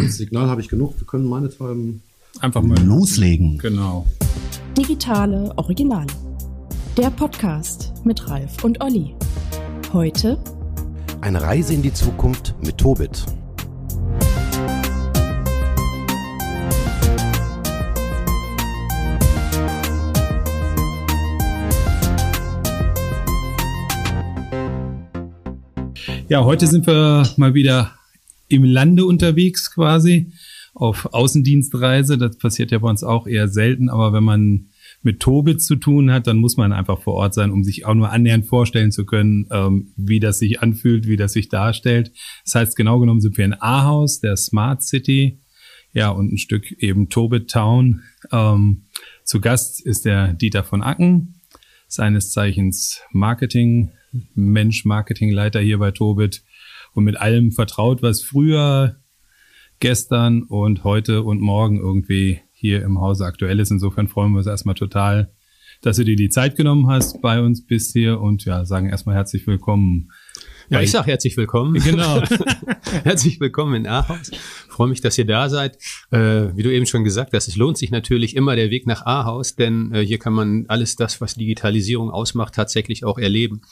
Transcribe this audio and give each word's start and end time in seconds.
Das 0.00 0.16
Signal 0.16 0.48
habe 0.48 0.60
ich 0.60 0.68
genug. 0.68 0.98
Wir 0.98 1.06
können 1.06 1.28
meinetwegen 1.28 2.02
einfach 2.40 2.62
mal 2.62 2.78
loslegen. 2.82 3.58
Genau. 3.58 4.06
Digitale 4.76 5.52
Originale. 5.56 6.06
Der 6.96 7.10
Podcast 7.10 7.92
mit 8.04 8.28
Ralf 8.28 8.64
und 8.64 8.82
Olli. 8.82 9.14
Heute 9.92 10.38
eine 11.20 11.42
Reise 11.42 11.74
in 11.74 11.82
die 11.82 11.92
Zukunft 11.92 12.54
mit 12.64 12.78
Tobit. 12.78 13.24
Ja, 26.28 26.44
heute 26.44 26.66
sind 26.66 26.86
wir 26.86 27.28
mal 27.36 27.52
wieder 27.52 27.92
im 28.52 28.64
Lande 28.64 29.04
unterwegs 29.04 29.72
quasi 29.72 30.32
auf 30.74 31.12
Außendienstreise. 31.12 32.18
Das 32.18 32.38
passiert 32.38 32.70
ja 32.70 32.78
bei 32.78 32.88
uns 32.88 33.02
auch 33.02 33.26
eher 33.26 33.48
selten, 33.48 33.88
aber 33.88 34.12
wenn 34.12 34.24
man 34.24 34.68
mit 35.02 35.20
Tobit 35.20 35.60
zu 35.60 35.76
tun 35.76 36.12
hat, 36.12 36.26
dann 36.26 36.36
muss 36.36 36.56
man 36.56 36.72
einfach 36.72 37.00
vor 37.00 37.14
Ort 37.14 37.34
sein, 37.34 37.50
um 37.50 37.64
sich 37.64 37.84
auch 37.86 37.94
nur 37.94 38.10
annähernd 38.10 38.46
vorstellen 38.46 38.92
zu 38.92 39.04
können, 39.04 39.46
ähm, 39.50 39.92
wie 39.96 40.20
das 40.20 40.38
sich 40.38 40.60
anfühlt, 40.60 41.06
wie 41.08 41.16
das 41.16 41.32
sich 41.32 41.48
darstellt. 41.48 42.12
Das 42.44 42.54
heißt, 42.54 42.76
genau 42.76 43.00
genommen 43.00 43.20
sind 43.20 43.36
wir 43.36 43.44
in 43.44 43.60
Ahaus, 43.60 44.20
der 44.20 44.36
Smart 44.36 44.82
City, 44.82 45.40
ja, 45.92 46.08
und 46.08 46.32
ein 46.32 46.38
Stück 46.38 46.70
eben 46.72 47.08
Tobit 47.08 47.50
Town. 47.50 48.02
Ähm, 48.30 48.84
zu 49.24 49.40
Gast 49.40 49.84
ist 49.84 50.04
der 50.04 50.32
Dieter 50.32 50.64
von 50.64 50.82
Acken, 50.82 51.40
seines 51.88 52.30
Zeichens 52.30 53.02
Marketing, 53.10 53.90
Mensch, 54.34 54.84
Marketingleiter 54.84 55.60
hier 55.60 55.78
bei 55.78 55.90
Tobit 55.90 56.44
und 56.92 57.04
mit 57.04 57.16
allem 57.16 57.52
vertraut, 57.52 58.02
was 58.02 58.22
früher, 58.22 58.96
gestern 59.80 60.42
und 60.44 60.84
heute 60.84 61.22
und 61.22 61.40
morgen 61.40 61.78
irgendwie 61.78 62.40
hier 62.52 62.82
im 62.82 63.00
Hause 63.00 63.24
aktuell 63.24 63.58
ist. 63.58 63.72
Insofern 63.72 64.08
freuen 64.08 64.32
wir 64.32 64.38
uns 64.38 64.46
erstmal 64.46 64.76
total, 64.76 65.32
dass 65.80 65.96
du 65.96 66.04
dir 66.04 66.14
die 66.14 66.28
Zeit 66.28 66.54
genommen 66.54 66.86
hast 66.86 67.20
bei 67.20 67.40
uns 67.40 67.66
bis 67.66 67.92
hier 67.92 68.20
und 68.20 68.44
ja, 68.44 68.64
sagen 68.64 68.88
erstmal 68.88 69.16
herzlich 69.16 69.46
willkommen. 69.46 70.10
Ja, 70.70 70.80
ich 70.80 70.92
sage 70.92 71.08
herzlich 71.08 71.36
willkommen. 71.36 71.74
Genau. 71.74 72.22
herzlich 73.04 73.40
willkommen 73.40 73.74
in 73.74 73.86
Ahaus. 73.86 74.30
Freue 74.68 74.88
mich, 74.88 75.00
dass 75.00 75.18
ihr 75.18 75.26
da 75.26 75.48
seid. 75.48 75.76
Äh, 76.10 76.56
wie 76.56 76.62
du 76.62 76.72
eben 76.72 76.86
schon 76.86 77.04
gesagt 77.04 77.34
hast, 77.34 77.48
es 77.48 77.56
lohnt 77.56 77.76
sich 77.76 77.90
natürlich 77.90 78.36
immer 78.36 78.54
der 78.54 78.70
Weg 78.70 78.86
nach 78.86 79.04
Ahaus, 79.04 79.56
denn 79.56 79.92
äh, 79.92 80.00
hier 80.00 80.18
kann 80.18 80.32
man 80.32 80.64
alles 80.68 80.96
das, 80.96 81.20
was 81.20 81.34
Digitalisierung 81.34 82.10
ausmacht, 82.10 82.54
tatsächlich 82.54 83.04
auch 83.04 83.18
erleben. 83.18 83.62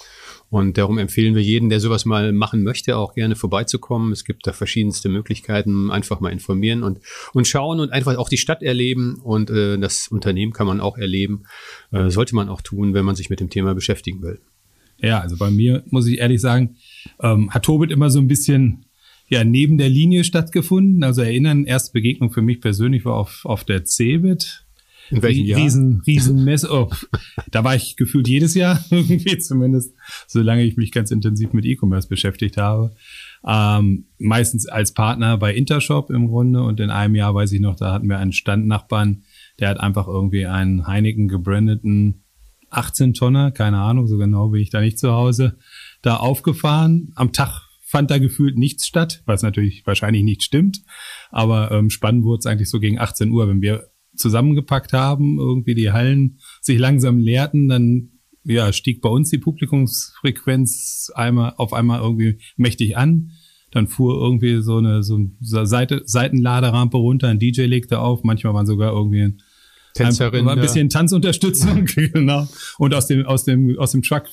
Und 0.51 0.79
darum 0.79 0.99
empfehlen 0.99 1.37
wir 1.37 1.43
jeden, 1.43 1.69
der 1.69 1.79
sowas 1.79 2.05
mal 2.05 2.33
machen 2.33 2.65
möchte, 2.65 2.97
auch 2.97 3.15
gerne 3.15 3.37
vorbeizukommen. 3.37 4.11
Es 4.11 4.25
gibt 4.25 4.47
da 4.49 4.53
verschiedenste 4.53 5.09
Möglichkeiten, 5.09 5.93
einfach 5.93 6.19
mal 6.19 6.31
informieren 6.33 6.83
und, 6.83 6.99
und 7.33 7.47
schauen 7.47 7.79
und 7.79 7.93
einfach 7.93 8.17
auch 8.17 8.29
die 8.29 8.37
Stadt 8.37 8.63
erleben. 8.63 9.21
Und 9.23 9.49
äh, 9.51 9.79
das 9.79 10.09
Unternehmen 10.09 10.53
kann 10.53 10.67
man 10.67 10.81
auch 10.81 10.99
erleben. 10.99 11.45
Äh, 11.93 12.11
sollte 12.11 12.35
man 12.35 12.49
auch 12.49 12.63
tun, 12.63 12.95
wenn 12.95 13.05
man 13.05 13.15
sich 13.15 13.31
mit 13.31 13.39
dem 13.39 13.49
Thema 13.49 13.75
beschäftigen 13.75 14.23
will. 14.23 14.41
Ja, 15.01 15.21
also 15.21 15.37
bei 15.37 15.51
mir 15.51 15.85
muss 15.87 16.09
ich 16.09 16.19
ehrlich 16.19 16.41
sagen, 16.41 16.77
ähm, 17.23 17.51
hat 17.51 17.65
Tobit 17.65 17.93
immer 17.93 18.11
so 18.11 18.19
ein 18.19 18.29
bisschen 18.29 18.87
ja 19.29 19.45
neben 19.45 19.79
der 19.79 19.89
Linie 19.89 20.25
stattgefunden. 20.25 21.05
Also 21.05 21.23
erinnern, 21.23 21.65
erste 21.65 21.93
Begegnung 21.93 22.33
für 22.33 22.43
mich 22.43 22.61
persönlich 22.61 23.05
war 23.05 23.15
auf, 23.15 23.43
auf 23.45 23.65
der 23.65 23.85
CeBIT 23.85 24.67
in 25.11 25.23
welchem 25.23 25.45
Jahr? 25.45 25.61
Riesen, 25.61 26.03
Riesenmesse. 26.07 26.69
Oh, 26.73 26.91
da 27.51 27.65
war 27.65 27.75
ich 27.75 27.97
gefühlt 27.97 28.29
jedes 28.29 28.55
Jahr, 28.55 28.83
irgendwie 28.91 29.39
zumindest, 29.39 29.95
solange 30.27 30.65
ich 30.65 30.77
mich 30.77 30.93
ganz 30.93 31.11
intensiv 31.11 31.53
mit 31.53 31.65
E-Commerce 31.65 32.09
beschäftigt 32.09 32.57
habe. 32.57 32.95
Ähm, 33.47 34.07
meistens 34.19 34.67
als 34.67 34.93
Partner 34.93 35.39
bei 35.39 35.55
Intershop 35.55 36.11
im 36.11 36.29
Grunde. 36.29 36.63
Und 36.63 36.81
in 36.81 36.91
einem 36.91 37.15
Jahr 37.15 37.35
weiß 37.35 37.53
ich 37.53 37.61
noch, 37.61 37.77
da 37.77 37.93
hatten 37.93 38.09
wir 38.09 38.19
einen 38.19 38.33
Standnachbarn, 38.33 39.25
der 39.59 39.69
hat 39.69 39.81
einfach 39.81 40.07
irgendwie 40.07 40.47
einen 40.47 40.87
Heineken 40.87 41.29
gebrandeten 41.29 42.23
18 42.71 43.15
Tonner, 43.15 43.51
keine 43.51 43.79
Ahnung, 43.79 44.07
so 44.07 44.17
genau 44.17 44.49
bin 44.49 44.63
ich 44.63 44.71
da 44.71 44.81
nicht 44.81 44.99
zu 44.99 45.13
Hause, 45.13 45.59
da 46.03 46.17
aufgefahren. 46.17 47.13
Am 47.17 47.33
Tag 47.33 47.69
fand 47.83 48.11
da 48.11 48.19
gefühlt 48.19 48.57
nichts 48.57 48.87
statt, 48.87 49.23
was 49.27 49.43
natürlich 49.43 49.85
wahrscheinlich 49.87 50.23
nicht 50.23 50.45
stimmt. 50.45 50.83
Aber 51.31 51.73
ähm, 51.73 51.91
spannend 51.91 52.25
wurde 52.25 52.39
es 52.39 52.47
eigentlich 52.47 52.71
so 52.71 52.79
gegen 52.79 52.99
18 52.99 53.31
Uhr, 53.31 53.49
wenn 53.49 53.61
wir 53.61 53.89
zusammengepackt 54.21 54.93
haben, 54.93 55.39
irgendwie 55.39 55.75
die 55.75 55.93
Hallen 55.93 56.39
sich 56.61 56.79
langsam 56.79 57.19
leerten, 57.19 57.69
dann 57.69 58.11
ja, 58.45 58.73
stieg 58.73 59.01
bei 59.01 59.09
uns 59.09 59.31
die 59.31 59.39
Publikumsfrequenz 59.39 61.11
einmal 61.15 61.55
auf 61.57 61.73
einmal 61.73 62.01
irgendwie 62.01 62.39
mächtig 62.57 62.97
an. 62.97 63.33
Dann 63.71 63.87
fuhr 63.87 64.21
irgendwie 64.21 64.63
so 64.63 64.79
eine, 64.79 65.03
so 65.03 65.17
eine 65.17 65.67
Seite, 65.67 66.03
Seitenladerampe 66.05 66.97
runter, 66.97 67.29
ein 67.29 67.39
DJ 67.39 67.63
legte 67.63 68.01
auf, 68.01 68.25
manchmal 68.25 68.55
waren 68.55 68.67
sogar 68.67 68.93
irgendwie 68.93 69.23
ein, 69.23 69.43
Tänzerin, 69.95 70.49
ein, 70.49 70.57
ein 70.57 70.61
bisschen 70.61 70.89
Tanzunterstützung, 70.89 71.85
genau. 71.95 72.49
Und 72.79 72.95
aus 72.95 73.07
dem, 73.07 73.27
aus 73.27 73.45
dem, 73.45 73.79
aus 73.79 73.93
dem 73.93 74.03
Truck 74.03 74.25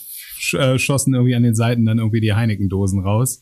äh, 0.53 0.77
schossen 0.77 1.13
irgendwie 1.13 1.35
an 1.35 1.43
den 1.43 1.55
Seiten 1.55 1.85
dann 1.85 1.97
irgendwie 1.97 2.21
die 2.21 2.33
Heineken-Dosen 2.33 3.01
raus. 3.01 3.39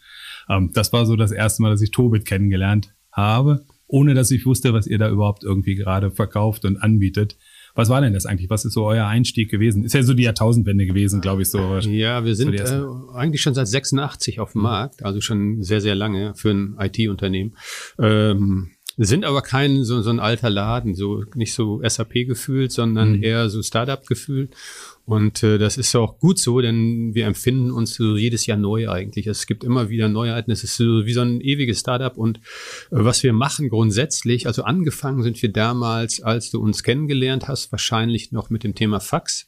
Ähm, 0.50 0.72
das 0.74 0.92
war 0.94 1.06
so 1.06 1.16
das 1.16 1.32
erste 1.32 1.62
Mal, 1.62 1.72
dass 1.72 1.82
ich 1.82 1.92
Tobit 1.92 2.26
kennengelernt 2.26 2.94
habe 3.12 3.66
ohne 3.88 4.14
dass 4.14 4.32
ich 4.32 4.46
wusste, 4.46 4.74
was 4.74 4.88
ihr 4.88 4.98
da 4.98 5.10
überhaupt 5.10 5.44
irgendwie 5.44 5.76
gerade 5.76 6.12
verkauft 6.12 6.66
und 6.66 6.78
anbietet. 6.78 7.38
Was 7.76 7.90
war 7.90 8.00
denn 8.00 8.14
das 8.14 8.26
eigentlich? 8.26 8.50
Was 8.50 8.64
ist 8.64 8.74
so 8.74 8.86
euer 8.86 9.06
Einstieg 9.06 9.52
gewesen? 9.52 9.84
Ist 9.84 9.94
ja 9.94 10.02
so 10.02 10.14
die 10.14 10.24
Jahrtausendwende 10.24 10.86
gewesen, 10.86 11.20
glaube 11.20 11.42
ich 11.42 11.50
so. 11.50 11.78
Ja, 11.80 12.24
wir 12.24 12.36
sind 12.36 12.54
äh, 12.54 12.82
eigentlich 13.14 13.42
schon 13.42 13.54
seit 13.54 13.68
86 13.68 14.40
auf 14.40 14.54
dem 14.54 14.62
Markt, 14.62 15.04
also 15.04 15.20
schon 15.20 15.62
sehr, 15.62 15.82
sehr 15.82 15.96
lange 15.96 16.34
für 16.36 16.52
ein 16.52 16.78
IT-Unternehmen. 16.80 17.56
Ähm, 18.00 18.72
sind 18.98 19.26
aber 19.26 19.42
kein 19.42 19.84
so, 19.84 20.02
so 20.02 20.10
ein 20.10 20.22
alter 20.22 20.50
Laden, 20.50 20.96
so 20.96 21.24
nicht 21.36 21.54
so 21.54 21.82
SAP 21.86 22.14
gefühlt, 22.26 22.72
sondern 22.72 23.18
mhm. 23.18 23.24
eher 23.24 23.50
so 23.50 23.62
Startup 23.62 24.06
gefühlt. 24.06 24.56
Und 25.06 25.44
äh, 25.44 25.60
das 25.60 25.78
ist 25.78 25.96
auch 25.96 26.18
gut 26.18 26.40
so, 26.40 26.60
denn 26.62 27.14
wir 27.14 27.28
empfinden 27.28 27.70
uns 27.70 27.94
so 27.94 28.18
jedes 28.18 28.48
Jahr 28.48 28.58
neu 28.58 28.90
eigentlich. 28.90 29.28
Es 29.28 29.46
gibt 29.46 29.64
immer 29.64 29.90
wieder 29.90 30.10
Neuheiten. 30.10 30.50
Es 30.50 30.64
ist 30.64 30.78
so 30.78 31.06
wie 31.06 31.14
so 31.14 31.22
ein 31.22 31.42
ewiges 31.42 31.80
Startup. 31.80 32.18
Und 32.18 32.38
äh, 32.38 32.42
was 32.90 33.22
wir 33.22 33.32
machen 33.32 33.70
grundsätzlich, 33.70 34.48
also 34.48 34.64
angefangen 34.64 35.22
sind 35.22 35.40
wir 35.42 35.52
damals, 35.52 36.24
als 36.24 36.50
du 36.50 36.60
uns 36.60 36.82
kennengelernt 36.82 37.48
hast, 37.48 37.72
wahrscheinlich 37.72 38.32
noch 38.32 38.50
mit 38.50 38.64
dem 38.64 38.74
Thema 38.74 39.00
Fax. 39.00 39.48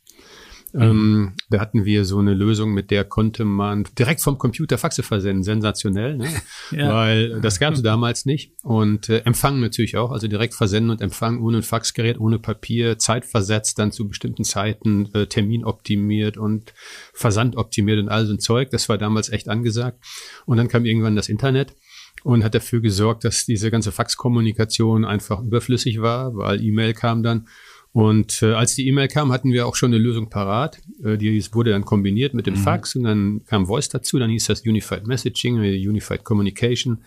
Ähm, 0.79 1.33
da 1.49 1.59
hatten 1.59 1.85
wir 1.85 2.05
so 2.05 2.19
eine 2.19 2.33
Lösung, 2.33 2.73
mit 2.73 2.91
der 2.91 3.03
konnte 3.03 3.45
man 3.45 3.85
direkt 3.97 4.21
vom 4.21 4.37
Computer 4.37 4.77
Faxe 4.77 5.03
versenden. 5.03 5.43
Sensationell, 5.43 6.17
ne? 6.17 6.27
ja. 6.71 6.93
weil 6.93 7.41
das 7.41 7.59
gab 7.59 7.73
es 7.73 7.81
damals 7.81 8.25
nicht. 8.25 8.51
Und 8.63 9.09
äh, 9.09 9.19
empfangen 9.19 9.59
natürlich 9.59 9.97
auch, 9.97 10.11
also 10.11 10.27
direkt 10.27 10.53
versenden 10.53 10.91
und 10.91 11.01
empfangen 11.01 11.41
ohne 11.41 11.57
ein 11.57 11.63
Faxgerät, 11.63 12.19
ohne 12.19 12.39
Papier, 12.39 12.97
zeitversetzt, 12.97 13.79
dann 13.79 13.91
zu 13.91 14.07
bestimmten 14.07 14.43
Zeiten, 14.43 15.09
äh, 15.13 15.27
Termin 15.27 15.65
optimiert 15.65 16.37
und 16.37 16.73
Versand 17.13 17.55
optimiert 17.55 17.99
und 17.99 18.09
all 18.09 18.25
so 18.25 18.33
ein 18.33 18.39
Zeug. 18.39 18.69
Das 18.69 18.89
war 18.89 18.97
damals 18.97 19.29
echt 19.29 19.49
angesagt. 19.49 20.03
Und 20.45 20.57
dann 20.57 20.67
kam 20.67 20.85
irgendwann 20.85 21.15
das 21.15 21.29
Internet 21.29 21.75
und 22.23 22.43
hat 22.43 22.55
dafür 22.55 22.81
gesorgt, 22.81 23.23
dass 23.23 23.45
diese 23.45 23.71
ganze 23.71 23.91
Faxkommunikation 23.91 25.05
einfach 25.05 25.41
überflüssig 25.41 26.01
war, 26.01 26.35
weil 26.35 26.61
E-Mail 26.61 26.93
kam 26.93 27.23
dann 27.23 27.47
und 27.97 28.43
äh, 28.43 28.53
als 28.53 28.75
die 28.75 28.87
E-Mail 28.87 29.07
kam, 29.07 29.31
hatten 29.31 29.51
wir 29.51 29.65
auch 29.65 29.73
schon 29.73 29.91
eine 29.91 29.97
Lösung 29.97 30.29
parat. 30.29 30.77
Äh, 31.03 31.17
die 31.17 31.43
wurde 31.55 31.71
dann 31.71 31.83
kombiniert 31.83 32.35
mit 32.35 32.45
dem 32.45 32.53
mhm. 32.53 32.59
Fax 32.59 32.95
und 32.95 33.05
dann 33.05 33.41
kam 33.47 33.65
Voice 33.65 33.89
dazu. 33.89 34.19
Dann 34.19 34.29
hieß 34.29 34.45
das 34.45 34.61
Unified 34.61 35.07
Messaging, 35.07 35.63
äh, 35.63 35.87
Unified 35.87 36.23
Communication. 36.23 36.99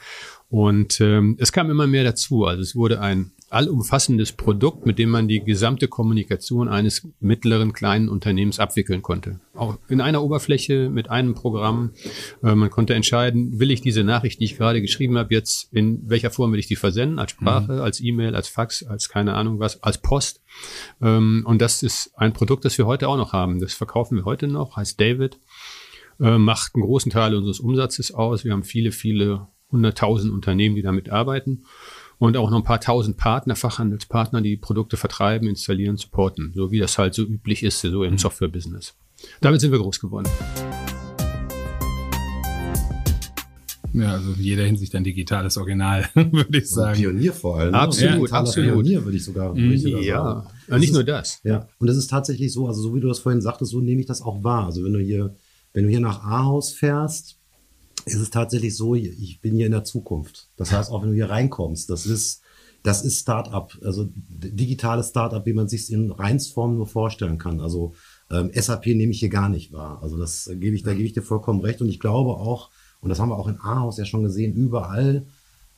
Und 0.50 1.00
ähm, 1.00 1.36
es 1.38 1.52
kam 1.52 1.70
immer 1.70 1.86
mehr 1.86 2.04
dazu. 2.04 2.44
Also 2.44 2.62
es 2.62 2.74
wurde 2.74 3.00
ein 3.00 3.30
allumfassendes 3.50 4.32
Produkt, 4.32 4.86
mit 4.86 4.98
dem 4.98 5.10
man 5.10 5.28
die 5.28 5.40
gesamte 5.40 5.88
Kommunikation 5.88 6.68
eines 6.68 7.06
mittleren 7.20 7.72
kleinen 7.72 8.08
Unternehmens 8.08 8.58
abwickeln 8.58 9.02
konnte. 9.02 9.40
Auch 9.54 9.78
in 9.88 10.00
einer 10.00 10.22
Oberfläche 10.22 10.88
mit 10.88 11.10
einem 11.10 11.34
Programm. 11.34 11.90
Äh, 12.42 12.54
man 12.54 12.70
konnte 12.70 12.94
entscheiden, 12.94 13.58
will 13.58 13.70
ich 13.70 13.80
diese 13.80 14.04
Nachricht, 14.04 14.40
die 14.40 14.44
ich 14.44 14.56
gerade 14.56 14.80
geschrieben 14.80 15.18
habe, 15.18 15.34
jetzt 15.34 15.72
in 15.72 16.08
welcher 16.08 16.30
Form 16.30 16.52
will 16.52 16.60
ich 16.60 16.68
die 16.68 16.76
versenden? 16.76 17.18
Als 17.18 17.32
Sprache, 17.32 17.74
mhm. 17.74 17.80
als 17.80 18.00
E-Mail, 18.00 18.34
als 18.34 18.48
Fax, 18.48 18.84
als 18.84 19.08
keine 19.08 19.34
Ahnung 19.34 19.58
was, 19.58 19.82
als 19.82 19.98
Post. 19.98 20.40
Ähm, 21.02 21.42
und 21.44 21.60
das 21.60 21.82
ist 21.82 22.12
ein 22.16 22.32
Produkt, 22.32 22.64
das 22.64 22.78
wir 22.78 22.86
heute 22.86 23.08
auch 23.08 23.16
noch 23.16 23.32
haben. 23.32 23.60
Das 23.60 23.74
verkaufen 23.74 24.16
wir 24.16 24.24
heute 24.24 24.46
noch, 24.46 24.76
heißt 24.76 25.00
David, 25.00 25.38
äh, 26.20 26.38
macht 26.38 26.74
einen 26.74 26.84
großen 26.84 27.10
Teil 27.10 27.34
unseres 27.34 27.60
Umsatzes 27.60 28.12
aus. 28.12 28.44
Wir 28.44 28.52
haben 28.52 28.64
viele, 28.64 28.92
viele 28.92 29.48
hunderttausend 29.72 30.32
Unternehmen, 30.32 30.76
die 30.76 30.82
damit 30.82 31.10
arbeiten 31.10 31.64
und 32.18 32.36
auch 32.36 32.50
noch 32.50 32.58
ein 32.58 32.64
paar 32.64 32.80
tausend 32.80 33.16
Partner, 33.16 33.56
Fachhandelspartner, 33.56 34.42
die 34.42 34.56
Produkte 34.56 34.96
vertreiben, 34.96 35.48
installieren, 35.48 35.96
supporten, 35.96 36.52
so 36.54 36.70
wie 36.70 36.78
das 36.78 36.98
halt 36.98 37.14
so 37.14 37.22
üblich 37.22 37.62
ist, 37.62 37.80
so 37.80 38.04
im 38.04 38.12
mhm. 38.12 38.18
Software-Business. 38.18 38.94
Damit 39.40 39.60
sind 39.60 39.72
wir 39.72 39.78
groß 39.78 40.00
geworden. 40.00 40.28
Ja, 43.92 44.12
also 44.12 44.32
in 44.32 44.40
jeder 44.40 44.64
Hinsicht 44.64 44.94
ein 44.94 45.02
digitales 45.02 45.56
Original, 45.56 46.06
würde 46.14 46.58
ich 46.58 46.70
sagen. 46.70 46.96
Pionier 46.96 47.32
vor 47.32 47.58
allem. 47.58 47.74
Absolut, 47.74 48.30
ja, 48.30 48.36
absolut. 48.36 48.70
Pionier 48.70 49.04
würde 49.04 49.16
ich 49.16 49.24
sogar, 49.24 49.56
würde 49.56 49.74
ich 49.74 49.82
sogar 49.82 50.00
ja. 50.00 50.22
sagen. 50.22 50.46
Ja, 50.68 50.78
nicht 50.78 50.92
nur 50.92 51.04
das. 51.04 51.40
Ja, 51.42 51.66
und 51.78 51.86
das 51.88 51.96
ist 51.96 52.08
tatsächlich 52.08 52.52
so, 52.52 52.68
also 52.68 52.82
so 52.82 52.94
wie 52.94 53.00
du 53.00 53.08
das 53.08 53.18
vorhin 53.18 53.40
sagtest, 53.40 53.72
so 53.72 53.80
nehme 53.80 54.00
ich 54.00 54.06
das 54.06 54.22
auch 54.22 54.44
wahr. 54.44 54.66
Also 54.66 54.84
wenn 54.84 54.92
du 54.92 55.00
hier, 55.00 55.34
wenn 55.72 55.84
du 55.84 55.90
hier 55.90 56.00
nach 56.00 56.22
Ahaus 56.22 56.72
fährst, 56.72 57.39
ist 58.04 58.20
es 58.20 58.30
tatsächlich 58.30 58.76
so, 58.76 58.94
ich 58.94 59.40
bin 59.40 59.54
hier 59.54 59.66
in 59.66 59.72
der 59.72 59.84
Zukunft. 59.84 60.48
Das 60.56 60.72
heißt, 60.72 60.90
auch 60.90 61.02
wenn 61.02 61.10
du 61.10 61.14
hier 61.14 61.30
reinkommst, 61.30 61.90
das 61.90 62.06
ist, 62.06 62.42
das 62.82 63.04
ist 63.04 63.20
Startup, 63.20 63.70
also 63.82 64.08
digitales 64.14 65.10
Startup, 65.10 65.44
wie 65.44 65.52
man 65.52 65.68
sich 65.68 65.92
in 65.92 66.10
Reinsform 66.10 66.76
nur 66.76 66.86
vorstellen 66.86 67.38
kann. 67.38 67.60
Also 67.60 67.94
ähm, 68.30 68.50
SAP 68.54 68.86
nehme 68.86 69.12
ich 69.12 69.20
hier 69.20 69.28
gar 69.28 69.48
nicht 69.48 69.72
wahr. 69.72 70.02
Also 70.02 70.16
das 70.16 70.50
gebe 70.54 70.74
ich, 70.74 70.82
da 70.82 70.92
gebe 70.92 71.04
ich 71.04 71.12
dir 71.12 71.22
vollkommen 71.22 71.60
recht. 71.60 71.80
Und 71.82 71.88
ich 71.88 72.00
glaube 72.00 72.30
auch, 72.30 72.70
und 73.00 73.10
das 73.10 73.20
haben 73.20 73.30
wir 73.30 73.38
auch 73.38 73.48
in 73.48 73.60
Ahaus 73.60 73.98
ja 73.98 74.04
schon 74.04 74.22
gesehen, 74.22 74.54
überall 74.54 75.26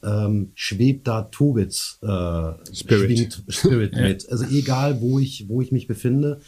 ähm, 0.05 0.51
schwebt 0.55 1.07
da 1.07 1.23
Tobit 1.23 1.99
äh, 2.03 2.75
Spirit, 2.75 3.43
Spirit 3.49 3.93
mit. 3.97 4.29
Also 4.29 4.45
egal, 4.45 5.01
wo 5.01 5.19
ich, 5.19 5.49
wo 5.49 5.61
ich 5.61 5.73
mich 5.73 5.87
befinde. 5.87 6.41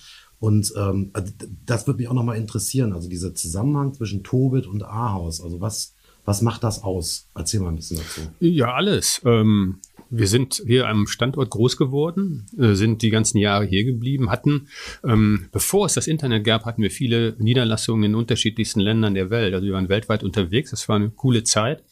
Und 0.45 0.75
ähm, 0.77 1.09
also 1.15 1.33
das 1.65 1.87
würde 1.87 2.01
mich 2.01 2.09
auch 2.09 2.13
nochmal 2.13 2.37
interessieren. 2.37 2.93
Also 2.93 3.09
dieser 3.09 3.35
Zusammenhang 3.35 3.95
zwischen 3.95 4.23
Tobit 4.23 4.67
und 4.67 4.83
Ahaus. 4.83 5.41
Also 5.41 5.63
was, 5.63 5.95
was 6.27 6.43
macht 6.43 6.63
das 6.65 6.83
aus? 6.83 7.31
Erzähl 7.35 7.61
mal 7.61 7.71
ein 7.71 7.77
bisschen 7.77 7.97
dazu. 7.97 8.21
Ja, 8.41 8.75
alles. 8.75 9.23
Ähm, 9.25 9.79
wir 10.11 10.27
sind 10.27 10.63
hier 10.67 10.87
am 10.87 11.07
Standort 11.07 11.49
groß 11.49 11.79
geworden, 11.79 12.45
äh, 12.59 12.75
sind 12.75 13.01
die 13.01 13.09
ganzen 13.09 13.39
Jahre 13.39 13.65
hier 13.65 13.85
geblieben, 13.85 14.29
hatten, 14.29 14.69
ähm, 15.03 15.47
bevor 15.51 15.87
es 15.87 15.95
das 15.95 16.09
Internet 16.09 16.45
gab, 16.45 16.67
hatten 16.67 16.83
wir 16.83 16.91
viele 16.91 17.37
Niederlassungen 17.39 18.05
in 18.05 18.15
unterschiedlichsten 18.15 18.81
Ländern 18.81 19.15
der 19.15 19.31
Welt. 19.31 19.55
Also 19.55 19.65
wir 19.65 19.73
waren 19.73 19.89
weltweit 19.89 20.23
unterwegs. 20.23 20.73
Das 20.73 20.91
war 20.91 20.97
eine 20.97 21.09
coole 21.09 21.45
Zeit. 21.45 21.83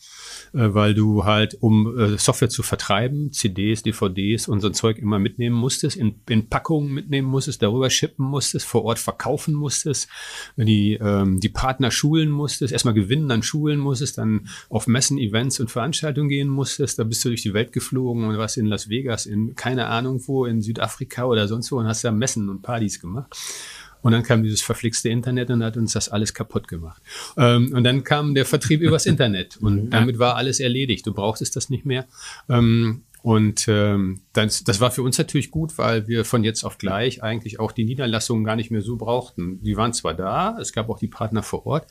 Äh, 0.55 0.75
weil 0.75 0.93
du 0.93 1.25
halt, 1.25 1.57
um 1.61 1.99
äh, 1.99 2.19
Software 2.19 2.51
zu 2.51 2.63
vertreiben, 2.63 3.33
CDs, 3.33 3.83
DVDs 3.83 4.49
und 4.49 4.61
so 4.61 4.67
ein 4.67 4.75
Zeug 4.75 4.99
immer 4.99 5.19
mitnehmen 5.19 5.57
musstest, 5.57 5.97
in, 5.97 6.17
in 6.29 6.49
Packungen 6.49 6.93
mitnehmen 6.93 7.29
musstest, 7.29 7.63
darüber 7.63 7.89
shippen 7.89 8.27
musstest, 8.27 8.67
vor 8.67 8.85
Ort 8.85 8.99
verkaufen 8.99 9.55
musstest, 9.55 10.09
die, 10.57 10.95
ähm, 11.01 11.41
die 11.41 11.49
Partner 11.49 11.91
schulen 11.91 12.31
musstest, 12.31 12.73
erstmal 12.73 12.93
gewinnen, 12.93 13.31
dann 13.31 13.43
schulen 13.43 13.81
musstest, 13.81 14.19
dann 14.19 14.49
auf 14.69 14.87
Messen, 14.87 15.17
Events 15.17 15.59
und 15.59 15.71
Veranstaltungen 15.71 16.29
gehen 16.29 16.49
musstest, 16.49 16.99
da 16.99 17.05
bist 17.05 17.25
du 17.25 17.31
durch 17.31 17.43
die 17.43 17.55
Welt 17.55 17.73
geflogen 17.73 18.25
und 18.25 18.37
warst 18.37 18.59
in 18.59 18.67
Las 18.67 18.91
Vegas, 18.91 19.25
in 19.25 19.55
keine 19.55 19.87
Ahnung 19.87 20.21
wo, 20.27 20.45
in 20.45 20.61
Südafrika 20.61 21.25
oder 21.25 21.49
sonst 21.49 21.73
wo 21.73 21.79
und 21.79 21.87
hast 21.87 22.05
da 22.05 22.13
Messen 22.13 22.51
und 22.51 22.61
Partys 22.61 23.01
gemacht. 23.01 23.35
Und 24.03 24.13
dann 24.13 24.23
kam 24.23 24.43
dieses 24.43 24.63
verflixte 24.63 25.09
Internet 25.09 25.51
und 25.51 25.63
hat 25.63 25.77
uns 25.77 25.93
das 25.93 26.09
alles 26.09 26.35
kaputt 26.35 26.69
gemacht. 26.69 27.01
Ähm, 27.37 27.73
und 27.75 27.85
dann 27.85 28.05
kam 28.05 28.35
der 28.35 28.45
Vertrieb 28.45 28.81
übers 28.81 29.07
Internet 29.07 29.57
und 29.57 29.91
damit 29.91 30.19
war 30.19 30.37
alles 30.37 30.61
erledigt. 30.61 31.07
Du 31.07 31.15
brauchtest 31.15 31.57
das 31.57 31.71
nicht 31.71 31.87
mehr. 31.87 32.07
Ähm, 32.49 33.03
und 33.23 33.69
ähm, 33.69 34.21
das, 34.33 34.65
das 34.65 34.81
war 34.81 34.91
für 34.91 35.03
uns 35.03 35.17
natürlich 35.17 35.53
gut, 35.53 35.79
weil 35.79 36.09
wir 36.09 36.25
von 36.25 36.43
jetzt 36.43 36.65
auf 36.65 36.77
gleich 36.77 37.23
eigentlich 37.23 37.61
auch 37.61 37.71
die 37.71 37.85
Niederlassungen 37.85 38.43
gar 38.43 38.57
nicht 38.57 38.73
mehr 38.73 38.83
so 38.83 38.97
brauchten. 38.97 39.63
Die 39.63 39.77
waren 39.77 39.93
zwar 39.93 40.15
da, 40.15 40.59
es 40.61 40.73
gab 40.73 40.89
auch 40.91 40.99
die 40.99 41.07
Partner 41.07 41.45
vor 41.45 41.65
Ort, 41.65 41.87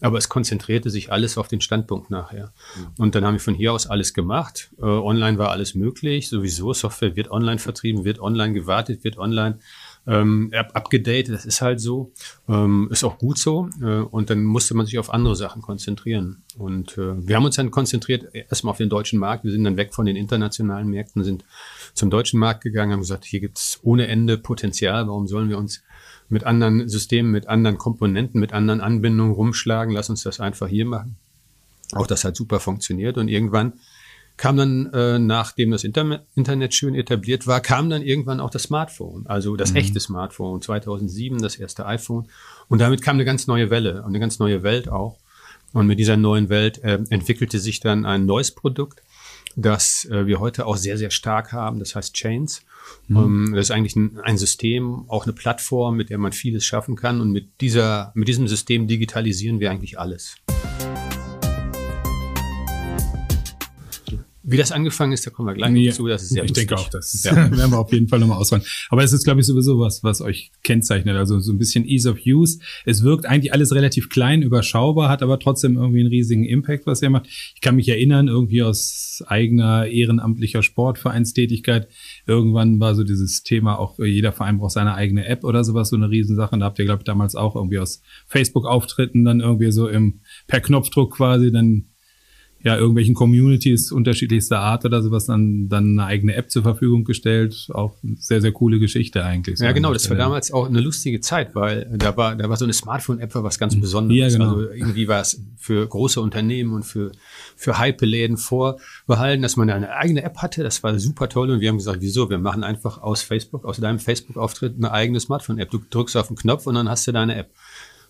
aber 0.00 0.16
es 0.16 0.28
konzentrierte 0.28 0.90
sich 0.90 1.10
alles 1.10 1.38
auf 1.38 1.48
den 1.48 1.60
Standpunkt 1.60 2.10
nachher. 2.10 2.52
Und 2.98 3.16
dann 3.16 3.24
haben 3.24 3.34
wir 3.34 3.40
von 3.40 3.54
hier 3.54 3.72
aus 3.72 3.88
alles 3.88 4.14
gemacht. 4.14 4.70
Äh, 4.78 4.84
online 4.84 5.38
war 5.38 5.50
alles 5.50 5.74
möglich, 5.74 6.28
sowieso. 6.28 6.72
Software 6.72 7.16
wird 7.16 7.32
online 7.32 7.58
vertrieben, 7.58 8.04
wird 8.04 8.20
online 8.20 8.54
gewartet, 8.54 9.02
wird 9.02 9.18
online 9.18 9.58
ähm, 10.06 10.52
abgedatet. 10.72 11.34
Das 11.34 11.44
ist 11.44 11.60
halt 11.60 11.80
so. 11.80 12.12
Ähm, 12.48 12.88
ist 12.90 13.04
auch 13.04 13.18
gut 13.18 13.38
so. 13.38 13.68
Äh, 13.80 14.00
und 14.00 14.30
dann 14.30 14.44
musste 14.44 14.74
man 14.74 14.86
sich 14.86 14.98
auf 14.98 15.12
andere 15.12 15.36
Sachen 15.36 15.62
konzentrieren. 15.62 16.42
Und 16.56 16.96
äh, 16.96 17.26
wir 17.26 17.36
haben 17.36 17.44
uns 17.44 17.56
dann 17.56 17.70
konzentriert 17.70 18.34
erstmal 18.34 18.70
auf 18.70 18.78
den 18.78 18.88
deutschen 18.88 19.18
Markt. 19.18 19.44
Wir 19.44 19.50
sind 19.50 19.64
dann 19.64 19.76
weg 19.76 19.94
von 19.94 20.06
den 20.06 20.16
internationalen 20.16 20.88
Märkten, 20.88 21.24
sind 21.24 21.44
zum 21.94 22.10
deutschen 22.10 22.38
Markt 22.38 22.62
gegangen, 22.62 22.92
haben 22.92 23.00
gesagt, 23.00 23.24
hier 23.24 23.40
gibt's 23.40 23.80
ohne 23.82 24.06
Ende 24.06 24.38
Potenzial. 24.38 25.08
Warum 25.08 25.26
sollen 25.26 25.48
wir 25.48 25.58
uns 25.58 25.82
mit 26.28 26.44
anderen 26.44 26.88
Systemen, 26.88 27.30
mit 27.32 27.48
anderen 27.48 27.78
Komponenten, 27.78 28.40
mit 28.40 28.52
anderen 28.52 28.80
Anbindungen 28.80 29.34
rumschlagen? 29.34 29.92
Lass 29.92 30.10
uns 30.10 30.22
das 30.22 30.40
einfach 30.40 30.68
hier 30.68 30.86
machen. 30.86 31.16
Auch 31.92 32.06
das 32.06 32.24
hat 32.24 32.36
super 32.36 32.60
funktioniert. 32.60 33.18
Und 33.18 33.28
irgendwann 33.28 33.74
kam 34.36 34.56
dann, 34.56 34.92
äh, 34.92 35.18
nachdem 35.18 35.70
das 35.70 35.84
Inter 35.84 36.26
Internet 36.34 36.74
schön 36.74 36.94
etabliert 36.94 37.46
war, 37.46 37.60
kam 37.60 37.88
dann 37.88 38.02
irgendwann 38.02 38.40
auch 38.40 38.50
das 38.50 38.64
Smartphone, 38.64 39.26
also 39.26 39.56
das 39.56 39.70
mhm. 39.70 39.76
echte 39.76 40.00
Smartphone, 40.00 40.60
2007 40.60 41.40
das 41.40 41.56
erste 41.56 41.86
iPhone. 41.86 42.28
Und 42.68 42.80
damit 42.80 43.02
kam 43.02 43.16
eine 43.16 43.24
ganz 43.24 43.46
neue 43.46 43.70
Welle 43.70 44.02
und 44.02 44.08
eine 44.08 44.20
ganz 44.20 44.38
neue 44.38 44.62
Welt 44.62 44.88
auch. 44.88 45.18
Und 45.72 45.86
mit 45.86 45.98
dieser 45.98 46.16
neuen 46.16 46.48
Welt 46.48 46.78
äh, 46.84 46.98
entwickelte 47.10 47.58
sich 47.58 47.80
dann 47.80 48.06
ein 48.06 48.24
neues 48.24 48.50
Produkt, 48.50 49.02
das 49.56 50.04
äh, 50.10 50.26
wir 50.26 50.38
heute 50.38 50.66
auch 50.66 50.76
sehr, 50.76 50.98
sehr 50.98 51.10
stark 51.10 51.52
haben. 51.52 51.78
Das 51.78 51.94
heißt 51.94 52.14
Chains. 52.14 52.62
Mhm. 53.08 53.16
Um, 53.16 53.46
ähm, 53.46 53.54
das 53.54 53.66
ist 53.66 53.70
eigentlich 53.70 53.96
ein, 53.96 54.20
ein, 54.22 54.38
System, 54.38 55.04
auch 55.08 55.24
eine 55.24 55.32
Plattform, 55.32 55.96
mit 55.96 56.10
der 56.10 56.18
man 56.18 56.32
vieles 56.32 56.64
schaffen 56.64 56.94
kann. 56.94 57.20
Und 57.20 57.32
mit 57.32 57.60
dieser, 57.60 58.12
mit 58.14 58.28
diesem 58.28 58.46
System 58.46 58.86
digitalisieren 58.86 59.58
wir 59.58 59.70
eigentlich 59.70 59.98
alles. 59.98 60.36
Wie 64.48 64.56
das 64.56 64.70
angefangen 64.70 65.10
ist, 65.10 65.26
da 65.26 65.30
kommen 65.30 65.48
wir 65.48 65.54
gleich 65.54 65.74
ja, 65.74 65.90
zu. 65.90 66.06
Das 66.06 66.22
ist 66.22 66.28
sehr 66.28 66.44
ich 66.44 66.50
lustig. 66.50 66.68
denke 66.68 66.80
auch, 66.80 66.88
das 66.88 67.20
ja. 67.24 67.34
werden 67.50 67.72
wir 67.72 67.78
auf 67.80 67.92
jeden 67.92 68.06
Fall 68.06 68.20
nochmal 68.20 68.38
ausräumen. 68.38 68.64
Aber 68.90 69.02
es 69.02 69.12
ist, 69.12 69.24
glaube 69.24 69.40
ich, 69.40 69.46
sowieso 69.46 69.80
was, 69.80 70.04
was 70.04 70.20
euch 70.20 70.52
kennzeichnet. 70.62 71.16
Also 71.16 71.40
so 71.40 71.52
ein 71.52 71.58
bisschen 71.58 71.84
Ease 71.84 72.08
of 72.08 72.18
Use. 72.24 72.60
Es 72.84 73.02
wirkt 73.02 73.26
eigentlich 73.26 73.52
alles 73.52 73.74
relativ 73.74 74.08
klein, 74.08 74.42
überschaubar, 74.42 75.08
hat 75.08 75.24
aber 75.24 75.40
trotzdem 75.40 75.74
irgendwie 75.74 75.98
einen 75.98 76.10
riesigen 76.10 76.44
Impact, 76.44 76.86
was 76.86 77.02
ihr 77.02 77.10
macht. 77.10 77.26
Ich 77.26 77.60
kann 77.60 77.74
mich 77.74 77.88
erinnern, 77.88 78.28
irgendwie 78.28 78.62
aus 78.62 79.24
eigener 79.26 79.88
ehrenamtlicher 79.88 80.62
Sportvereinstätigkeit. 80.62 81.88
Irgendwann 82.28 82.78
war 82.78 82.94
so 82.94 83.02
dieses 83.02 83.42
Thema 83.42 83.80
auch, 83.80 83.98
jeder 83.98 84.30
Verein 84.30 84.58
braucht 84.58 84.74
seine 84.74 84.94
eigene 84.94 85.26
App 85.26 85.42
oder 85.42 85.64
sowas, 85.64 85.88
so 85.88 85.96
eine 85.96 86.08
Riesensache. 86.08 86.54
Und 86.54 86.60
da 86.60 86.66
habt 86.66 86.78
ihr, 86.78 86.84
glaube 86.84 87.00
ich, 87.00 87.04
damals 87.04 87.34
auch 87.34 87.56
irgendwie 87.56 87.80
aus 87.80 88.00
Facebook-Auftritten 88.28 89.24
dann 89.24 89.40
irgendwie 89.40 89.72
so 89.72 89.88
im, 89.88 90.20
per 90.46 90.60
Knopfdruck 90.60 91.16
quasi 91.16 91.50
dann 91.50 91.86
ja, 92.62 92.76
irgendwelchen 92.76 93.14
Communities 93.14 93.92
unterschiedlichster 93.92 94.58
Art 94.58 94.84
oder 94.84 95.02
sowas 95.02 95.26
dann, 95.26 95.68
dann 95.68 95.98
eine 95.98 96.04
eigene 96.04 96.34
App 96.34 96.50
zur 96.50 96.62
Verfügung 96.62 97.04
gestellt. 97.04 97.68
Auch 97.72 97.94
sehr, 98.18 98.40
sehr 98.40 98.50
coole 98.50 98.80
Geschichte 98.80 99.24
eigentlich. 99.24 99.60
Ja, 99.60 99.72
genau. 99.72 99.92
Das 99.92 100.10
war 100.10 100.16
damals 100.16 100.50
auch 100.52 100.66
eine 100.66 100.80
lustige 100.80 101.20
Zeit, 101.20 101.54
weil 101.54 101.88
da 101.96 102.16
war, 102.16 102.34
da 102.34 102.48
war 102.48 102.56
so 102.56 102.64
eine 102.64 102.72
Smartphone-App 102.72 103.34
was 103.36 103.58
ganz 103.58 103.78
Besonderes. 103.78 104.32
Ja, 104.32 104.38
genau. 104.38 104.56
Also 104.56 104.70
irgendwie 104.72 105.06
war 105.06 105.20
es 105.20 105.40
für 105.56 105.86
große 105.86 106.20
Unternehmen 106.20 106.72
und 106.72 106.82
für, 106.82 107.12
für 107.54 107.78
Hype-Läden 107.78 108.36
vorbehalten, 108.36 109.42
dass 109.42 109.56
man 109.56 109.70
eine 109.70 109.90
eigene 109.90 110.22
App 110.22 110.38
hatte. 110.38 110.64
Das 110.64 110.82
war 110.82 110.98
super 110.98 111.28
toll. 111.28 111.50
Und 111.50 111.60
wir 111.60 111.68
haben 111.68 111.78
gesagt, 111.78 112.00
wieso? 112.00 112.30
Wir 112.30 112.38
machen 112.38 112.64
einfach 112.64 113.00
aus 113.00 113.22
Facebook, 113.22 113.64
aus 113.64 113.76
deinem 113.76 114.00
Facebook-Auftritt 114.00 114.74
eine 114.76 114.90
eigene 114.90 115.20
Smartphone-App. 115.20 115.70
Du 115.70 115.80
drückst 115.88 116.16
auf 116.16 116.28
den 116.28 116.36
Knopf 116.36 116.66
und 116.66 116.74
dann 116.74 116.88
hast 116.88 117.06
du 117.06 117.12
deine 117.12 117.36
App. 117.36 117.50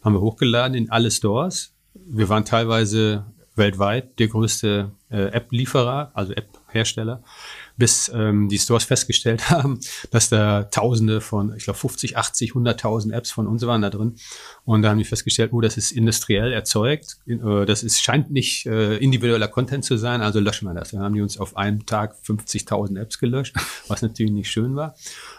Haben 0.02 0.14
wir 0.14 0.20
hochgeladen 0.20 0.74
in 0.76 0.90
alle 0.90 1.10
Stores. 1.10 1.74
Wir 1.94 2.28
waren 2.28 2.44
teilweise 2.44 3.26
weltweit 3.56 4.18
der 4.18 4.28
größte 4.28 4.90
äh, 5.10 5.26
App-Lieferer, 5.28 6.10
also 6.14 6.32
App-Hersteller, 6.32 7.22
bis 7.76 8.10
ähm, 8.14 8.48
die 8.48 8.58
Stores 8.58 8.84
festgestellt 8.84 9.50
haben, 9.50 9.80
dass 10.10 10.28
da 10.28 10.64
Tausende 10.64 11.20
von, 11.20 11.54
ich 11.56 11.64
glaube 11.64 11.78
50, 11.78 12.16
80, 12.16 12.52
100.000 12.52 13.12
Apps 13.12 13.30
von 13.30 13.46
uns 13.46 13.66
waren 13.66 13.82
da 13.82 13.90
drin. 13.90 14.16
Und 14.64 14.82
da 14.82 14.90
haben 14.90 14.98
die 14.98 15.04
festgestellt, 15.04 15.52
oh, 15.52 15.60
das 15.60 15.76
ist 15.76 15.92
industriell 15.92 16.52
erzeugt, 16.52 17.18
äh, 17.26 17.64
das 17.64 17.82
ist, 17.82 18.02
scheint 18.02 18.30
nicht 18.30 18.66
äh, 18.66 18.96
individueller 18.96 19.48
Content 19.48 19.84
zu 19.84 19.96
sein, 19.96 20.22
also 20.22 20.40
löschen 20.40 20.66
wir 20.66 20.74
das. 20.74 20.90
Dann 20.90 21.02
haben 21.02 21.14
die 21.14 21.22
uns 21.22 21.38
auf 21.38 21.56
einem 21.56 21.86
Tag 21.86 22.16
50.000 22.26 23.00
Apps 23.00 23.18
gelöscht, 23.18 23.54
was 23.88 24.02
natürlich 24.02 24.32
nicht 24.32 24.50
schön 24.50 24.76
war. 24.76 24.96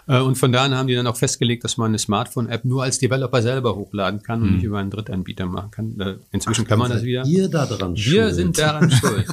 Äh, 0.07 0.19
und 0.21 0.37
von 0.37 0.51
da 0.51 0.63
an 0.63 0.73
haben 0.75 0.87
die 0.87 0.95
dann 0.95 1.07
auch 1.07 1.17
festgelegt, 1.17 1.63
dass 1.63 1.77
man 1.77 1.89
eine 1.89 1.99
Smartphone-App 1.99 2.65
nur 2.65 2.83
als 2.83 2.99
Developer 2.99 3.41
selber 3.41 3.75
hochladen 3.75 4.23
kann 4.23 4.41
und 4.41 4.47
mhm. 4.47 4.55
nicht 4.55 4.63
über 4.63 4.79
einen 4.79 4.89
Drittanbieter 4.89 5.45
machen 5.45 5.71
kann. 5.71 5.99
Äh, 5.99 6.15
inzwischen 6.31 6.63
Ach, 6.65 6.69
kann 6.69 6.79
man 6.79 6.91
das 6.91 7.03
wieder. 7.03 7.25
Ihr 7.25 7.49
daran 7.49 7.95
Wir 7.95 8.23
schuld. 8.23 8.35
sind 8.35 8.57
daran 8.57 8.89
schuld. 8.89 9.27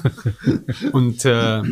und 0.92 1.24
äh, 1.24 1.62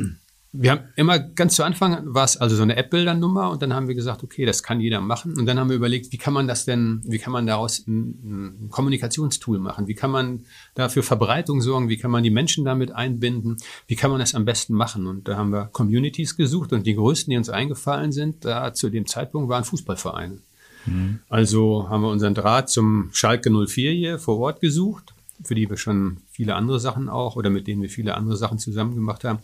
wir 0.55 0.71
haben 0.71 0.89
immer 0.97 1.19
ganz 1.19 1.57
zu 1.57 1.65
Anfang 1.65 2.15
war 2.15 2.25
es 2.25 2.37
also 2.37 2.57
so 2.57 2.63
eine 2.63 2.77
App-Bildernummer 2.77 3.51
und 3.51 3.63
dann 3.63 3.73
haben 3.73 3.89
wir 3.89 3.95
gesagt, 3.95 4.23
okay, 4.23 4.45
das 4.45 4.63
kann 4.63 4.81
jeder 4.81 5.01
machen. 5.01 5.39
Und 5.39 5.47
dann 5.47 5.59
haben 5.59 5.71
wir 5.71 5.77
überlegt, 5.77 6.13
wie 6.13 6.19
kann 6.19 6.35
man 6.35 6.47
das 6.47 6.67
denn, 6.67 7.01
wie 7.07 7.19
kann 7.19 7.33
man 7.33 7.47
daraus 7.47 7.87
ein, 7.87 8.65
ein 8.67 8.69
Kommunikationstool 8.71 9.59
machen? 9.59 9.87
Wie 9.87 9.95
kann 9.95 10.11
man 10.11 10.45
da 10.75 10.91
für 10.91 11.03
Verbreitung 11.03 11.63
sorgen? 11.63 11.89
Wie 11.89 11.97
kann 11.97 12.11
man 12.11 12.23
die 12.23 12.31
Menschen 12.31 12.67
damit 12.67 12.93
einbinden? 12.93 13.57
Wie 13.87 13.97
kann 13.97 14.11
man 14.11 14.21
das 14.21 14.35
am 14.35 14.45
besten 14.45 14.75
machen? 14.75 15.07
Und 15.07 15.27
da 15.27 15.39
haben 15.39 15.53
wir 15.53 15.71
Communities 15.73 16.37
gesucht 16.37 16.75
und 16.75 16.87
die 16.87 16.95
größten, 16.95 17.31
die 17.31 17.39
uns 17.39 17.49
eingefallen 17.49 18.13
sind, 18.13 18.45
da 18.45 18.75
zu 18.75 18.91
dem 18.91 19.07
Zeitpunkt 19.07 19.49
waren 19.49 19.65
Fußballvereine. 19.65 20.37
Mhm. 20.85 21.21
Also 21.31 21.89
haben 21.89 22.03
wir 22.03 22.11
unseren 22.11 22.35
Draht 22.35 22.69
zum 22.69 23.09
Schalke 23.13 23.51
04 23.51 23.93
hier 23.93 24.19
vor 24.19 24.39
Ort 24.39 24.61
gesucht 24.61 25.12
für 25.45 25.55
die 25.55 25.69
wir 25.69 25.77
schon 25.77 26.19
viele 26.31 26.55
andere 26.55 26.81
Sachen 26.81 27.09
auch 27.09 27.37
oder 27.37 27.51
mit 27.51 27.67
denen 27.67 27.83
wir 27.83 27.89
viele 27.89 28.15
andere 28.15 28.37
Sachen 28.37 28.59
zusammen 28.59 28.95
gemacht 28.95 29.25
haben. 29.25 29.39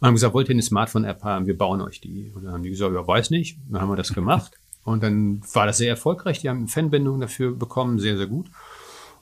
Und 0.00 0.06
haben 0.06 0.14
gesagt, 0.14 0.34
wollt 0.34 0.48
ihr 0.48 0.54
eine 0.54 0.62
Smartphone-App 0.62 1.22
haben? 1.22 1.46
Wir 1.46 1.56
bauen 1.56 1.80
euch 1.80 2.00
die. 2.00 2.32
Und 2.34 2.44
dann 2.44 2.52
haben 2.54 2.62
die 2.62 2.70
gesagt, 2.70 2.94
ja, 2.94 3.06
weiß 3.06 3.30
nicht. 3.30 3.58
Und 3.66 3.74
dann 3.74 3.82
haben 3.82 3.90
wir 3.90 3.96
das 3.96 4.12
gemacht. 4.12 4.52
Und 4.84 5.02
dann 5.02 5.40
war 5.54 5.66
das 5.66 5.78
sehr 5.78 5.88
erfolgreich. 5.88 6.40
Die 6.40 6.50
haben 6.50 6.58
eine 6.58 6.68
Fanbindung 6.68 7.18
dafür 7.18 7.52
bekommen, 7.52 7.98
sehr, 7.98 8.18
sehr 8.18 8.26
gut. 8.26 8.46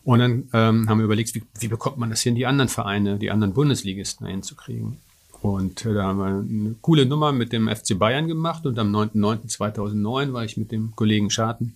Und 0.04 0.18
dann 0.18 0.48
ähm, 0.52 0.88
haben 0.88 0.98
wir 0.98 1.04
überlegt, 1.04 1.34
wie, 1.36 1.44
wie 1.60 1.68
bekommt 1.68 1.98
man 1.98 2.10
das 2.10 2.22
hin, 2.22 2.34
die 2.34 2.46
anderen 2.46 2.68
Vereine, 2.68 3.18
die 3.18 3.30
anderen 3.30 3.54
Bundesligisten 3.54 4.26
hinzukriegen. 4.26 4.98
Und 5.42 5.84
äh, 5.86 5.92
da 5.92 6.04
haben 6.04 6.18
wir 6.18 6.26
eine 6.26 6.74
coole 6.80 7.04
Nummer 7.04 7.32
mit 7.32 7.52
dem 7.52 7.68
FC 7.68 7.98
Bayern 7.98 8.28
gemacht 8.28 8.64
und 8.64 8.78
am 8.78 8.94
9.9.2009 8.94 10.32
war 10.32 10.44
ich 10.44 10.56
mit 10.56 10.70
dem 10.70 10.94
Kollegen 10.94 11.30
Scharten 11.30 11.74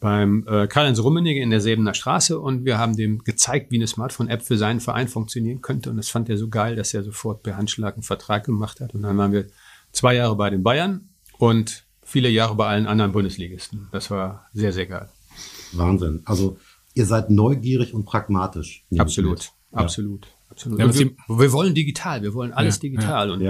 beim 0.00 0.46
äh, 0.46 0.66
Karl-Heinz 0.66 1.00
Rummenigge 1.00 1.40
in 1.40 1.50
der 1.50 1.60
Säbener 1.60 1.94
Straße 1.94 2.38
und 2.38 2.64
wir 2.64 2.78
haben 2.78 2.96
dem 2.96 3.18
gezeigt, 3.24 3.70
wie 3.70 3.76
eine 3.76 3.86
Smartphone-App 3.86 4.42
für 4.42 4.56
seinen 4.56 4.80
Verein 4.80 5.08
funktionieren 5.08 5.60
könnte. 5.60 5.90
Und 5.90 5.96
das 5.96 6.08
fand 6.08 6.28
er 6.28 6.36
so 6.36 6.48
geil, 6.48 6.76
dass 6.76 6.94
er 6.94 7.02
sofort 7.02 7.42
per 7.42 7.56
Handschlag 7.56 7.94
einen 7.94 8.02
Vertrag 8.02 8.44
gemacht 8.44 8.80
hat. 8.80 8.94
Und 8.94 9.02
dann 9.02 9.16
waren 9.18 9.32
wir 9.32 9.46
zwei 9.92 10.14
Jahre 10.14 10.36
bei 10.36 10.50
den 10.50 10.62
Bayern 10.62 11.08
und 11.38 11.84
viele 12.02 12.28
Jahre 12.28 12.54
bei 12.54 12.66
allen 12.66 12.86
anderen 12.86 13.12
Bundesligisten. 13.12 13.88
Das 13.92 14.10
war 14.10 14.46
sehr, 14.52 14.72
sehr 14.72 14.86
geil. 14.86 15.08
Wahnsinn. 15.72 16.22
Also 16.24 16.56
ihr 16.94 17.06
seid 17.06 17.30
neugierig 17.30 17.94
und 17.94 18.04
pragmatisch. 18.04 18.84
Absolut, 18.96 19.52
absolut. 19.72 20.28
Absolut. 20.50 20.78
Ja, 20.78 20.94
wir, 20.94 21.10
wir, 21.28 21.52
wollen 21.52 21.74
digital, 21.74 22.22
wir 22.22 22.32
wollen 22.32 22.52
alles 22.52 22.76
ja, 22.76 22.80
digital. 22.80 23.30
und 23.30 23.42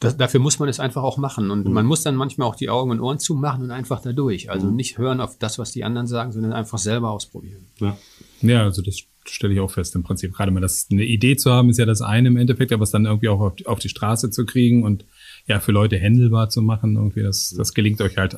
das, 0.00 0.16
dafür 0.16 0.40
muss 0.40 0.58
man 0.58 0.68
es 0.68 0.80
einfach 0.80 1.02
auch 1.02 1.18
machen. 1.18 1.50
Und 1.50 1.66
mhm. 1.66 1.72
man 1.72 1.86
muss 1.86 2.02
dann 2.02 2.16
manchmal 2.16 2.48
auch 2.48 2.56
die 2.56 2.70
Augen 2.70 2.90
und 2.90 3.00
Ohren 3.00 3.18
zumachen 3.18 3.62
und 3.64 3.70
einfach 3.70 4.00
da 4.00 4.12
durch. 4.12 4.50
Also 4.50 4.66
mhm. 4.66 4.76
nicht 4.76 4.98
hören 4.98 5.20
auf 5.20 5.38
das, 5.38 5.58
was 5.58 5.72
die 5.72 5.84
anderen 5.84 6.06
sagen, 6.06 6.32
sondern 6.32 6.52
einfach 6.52 6.78
selber 6.78 7.10
ausprobieren. 7.10 7.66
Ja, 7.78 7.96
ja 8.40 8.62
also 8.62 8.80
das 8.82 9.02
stelle 9.26 9.54
ich 9.54 9.60
auch 9.60 9.70
fest 9.70 9.94
im 9.94 10.02
Prinzip. 10.02 10.32
Gerade 10.32 10.50
mal 10.50 10.60
das, 10.60 10.88
eine 10.90 11.04
Idee 11.04 11.36
zu 11.36 11.52
haben, 11.52 11.68
ist 11.68 11.78
ja 11.78 11.86
das 11.86 12.00
eine 12.00 12.28
im 12.28 12.36
Endeffekt, 12.36 12.72
aber 12.72 12.84
es 12.84 12.90
dann 12.90 13.04
irgendwie 13.04 13.28
auch 13.28 13.40
auf 13.40 13.56
die, 13.56 13.66
auf 13.66 13.78
die 13.78 13.88
Straße 13.88 14.30
zu 14.30 14.46
kriegen 14.46 14.82
und 14.82 15.04
ja, 15.46 15.60
für 15.60 15.72
Leute 15.72 15.98
händelbar 15.98 16.48
zu 16.48 16.62
machen, 16.62 16.96
irgendwie, 16.96 17.22
das, 17.22 17.54
das 17.56 17.74
gelingt 17.74 18.00
euch 18.00 18.16
halt 18.16 18.36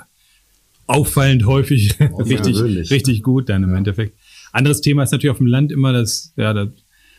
auffallend 0.87 1.47
häufig 1.47 1.95
richtig, 2.19 2.91
richtig 2.91 3.23
gut 3.23 3.49
dann 3.49 3.63
im 3.63 3.75
Endeffekt. 3.75 4.19
Anderes 4.53 4.81
Thema 4.81 5.03
ist 5.03 5.13
natürlich 5.13 5.31
auf 5.31 5.39
dem 5.39 5.47
Land 5.47 5.71
immer 5.71 5.93
das, 5.93 6.33
ja, 6.37 6.53
da 6.53 6.69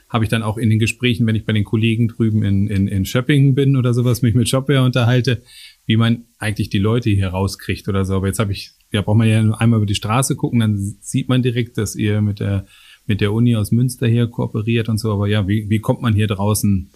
habe 0.09 0.23
ich 0.23 0.29
dann 0.29 0.43
auch 0.43 0.57
in 0.57 0.69
den 0.69 0.79
Gesprächen, 0.79 1.27
wenn 1.27 1.35
ich 1.35 1.45
bei 1.45 1.53
den 1.53 1.63
Kollegen 1.63 2.07
drüben 2.07 2.43
in, 2.43 2.67
in, 2.67 2.87
in 2.87 3.05
Schöppingen 3.05 3.53
bin 3.53 3.77
oder 3.77 3.93
sowas, 3.93 4.21
mich 4.23 4.33
mit 4.33 4.49
Shopware 4.49 4.83
unterhalte, 4.83 5.43
wie 5.85 5.97
man 5.97 6.25
eigentlich 6.39 6.69
die 6.69 6.79
Leute 6.79 7.11
hier 7.11 7.29
rauskriegt 7.29 7.87
oder 7.87 8.05
so. 8.05 8.15
Aber 8.15 8.27
jetzt 8.27 8.39
habe 8.39 8.51
ich, 8.51 8.71
ja, 8.91 9.03
braucht 9.03 9.17
man 9.17 9.29
ja 9.29 9.39
einmal 9.53 9.77
über 9.77 9.85
die 9.85 9.95
Straße 9.95 10.35
gucken, 10.35 10.59
dann 10.59 10.77
sieht 10.99 11.29
man 11.29 11.43
direkt, 11.43 11.77
dass 11.77 11.95
ihr 11.95 12.21
mit 12.21 12.39
der, 12.39 12.65
mit 13.05 13.21
der 13.21 13.33
Uni 13.33 13.55
aus 13.55 13.71
Münster 13.71 14.07
hier 14.07 14.27
kooperiert 14.27 14.89
und 14.89 14.97
so. 14.97 15.13
Aber 15.13 15.27
ja, 15.27 15.47
wie, 15.47 15.69
wie 15.69 15.79
kommt 15.79 16.01
man 16.01 16.13
hier 16.13 16.27
draußen 16.27 16.89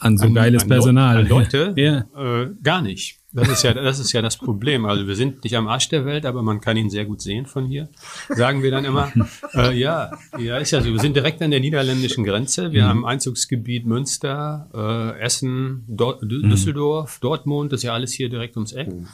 an 0.00 0.18
so 0.18 0.26
an, 0.26 0.34
geiles 0.34 0.62
an 0.62 0.68
Personal? 0.68 1.16
an 1.18 1.28
Leute? 1.28 1.74
ja. 1.76 2.04
Äh, 2.16 2.50
gar 2.62 2.82
nicht. 2.82 3.18
Das 3.30 3.48
ist 3.48 3.62
ja, 3.62 3.74
das 3.74 3.98
ist 3.98 4.12
ja 4.12 4.22
das 4.22 4.38
Problem. 4.38 4.86
Also 4.86 5.06
wir 5.06 5.14
sind 5.14 5.44
nicht 5.44 5.54
am 5.54 5.68
Arsch 5.68 5.90
der 5.90 6.06
Welt, 6.06 6.24
aber 6.24 6.42
man 6.42 6.62
kann 6.62 6.78
ihn 6.78 6.88
sehr 6.88 7.04
gut 7.04 7.20
sehen 7.20 7.44
von 7.44 7.66
hier. 7.66 7.90
Sagen 8.30 8.62
wir 8.62 8.70
dann 8.70 8.84
immer. 8.84 9.12
Äh, 9.54 9.78
ja, 9.78 10.10
ja, 10.38 10.58
ist 10.58 10.72
ja 10.72 10.82
so. 10.82 10.92
Wir 10.92 11.00
sind 11.00 11.16
direkt 11.16 11.40
an 11.40 11.50
der 11.50 11.60
niederländischen 11.60 12.22
Grenze. 12.22 12.72
Wir 12.72 12.84
mhm. 12.84 12.88
haben 12.88 13.06
Einzugsgebiet 13.06 13.86
Münster, 13.86 14.68
äh, 14.74 15.20
Essen, 15.20 15.84
Dort, 15.88 16.22
mhm. 16.22 16.50
Düsseldorf, 16.50 17.18
Dortmund. 17.20 17.72
Das 17.72 17.80
ist 17.80 17.84
ja 17.84 17.94
alles 17.94 18.12
hier 18.12 18.28
direkt 18.28 18.56
ums 18.56 18.72
Eck. 18.72 18.88
Mhm. 18.88 19.06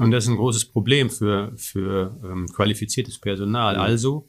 Und 0.00 0.10
das 0.10 0.24
ist 0.24 0.30
ein 0.30 0.36
großes 0.36 0.66
Problem 0.66 1.10
für 1.10 1.52
für 1.56 2.16
ähm, 2.24 2.46
qualifiziertes 2.46 3.18
Personal. 3.18 3.74
Mhm. 3.74 3.80
Also 3.80 4.28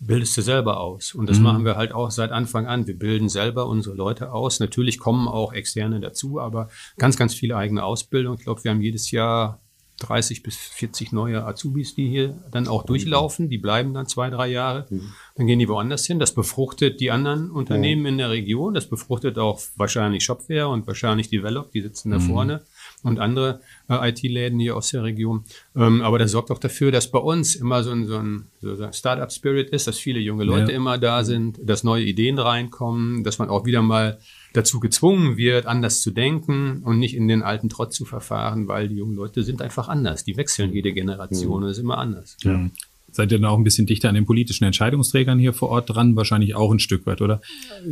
bildest 0.00 0.36
du 0.36 0.42
selber 0.42 0.80
aus. 0.80 1.14
Und 1.14 1.28
das 1.28 1.38
mhm. 1.38 1.44
machen 1.44 1.64
wir 1.64 1.76
halt 1.76 1.92
auch 1.92 2.10
seit 2.10 2.30
Anfang 2.30 2.66
an. 2.66 2.86
Wir 2.86 2.98
bilden 2.98 3.28
selber 3.28 3.66
unsere 3.66 3.96
Leute 3.96 4.32
aus. 4.32 4.60
Natürlich 4.60 4.98
kommen 4.98 5.28
auch 5.28 5.52
Externe 5.52 6.00
dazu, 6.00 6.40
aber 6.40 6.68
ganz, 6.96 7.16
ganz 7.16 7.34
viele 7.34 7.56
eigene 7.56 7.82
Ausbildung. 7.82 8.36
Ich 8.38 8.44
glaube, 8.44 8.62
wir 8.64 8.70
haben 8.70 8.80
jedes 8.80 9.10
Jahr 9.10 9.60
30 10.00 10.44
bis 10.44 10.56
40 10.56 11.12
neue 11.12 11.44
Azubis, 11.44 11.94
die 11.94 12.08
hier 12.08 12.38
dann 12.52 12.68
auch 12.68 12.84
durchlaufen. 12.84 13.48
Die 13.48 13.58
bleiben 13.58 13.94
dann 13.94 14.06
zwei, 14.06 14.30
drei 14.30 14.46
Jahre. 14.48 14.86
Mhm. 14.90 15.12
Dann 15.34 15.46
gehen 15.46 15.58
die 15.58 15.68
woanders 15.68 16.06
hin. 16.06 16.20
Das 16.20 16.34
befruchtet 16.34 17.00
die 17.00 17.10
anderen 17.10 17.50
Unternehmen 17.50 18.06
in 18.06 18.18
der 18.18 18.30
Region. 18.30 18.74
Das 18.74 18.88
befruchtet 18.88 19.38
auch 19.38 19.60
wahrscheinlich 19.76 20.24
Shopware 20.24 20.68
und 20.68 20.86
wahrscheinlich 20.86 21.30
Develop. 21.30 21.72
Die 21.72 21.82
sitzen 21.82 22.10
da 22.10 22.18
mhm. 22.18 22.22
vorne 22.22 22.62
und 23.02 23.18
andere 23.18 23.60
äh, 23.88 24.10
IT-Läden 24.10 24.58
hier 24.58 24.76
aus 24.76 24.90
der 24.90 25.02
Region. 25.02 25.44
Ähm, 25.76 26.02
aber 26.02 26.18
das 26.18 26.32
sorgt 26.32 26.50
auch 26.50 26.58
dafür, 26.58 26.90
dass 26.90 27.10
bei 27.10 27.18
uns 27.18 27.54
immer 27.54 27.82
so 27.82 27.90
ein, 27.90 28.06
so 28.06 28.16
ein, 28.16 28.46
so 28.60 28.82
ein 28.82 28.92
Startup-Spirit 28.92 29.70
ist, 29.70 29.86
dass 29.86 29.98
viele 29.98 30.20
junge 30.20 30.44
Leute 30.44 30.72
ja. 30.72 30.76
immer 30.76 30.98
da 30.98 31.24
sind, 31.24 31.58
dass 31.62 31.84
neue 31.84 32.04
Ideen 32.04 32.38
reinkommen, 32.38 33.24
dass 33.24 33.38
man 33.38 33.48
auch 33.48 33.66
wieder 33.66 33.82
mal 33.82 34.18
dazu 34.52 34.80
gezwungen 34.80 35.36
wird, 35.36 35.66
anders 35.66 36.00
zu 36.00 36.10
denken 36.10 36.82
und 36.84 36.98
nicht 36.98 37.14
in 37.14 37.28
den 37.28 37.42
alten 37.42 37.68
Trott 37.68 37.92
zu 37.92 38.04
verfahren, 38.04 38.68
weil 38.68 38.88
die 38.88 38.96
jungen 38.96 39.14
Leute 39.14 39.42
sind 39.42 39.62
einfach 39.62 39.88
anders. 39.88 40.24
Die 40.24 40.36
wechseln 40.36 40.72
jede 40.72 40.92
Generation 40.92 41.62
mhm. 41.62 41.68
ist 41.68 41.78
immer 41.78 41.98
anders. 41.98 42.36
Ja. 42.42 42.68
Seid 43.10 43.32
ihr 43.32 43.38
dann 43.38 43.50
auch 43.50 43.56
ein 43.56 43.64
bisschen 43.64 43.86
dichter 43.86 44.08
an 44.10 44.14
den 44.14 44.26
politischen 44.26 44.64
Entscheidungsträgern 44.64 45.38
hier 45.38 45.54
vor 45.54 45.70
Ort 45.70 45.88
dran? 45.88 46.14
Wahrscheinlich 46.14 46.54
auch 46.54 46.70
ein 46.70 46.78
Stück 46.78 47.06
weit, 47.06 47.22
oder? 47.22 47.40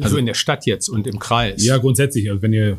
Also 0.01 0.19
in 0.19 0.27
der 0.27 0.35
Stadt 0.35 0.67
jetzt 0.67 0.89
und 0.89 1.07
im 1.07 1.19
Kreis. 1.19 1.65
Ja, 1.65 1.79
grundsätzlich. 1.79 2.29
Also 2.29 2.43
wenn 2.43 2.53
ihr 2.53 2.79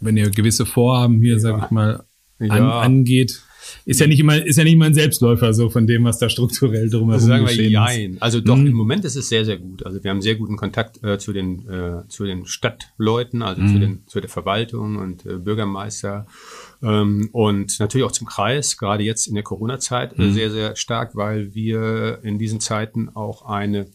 wenn 0.00 0.16
ihr 0.16 0.30
gewisse 0.30 0.66
Vorhaben 0.66 1.20
hier, 1.20 1.34
ja. 1.34 1.38
sag 1.38 1.64
ich 1.64 1.70
mal, 1.70 2.04
an, 2.38 2.62
angeht. 2.62 3.42
Ist 3.84 4.00
ja 4.00 4.06
nicht 4.06 4.20
immer, 4.20 4.44
ist 4.44 4.56
ja 4.56 4.64
nicht 4.64 4.74
immer 4.74 4.86
ein 4.86 4.94
Selbstläufer 4.94 5.52
so 5.54 5.70
von 5.70 5.86
dem, 5.86 6.04
was 6.04 6.18
da 6.18 6.28
strukturell 6.28 6.90
drumherum 6.90 7.10
also 7.10 7.26
sagen 7.26 7.46
wir 7.46 7.54
jein. 7.54 8.16
Also 8.20 8.40
doch, 8.40 8.56
mhm. 8.56 8.66
im 8.66 8.74
Moment 8.74 9.04
ist 9.04 9.16
es 9.16 9.28
sehr, 9.28 9.44
sehr 9.44 9.58
gut. 9.58 9.84
Also 9.84 10.02
wir 10.02 10.10
haben 10.10 10.22
sehr 10.22 10.34
guten 10.34 10.56
Kontakt 10.56 11.02
äh, 11.02 11.18
zu 11.18 11.32
den, 11.32 11.68
äh, 11.68 12.08
zu 12.08 12.24
den 12.24 12.46
Stadtleuten, 12.46 13.42
also 13.42 13.62
mhm. 13.62 13.72
zu 13.72 13.78
den, 13.78 14.02
zu 14.06 14.20
der 14.20 14.30
Verwaltung 14.30 14.96
und 14.96 15.26
äh, 15.26 15.34
Bürgermeister 15.34 16.26
ähm, 16.82 17.28
und 17.32 17.80
natürlich 17.80 18.06
auch 18.06 18.12
zum 18.12 18.26
Kreis, 18.26 18.76
gerade 18.76 19.02
jetzt 19.02 19.26
in 19.26 19.34
der 19.34 19.42
Corona-Zeit 19.42 20.16
mhm. 20.16 20.32
sehr, 20.32 20.50
sehr 20.50 20.76
stark, 20.76 21.16
weil 21.16 21.54
wir 21.54 22.20
in 22.22 22.38
diesen 22.38 22.60
Zeiten 22.60 23.08
auch 23.08 23.46
eine, 23.46 23.86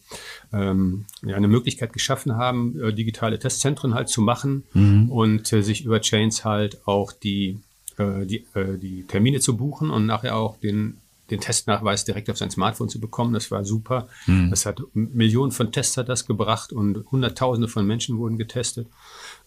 ähm, 0.52 1.06
ja, 1.24 1.36
eine 1.36 1.48
Möglichkeit 1.48 1.92
geschaffen 1.92 2.36
haben, 2.36 2.78
äh, 2.80 2.92
digitale 2.92 3.38
Testzentren 3.38 3.94
halt 3.94 4.08
zu 4.08 4.20
machen 4.20 4.64
mhm. 4.74 5.10
und 5.10 5.52
äh, 5.52 5.62
sich 5.62 5.84
über 5.84 6.00
Chains 6.00 6.44
halt 6.44 6.86
auch 6.86 7.12
die, 7.12 7.58
äh, 7.98 8.26
die, 8.26 8.46
äh, 8.54 8.78
die 8.78 9.04
Termine 9.04 9.40
zu 9.40 9.56
buchen 9.56 9.90
und 9.90 10.06
nachher 10.06 10.36
auch 10.36 10.56
den 10.58 10.98
den 11.30 11.40
Testnachweis 11.40 12.04
direkt 12.04 12.28
auf 12.28 12.36
sein 12.36 12.50
Smartphone 12.50 12.88
zu 12.88 13.00
bekommen. 13.00 13.32
Das 13.32 13.50
war 13.50 13.64
super. 13.64 14.08
Mhm. 14.26 14.50
Das 14.50 14.66
hat 14.66 14.82
Millionen 14.92 15.52
von 15.52 15.72
Tests 15.72 15.96
hat 15.96 16.08
das 16.08 16.26
gebracht 16.26 16.72
und 16.72 17.04
Hunderttausende 17.10 17.68
von 17.68 17.86
Menschen 17.86 18.18
wurden 18.18 18.36
getestet. 18.36 18.88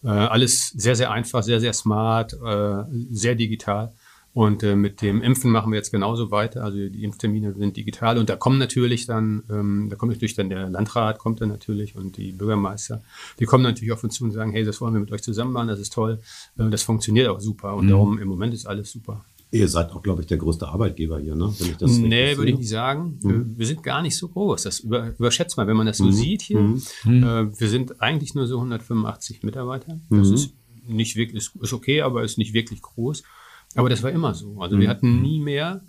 Äh, 0.02 0.08
alles 0.08 0.70
sehr, 0.70 0.96
sehr 0.96 1.10
einfach, 1.10 1.42
sehr, 1.42 1.60
sehr 1.60 1.72
smart, 1.72 2.32
äh, 2.32 2.82
sehr 3.10 3.34
digital. 3.34 3.92
Und 4.34 4.62
äh, 4.62 4.76
mit 4.76 5.02
dem 5.02 5.22
Impfen 5.22 5.50
machen 5.50 5.72
wir 5.72 5.76
jetzt 5.78 5.90
genauso 5.90 6.30
weiter. 6.30 6.62
Also 6.62 6.76
die 6.76 7.02
Impftermine 7.02 7.54
sind 7.54 7.76
digital 7.76 8.18
und 8.18 8.28
da 8.28 8.36
kommen 8.36 8.58
natürlich 8.58 9.06
dann, 9.06 9.42
ähm, 9.50 9.88
da 9.90 9.96
kommt 9.96 10.12
natürlich 10.12 10.34
dann 10.34 10.48
der 10.48 10.68
Landrat, 10.68 11.18
kommt 11.18 11.40
dann 11.40 11.48
natürlich 11.48 11.96
und 11.96 12.16
die 12.16 12.32
Bürgermeister, 12.32 13.02
die 13.40 13.46
kommen 13.46 13.64
natürlich 13.64 13.92
auf 13.92 14.04
uns 14.04 14.14
zu 14.14 14.24
und 14.24 14.32
sagen, 14.32 14.52
hey, 14.52 14.64
das 14.64 14.80
wollen 14.80 14.92
wir 14.94 15.00
mit 15.00 15.10
euch 15.10 15.22
zusammen 15.22 15.52
machen, 15.52 15.68
das 15.68 15.80
ist 15.80 15.92
toll, 15.92 16.20
äh, 16.58 16.68
das 16.68 16.82
funktioniert 16.82 17.28
auch 17.28 17.40
super 17.40 17.74
und 17.74 17.86
mhm. 17.86 17.90
darum 17.90 18.18
im 18.18 18.28
Moment 18.28 18.54
ist 18.54 18.66
alles 18.66 18.92
super. 18.92 19.24
Ihr 19.50 19.66
seid 19.66 19.92
auch, 19.92 20.02
glaube 20.02 20.20
ich, 20.20 20.26
der 20.26 20.36
größte 20.36 20.68
Arbeitgeber 20.68 21.18
hier, 21.18 21.34
ne? 21.34 21.52
Wenn 21.58 21.70
ich 21.70 21.76
das 21.78 21.96
nee, 21.96 22.36
würde 22.36 22.50
ich 22.50 22.58
nicht 22.58 22.68
sagen. 22.68 23.18
Mhm. 23.22 23.54
Wir 23.56 23.66
sind 23.66 23.82
gar 23.82 24.02
nicht 24.02 24.14
so 24.14 24.28
groß. 24.28 24.64
Das 24.64 24.80
über, 24.80 25.14
überschätzt 25.18 25.56
mal, 25.56 25.66
wenn 25.66 25.76
man 25.76 25.86
das 25.86 25.96
so 25.96 26.04
mhm. 26.04 26.12
sieht 26.12 26.42
hier. 26.42 26.60
Mhm. 26.60 26.82
Äh, 27.06 27.58
wir 27.58 27.68
sind 27.68 28.02
eigentlich 28.02 28.34
nur 28.34 28.46
so 28.46 28.56
185 28.56 29.42
Mitarbeiter. 29.44 29.98
Das 30.10 30.28
mhm. 30.28 30.34
ist 30.34 30.52
nicht 30.86 31.16
wirklich, 31.16 31.50
ist 31.60 31.72
okay, 31.72 32.02
aber 32.02 32.24
ist 32.24 32.36
nicht 32.36 32.52
wirklich 32.52 32.82
groß. 32.82 33.22
Aber 33.74 33.88
das 33.88 34.02
war 34.02 34.10
immer 34.10 34.34
so. 34.34 34.60
Also 34.60 34.78
wir 34.78 34.88
mhm. 34.88 34.90
hatten 34.90 35.22
nie 35.22 35.40
mehr, 35.40 35.82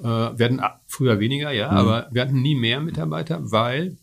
äh, 0.00 0.04
wir 0.04 0.44
hatten 0.44 0.60
früher 0.86 1.20
weniger, 1.20 1.52
ja, 1.52 1.70
mhm. 1.70 1.76
aber 1.76 2.08
wir 2.10 2.22
hatten 2.22 2.40
nie 2.42 2.54
mehr 2.54 2.80
Mitarbeiter, 2.80 3.38
weil 3.50 3.96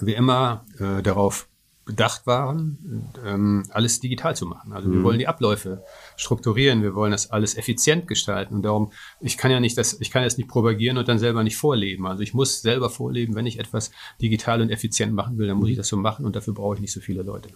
wir 0.00 0.16
immer 0.16 0.64
äh, 0.78 1.02
darauf 1.02 1.48
bedacht 1.88 2.26
waren, 2.26 3.08
ähm, 3.24 3.64
alles 3.70 3.98
digital 3.98 4.36
zu 4.36 4.44
machen. 4.44 4.74
Also 4.74 4.92
wir 4.92 5.02
wollen 5.02 5.18
die 5.18 5.26
Abläufe 5.26 5.82
strukturieren, 6.18 6.82
wir 6.82 6.94
wollen 6.94 7.12
das 7.12 7.30
alles 7.30 7.56
effizient 7.56 8.06
gestalten 8.06 8.56
und 8.56 8.62
darum, 8.62 8.92
ich 9.22 9.38
kann 9.38 9.50
ja 9.50 9.58
nicht 9.58 9.78
das, 9.78 9.98
ich 9.98 10.10
kann 10.10 10.22
das 10.22 10.36
nicht 10.36 10.50
propagieren 10.50 10.98
und 10.98 11.08
dann 11.08 11.18
selber 11.18 11.42
nicht 11.42 11.56
vorleben. 11.56 12.06
Also 12.06 12.22
ich 12.22 12.34
muss 12.34 12.60
selber 12.60 12.90
vorleben, 12.90 13.34
wenn 13.34 13.46
ich 13.46 13.58
etwas 13.58 13.90
digital 14.20 14.60
und 14.60 14.68
effizient 14.68 15.14
machen 15.14 15.38
will, 15.38 15.48
dann 15.48 15.56
muss 15.56 15.70
ich 15.70 15.78
das 15.78 15.88
so 15.88 15.96
machen 15.96 16.26
und 16.26 16.36
dafür 16.36 16.52
brauche 16.52 16.74
ich 16.74 16.82
nicht 16.82 16.92
so 16.92 17.00
viele 17.00 17.22
Leute. 17.22 17.48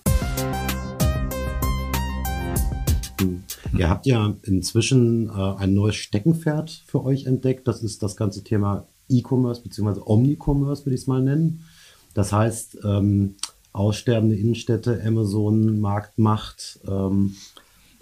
Hm. 3.23 3.43
Ihr 3.79 3.89
habt 3.89 4.07
ja 4.07 4.35
inzwischen 4.43 5.29
äh, 5.29 5.33
ein 5.33 5.75
neues 5.75 5.97
Steckenpferd 5.97 6.83
für 6.87 7.05
euch 7.05 7.27
entdeckt. 7.27 7.69
Das 7.69 7.83
ist 7.83 8.03
das 8.03 8.17
ganze 8.17 8.45
Thema 8.45 8.87
E-Commerce 9.09 9.63
bzw. 9.63 10.01
Omnicommerce, 10.05 10.85
würde 10.85 10.95
ich 10.95 11.03
es 11.03 11.07
mal 11.07 11.23
nennen. 11.23 11.65
Das 12.15 12.33
heißt, 12.33 12.79
ähm, 12.85 13.37
aussterbende 13.73 14.37
Innenstädte, 14.37 15.03
Amazon, 15.05 15.81
Marktmacht, 15.81 16.81
ähm, 16.87 17.37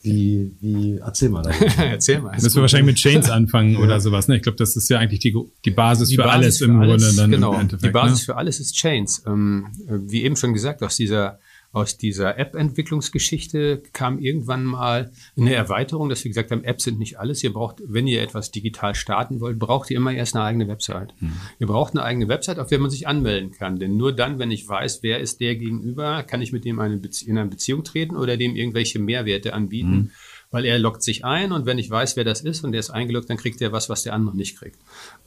wie, 0.03 0.57
wie, 0.61 0.97
erzähl 0.97 1.29
mal. 1.29 1.45
erzähl 1.79 2.21
mal. 2.21 2.33
Müssen 2.33 2.55
wir 2.55 2.63
wahrscheinlich 2.63 2.95
mit 2.95 2.97
Chains 2.97 3.29
anfangen 3.31 3.75
ja. 3.75 3.81
oder 3.81 4.01
sowas. 4.01 4.29
Ne? 4.29 4.37
Ich 4.37 4.43
glaube, 4.43 4.57
das 4.57 4.75
ist 4.75 4.89
ja 4.89 4.99
eigentlich 4.99 5.21
die, 5.21 5.37
die 5.65 5.71
Basis 5.71 6.09
die 6.09 6.17
für 6.17 6.23
Basis 6.23 6.37
alles 6.37 6.59
für 6.59 6.65
im 6.65 6.81
alles, 6.81 7.03
Grunde 7.03 7.17
dann 7.17 7.31
genau. 7.31 7.55
im 7.55 7.61
Endeffekt. 7.61 7.85
Die 7.85 7.91
Basis 7.91 8.21
ne? 8.21 8.25
für 8.25 8.37
alles 8.37 8.61
ist 8.61 8.75
Chains. 8.75 9.23
Ähm, 9.27 9.67
wie 9.87 10.23
eben 10.25 10.37
schon 10.37 10.55
gesagt, 10.55 10.83
aus 10.83 10.97
dieser 10.97 11.39
aus 11.73 11.97
dieser 11.97 12.37
App-Entwicklungsgeschichte 12.37 13.83
kam 13.93 14.19
irgendwann 14.19 14.65
mal 14.65 15.13
eine 15.37 15.55
Erweiterung, 15.55 16.09
dass 16.09 16.25
wir 16.25 16.31
gesagt 16.31 16.51
haben, 16.51 16.65
Apps 16.65 16.85
sind 16.85 16.99
nicht 16.99 17.21
alles. 17.21 17.45
Ihr 17.45 17.53
braucht, 17.53 17.81
wenn 17.87 18.09
ihr 18.09 18.23
etwas 18.23 18.51
digital 18.51 18.97
starten 18.97 19.41
wollt, 19.41 19.59
braucht 19.59 19.91
ihr 19.91 19.97
immer 19.97 20.13
erst 20.13 20.35
eine 20.35 20.45
eigene 20.45 20.67
Website. 20.67 21.15
Mhm. 21.21 21.33
Ihr 21.61 21.69
braucht 21.69 21.95
eine 21.95 22.03
eigene 22.03 22.27
Website, 22.27 22.59
auf 22.59 22.69
der 22.69 22.81
man 22.81 22.91
sich 22.91 23.07
anmelden 23.07 23.53
kann. 23.53 23.79
Denn 23.79 23.97
nur 23.97 24.13
dann, 24.13 24.41
wenn 24.41 24.51
ich 24.51 24.69
weiß, 24.69 25.03
wer 25.03 25.21
ist 25.21 25.41
der 25.41 25.55
gegenüber, 25.55 26.25
kann 26.25 26.43
ich 26.43 26.53
mit 26.53 26.65
dem 26.65 26.81
eine 26.81 27.01
in 27.27 27.39
eine 27.39 27.49
Beziehung 27.49 27.85
treten 27.85 28.17
oder 28.17 28.37
dem 28.37 28.57
irgendwelche 28.57 28.99
Mehrwerte 28.99 29.55
anbieten. 29.55 29.91
Mhm 29.91 30.11
weil 30.51 30.65
er 30.65 30.79
loggt 30.79 31.03
sich 31.03 31.25
ein 31.25 31.53
und 31.53 31.67
wenn 31.67 31.79
ich 31.79 31.91
weiß, 31.91 32.17
wer 32.17 32.25
das 32.25 32.41
ist 32.41 32.65
und 32.65 32.73
der 32.73 32.81
ist 32.81 32.91
eingeloggt, 32.91 33.31
dann 33.31 33.37
kriegt 33.37 33.61
er 33.61 33.73
was, 33.73 33.89
was 33.89 34.03
der 34.03 34.15
andere 34.15 34.37
nicht 34.37 34.59
kriegt. 34.59 34.79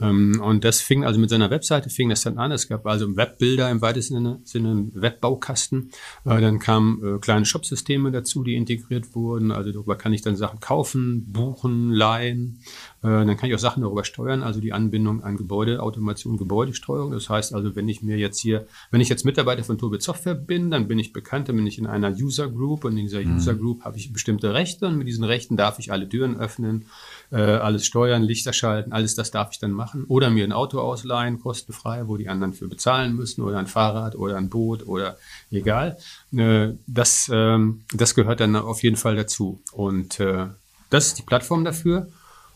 Ähm, 0.01 0.41
und 0.43 0.63
das 0.65 0.81
fing 0.81 1.05
also 1.05 1.19
mit 1.19 1.29
seiner 1.29 1.49
Webseite, 1.49 1.89
fing 1.89 2.09
das 2.09 2.21
dann 2.21 2.37
an. 2.37 2.51
Es 2.51 2.67
gab 2.67 2.85
also 2.85 3.15
Webbilder 3.15 3.69
im 3.69 3.81
weitesten 3.81 4.15
Sinne, 4.15 4.41
Sinne 4.43 4.71
einen 4.71 5.01
Webbaukasten. 5.01 5.91
Äh, 6.25 6.41
dann 6.41 6.59
kamen 6.59 7.15
äh, 7.15 7.19
kleine 7.19 7.45
Shopsysteme 7.45 8.11
dazu, 8.11 8.43
die 8.43 8.55
integriert 8.55 9.15
wurden. 9.15 9.51
Also 9.51 9.71
darüber 9.71 9.95
kann 9.95 10.13
ich 10.13 10.21
dann 10.21 10.35
Sachen 10.35 10.59
kaufen, 10.59 11.31
buchen, 11.31 11.91
leihen. 11.91 12.59
Äh, 13.03 13.25
dann 13.25 13.35
kann 13.35 13.49
ich 13.49 13.55
auch 13.55 13.59
Sachen 13.59 13.83
darüber 13.83 14.05
steuern, 14.05 14.43
also 14.43 14.61
die 14.61 14.71
Anbindung 14.71 15.23
an 15.23 15.35
Gebäudeautomation, 15.35 16.37
Gebäudesteuerung. 16.37 17.11
Das 17.11 17.29
heißt 17.29 17.53
also, 17.53 17.75
wenn 17.75 17.89
ich 17.89 18.01
mir 18.01 18.17
jetzt 18.17 18.39
hier, 18.39 18.65
wenn 18.91 19.01
ich 19.01 19.09
jetzt 19.09 19.25
Mitarbeiter 19.25 19.63
von 19.63 19.77
Tobit 19.77 20.01
Software 20.01 20.35
bin, 20.35 20.71
dann 20.71 20.87
bin 20.87 20.99
ich 20.99 21.11
bekannt, 21.11 21.49
dann 21.49 21.57
bin 21.57 21.67
ich 21.67 21.77
in 21.77 21.85
einer 21.85 22.11
User 22.11 22.49
Group 22.49 22.85
und 22.85 22.97
in 22.97 23.03
dieser 23.03 23.21
mhm. 23.21 23.35
User 23.35 23.55
Group 23.55 23.83
habe 23.83 23.97
ich 23.97 24.13
bestimmte 24.13 24.53
Rechte 24.53 24.87
und 24.87 24.97
mit 24.97 25.07
diesen 25.07 25.25
Rechten 25.25 25.57
darf 25.57 25.79
ich 25.79 25.91
alle 25.91 26.07
Türen 26.07 26.37
öffnen, 26.37 26.85
äh, 27.31 27.41
alles 27.41 27.85
steuern, 27.85 28.23
Lichter 28.23 28.53
schalten, 28.53 28.93
alles 28.93 29.15
das 29.15 29.31
darf 29.31 29.49
ich 29.51 29.59
dann 29.59 29.71
machen. 29.71 30.05
Oder 30.07 30.29
mir 30.29 30.45
ein 30.45 30.53
Auto 30.53 30.79
ausleihen, 30.79 31.41
kostenfrei, 31.41 32.07
wo 32.07 32.15
die 32.15 32.29
anderen 32.29 32.53
für 32.53 32.69
bezahlen 32.69 33.15
müssen 33.15 33.41
oder 33.41 33.59
ein 33.59 33.67
Fahrrad 33.67 34.15
oder 34.15 34.37
ein 34.37 34.49
Boot 34.49 34.87
oder 34.87 35.17
egal. 35.51 35.97
Äh, 36.31 36.69
das, 36.87 37.27
äh, 37.27 37.59
das 37.93 38.15
gehört 38.15 38.39
dann 38.39 38.55
auf 38.55 38.81
jeden 38.81 38.95
Fall 38.95 39.17
dazu. 39.17 39.61
Und 39.73 40.21
äh, 40.21 40.47
das 40.89 41.07
ist 41.07 41.17
die 41.17 41.23
Plattform 41.23 41.65
dafür, 41.65 42.07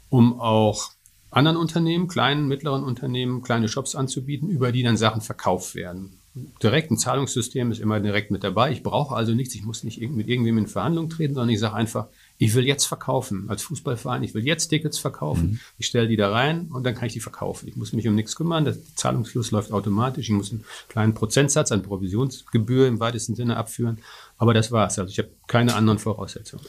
um 0.09 0.39
auch 0.39 0.91
anderen 1.29 1.57
Unternehmen, 1.57 2.07
kleinen, 2.07 2.47
mittleren 2.47 2.83
Unternehmen, 2.83 3.41
kleine 3.41 3.67
Shops 3.67 3.95
anzubieten, 3.95 4.49
über 4.49 4.71
die 4.71 4.83
dann 4.83 4.97
Sachen 4.97 5.21
verkauft 5.21 5.75
werden 5.75 6.17
direkt 6.61 6.91
ein 6.91 6.97
Zahlungssystem 6.97 7.71
ist 7.71 7.79
immer 7.79 7.99
direkt 7.99 8.31
mit 8.31 8.43
dabei. 8.43 8.71
Ich 8.71 8.83
brauche 8.83 9.15
also 9.15 9.33
nichts, 9.33 9.55
ich 9.55 9.63
muss 9.63 9.83
nicht 9.83 10.01
mit 10.01 10.27
irgendwem 10.27 10.57
in 10.57 10.67
Verhandlung 10.67 11.09
treten, 11.09 11.33
sondern 11.33 11.49
ich 11.49 11.59
sage 11.59 11.75
einfach, 11.75 12.07
ich 12.37 12.53
will 12.53 12.65
jetzt 12.65 12.85
verkaufen 12.85 13.45
als 13.49 13.63
Fußballverein, 13.63 14.23
ich 14.23 14.33
will 14.33 14.45
jetzt 14.45 14.67
Tickets 14.67 14.97
verkaufen, 14.97 15.51
mhm. 15.51 15.59
ich 15.77 15.87
stelle 15.87 16.07
die 16.07 16.17
da 16.17 16.31
rein 16.31 16.67
und 16.71 16.83
dann 16.83 16.95
kann 16.95 17.07
ich 17.07 17.13
die 17.13 17.19
verkaufen. 17.19 17.67
Ich 17.67 17.75
muss 17.75 17.93
mich 17.93 18.07
um 18.07 18.15
nichts 18.15 18.35
kümmern, 18.35 18.65
der 18.65 18.75
Zahlungsfluss 18.95 19.51
läuft 19.51 19.71
automatisch, 19.71 20.29
ich 20.29 20.35
muss 20.35 20.51
einen 20.51 20.63
kleinen 20.87 21.13
Prozentsatz 21.13 21.71
an 21.71 21.83
Provisionsgebühr 21.83 22.87
im 22.87 22.99
weitesten 22.99 23.35
Sinne 23.35 23.57
abführen, 23.57 23.99
aber 24.37 24.53
das 24.53 24.71
war's. 24.71 24.99
Also 24.99 25.11
ich 25.11 25.19
habe 25.19 25.29
keine 25.47 25.75
anderen 25.75 25.99
Voraussetzungen. 25.99 26.65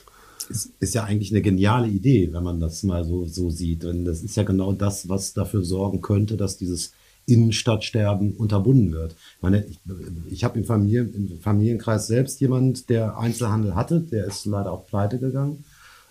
Ist, 0.49 0.73
ist 0.81 0.95
ja 0.95 1.05
eigentlich 1.05 1.31
eine 1.31 1.43
geniale 1.43 1.89
Idee, 1.89 2.33
wenn 2.33 2.43
man 2.43 2.61
das 2.61 2.83
mal 2.83 3.05
so, 3.05 3.27
so 3.27 3.51
sieht. 3.51 3.85
Und 3.85 4.05
das 4.05 4.23
ist 4.23 4.37
ja 4.37 4.43
genau 4.43 4.73
das, 4.73 5.09
was 5.09 5.35
dafür 5.35 5.65
sorgen 5.65 6.01
könnte, 6.01 6.37
dass 6.37 6.57
dieses 6.57 6.93
Innenstadtsterben 7.27 8.33
unterbunden 8.33 8.93
wird. 8.93 9.15
Ich, 9.37 9.43
meine, 9.43 9.65
ich, 9.67 9.79
ich 10.31 10.45
habe 10.45 10.59
im, 10.59 10.65
Familie, 10.65 11.03
im 11.03 11.41
Familienkreis 11.41 12.07
selbst 12.07 12.41
jemand, 12.41 12.89
der 12.89 13.19
Einzelhandel 13.19 13.75
hatte, 13.75 14.01
der 14.01 14.25
ist 14.25 14.47
leider 14.47 14.73
auch 14.73 14.87
pleite 14.87 15.19
gegangen. 15.19 15.65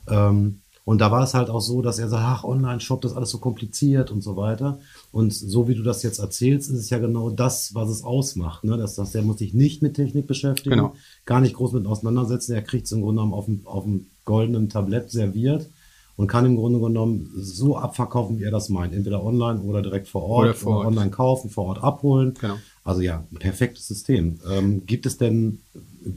Ähm, 0.07 0.61
und 0.87 1.01
da 1.01 1.11
war 1.11 1.21
es 1.21 1.33
halt 1.33 1.49
auch 1.49 1.59
so, 1.59 1.81
dass 1.81 1.99
er 1.99 2.07
sagt, 2.07 2.23
ach, 2.23 2.43
Online-Shop, 2.45 3.01
das 3.01 3.11
ist 3.11 3.17
alles 3.17 3.29
so 3.29 3.39
kompliziert 3.39 4.09
und 4.09 4.21
so 4.21 4.37
weiter. 4.37 4.79
Und 5.11 5.33
so 5.33 5.67
wie 5.67 5.75
du 5.75 5.83
das 5.83 6.01
jetzt 6.01 6.17
erzählst, 6.17 6.69
ist 6.71 6.77
es 6.77 6.89
ja 6.89 6.97
genau 6.97 7.29
das, 7.29 7.75
was 7.75 7.89
es 7.89 8.05
ausmacht. 8.05 8.63
Ne? 8.63 8.77
Dass, 8.77 8.95
dass 8.95 9.11
der 9.11 9.21
muss 9.21 9.39
sich 9.39 9.53
nicht 9.53 9.81
mit 9.81 9.95
Technik 9.95 10.27
beschäftigen, 10.27 10.77
genau. 10.77 10.93
gar 11.25 11.41
nicht 11.41 11.55
groß 11.55 11.73
mit 11.73 11.87
auseinandersetzen. 11.87 12.53
Er 12.53 12.61
kriegt 12.61 12.85
es 12.85 12.93
im 12.93 13.01
Grunde 13.01 13.19
genommen 13.19 13.33
auf 13.33 13.45
dem, 13.47 13.67
auf 13.67 13.83
dem 13.83 14.07
goldenen 14.23 14.69
Tablett 14.69 15.11
serviert 15.11 15.69
und 16.15 16.27
kann 16.27 16.45
im 16.45 16.55
Grunde 16.55 16.79
genommen 16.79 17.31
so 17.35 17.75
abverkaufen, 17.75 18.39
wie 18.39 18.43
er 18.43 18.51
das 18.51 18.69
meint. 18.69 18.93
Entweder 18.93 19.21
online 19.21 19.59
oder 19.63 19.81
direkt 19.81 20.07
vor 20.07 20.23
Ort 20.23 20.45
oder, 20.45 20.53
vor 20.53 20.71
Ort. 20.71 20.79
oder 20.79 20.87
online 20.87 21.11
kaufen, 21.11 21.49
vor 21.49 21.65
Ort 21.65 21.83
abholen. 21.83 22.33
Genau. 22.39 22.55
Also 22.85 23.01
ja, 23.01 23.25
ein 23.29 23.39
perfektes 23.39 23.89
System. 23.89 24.39
Ähm, 24.49 24.85
gibt 24.85 25.05
es 25.05 25.17
denn, 25.17 25.59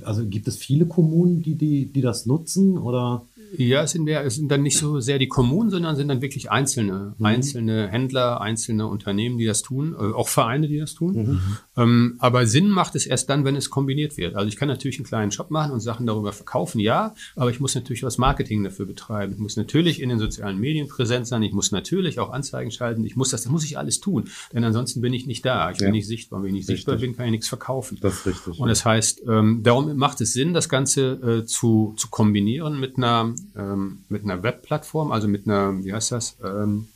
also 0.05 0.25
gibt 0.25 0.47
es 0.47 0.59
viele 0.59 0.87
Kommunen, 0.87 1.43
die, 1.43 1.57
die, 1.57 1.87
die 1.87 2.03
das 2.03 2.25
nutzen 2.25 2.79
oder? 2.79 3.27
Ja, 3.57 3.83
es 3.83 3.93
sind, 3.93 4.05
mehr, 4.05 4.25
es 4.25 4.37
sind 4.37 4.51
dann 4.51 4.63
nicht 4.63 4.79
so 4.79 5.01
sehr 5.01 5.19
die 5.19 5.29
Kommunen, 5.29 5.71
sondern 5.71 5.97
sind 5.97 6.09
dann 6.09 6.23
wirklich 6.23 6.51
einzelne, 6.51 7.15
mhm. 7.19 7.27
einzelne 7.27 7.89
Händler, 7.89 8.41
einzelne 8.41 8.87
Unternehmen, 8.87 9.39
die 9.39 9.47
das 9.47 9.63
tun, 9.63 9.95
äh, 9.95 10.13
auch 10.13 10.29
Vereine, 10.29 10.69
die 10.69 10.79
das 10.79 10.95
tun. 10.95 11.15
Mhm. 11.15 11.41
Ähm, 11.77 12.17
aber 12.19 12.47
Sinn 12.47 12.69
macht 12.69 12.95
es 12.95 13.07
erst 13.07 13.29
dann, 13.31 13.45
wenn 13.45 13.57
es 13.57 13.71
kombiniert 13.71 14.17
wird. 14.17 14.37
Also 14.37 14.49
ich 14.49 14.57
kann 14.57 14.69
natürlich 14.69 14.99
einen 14.99 15.07
kleinen 15.07 15.33
Shop 15.33 15.51
machen 15.51 15.73
und 15.73 15.81
Sachen 15.81 16.07
darüber 16.07 16.33
verkaufen, 16.33 16.81
ja, 16.81 17.15
aber 17.37 17.51
ich 17.51 17.61
muss 17.61 17.75
natürlich 17.75 18.03
was 18.03 18.19
Marketing 18.19 18.63
dafür 18.63 18.87
betreiben. 18.87 19.33
Ich 19.33 19.39
muss 19.39 19.57
natürlich 19.57 20.01
in 20.01 20.09
den 20.09 20.19
sozialen 20.19 20.59
Medien 20.59 20.89
präsent 20.89 21.27
sein, 21.27 21.43
ich 21.43 21.53
muss 21.53 21.73
natürlich 21.73 22.19
auch 22.21 22.31
Anzeigen 22.31 22.71
schalten, 22.71 23.05
ich 23.05 23.17
muss 23.17 23.31
das, 23.31 23.43
das 23.43 23.51
muss 23.51 23.65
ich 23.65 23.79
alles 23.79 24.01
tun, 24.01 24.29
denn 24.53 24.65
ansonsten 24.65 25.01
bin 25.01 25.13
ich 25.13 25.27
nicht 25.27 25.45
da, 25.45 25.71
ich 25.71 25.79
ja. 25.79 25.87
bin 25.87 25.93
nicht 25.93 26.07
sichtbar. 26.07 26.43
Wenn 26.43 26.49
ich 26.49 26.55
nicht 26.55 26.69
richtig. 26.69 26.85
sichtbar 26.85 26.97
bin, 26.97 27.17
kann 27.17 27.27
ich 27.27 27.33
nichts 27.33 27.49
verkaufen. 27.49 27.99
Das 28.01 28.15
ist 28.15 28.27
richtig. 28.27 28.61
Und 28.61 28.69
das 28.69 28.85
heißt, 28.85 29.23
ähm, 29.29 29.63
darum 29.63 29.97
macht 29.97 30.21
es 30.21 30.33
Sinn, 30.33 30.55
das 30.55 30.69
Ganze 30.69 31.41
äh, 31.43 31.45
zu, 31.45 31.95
zu 31.97 32.09
kombinieren 32.09 32.79
mit 32.79 32.97
einer 32.97 33.35
ähm, 33.57 34.05
mit 34.09 34.25
einer 34.25 34.43
Webplattform, 34.43 35.13
also 35.13 35.29
mit 35.29 35.47
einer, 35.47 35.83
wie 35.85 35.93
heißt 35.93 36.13
das? 36.13 36.37
Ähm, 36.45 36.89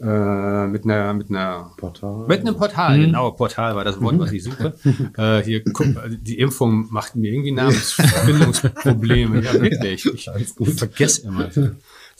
äh, 0.00 0.66
mit 0.66 0.84
einer 0.84 1.12
mit 1.12 1.28
einer 1.28 1.72
Portal. 1.76 2.26
Mit 2.26 2.40
einem 2.40 2.56
Portal, 2.56 2.96
mhm. 2.96 3.02
genau, 3.02 3.30
Portal 3.32 3.76
war 3.76 3.84
das 3.84 4.00
Wort, 4.00 4.18
was 4.18 4.32
ich 4.32 4.44
suche. 4.44 4.74
äh, 5.18 5.42
hier 5.42 5.62
guck, 5.62 5.88
die 6.22 6.38
Impfung 6.38 6.88
macht 6.90 7.16
mir 7.16 7.30
irgendwie 7.30 7.52
Namensfindungsprobleme. 7.52 9.42
ja, 9.42 9.52
wirklich. 9.60 10.06
Ich, 10.06 10.26
ich 10.58 10.74
vergesse 10.74 11.26
immer 11.26 11.50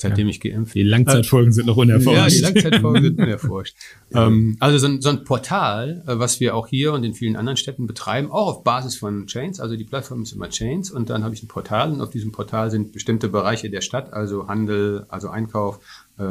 seitdem 0.01 0.29
ich 0.29 0.41
geimpft 0.41 0.75
bin. 0.75 0.85
Die 0.85 0.89
Langzeitfolgen 0.89 1.51
äh, 1.51 1.53
sind 1.53 1.67
noch 1.67 1.77
unerforscht. 1.77 2.17
Ja, 2.17 2.51
die 2.51 2.59
Langzeitfolgen 2.59 3.03
sind 3.03 3.19
unerforscht. 3.21 3.77
ähm, 4.13 4.57
also 4.61 4.79
so 4.79 4.87
ein, 4.87 5.01
so 5.01 5.09
ein 5.11 5.25
Portal, 5.25 6.03
äh, 6.07 6.19
was 6.19 6.41
wir 6.41 6.55
auch 6.55 6.67
hier 6.67 6.93
und 6.93 7.05
in 7.05 7.15
vielen 7.15 7.37
anderen 7.37 7.57
Städten 7.57 7.87
betreiben, 7.87 8.31
auch 8.31 8.49
auf 8.49 8.65
Basis 8.65 8.97
von 8.97 9.27
Chains. 9.27 9.61
Also 9.61 9.77
die 9.77 9.85
Plattform 9.85 10.23
ist 10.23 10.33
immer 10.33 10.49
Chains 10.49 10.91
und 10.91 11.11
dann 11.11 11.25
habe 11.25 11.35
ich 11.35 11.43
ein 11.43 11.49
Portal 11.49 11.93
und 11.93 12.01
auf 12.01 12.11
diesem 12.11 12.33
Portal 12.33 12.71
sind 12.71 12.93
bestimmte 12.93 13.29
Bereiche 13.29 13.71
der 13.71 13.81
Stadt, 13.81 14.13
also 14.13 14.49
Handel, 14.49 15.07
also 15.09 15.29
Einkauf, 15.29 15.81
äh, 16.19 16.23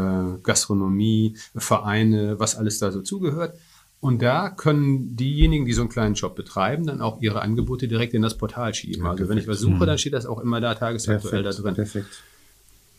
Gastronomie, 0.43 1.35
Vereine, 1.55 2.39
was 2.39 2.55
alles 2.55 2.79
da 2.79 2.91
so 2.91 3.01
zugehört. 3.01 3.57
Und 4.01 4.21
da 4.21 4.49
können 4.49 5.17
diejenigen, 5.17 5.65
die 5.65 5.73
so 5.73 5.81
einen 5.81 5.89
kleinen 5.89 6.15
Shop 6.15 6.35
betreiben, 6.35 6.85
dann 6.85 7.01
auch 7.01 7.21
ihre 7.21 7.41
Angebote 7.41 7.89
direkt 7.89 8.13
in 8.13 8.21
das 8.21 8.37
Portal 8.37 8.73
schieben. 8.73 9.03
Ja, 9.03 9.11
also 9.11 9.27
wenn 9.27 9.37
ich 9.37 9.47
was 9.47 9.59
suche, 9.59 9.85
dann 9.85 9.97
steht 9.97 10.13
das 10.13 10.25
auch 10.25 10.39
immer 10.39 10.61
da 10.61 10.73
tagesaktuell 10.73 11.43
perfekt, 11.43 11.59
da 11.59 11.63
drin. 11.63 11.75
Perfekt. 11.75 12.07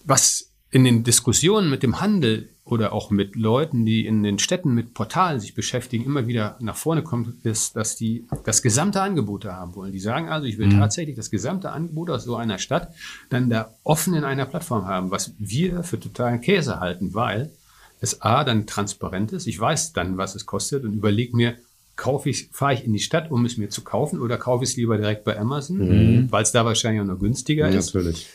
Was 0.04 0.49
in 0.70 0.84
den 0.84 1.02
Diskussionen 1.02 1.68
mit 1.68 1.82
dem 1.82 2.00
Handel 2.00 2.50
oder 2.64 2.92
auch 2.92 3.10
mit 3.10 3.34
Leuten, 3.34 3.84
die 3.84 4.06
in 4.06 4.22
den 4.22 4.38
Städten 4.38 4.72
mit 4.72 4.94
Portalen 4.94 5.40
sich 5.40 5.54
beschäftigen, 5.54 6.04
immer 6.04 6.28
wieder 6.28 6.56
nach 6.60 6.76
vorne 6.76 7.02
kommt, 7.02 7.44
ist, 7.44 7.74
dass 7.74 7.96
die 7.96 8.26
das 8.44 8.62
gesamte 8.62 9.02
Angebot 9.02 9.44
da 9.44 9.54
haben 9.54 9.74
wollen. 9.74 9.92
Die 9.92 9.98
sagen 9.98 10.28
also, 10.28 10.46
ich 10.46 10.58
will 10.58 10.68
mhm. 10.68 10.78
tatsächlich 10.78 11.16
das 11.16 11.30
gesamte 11.30 11.72
Angebot 11.72 12.10
aus 12.10 12.22
so 12.22 12.36
einer 12.36 12.58
Stadt 12.58 12.94
dann 13.28 13.50
da 13.50 13.74
offen 13.82 14.14
in 14.14 14.22
einer 14.22 14.46
Plattform 14.46 14.86
haben, 14.86 15.10
was 15.10 15.34
wir 15.38 15.82
für 15.82 15.98
totalen 15.98 16.40
Käse 16.40 16.78
halten, 16.78 17.14
weil 17.14 17.50
es 18.00 18.22
A 18.22 18.44
dann 18.44 18.66
transparent 18.66 19.32
ist. 19.32 19.48
Ich 19.48 19.58
weiß 19.58 19.92
dann, 19.92 20.16
was 20.16 20.36
es 20.36 20.46
kostet 20.46 20.84
und 20.84 20.94
überlege 20.94 21.36
mir, 21.36 21.56
kaufe 21.96 22.30
ich, 22.30 22.48
fahre 22.52 22.74
ich 22.74 22.84
in 22.84 22.92
die 22.92 23.00
Stadt, 23.00 23.30
um 23.32 23.44
es 23.44 23.56
mir 23.56 23.68
zu 23.68 23.82
kaufen 23.82 24.20
oder 24.20 24.38
kaufe 24.38 24.62
ich 24.64 24.70
es 24.70 24.76
lieber 24.76 24.96
direkt 24.96 25.24
bei 25.24 25.38
Amazon, 25.38 25.78
mhm. 25.78 26.32
weil 26.32 26.44
es 26.44 26.52
da 26.52 26.64
wahrscheinlich 26.64 27.02
auch 27.02 27.06
noch 27.06 27.18
günstiger 27.18 27.68
ja, 27.68 27.76
ist. 27.76 27.94
Natürlich. 27.94 28.28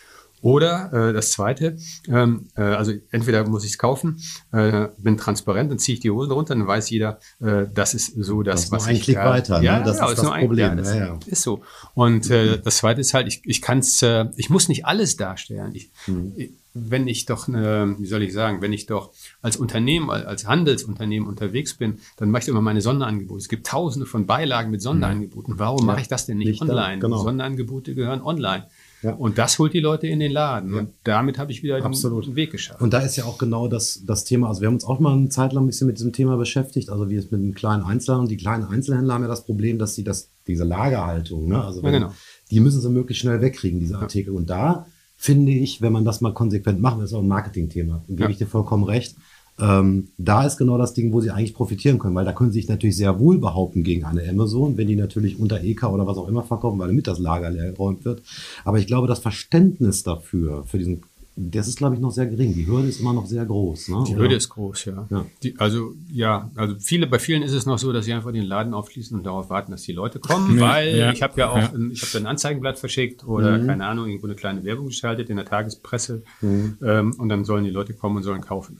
Oder 0.46 0.94
äh, 0.94 1.12
das 1.12 1.32
zweite, 1.32 1.76
ähm, 2.08 2.50
äh, 2.56 2.62
also 2.62 2.92
entweder 3.10 3.48
muss 3.48 3.66
ich 3.66 3.72
es 3.72 3.78
kaufen, 3.80 4.22
äh, 4.52 4.90
bin 5.00 5.18
transparent, 5.18 5.72
dann 5.72 5.80
ziehe 5.80 5.96
ich 5.96 6.02
die 6.02 6.12
Hosen 6.12 6.34
runter, 6.34 6.54
dann 6.54 6.68
weiß 6.68 6.92
jeder, 6.92 7.20
äh, 7.40 7.66
das 7.74 7.96
ist 7.96 8.14
so 8.16 8.44
das, 8.44 8.70
das 8.70 8.72
was 8.72 8.88
ich 8.88 9.02
Klick 9.02 9.16
da, 9.16 9.32
weiter. 9.32 9.64
Ja, 9.64 9.80
ne? 9.80 9.86
das 9.86 9.98
ja, 9.98 10.12
ist 10.12 10.20
das 10.20 10.30
Problem. 10.30 10.70
Ein, 10.70 10.78
ja, 10.78 10.84
das 10.84 10.94
ja, 10.94 11.06
ja. 11.08 11.20
ist 11.26 11.42
so. 11.42 11.64
Und 11.96 12.30
äh, 12.30 12.62
das 12.62 12.78
zweite 12.78 13.02
ist 13.02 13.16
halt, 13.16 13.28
ich, 13.28 13.42
ich 13.44 13.60
kann 13.64 13.80
es, 13.80 14.04
äh, 14.04 14.26
ich 14.36 14.52
muss 14.52 14.70
nicht 14.70 14.86
alles 14.86 15.18
darstellen. 15.18 15.74
Ich, 15.74 15.90
mhm. 16.06 16.34
ich, 16.36 16.52
wenn 16.76 17.08
ich 17.08 17.26
doch, 17.26 17.48
eine, 17.48 17.96
wie 17.98 18.06
soll 18.06 18.22
ich 18.22 18.34
sagen, 18.34 18.62
wenn 18.62 18.74
ich 18.74 18.86
doch 18.86 19.14
als 19.42 19.56
Unternehmen, 19.58 20.12
als 20.12 20.46
Handelsunternehmen 20.46 21.28
unterwegs 21.28 21.74
bin, 21.74 22.00
dann 22.18 22.30
mache 22.30 22.44
ich 22.44 22.50
immer 22.50 22.62
meine 22.62 22.82
Sonderangebote. 22.82 23.40
Es 23.40 23.50
gibt 23.50 23.66
tausende 23.66 24.06
von 24.06 24.28
Beilagen 24.28 24.72
mit 24.72 24.82
Sonderangeboten. 24.82 25.58
Warum 25.58 25.86
mache 25.86 26.02
ich 26.02 26.10
das 26.10 26.26
denn 26.26 26.38
nicht, 26.38 26.50
nicht 26.50 26.62
online? 26.62 27.00
Genau. 27.00 27.24
Sonderangebote 27.24 27.96
gehören 27.96 28.22
online. 28.22 28.68
Ja. 29.06 29.14
Und 29.14 29.38
das 29.38 29.60
holt 29.60 29.74
die 29.74 29.80
Leute 29.82 30.08
in 30.08 30.20
den 30.20 30.32
Laden. 30.32 30.74
Ja. 30.74 30.80
Und 30.80 30.90
damit 31.04 31.38
habe 31.38 31.52
ich 31.52 31.62
wieder 31.62 31.84
Absolut. 31.86 32.26
den 32.26 32.36
Weg 32.36 32.52
geschafft. 32.52 32.82
Und 32.82 32.92
da 32.92 33.00
ist 33.00 33.16
ja 33.16 33.26
auch 33.26 33.38
genau 33.38 33.68
das, 33.68 34.02
das 34.04 34.24
Thema. 34.24 34.48
Also 34.48 34.62
wir 34.62 34.68
haben 34.68 34.74
uns 34.74 34.84
auch 34.84 35.00
mal 35.00 35.14
eine 35.14 35.30
Zeit 35.30 35.54
lang 35.54 35.64
ein 35.64 35.68
bisschen 35.68 35.86
mit 35.86 36.00
diesem 36.00 36.12
Thema 36.12 36.38
beschäftigt. 36.38 36.90
Also 36.90 37.08
wie 37.08 37.16
es 37.16 37.30
mit 37.30 37.40
den 37.40 37.54
kleinen 37.54 37.84
Einzelhändlern. 37.84 38.30
Die 38.30 38.38
kleinen 38.38 38.64
Einzelhändler 38.64 39.14
haben 39.14 39.22
ja 39.22 39.28
das 39.28 39.46
Problem, 39.46 39.78
dass 39.78 39.94
sie 39.94 40.04
das, 40.04 40.30
diese 40.48 40.64
Lagerhaltung, 40.64 41.48
ne? 41.48 41.64
Also 41.64 41.84
wenn, 41.84 41.94
ja, 41.94 42.00
genau. 42.00 42.14
die 42.50 42.60
müssen 42.60 42.82
sie 42.82 42.90
möglichst 42.90 43.22
schnell 43.22 43.42
wegkriegen, 43.42 43.80
diese 43.80 44.00
Artikel. 44.00 44.34
Und 44.34 44.50
da 44.50 44.88
finde 45.16 45.52
ich, 45.52 45.84
wenn 45.84 45.94
man 45.94 46.04
das 46.04 46.22
mal 46.22 46.34
konsequent 46.34 46.82
macht, 46.82 46.98
das 46.98 47.12
ist 47.12 47.14
auch 47.14 47.22
ein 47.22 47.28
Marketingthema. 47.28 48.04
Gebe 48.08 48.32
ich 48.32 48.38
dir 48.38 48.48
vollkommen 48.48 48.86
recht 48.86 49.16
ähm, 49.60 50.10
da 50.18 50.46
ist 50.46 50.58
genau 50.58 50.78
das 50.78 50.94
Ding, 50.94 51.14
wo 51.14 51.22
sie 51.22 51.32
eigentlich 51.32 51.54
profitieren 51.54 51.98
können, 52.00 52.16
weil 52.16 52.26
da 52.26 52.34
können 52.34 52.52
sie 52.52 52.60
sich 52.60 52.70
natürlich 52.70 52.98
sehr 52.98 53.20
wohl 53.20 53.38
behaupten 53.38 53.84
gegen 53.84 54.04
eine 54.04 54.28
Amazon, 54.28 54.78
wenn 54.78 54.88
die 54.88 54.96
natürlich 54.96 55.40
unter 55.40 55.64
EK 55.64 55.84
oder 55.84 56.06
was 56.06 56.18
auch 56.18 56.28
immer 56.28 56.44
verkaufen, 56.44 56.80
weil 56.80 56.88
damit 56.88 57.08
das 57.08 57.20
Lager 57.20 57.50
leer 57.50 57.72
geräumt 57.72 58.04
wird. 58.06 58.22
Aber 58.66 58.80
ich 58.80 58.88
glaube, 58.88 59.08
das 59.08 59.20
Verständnis 59.20 60.04
dafür, 60.04 60.64
für 60.66 60.78
diesen 60.78 61.04
das 61.38 61.68
ist, 61.68 61.78
glaube 61.78 61.96
ich, 61.96 62.02
noch 62.02 62.12
sehr 62.12 62.28
gering. 62.28 62.54
Die 62.54 62.66
Hürde 62.66 62.88
ist 62.88 63.02
immer 63.02 63.12
noch 63.12 63.26
sehr 63.26 63.46
groß. 63.46 63.90
Ne? 63.90 64.04
Die 64.08 64.14
Oder? 64.14 64.22
Hürde 64.22 64.36
ist 64.36 64.48
groß, 64.48 64.86
ja. 64.86 65.06
Ja. 65.10 65.26
Die, 65.44 65.60
also 65.60 65.94
ja, 66.10 66.50
also 66.56 66.76
viele, 66.80 67.08
bei 67.08 67.20
vielen 67.20 67.44
ist 67.44 67.52
es 67.52 67.66
noch 67.66 67.78
so, 67.78 67.92
dass 67.92 68.06
sie 68.06 68.14
einfach 68.14 68.32
den 68.32 68.46
Laden 68.46 68.74
aufschließen 68.74 69.18
und 69.18 69.26
darauf 69.26 69.50
warten, 69.50 69.72
dass 69.72 69.82
die 69.82 69.92
Leute 69.92 70.20
kommen, 70.20 70.60
weil 70.62 70.96
ja, 70.96 71.12
ich 71.12 71.22
habe 71.22 71.38
ja 71.38 71.50
auch, 71.50 71.58
ja. 71.58 71.72
ein, 71.74 71.92
ich 71.92 72.02
habe 72.04 72.12
da 72.14 72.20
ein 72.20 72.26
Anzeigenblatt 72.26 72.80
verschickt 72.80 73.28
oder 73.28 73.58
Mhm. 73.58 73.68
keine 73.68 73.86
Ahnung, 73.86 74.08
irgendwo 74.08 74.28
eine 74.28 74.36
kleine 74.36 74.64
Werbung 74.64 74.88
geschaltet 74.88 75.30
in 75.30 75.36
der 75.36 75.46
Tagespresse 75.46 76.24
ähm, 76.42 77.14
und 77.18 77.28
dann 77.28 77.44
sollen 77.44 77.66
die 77.66 77.70
Leute 77.70 77.94
kommen 77.94 78.16
und 78.18 78.24
sollen 78.24 78.42
kaufen. 78.42 78.78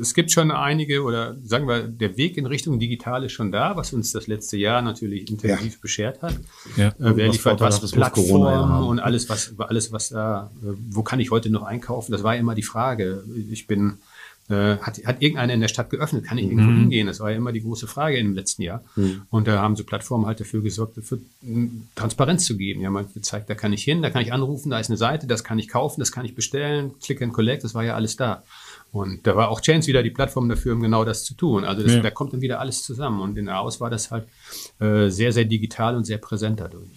Es 0.00 0.14
gibt 0.14 0.32
schon 0.32 0.50
einige 0.50 1.02
oder 1.02 1.36
sagen 1.44 1.68
wir, 1.68 1.82
der 1.82 2.16
Weg 2.16 2.36
in 2.36 2.46
Richtung 2.46 2.80
digital 2.80 3.24
ist 3.24 3.32
schon 3.32 3.52
da, 3.52 3.76
was 3.76 3.92
uns 3.92 4.10
das 4.10 4.26
letzte 4.26 4.56
Jahr 4.56 4.82
natürlich 4.82 5.30
intensiv 5.30 5.80
beschert 5.80 6.22
hat. 6.22 6.34
Ja. 6.76 6.88
Äh, 6.88 6.92
wer 6.98 7.28
Was 7.28 7.36
liefert 7.36 7.60
was, 7.60 7.80
ja 7.80 7.88
Plattformen 7.96 8.88
und 8.88 8.98
alles, 8.98 9.28
was, 9.28 9.54
alles, 9.58 9.92
was 9.92 10.08
da, 10.08 10.50
äh, 10.62 10.72
wo 10.90 11.02
kann 11.02 11.20
ich 11.20 11.30
heute 11.30 11.50
noch 11.50 11.62
einkaufen? 11.62 12.10
Das 12.10 12.24
war 12.24 12.34
ja 12.34 12.40
immer 12.40 12.56
die 12.56 12.64
Frage. 12.64 13.22
Ich 13.52 13.68
bin, 13.68 13.98
äh, 14.48 14.78
hat, 14.78 15.00
hat 15.06 15.22
irgendeiner 15.22 15.54
in 15.54 15.60
der 15.60 15.68
Stadt 15.68 15.88
geöffnet? 15.88 16.24
Kann 16.24 16.38
ich 16.38 16.46
irgendwo 16.46 16.72
hingehen? 16.72 17.06
Das 17.06 17.20
war 17.20 17.30
ja 17.30 17.36
immer 17.36 17.52
die 17.52 17.62
große 17.62 17.86
Frage 17.86 18.16
im 18.16 18.34
letzten 18.34 18.62
Jahr. 18.62 18.82
Und 19.30 19.46
da 19.46 19.60
haben 19.62 19.76
so 19.76 19.84
Plattformen 19.84 20.26
halt 20.26 20.40
dafür 20.40 20.62
gesorgt, 20.62 20.96
mh, 21.42 21.68
Transparenz 21.94 22.44
zu 22.44 22.56
geben. 22.56 22.80
Die 22.80 22.86
haben 22.86 22.96
halt 22.96 23.14
gezeigt, 23.14 23.48
da 23.48 23.54
kann 23.54 23.72
ich 23.72 23.84
hin, 23.84 24.02
da 24.02 24.10
kann 24.10 24.22
ich 24.22 24.32
anrufen, 24.32 24.70
da 24.70 24.80
ist 24.80 24.90
eine 24.90 24.96
Seite, 24.96 25.28
das 25.28 25.44
kann 25.44 25.60
ich 25.60 25.68
kaufen, 25.68 26.00
das 26.00 26.10
kann 26.10 26.24
ich 26.24 26.34
bestellen, 26.34 26.90
Click 27.00 27.22
and 27.22 27.32
Collect, 27.32 27.62
das 27.62 27.74
war 27.76 27.84
ja 27.84 27.94
alles 27.94 28.16
da. 28.16 28.42
Und 28.92 29.24
da 29.26 29.36
war 29.36 29.50
auch 29.50 29.60
Chance 29.60 29.86
wieder 29.88 30.02
die 30.02 30.10
Plattform 30.10 30.48
dafür, 30.48 30.74
um 30.74 30.80
genau 30.80 31.04
das 31.04 31.24
zu 31.24 31.34
tun. 31.34 31.64
Also 31.64 31.82
das, 31.82 31.94
Ja. 31.94 32.00
da 32.00 32.10
kommt 32.10 32.32
dann 32.32 32.40
wieder 32.40 32.58
alles 32.60 32.82
zusammen. 32.82 33.20
Und 33.20 33.38
in 33.38 33.46
der 33.46 33.60
Aus 33.60 33.80
war 33.80 33.88
das 33.88 34.10
halt 34.10 34.26
äh, 34.80 35.08
sehr, 35.08 35.32
sehr 35.32 35.44
digital 35.44 35.96
und 35.96 36.04
sehr 36.04 36.18
präsent 36.18 36.58
dadurch. 36.58 36.88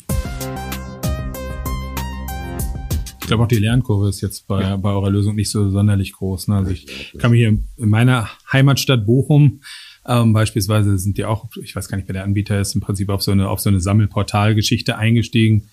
Ich 3.21 3.27
glaube 3.27 3.43
auch 3.43 3.47
die 3.47 3.59
Lernkurve 3.59 4.09
ist 4.09 4.21
jetzt 4.21 4.47
bei, 4.47 4.75
bei 4.77 4.89
eurer 4.89 5.09
Lösung 5.09 5.35
nicht 5.35 5.49
so 5.49 5.69
sonderlich 5.69 6.13
groß. 6.13 6.49
Ne? 6.49 6.55
Also 6.57 6.71
ich 6.71 7.13
kann 7.19 7.31
mich 7.31 7.39
hier 7.39 7.57
in 7.77 7.89
meiner 7.89 8.29
Heimatstadt 8.51 9.05
Bochum 9.05 9.61
ähm, 10.05 10.33
beispielsweise 10.33 10.97
sind 10.97 11.17
die 11.17 11.23
auch, 11.25 11.45
ich 11.61 11.75
weiß 11.75 11.87
gar 11.87 11.95
nicht, 11.95 12.07
wer 12.09 12.13
der 12.13 12.25
Anbieter 12.25 12.59
ist, 12.59 12.75
im 12.75 12.81
Prinzip 12.81 13.09
auf 13.09 13.21
so 13.21 13.31
eine, 13.31 13.47
auf 13.49 13.61
so 13.61 13.69
eine 13.69 13.79
Sammelportalgeschichte 13.79 14.97
eingestiegen 14.97 15.69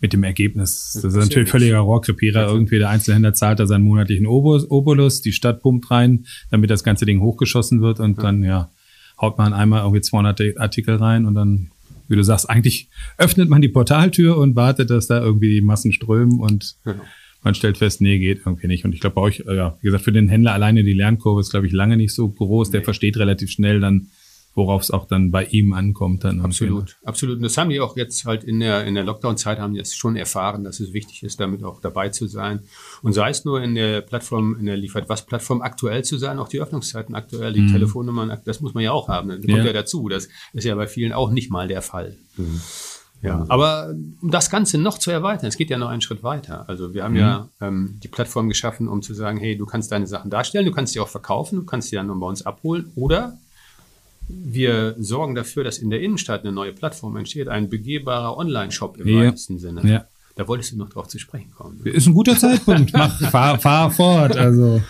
mit 0.00 0.12
dem 0.12 0.22
Ergebnis. 0.24 0.92
Das 0.94 0.96
ist 0.96 1.02
passiert 1.02 1.24
natürlich 1.24 1.48
völliger 1.50 1.78
Rohrkrepierer. 1.78 2.46
Irgendwie 2.46 2.78
der 2.78 2.90
Einzelhändler 2.90 3.34
zahlt 3.34 3.58
da 3.58 3.66
seinen 3.66 3.84
monatlichen 3.84 4.26
Obolus, 4.26 4.70
Obolus, 4.70 5.22
die 5.22 5.32
Stadt 5.32 5.60
pumpt 5.60 5.90
rein, 5.90 6.26
damit 6.50 6.70
das 6.70 6.84
ganze 6.84 7.04
Ding 7.04 7.20
hochgeschossen 7.20 7.80
wird 7.80 7.98
und 8.00 8.22
dann, 8.22 8.42
ja, 8.44 8.70
haut 9.20 9.38
man 9.38 9.52
einmal 9.52 9.82
irgendwie 9.82 10.00
200 10.00 10.58
Artikel 10.58 10.96
rein 10.96 11.26
und 11.26 11.34
dann, 11.34 11.70
wie 12.06 12.14
du 12.16 12.22
sagst, 12.22 12.48
eigentlich 12.48 12.88
öffnet 13.16 13.48
man 13.48 13.60
die 13.60 13.68
Portaltür 13.68 14.36
und 14.38 14.54
wartet, 14.54 14.90
dass 14.90 15.08
da 15.08 15.20
irgendwie 15.20 15.50
die 15.54 15.60
Massen 15.60 15.92
strömen 15.92 16.38
und 16.38 16.76
Genau. 16.84 17.02
man 17.42 17.54
stellt 17.54 17.78
fest, 17.78 18.00
nee, 18.00 18.18
geht 18.20 18.42
irgendwie 18.46 18.68
nicht. 18.68 18.84
Und 18.84 18.94
ich 18.94 19.00
glaube 19.00 19.14
bei 19.14 19.22
euch, 19.22 19.42
äh, 19.48 19.56
ja, 19.56 19.76
wie 19.80 19.86
gesagt, 19.86 20.04
für 20.04 20.12
den 20.12 20.28
Händler 20.28 20.52
alleine 20.52 20.84
die 20.84 20.92
Lernkurve 20.92 21.40
ist, 21.40 21.50
glaube 21.50 21.66
ich, 21.66 21.72
lange 21.72 21.96
nicht 21.96 22.14
so 22.14 22.28
groß. 22.28 22.70
Der 22.70 22.82
versteht 22.82 23.16
relativ 23.16 23.50
schnell 23.50 23.80
dann, 23.80 24.06
worauf 24.58 24.82
es 24.82 24.90
auch 24.90 25.06
dann 25.06 25.30
bei 25.30 25.44
ihm 25.46 25.72
ankommt. 25.72 26.24
Dann. 26.24 26.40
Absolut, 26.40 26.98
absolut. 27.04 27.36
Und 27.36 27.42
das 27.42 27.56
haben 27.56 27.70
die 27.70 27.80
auch 27.80 27.96
jetzt 27.96 28.26
halt 28.26 28.44
in 28.44 28.60
der, 28.60 28.84
in 28.84 28.94
der 28.94 29.04
Lockdown-Zeit 29.04 29.58
haben 29.58 29.72
die 29.72 29.78
das 29.78 29.94
schon 29.94 30.16
erfahren, 30.16 30.64
dass 30.64 30.80
es 30.80 30.92
wichtig 30.92 31.22
ist, 31.22 31.40
damit 31.40 31.64
auch 31.64 31.80
dabei 31.80 32.10
zu 32.10 32.26
sein. 32.26 32.60
Und 33.02 33.14
sei 33.14 33.30
es 33.30 33.46
nur 33.46 33.62
in 33.62 33.74
der 33.74 34.02
Plattform, 34.02 34.58
in 34.58 34.66
der 34.66 34.76
Liefert 34.76 35.08
was 35.08 35.24
Plattform 35.24 35.62
aktuell 35.62 36.04
zu 36.04 36.18
sein, 36.18 36.38
auch 36.38 36.48
die 36.48 36.60
Öffnungszeiten 36.60 37.14
aktuell, 37.14 37.54
die 37.54 37.66
Telefonnummern, 37.72 38.38
das 38.44 38.60
muss 38.60 38.74
man 38.74 38.84
ja 38.84 38.92
auch 38.92 39.08
haben. 39.08 39.28
Das 39.28 39.38
kommt 39.38 39.48
Ja. 39.50 39.64
ja. 39.64 39.72
dazu. 39.72 40.08
Das 40.08 40.28
ist 40.52 40.64
ja 40.64 40.74
bei 40.74 40.86
vielen 40.86 41.12
auch 41.12 41.30
nicht 41.30 41.50
mal 41.50 41.68
der 41.68 41.80
Fall. 41.80 42.16
Ja, 43.20 43.44
aber 43.48 43.94
um 44.20 44.30
das 44.30 44.48
Ganze 44.48 44.78
noch 44.78 44.98
zu 44.98 45.10
erweitern, 45.10 45.46
es 45.46 45.56
geht 45.56 45.70
ja 45.70 45.78
noch 45.78 45.88
einen 45.88 46.00
Schritt 46.00 46.22
weiter. 46.22 46.68
Also 46.68 46.94
wir 46.94 47.02
haben 47.02 47.16
ja 47.16 47.48
ähm, 47.60 47.98
die 48.02 48.08
Plattform 48.08 48.48
geschaffen, 48.48 48.86
um 48.86 49.02
zu 49.02 49.12
sagen, 49.12 49.38
hey, 49.38 49.56
du 49.56 49.66
kannst 49.66 49.90
deine 49.90 50.06
Sachen 50.06 50.30
darstellen, 50.30 50.66
du 50.66 50.72
kannst 50.72 50.92
sie 50.92 51.00
auch 51.00 51.08
verkaufen, 51.08 51.56
du 51.56 51.64
kannst 51.64 51.88
sie 51.88 51.96
dann 51.96 52.20
bei 52.20 52.26
uns 52.26 52.46
abholen 52.46 52.92
oder 52.94 53.38
wir 54.28 54.94
sorgen 54.98 55.34
dafür, 55.34 55.64
dass 55.64 55.78
in 55.78 55.90
der 55.90 56.00
Innenstadt 56.00 56.42
eine 56.42 56.52
neue 56.52 56.72
Plattform 56.72 57.16
entsteht, 57.16 57.48
ein 57.48 57.68
begehbarer 57.68 58.36
Online-Shop 58.36 58.98
im 58.98 59.08
Ja. 59.08 59.26
weitesten 59.26 59.58
Sinne. 59.58 59.82
Ja. 59.90 60.04
Da 60.36 60.46
wolltest 60.46 60.70
du 60.72 60.76
noch 60.76 60.88
drauf 60.90 61.08
zu 61.08 61.18
sprechen 61.18 61.50
kommen. 61.50 61.80
Ist 61.84 62.06
ein 62.06 62.14
guter 62.14 62.36
Zeitpunkt. 62.38 62.92
Mach, 62.92 63.18
fahr, 63.30 63.58
fahr 63.58 63.90
fort. 63.90 64.36
Also. 64.36 64.80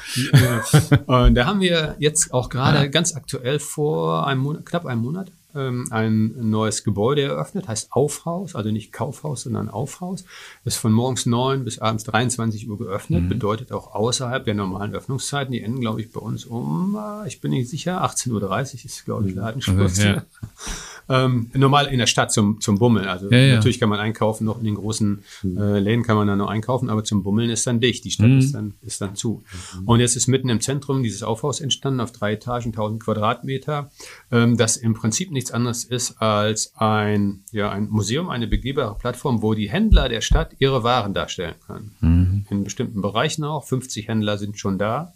Und 1.07 1.35
da 1.35 1.47
haben 1.47 1.61
wir 1.61 1.97
jetzt 1.99 2.35
auch 2.35 2.51
gerade 2.51 2.91
ganz 2.91 3.15
aktuell 3.15 3.59
vor 3.59 4.27
einem 4.27 4.43
Monat, 4.43 4.67
knapp 4.67 4.85
einem 4.85 5.01
Monat 5.01 5.31
ähm, 5.59 5.89
ein 5.91 6.35
neues 6.51 6.85
Gebäude 6.85 7.23
eröffnet, 7.23 7.67
heißt 7.69 7.93
Aufhaus, 7.93 8.55
also 8.55 8.71
nicht 8.71 8.93
Kaufhaus, 8.93 9.43
sondern 9.43 9.69
Aufhaus. 9.69 10.25
Ist 10.65 10.77
von 10.77 10.93
morgens 10.93 11.27
9 11.27 11.65
bis 11.65 11.79
abends 11.81 12.05
23 12.05 12.69
Uhr 12.71 12.79
geöffnet, 12.79 13.25
Mhm. 13.25 13.29
bedeutet 13.29 13.73
auch 13.73 13.95
außerhalb 13.95 14.45
der 14.45 14.55
normalen 14.55 14.95
Öffnungszeiten. 14.95 15.53
Die 15.53 15.61
enden, 15.61 15.81
glaube 15.81 16.01
ich, 16.01 16.13
bei 16.13 16.21
uns 16.21 16.45
um, 16.45 16.97
äh, 16.97 17.27
ich 17.29 17.41
bin 17.41 17.51
nicht 17.51 17.69
sicher, 17.69 18.03
18.30 18.05 18.31
Uhr 18.33 18.85
ist, 18.85 19.05
glaube 19.05 19.29
ich, 19.29 19.35
Ladenschluss. 19.35 19.77
Mhm. 19.77 19.81
Also, 19.83 20.03
ja. 20.03 20.23
Ähm, 21.11 21.51
normal 21.55 21.87
in 21.87 21.99
der 21.99 22.07
Stadt 22.07 22.31
zum, 22.33 22.61
zum 22.61 22.79
Bummeln. 22.79 23.07
Also 23.09 23.31
Ja, 23.31 23.39
ja. 23.39 23.55
natürlich 23.57 23.81
kann 23.81 23.89
man 23.89 23.99
einkaufen, 23.99 24.45
noch 24.45 24.59
in 24.59 24.65
den 24.65 24.75
großen 24.75 25.23
äh, 25.57 25.79
Läden 25.79 26.03
kann 26.05 26.17
man 26.17 26.27
dann 26.29 26.39
noch 26.39 26.49
einkaufen, 26.51 26.91
aber 26.91 27.03
zum 27.05 27.23
Bummeln 27.23 27.49
ist 27.51 27.67
dann 27.67 27.81
dicht. 27.81 28.05
Die 28.05 28.11
Stadt 28.11 28.29
Mhm. 28.29 28.39
ist, 28.39 28.53
dann, 28.55 28.75
ist 28.83 29.01
dann 29.01 29.17
zu. 29.17 29.43
Und 29.87 30.01
jetzt 30.01 30.17
ist 30.17 30.27
mitten 30.27 30.49
im 30.51 30.61
Zentrum 30.61 31.03
dieses 31.03 31.23
Aufhaus 31.23 31.61
entstanden, 31.61 32.01
auf 32.01 32.13
drei 32.13 32.35
Etagen, 32.35 32.73
1000 32.73 33.03
Quadratmeter, 33.03 33.91
ähm, 34.31 34.57
das 34.57 34.77
im 34.77 34.95
Prinzip 34.95 35.31
nichts 35.31 35.51
anderes 35.51 35.85
ist 35.85 36.21
als 36.21 36.73
ein, 36.77 37.45
ja, 37.53 37.71
ein 37.71 37.89
Museum, 37.89 38.29
eine 38.29 38.47
begehbare 38.47 38.97
Plattform, 38.99 39.43
wo 39.43 39.55
die 39.55 39.71
Händler 39.71 40.09
der 40.09 40.21
Stadt 40.21 40.53
ihre 40.59 40.83
Waren 40.83 41.15
darstellen 41.15 41.55
können. 41.67 42.45
In 42.51 42.65
bestimmten 42.65 43.01
Bereichen 43.01 43.45
auch. 43.45 43.65
50 43.65 44.09
Händler 44.09 44.39
sind 44.39 44.59
schon 44.59 44.79
da. 44.79 45.13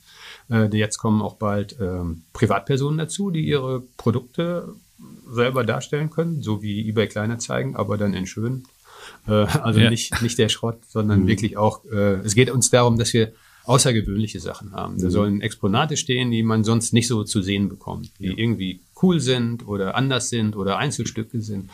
Äh, 0.51 0.75
jetzt 0.77 0.99
kommen 0.99 1.23
auch 1.23 1.35
bald 1.37 1.77
ähm, 1.81 2.23
Privatpersonen 2.33 2.99
dazu, 2.99 3.31
die 3.31 3.41
ihre 3.47 3.83
Produkte 3.97 4.75
selber 5.31 5.65
darstellen 5.65 6.11
können, 6.11 6.43
so 6.43 6.63
wie 6.63 6.89
eBay 6.89 7.07
Kleinanzeigen, 7.09 7.77
aber 7.77 7.97
dann 7.99 8.15
in 8.15 8.27
schön. 8.27 8.65
Äh, 9.27 9.33
also 9.33 9.81
Ja. 9.81 9.91
nicht, 9.91 10.21
nicht 10.23 10.39
der 10.39 10.49
Schrott, 10.49 10.79
sondern 10.89 11.27
wirklich 11.27 11.57
auch, 11.57 11.85
äh, 11.87 12.17
es 12.25 12.35
geht 12.35 12.51
uns 12.51 12.71
darum, 12.71 12.99
dass 12.99 13.13
wir 13.13 13.33
außergewöhnliche 13.65 14.41
Sachen 14.41 14.73
haben. 14.73 15.01
Da 15.01 15.09
sollen 15.11 15.41
Exponate 15.41 15.97
stehen, 15.97 16.31
die 16.33 16.43
man 16.43 16.65
sonst 16.65 16.93
nicht 16.93 17.07
so 17.09 17.23
zu 17.25 17.43
sehen 17.43 17.69
bekommt, 17.69 18.11
die 18.19 18.27
irgendwie 18.27 18.81
cool 19.03 19.21
sind 19.21 19.67
oder 19.67 19.95
anders 19.95 20.29
sind 20.31 20.57
oder 20.57 20.79
Einzelstücke 20.79 21.41
sind. 21.41 21.71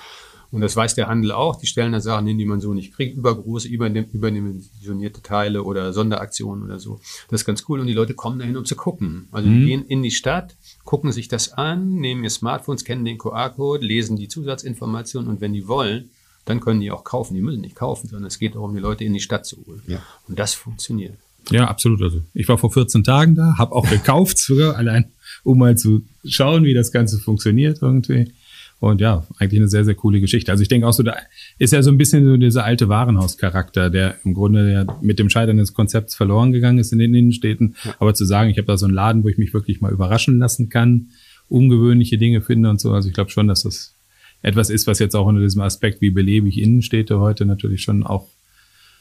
Und 0.50 0.62
das 0.62 0.76
weiß 0.76 0.94
der 0.94 1.08
Handel 1.08 1.32
auch. 1.32 1.56
Die 1.56 1.66
stellen 1.66 1.92
da 1.92 2.00
Sachen 2.00 2.26
hin, 2.26 2.38
die 2.38 2.46
man 2.46 2.60
so 2.60 2.72
nicht 2.72 2.94
kriegt. 2.94 3.16
Übergroße, 3.18 3.68
überdim- 3.68 4.10
überdimensionierte 4.12 5.22
Teile 5.22 5.62
oder 5.62 5.92
Sonderaktionen 5.92 6.64
oder 6.64 6.78
so. 6.78 7.00
Das 7.28 7.42
ist 7.42 7.44
ganz 7.46 7.64
cool. 7.68 7.80
Und 7.80 7.86
die 7.86 7.92
Leute 7.92 8.14
kommen 8.14 8.38
dahin, 8.38 8.56
um 8.56 8.64
zu 8.64 8.74
gucken. 8.76 9.28
Also 9.30 9.48
die 9.48 9.66
gehen 9.66 9.84
in 9.86 10.02
die 10.02 10.10
Stadt, 10.10 10.56
gucken 10.88 11.12
sich 11.12 11.28
das 11.28 11.52
an, 11.52 11.96
nehmen 11.96 12.24
ihr 12.24 12.30
Smartphone, 12.30 12.78
scannen 12.78 13.04
den 13.04 13.18
QR-Code, 13.18 13.84
lesen 13.84 14.16
die 14.16 14.26
Zusatzinformationen 14.26 15.28
und 15.28 15.42
wenn 15.42 15.52
die 15.52 15.68
wollen, 15.68 16.08
dann 16.46 16.60
können 16.60 16.80
die 16.80 16.90
auch 16.90 17.04
kaufen. 17.04 17.34
Die 17.34 17.42
müssen 17.42 17.60
nicht 17.60 17.76
kaufen, 17.76 18.08
sondern 18.08 18.28
es 18.28 18.38
geht 18.38 18.54
darum, 18.54 18.74
die 18.74 18.80
Leute 18.80 19.04
in 19.04 19.12
die 19.12 19.20
Stadt 19.20 19.44
zu 19.44 19.58
holen. 19.66 19.82
Ja. 19.86 20.02
Und 20.28 20.38
das 20.38 20.54
funktioniert. 20.54 21.12
Ja, 21.50 21.66
absolut. 21.66 22.00
Also 22.00 22.22
ich 22.32 22.48
war 22.48 22.56
vor 22.56 22.72
14 22.72 23.04
Tagen 23.04 23.34
da, 23.34 23.58
habe 23.58 23.74
auch 23.74 23.86
gekauft 23.86 24.38
sogar, 24.42 24.76
allein 24.76 25.12
um 25.44 25.58
mal 25.58 25.76
zu 25.76 26.06
schauen, 26.24 26.64
wie 26.64 26.72
das 26.72 26.90
Ganze 26.90 27.18
funktioniert 27.18 27.82
irgendwie. 27.82 28.32
Und 28.80 29.00
ja, 29.00 29.26
eigentlich 29.38 29.60
eine 29.60 29.68
sehr, 29.68 29.84
sehr 29.84 29.96
coole 29.96 30.20
Geschichte. 30.20 30.52
Also 30.52 30.62
ich 30.62 30.68
denke 30.68 30.86
auch 30.86 30.92
so, 30.92 31.02
da 31.02 31.16
ist 31.58 31.72
ja 31.72 31.82
so 31.82 31.90
ein 31.90 31.98
bisschen 31.98 32.24
so 32.24 32.36
dieser 32.36 32.64
alte 32.64 32.88
Warenhauscharakter, 32.88 33.90
der 33.90 34.16
im 34.24 34.34
Grunde 34.34 34.72
ja 34.72 34.86
mit 35.02 35.18
dem 35.18 35.30
Scheitern 35.30 35.56
des 35.56 35.74
Konzepts 35.74 36.14
verloren 36.14 36.52
gegangen 36.52 36.78
ist 36.78 36.92
in 36.92 37.00
den 37.00 37.12
Innenstädten. 37.12 37.74
Aber 37.98 38.14
zu 38.14 38.24
sagen, 38.24 38.50
ich 38.50 38.58
habe 38.58 38.66
da 38.66 38.76
so 38.76 38.86
einen 38.86 38.94
Laden, 38.94 39.24
wo 39.24 39.28
ich 39.28 39.38
mich 39.38 39.52
wirklich 39.52 39.80
mal 39.80 39.92
überraschen 39.92 40.38
lassen 40.38 40.68
kann, 40.68 41.08
ungewöhnliche 41.48 42.18
Dinge 42.18 42.40
finde 42.40 42.70
und 42.70 42.80
so. 42.80 42.92
Also 42.92 43.08
ich 43.08 43.14
glaube 43.14 43.30
schon, 43.30 43.48
dass 43.48 43.64
das 43.64 43.94
etwas 44.42 44.70
ist, 44.70 44.86
was 44.86 45.00
jetzt 45.00 45.16
auch 45.16 45.26
unter 45.26 45.40
diesem 45.40 45.62
Aspekt, 45.62 46.00
wie 46.00 46.10
belebe 46.10 46.48
ich 46.48 46.60
Innenstädte 46.60 47.18
heute 47.18 47.46
natürlich 47.46 47.82
schon 47.82 48.04
auch 48.04 48.28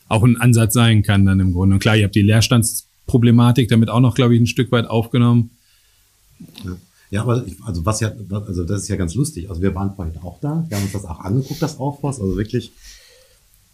auch 0.10 0.24
ein 0.24 0.38
Ansatz 0.38 0.74
sein 0.74 1.04
kann 1.04 1.26
dann 1.26 1.40
im 1.40 1.54
Grunde. 1.54 1.76
Und 1.76 1.80
klar, 1.80 1.98
ihr 1.98 2.06
habt 2.06 2.16
die 2.16 2.22
Leerstandsproblematik 2.22 3.68
damit 3.68 3.90
auch 3.90 4.00
noch, 4.00 4.16
glaube 4.16 4.36
ich, 4.36 4.42
ein 4.42 4.48
Stück 4.48 4.72
weit 4.72 4.88
aufgenommen. 4.88 5.52
Ja, 6.64 6.78
aber 7.16 7.46
ich, 7.46 7.56
also 7.64 7.86
was 7.86 8.00
ja, 8.00 8.12
also 8.32 8.64
das 8.64 8.84
ist 8.84 8.88
ja 8.90 8.96
ganz 8.96 9.16
lustig. 9.16 9.50
Also 9.50 9.62
wir 9.62 9.74
waren 9.76 9.96
vorhin 9.96 10.18
auch 10.18 10.40
da, 10.40 10.66
wir 10.68 10.78
haben 10.78 10.84
uns 10.84 10.94
das 10.94 11.06
auch 11.06 11.20
angeguckt, 11.20 11.62
das 11.62 11.80
Aufhaus. 11.80 12.20
Also 12.20 12.36
wirklich, 12.36 12.74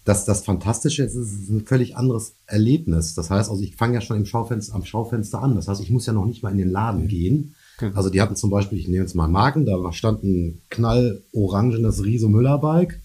das, 0.05 0.25
das 0.25 0.43
Fantastische 0.43 1.03
ist, 1.03 1.15
ist 1.15 1.49
ein 1.49 1.65
völlig 1.65 1.95
anderes 1.95 2.33
Erlebnis. 2.45 3.15
Das 3.15 3.29
heißt, 3.29 3.49
also 3.49 3.63
ich 3.63 3.75
fange 3.75 3.95
ja 3.95 4.01
schon 4.01 4.17
im 4.17 4.25
Schaufenster, 4.25 4.75
am 4.75 4.85
Schaufenster 4.85 5.41
an. 5.41 5.55
Das 5.55 5.67
heißt, 5.67 5.81
ich 5.81 5.89
muss 5.89 6.05
ja 6.05 6.13
noch 6.13 6.25
nicht 6.25 6.43
mal 6.43 6.51
in 6.51 6.57
den 6.57 6.69
Laden 6.69 7.07
gehen. 7.07 7.55
Genau. 7.79 7.95
Also 7.95 8.09
die 8.09 8.21
hatten 8.21 8.35
zum 8.35 8.49
Beispiel, 8.49 8.77
ich 8.77 8.87
nehme 8.87 9.03
jetzt 9.03 9.15
mal 9.15 9.27
Marken, 9.27 9.65
da 9.65 9.91
stand 9.93 10.23
ein 10.23 10.61
knallorangenes 10.69 12.03
Riso 12.03 12.29
Müller 12.29 12.59
Bike 12.59 12.99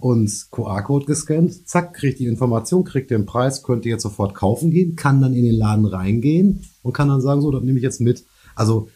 und 0.00 0.46
QR-Code 0.50 1.06
gescannt, 1.06 1.68
zack, 1.68 1.94
kriegt 1.94 2.18
die 2.18 2.26
Information, 2.26 2.84
kriegt 2.84 3.10
den 3.10 3.26
Preis, 3.26 3.62
könnte 3.62 3.88
jetzt 3.88 4.02
sofort 4.02 4.34
kaufen 4.34 4.70
gehen, 4.70 4.96
kann 4.96 5.20
dann 5.20 5.34
in 5.34 5.44
den 5.44 5.54
Laden 5.54 5.84
reingehen 5.84 6.64
und 6.82 6.92
kann 6.92 7.08
dann 7.08 7.20
sagen, 7.20 7.40
so, 7.40 7.50
das 7.50 7.62
nehme 7.62 7.78
ich 7.78 7.84
jetzt 7.84 8.00
mit. 8.00 8.24
Also 8.54 8.88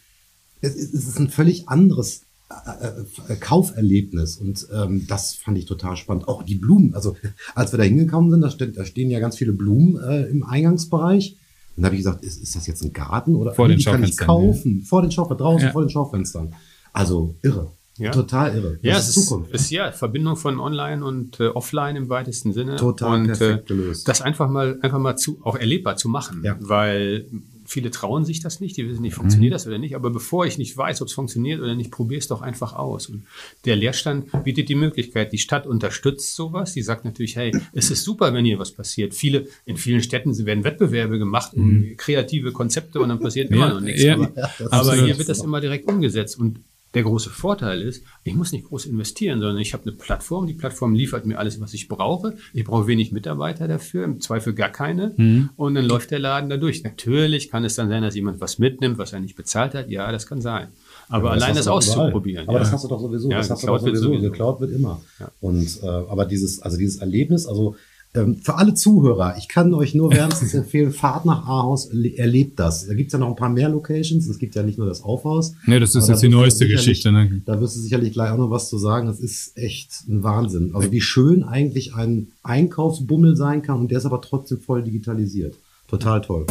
es, 0.61 0.75
ist- 0.75 1.19
ein 1.19 1.29
völlig 1.29 1.67
anderes 1.69 2.21
äh, 2.49 3.33
äh, 3.33 3.35
Kauferlebnis 3.35 4.37
und 4.37 4.67
ähm, 4.73 5.05
das 5.07 5.33
fand 5.35 5.57
ich 5.57 5.65
total 5.65 5.97
spannend. 5.97 6.27
Auch 6.27 6.43
die 6.43 6.55
Blumen, 6.55 6.93
also 6.95 7.15
als 7.55 7.73
wir 7.73 7.77
da 7.77 7.83
hingekommen 7.83 8.31
sind, 8.31 8.41
da, 8.41 8.49
stehen, 8.49 8.73
da 8.73 8.85
stehen 8.85 9.09
ja 9.11 9.19
ganz 9.19 9.35
viele 9.37 9.53
Blumen 9.53 9.97
äh, 10.01 10.23
im 10.27 10.43
Eingangsbereich. 10.43 11.35
Und 11.75 11.83
da 11.83 11.87
habe 11.87 11.95
ich 11.95 11.99
gesagt, 12.03 12.23
ist, 12.23 12.41
ist 12.41 12.55
das 12.55 12.65
jetzt 12.65 12.83
ein 12.83 12.93
Garten 12.93 13.35
oder 13.35 13.53
Vor 13.53 13.67
den 13.67 13.77
die 13.77 13.83
kann 13.83 14.03
ich 14.03 14.17
kaufen? 14.17 14.81
Vor 14.81 15.01
den 15.03 15.11
Schaufenstern, 15.11 15.37
draußen 15.37 15.67
Ja. 15.67 15.71
vor 15.73 15.81
den 15.83 15.89
Schaufenstern. 15.89 16.55
Also 16.93 17.35
irre. 17.43 17.71
Ja. 17.97 18.11
Total 18.11 18.55
irre. 18.55 18.79
Ja, 18.81 18.93
das 18.95 19.09
es 19.09 19.17
ist, 19.17 19.31
ist 19.51 19.69
ja 19.71 19.91
Verbindung 19.91 20.37
von 20.37 20.59
Online 20.59 21.03
und 21.03 21.39
äh, 21.39 21.47
Offline 21.49 21.95
im 21.95 22.09
weitesten 22.09 22.53
Sinne. 22.53 22.77
Total 22.77 23.19
und, 23.21 23.27
perfekt 23.27 23.69
äh, 23.69 23.73
gelöst. 23.75 24.07
Das 24.07 24.21
einfach 24.21 24.49
mal, 24.49 24.79
einfach 24.81 24.99
mal 24.99 25.17
zu, 25.17 25.39
auch 25.43 25.55
erlebbar 25.55 25.97
zu 25.97 26.07
machen. 26.09 26.41
Ja. 26.43 26.55
Weil 26.59 27.25
viele 27.67 27.91
trauen 27.91 28.25
sich 28.25 28.39
das 28.39 28.59
nicht, 28.59 28.77
die 28.77 28.87
wissen 28.89 29.01
nicht, 29.01 29.13
Mhm. 29.13 29.17
funktioniert 29.21 29.53
das 29.53 29.67
oder 29.67 29.77
nicht. 29.77 29.95
Aber 29.95 30.09
bevor 30.09 30.45
ich 30.45 30.57
nicht 30.57 30.75
weiß, 30.75 31.01
ob 31.01 31.07
es 31.09 31.13
funktioniert 31.13 31.61
oder 31.61 31.75
nicht, 31.75 31.91
probier 31.91 32.17
es 32.17 32.27
doch 32.27 32.41
einfach 32.41 32.73
aus. 32.73 33.07
Und 33.07 33.23
der 33.65 33.75
Leerstand 33.75 34.31
bietet 34.43 34.69
die 34.69 34.75
Möglichkeit. 34.75 35.31
Die 35.33 35.37
Stadt 35.37 35.67
unterstützt 35.67 36.35
sowas. 36.35 36.73
Die 36.73 36.81
sagt 36.81 37.05
natürlich, 37.05 37.35
hey, 37.35 37.51
es 37.73 37.91
ist 37.91 38.03
super, 38.03 38.33
wenn 38.33 38.45
hier 38.45 38.57
was 38.57 38.71
passiert. 38.71 39.13
Viele, 39.13 39.47
in 39.65 39.77
vielen 39.77 40.01
Städten 40.01 40.35
werden 40.45 40.63
Wettbewerbe 40.63 41.19
gemacht 41.19 41.53
um 41.53 41.93
kreative 41.97 42.51
Konzepte 42.51 42.99
und 42.99 43.09
dann 43.09 43.19
passiert 43.19 43.51
immer 43.51 43.67
Ja, 43.67 43.73
noch 43.73 43.81
nichts. 43.81 44.03
ja. 44.03 44.13
aber 44.15 44.31
Ja, 44.35 44.49
aber 44.71 44.95
hier 44.95 45.17
wird 45.17 45.29
das 45.29 45.41
immer 45.43 45.61
direkt 45.61 45.87
umgesetzt. 45.87 46.39
Und 46.39 46.59
der 46.93 47.03
große 47.03 47.29
Vorteil 47.29 47.81
ist, 47.81 48.03
ich 48.23 48.33
muss 48.33 48.51
nicht 48.51 48.65
groß 48.65 48.85
investieren, 48.85 49.39
sondern 49.39 49.59
ich 49.59 49.73
habe 49.73 49.83
eine 49.83 49.91
Plattform. 49.91 50.47
Die 50.47 50.53
Plattform 50.53 50.95
liefert 50.95 51.25
mir 51.25 51.37
alles, 51.37 51.59
was 51.59 51.73
ich 51.73 51.87
brauche. 51.87 52.37
Ich 52.53 52.63
brauche 52.63 52.87
wenig 52.87 53.11
Mitarbeiter 53.11 53.67
dafür, 53.67 54.05
im 54.05 54.21
Zweifel 54.21 54.53
gar 54.53 54.69
keine. 54.69 55.13
Mhm. 55.17 55.49
Und 55.57 55.75
dann 55.75 55.85
läuft 55.85 56.11
der 56.11 56.19
Laden 56.19 56.49
da 56.49 56.57
durch. 56.57 56.83
Natürlich 56.83 57.49
kann 57.49 57.65
es 57.65 57.75
dann 57.75 57.89
sein, 57.89 58.03
dass 58.03 58.15
jemand 58.15 58.39
was 58.39 58.57
mitnimmt, 58.57 58.97
was 58.97 59.13
er 59.13 59.19
nicht 59.19 59.35
bezahlt 59.35 59.73
hat. 59.73 59.89
Ja, 59.89 60.11
das 60.11 60.27
kann 60.27 60.41
sein. 60.41 60.69
Aber 61.09 61.31
allein 61.31 61.55
das, 61.55 61.65
überall. 61.65 61.77
auszuprobieren. 61.77 62.47
Aber 62.47 62.57
ja. 62.57 62.59
das 62.59 62.71
hast 62.71 62.83
du 62.85 62.87
doch 62.87 63.01
sowieso. 63.01 63.29
Ja, 63.29 63.37
das 63.37 63.49
hast 63.49 63.63
du 63.63 63.67
doch 63.67 63.73
geklaut 63.73 63.85
wird 63.85 63.97
sowieso. 63.97 64.13
sowieso. 64.13 64.31
Geklaut 64.31 64.59
wird 64.61 64.71
immer. 64.71 65.01
Ja. 65.19 65.31
Und 65.41 65.83
äh, 65.83 65.87
aber 65.87 66.25
dieses, 66.25 66.61
also 66.61 66.77
dieses 66.77 66.97
Erlebnis, 66.97 67.45
also 67.45 67.75
ähm, 68.17 68.37
für 68.41 68.55
alle 68.55 68.73
Zuhörer, 68.73 69.35
ich 69.37 69.47
kann 69.47 69.73
euch 69.73 69.93
nur 69.93 70.11
wärmstens 70.11 70.53
empfehlen, 70.55 70.91
fahrt 70.91 71.25
nach 71.25 71.45
Ahaus, 71.45 71.91
erle- 71.91 72.17
erlebt 72.17 72.59
das. 72.59 72.87
Da 72.87 72.93
gibt's 72.93 73.13
ja 73.13 73.19
noch 73.19 73.29
ein 73.29 73.35
paar 73.35 73.49
mehr 73.49 73.69
Locations. 73.69 74.27
Es 74.27 74.39
gibt 74.39 74.55
ja 74.55 74.63
nicht 74.63 74.77
nur 74.77 74.87
das 74.87 75.01
Aufhaus. 75.03 75.53
Ne, 75.65 75.79
das 75.79 75.95
ist 75.95 76.07
jetzt 76.07 76.23
da 76.23 76.27
die 76.27 76.33
neueste 76.33 76.67
Geschichte. 76.67 77.11
Ne? 77.11 77.41
Da 77.45 77.59
wirst 77.61 77.75
du 77.75 77.79
sicherlich 77.79 78.13
gleich 78.13 78.31
auch 78.31 78.37
noch 78.37 78.49
was 78.49 78.69
zu 78.69 78.77
sagen. 78.77 79.07
Das 79.07 79.19
ist 79.19 79.55
echt 79.57 79.91
ein 80.09 80.23
Wahnsinn. 80.23 80.71
Also 80.73 80.91
wie 80.91 81.01
schön 81.01 81.43
eigentlich 81.43 81.93
ein 81.95 82.27
Einkaufsbummel 82.43 83.35
sein 83.35 83.61
kann 83.61 83.79
und 83.79 83.91
der 83.91 83.99
ist 83.99 84.05
aber 84.05 84.21
trotzdem 84.21 84.59
voll 84.59 84.83
digitalisiert. 84.83 85.55
Total 85.87 86.21
toll. 86.21 86.45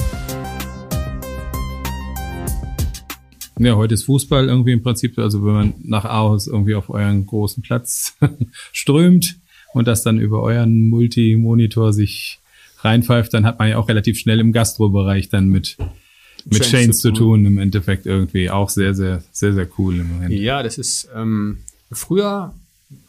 Ja, 3.59 3.74
heute 3.74 3.94
ist 3.94 4.05
Fußball 4.05 4.48
irgendwie 4.48 4.72
im 4.72 4.83
Prinzip, 4.83 5.18
also 5.18 5.44
wenn 5.44 5.55
man 5.55 5.74
nach 5.83 6.05
Aarhus 6.05 6.46
irgendwie 6.46 6.74
auf 6.74 6.90
euren 6.90 7.24
großen 7.24 7.62
Platz 7.62 8.14
strömt 8.72 9.38
und 9.77 9.87
das 9.87 10.03
dann 10.03 10.19
über 10.19 10.43
euren 10.43 10.89
Multimonitor 10.89 11.93
sich 11.93 12.41
reinpfeift, 12.79 13.35
dann 13.35 13.45
hat 13.45 13.59
man 13.59 13.69
ja 13.69 13.77
auch 13.77 13.89
relativ 13.89 14.19
schnell 14.19 14.41
im 14.41 14.53
Gastrobereich 14.53 15.29
dann 15.29 15.49
mit, 15.49 15.77
mit 16.47 16.62
Chains 16.62 16.71
Chains 16.71 16.99
zu 16.99 17.12
zu 17.12 17.19
tun, 17.19 17.45
im 17.45 17.59
Endeffekt 17.59 18.07
irgendwie 18.07 18.49
auch 18.49 18.71
sehr, 18.71 18.95
sehr, 18.95 19.23
sehr, 19.33 19.53
sehr 19.53 19.69
cool 19.77 20.01
im 20.01 20.09
Moment. 20.09 20.33
Ja, 20.33 20.62
das 20.62 20.79
ist 20.79 21.11
ähm, 21.15 21.59
früher, 21.93 22.55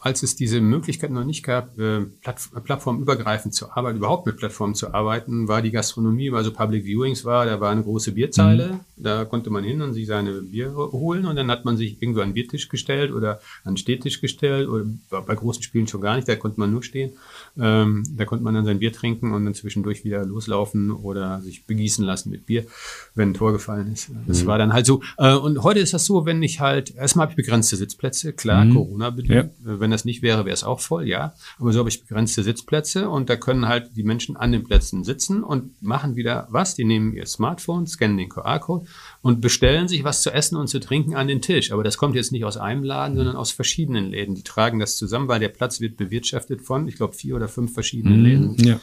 als 0.00 0.24
es 0.24 0.34
diese 0.34 0.60
Möglichkeit 0.60 1.10
noch 1.10 1.24
nicht 1.24 1.44
gab, 1.44 1.78
äh, 1.78 2.00
Platt, 2.22 2.40
plattformübergreifend 2.64 3.54
zu 3.54 3.70
arbeiten, 3.70 3.98
überhaupt 3.98 4.26
mit 4.26 4.36
Plattformen 4.36 4.74
zu 4.74 4.92
arbeiten, 4.92 5.46
war 5.46 5.62
die 5.62 5.70
Gastronomie, 5.70 6.32
weil 6.32 6.42
so 6.42 6.52
Public 6.52 6.84
Viewings 6.84 7.24
war, 7.24 7.46
da 7.46 7.60
war 7.60 7.70
eine 7.70 7.84
große 7.84 8.12
Bierzeile, 8.12 8.80
da 8.96 9.24
konnte 9.24 9.50
man 9.50 9.62
hin 9.62 9.80
und 9.80 9.94
sich 9.94 10.06
seine 10.06 10.42
Biere 10.42 10.90
holen 10.92 11.26
und 11.26 11.36
dann 11.36 11.48
hat 11.50 11.64
man 11.64 11.76
sich 11.76 12.02
irgendwo 12.02 12.22
an 12.22 12.30
den 12.30 12.34
Biertisch 12.34 12.68
gestellt 12.68 13.12
oder 13.12 13.40
an 13.64 13.74
den 13.74 13.76
Stehtisch 13.76 14.20
gestellt 14.20 14.68
oder 14.68 14.84
bei 15.10 15.34
großen 15.34 15.62
Spielen 15.62 15.86
schon 15.86 16.00
gar 16.00 16.16
nicht, 16.16 16.28
da 16.28 16.34
konnte 16.34 16.58
man 16.58 16.72
nur 16.72 16.82
stehen. 16.82 17.12
Ähm, 17.56 18.04
da 18.16 18.24
konnte 18.24 18.44
man 18.44 18.54
dann 18.54 18.64
sein 18.64 18.80
Bier 18.80 18.92
trinken 18.92 19.32
und 19.32 19.44
dann 19.44 19.54
zwischendurch 19.54 20.04
wieder 20.04 20.24
loslaufen 20.24 20.90
oder 20.90 21.40
sich 21.40 21.66
begießen 21.66 22.04
lassen 22.04 22.30
mit 22.30 22.46
Bier, 22.46 22.66
wenn 23.14 23.30
ein 23.30 23.34
Tor 23.34 23.52
gefallen 23.52 23.92
ist. 23.92 24.10
Das 24.26 24.44
war 24.46 24.58
dann 24.58 24.72
halt 24.72 24.86
so. 24.86 25.02
Äh, 25.18 25.34
und 25.34 25.62
heute 25.62 25.78
ist 25.78 25.94
das 25.94 26.04
so, 26.04 26.26
wenn 26.26 26.42
ich 26.42 26.58
halt, 26.58 26.96
erstmal 26.96 27.24
habe 27.24 27.32
ich 27.32 27.36
begrenzte 27.36 27.76
Sitzplätze, 27.76 28.32
klar, 28.32 28.66
Corona-bedingt. 28.68 29.50
Ja. 29.64 29.67
Wenn 29.68 29.90
das 29.90 30.04
nicht 30.04 30.22
wäre, 30.22 30.44
wäre 30.44 30.54
es 30.54 30.64
auch 30.64 30.80
voll, 30.80 31.06
ja. 31.06 31.34
Aber 31.58 31.72
so 31.72 31.80
habe 31.80 31.88
ich 31.88 32.00
begrenzte 32.00 32.42
Sitzplätze 32.42 33.08
und 33.08 33.28
da 33.28 33.36
können 33.36 33.68
halt 33.68 33.90
die 33.96 34.02
Menschen 34.02 34.36
an 34.36 34.52
den 34.52 34.64
Plätzen 34.64 35.04
sitzen 35.04 35.42
und 35.42 35.80
machen 35.82 36.16
wieder 36.16 36.46
was. 36.50 36.74
Die 36.74 36.84
nehmen 36.84 37.12
ihr 37.12 37.26
Smartphone, 37.26 37.86
scannen 37.86 38.16
den 38.16 38.28
QR-Code 38.28 38.86
und 39.22 39.40
bestellen 39.40 39.88
sich 39.88 40.04
was 40.04 40.22
zu 40.22 40.30
essen 40.30 40.56
und 40.56 40.68
zu 40.68 40.80
trinken 40.80 41.14
an 41.14 41.28
den 41.28 41.42
Tisch. 41.42 41.72
Aber 41.72 41.84
das 41.84 41.98
kommt 41.98 42.14
jetzt 42.14 42.32
nicht 42.32 42.44
aus 42.44 42.56
einem 42.56 42.82
Laden, 42.82 43.16
sondern 43.16 43.36
aus 43.36 43.50
verschiedenen 43.50 44.06
Läden. 44.10 44.34
Die 44.34 44.42
tragen 44.42 44.78
das 44.78 44.96
zusammen, 44.96 45.28
weil 45.28 45.40
der 45.40 45.48
Platz 45.48 45.80
wird 45.80 45.96
bewirtschaftet 45.96 46.62
von, 46.62 46.88
ich 46.88 46.96
glaube, 46.96 47.14
vier 47.14 47.36
oder 47.36 47.48
fünf 47.48 47.74
verschiedenen 47.74 48.22
Läden. 48.22 48.56
Ja. 48.58 48.80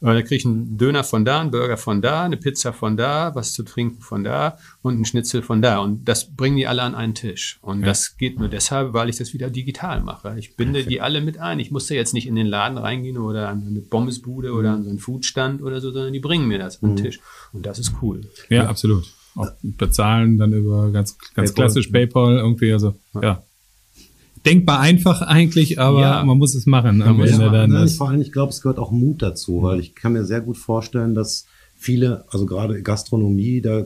Da 0.00 0.22
kriege 0.22 0.36
ich 0.36 0.46
einen 0.46 0.76
Döner 0.76 1.04
von 1.04 1.24
da, 1.24 1.40
einen 1.40 1.50
Burger 1.50 1.76
von 1.76 2.02
da, 2.02 2.24
eine 2.24 2.36
Pizza 2.36 2.72
von 2.72 2.96
da, 2.96 3.34
was 3.34 3.52
zu 3.52 3.62
trinken 3.62 4.00
von 4.00 4.24
da 4.24 4.58
und 4.82 4.94
einen 4.94 5.04
Schnitzel 5.04 5.42
von 5.42 5.62
da. 5.62 5.78
Und 5.78 6.04
das 6.04 6.34
bringen 6.34 6.56
die 6.56 6.66
alle 6.66 6.82
an 6.82 6.94
einen 6.94 7.14
Tisch. 7.14 7.58
Und 7.62 7.82
das 7.82 8.16
geht 8.16 8.38
nur 8.38 8.48
deshalb, 8.48 8.92
weil 8.92 9.08
ich 9.08 9.16
das 9.16 9.32
wieder 9.32 9.50
digital 9.50 10.02
mache. 10.02 10.34
Ich 10.38 10.56
binde 10.56 10.84
die 10.84 11.00
alle 11.00 11.20
mit 11.20 11.38
ein. 11.38 11.60
Ich 11.60 11.70
musste 11.70 11.94
jetzt 11.94 12.14
nicht 12.14 12.26
in 12.26 12.34
den 12.34 12.46
Laden 12.46 12.78
reingehen 12.78 13.18
oder 13.18 13.48
an 13.48 13.66
eine 13.66 13.80
Pommesbude 13.80 14.52
oder 14.52 14.72
an 14.72 14.84
so 14.84 14.90
einen 14.90 14.98
Foodstand 14.98 15.62
oder 15.62 15.80
so, 15.80 15.90
sondern 15.90 16.12
die 16.12 16.20
bringen 16.20 16.46
mir 16.48 16.58
das 16.58 16.82
an 16.82 16.96
den 16.96 17.04
Tisch. 17.04 17.20
Und 17.52 17.66
das 17.66 17.78
ist 17.78 17.94
cool. 18.02 18.20
Ja, 18.48 18.68
absolut. 18.68 19.04
Auch 19.34 19.50
bezahlen 19.62 20.38
dann 20.38 20.52
über 20.52 20.90
ganz, 20.90 21.18
ganz 21.34 21.50
PayPal. 21.50 21.54
klassisch 21.54 21.88
PayPal 21.88 22.38
irgendwie, 22.38 22.72
also, 22.72 22.94
ja. 23.20 23.42
Denkbar 24.46 24.80
einfach 24.80 25.22
eigentlich, 25.22 25.78
aber 25.80 26.00
Ja. 26.00 26.24
man 26.24 26.38
muss 26.38 26.54
es 26.54 26.66
machen. 26.66 27.02
Am 27.02 27.20
Ende 27.20 27.38
machen, 27.38 27.52
dann 27.52 27.70
das. 27.72 27.96
vor 27.96 28.08
allem, 28.08 28.20
ich 28.20 28.32
glaube, 28.32 28.50
es 28.52 28.62
gehört 28.62 28.78
auch 28.78 28.90
Mut 28.92 29.20
dazu, 29.20 29.62
weil 29.62 29.80
ich 29.80 29.94
kann 29.94 30.12
mir 30.12 30.24
sehr 30.24 30.40
gut 30.40 30.56
vorstellen, 30.56 31.14
dass 31.14 31.46
viele, 31.76 32.24
also 32.30 32.46
gerade 32.46 32.80
Gastronomie, 32.82 33.60
da 33.60 33.84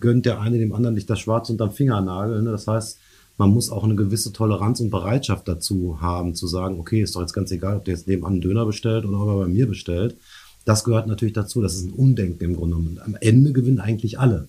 gönnt 0.00 0.26
der 0.26 0.40
eine 0.40 0.58
dem 0.58 0.72
anderen 0.72 0.94
nicht 0.94 1.08
das 1.08 1.20
Schwarz 1.20 1.50
unterm 1.50 1.70
Fingernagel. 1.70 2.42
Ne? 2.42 2.50
Das 2.50 2.66
heißt, 2.66 2.98
man 3.36 3.50
muss 3.50 3.70
auch 3.70 3.84
eine 3.84 3.94
gewisse 3.94 4.32
Toleranz 4.32 4.80
und 4.80 4.90
Bereitschaft 4.90 5.46
dazu 5.46 5.98
haben, 6.00 6.34
zu 6.34 6.48
sagen, 6.48 6.80
okay, 6.80 7.02
ist 7.02 7.14
doch 7.14 7.20
jetzt 7.20 7.32
ganz 7.32 7.52
egal, 7.52 7.76
ob 7.76 7.84
der 7.84 7.94
jetzt 7.94 8.08
nebenan 8.08 8.32
einen 8.32 8.40
Döner 8.40 8.66
bestellt 8.66 9.04
oder 9.04 9.20
ob 9.20 9.28
er 9.28 9.38
bei 9.44 9.46
mir 9.46 9.68
bestellt. 9.68 10.16
Das 10.64 10.84
gehört 10.84 11.06
natürlich 11.06 11.34
dazu. 11.34 11.62
Das 11.62 11.74
ist 11.76 11.86
ein 11.86 11.92
Umdenken 11.92 12.42
im 12.44 12.56
Grunde. 12.56 12.76
Und 12.76 13.00
am 13.00 13.16
Ende 13.20 13.52
gewinnen 13.52 13.78
eigentlich 13.78 14.18
alle. 14.18 14.48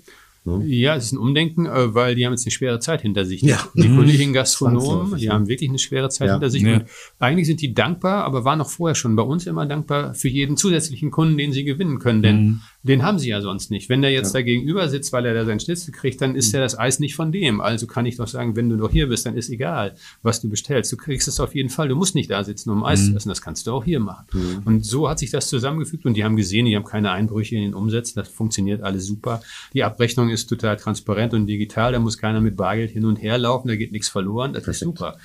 Ne? 0.57 0.65
Ja, 0.65 0.95
es 0.95 1.05
ist 1.05 1.11
ein 1.11 1.17
Umdenken, 1.19 1.65
äh, 1.67 1.93
weil 1.93 2.15
die 2.15 2.25
haben 2.25 2.33
jetzt 2.33 2.45
eine 2.45 2.51
schwere 2.51 2.79
Zeit 2.79 3.01
hinter 3.03 3.25
sich. 3.25 3.41
Ja. 3.41 3.59
Die 3.75 3.87
Mhm. 3.87 3.97
Kolleginnen 3.97 4.33
Gastronomen, 4.33 5.15
die 5.17 5.29
haben 5.29 5.47
wirklich 5.47 5.69
eine 5.69 5.79
schwere 5.79 6.09
Zeit 6.09 6.27
Ja. 6.27 6.33
hinter 6.33 6.49
sich. 6.49 6.63
Ja. 6.63 6.73
Und 6.77 6.85
eigentlich 7.19 7.47
sind 7.47 7.61
die 7.61 7.73
dankbar, 7.73 8.23
aber 8.23 8.43
waren 8.45 8.59
auch 8.61 8.69
vorher 8.69 8.95
schon 8.95 9.15
bei 9.15 9.23
uns 9.23 9.45
immer 9.47 9.65
dankbar 9.65 10.13
für 10.15 10.27
jeden 10.29 10.57
zusätzlichen 10.57 11.11
Kunden, 11.11 11.37
den 11.37 11.51
sie 11.53 11.63
gewinnen 11.63 11.99
können. 11.99 12.21
Denn 12.23 12.43
Mhm. 12.45 12.61
Den 12.81 13.03
haben 13.03 13.19
sie 13.19 13.27
ja 13.29 13.41
sonst 13.41 13.71
nicht. 13.71 13.89
Wenn 13.89 14.01
der 14.01 14.11
jetzt 14.11 14.33
da 14.33 14.41
gegenüber 14.41 14.87
sitzt, 14.87 15.11
weil 15.11 15.25
er 15.25 15.33
da 15.33 15.43
seinen 15.45 15.59
Schnitzel 15.59 15.91
kriegt, 15.91 16.21
dann 16.21 16.31
Mhm. 16.31 16.35
ist 16.37 16.53
ja 16.53 16.61
das 16.61 16.79
Eis 16.79 16.99
nicht 16.99 17.13
von 17.15 17.31
dem. 17.31 17.59
Also 17.59 17.87
kann 17.87 18.05
ich 18.05 18.15
doch 18.15 18.27
sagen, 18.27 18.55
wenn 18.55 18.69
du 18.69 18.77
doch 18.77 18.89
hier 18.91 19.07
bist, 19.09 19.25
dann 19.25 19.35
ist 19.35 19.49
egal, 19.49 19.95
was 20.21 20.39
du 20.39 20.49
bestellst. 20.49 20.89
Du 20.91 20.95
kriegst 20.95 21.27
es 21.27 21.41
auf 21.41 21.53
jeden 21.55 21.69
Fall. 21.69 21.89
Du 21.89 21.95
musst 21.95 22.15
nicht 22.15 22.31
da 22.31 22.41
sitzen, 22.43 22.69
um 22.69 22.85
Eis 22.85 23.01
Mhm. 23.01 23.11
zu 23.11 23.15
essen. 23.17 23.29
Das 23.29 23.41
kannst 23.41 23.67
du 23.67 23.71
auch 23.71 23.83
hier 23.83 23.99
machen. 23.99 24.25
Und 24.63 24.85
so 24.85 25.09
hat 25.09 25.19
sich 25.19 25.29
das 25.29 25.49
zusammengefügt 25.49 26.05
und 26.05 26.13
die 26.15 26.23
haben 26.23 26.37
gesehen, 26.37 26.65
die 26.67 26.75
haben 26.75 26.85
keine 26.85 27.11
Einbrüche 27.11 27.55
in 27.57 27.63
den 27.63 27.73
Umsätzen. 27.73 28.13
Das 28.15 28.29
funktioniert 28.29 28.81
alles 28.81 29.05
super. 29.05 29.41
Die 29.73 29.83
Abrechnung 29.83 30.29
ist 30.29 30.47
total 30.47 30.77
transparent 30.77 31.33
und 31.33 31.47
digital. 31.47 31.91
Da 31.91 31.99
muss 31.99 32.17
keiner 32.17 32.39
mit 32.39 32.55
Bargeld 32.55 32.91
hin 32.91 33.03
und 33.05 33.17
her 33.17 33.37
laufen. 33.37 33.67
Da 33.67 33.75
geht 33.75 33.91
nichts 33.91 34.07
verloren. 34.07 34.53
Das 34.53 34.65
ist 34.67 34.79
super. 34.79 35.17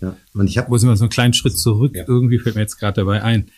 Ja. 0.00 0.16
Und 0.34 0.48
ich 0.48 0.56
habe 0.58 0.70
Wo 0.70 0.78
sind 0.78 0.88
wir 0.88 0.96
so 0.96 1.04
einen 1.04 1.10
kleinen 1.10 1.34
Schritt 1.34 1.58
zurück? 1.58 1.94
Ja. 1.94 2.04
Irgendwie 2.08 2.38
fällt 2.38 2.54
mir 2.56 2.62
jetzt 2.62 2.76
gerade 2.78 2.94
dabei 3.02 3.22
ein. 3.22 3.50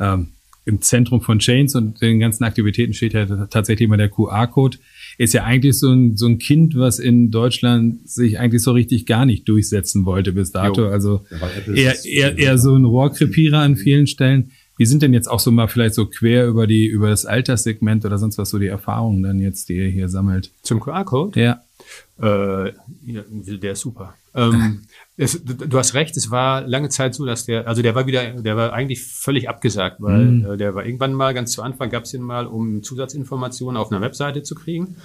Ähm, 0.00 0.28
Im 0.64 0.80
Zentrum 0.80 1.20
von 1.20 1.40
Chains 1.40 1.74
und 1.74 2.00
den 2.00 2.20
ganzen 2.20 2.44
Aktivitäten 2.44 2.92
steht 2.92 3.14
ja 3.14 3.26
tatsächlich 3.46 3.86
immer 3.86 3.96
der 3.96 4.08
QR-Code. 4.08 4.78
Ist 5.18 5.34
ja 5.34 5.42
eigentlich 5.44 5.78
so 5.78 5.90
ein, 5.90 6.16
so 6.16 6.26
ein 6.26 6.38
Kind, 6.38 6.76
was 6.76 6.98
in 7.00 7.30
Deutschland 7.32 8.08
sich 8.08 8.38
eigentlich 8.38 8.62
so 8.62 8.70
richtig 8.72 9.06
gar 9.06 9.26
nicht 9.26 9.48
durchsetzen 9.48 10.04
wollte 10.04 10.32
bis 10.32 10.52
dato. 10.52 10.82
Jo. 10.82 10.88
Also 10.88 11.24
eher, 11.74 11.92
ist- 11.94 12.06
eher, 12.06 12.38
eher 12.38 12.58
so 12.58 12.76
ein 12.76 12.84
Rohrkrepierer 12.84 13.58
an 13.58 13.76
vielen 13.76 14.06
Stellen. 14.06 14.52
Wie 14.78 14.86
sind 14.86 15.02
denn 15.02 15.12
jetzt 15.12 15.28
auch 15.28 15.38
so 15.40 15.50
mal 15.50 15.68
vielleicht 15.68 15.94
so 15.94 16.06
quer 16.06 16.46
über 16.46 16.66
die, 16.66 16.86
über 16.86 17.10
das 17.10 17.26
Alterssegment 17.26 18.04
oder 18.04 18.18
sonst 18.18 18.38
was 18.38 18.50
so 18.50 18.58
die 18.58 18.66
Erfahrungen 18.68 19.22
dann 19.22 19.38
jetzt, 19.38 19.68
die 19.68 19.74
ihr 19.76 19.88
hier 19.88 20.08
sammelt? 20.08 20.50
Zum 20.62 20.80
QR-Code? 20.80 21.38
Ja. 21.40 21.62
Äh, 22.20 22.72
ja, 23.04 23.22
der 23.62 23.72
ist 23.72 23.80
super. 23.80 24.14
Ähm, 24.34 24.82
es, 25.16 25.42
du, 25.44 25.78
hast 25.78 25.94
recht, 25.94 26.16
es 26.16 26.30
war 26.30 26.66
lange 26.66 26.88
Zeit 26.88 27.14
so, 27.14 27.26
dass 27.26 27.44
der, 27.44 27.68
also 27.68 27.82
der 27.82 27.94
war 27.94 28.06
wieder, 28.06 28.30
der 28.42 28.56
war 28.56 28.72
eigentlich 28.72 29.04
völlig 29.04 29.48
abgesagt, 29.48 29.96
weil 30.00 30.24
Mhm. 30.24 30.52
äh, 30.52 30.56
der 30.56 30.74
war 30.74 30.86
irgendwann 30.86 31.12
mal, 31.12 31.34
ganz 31.34 31.52
zu 31.52 31.62
Anfang 31.62 31.90
gab 31.90 32.04
es 32.04 32.12
den 32.12 32.22
mal, 32.22 32.46
um 32.46 32.82
Zusatzinformationen 32.82 33.76
auf 33.76 33.92
einer 33.92 34.00
Webseite 34.00 34.42
zu 34.42 34.54
kriegen. 34.54 34.96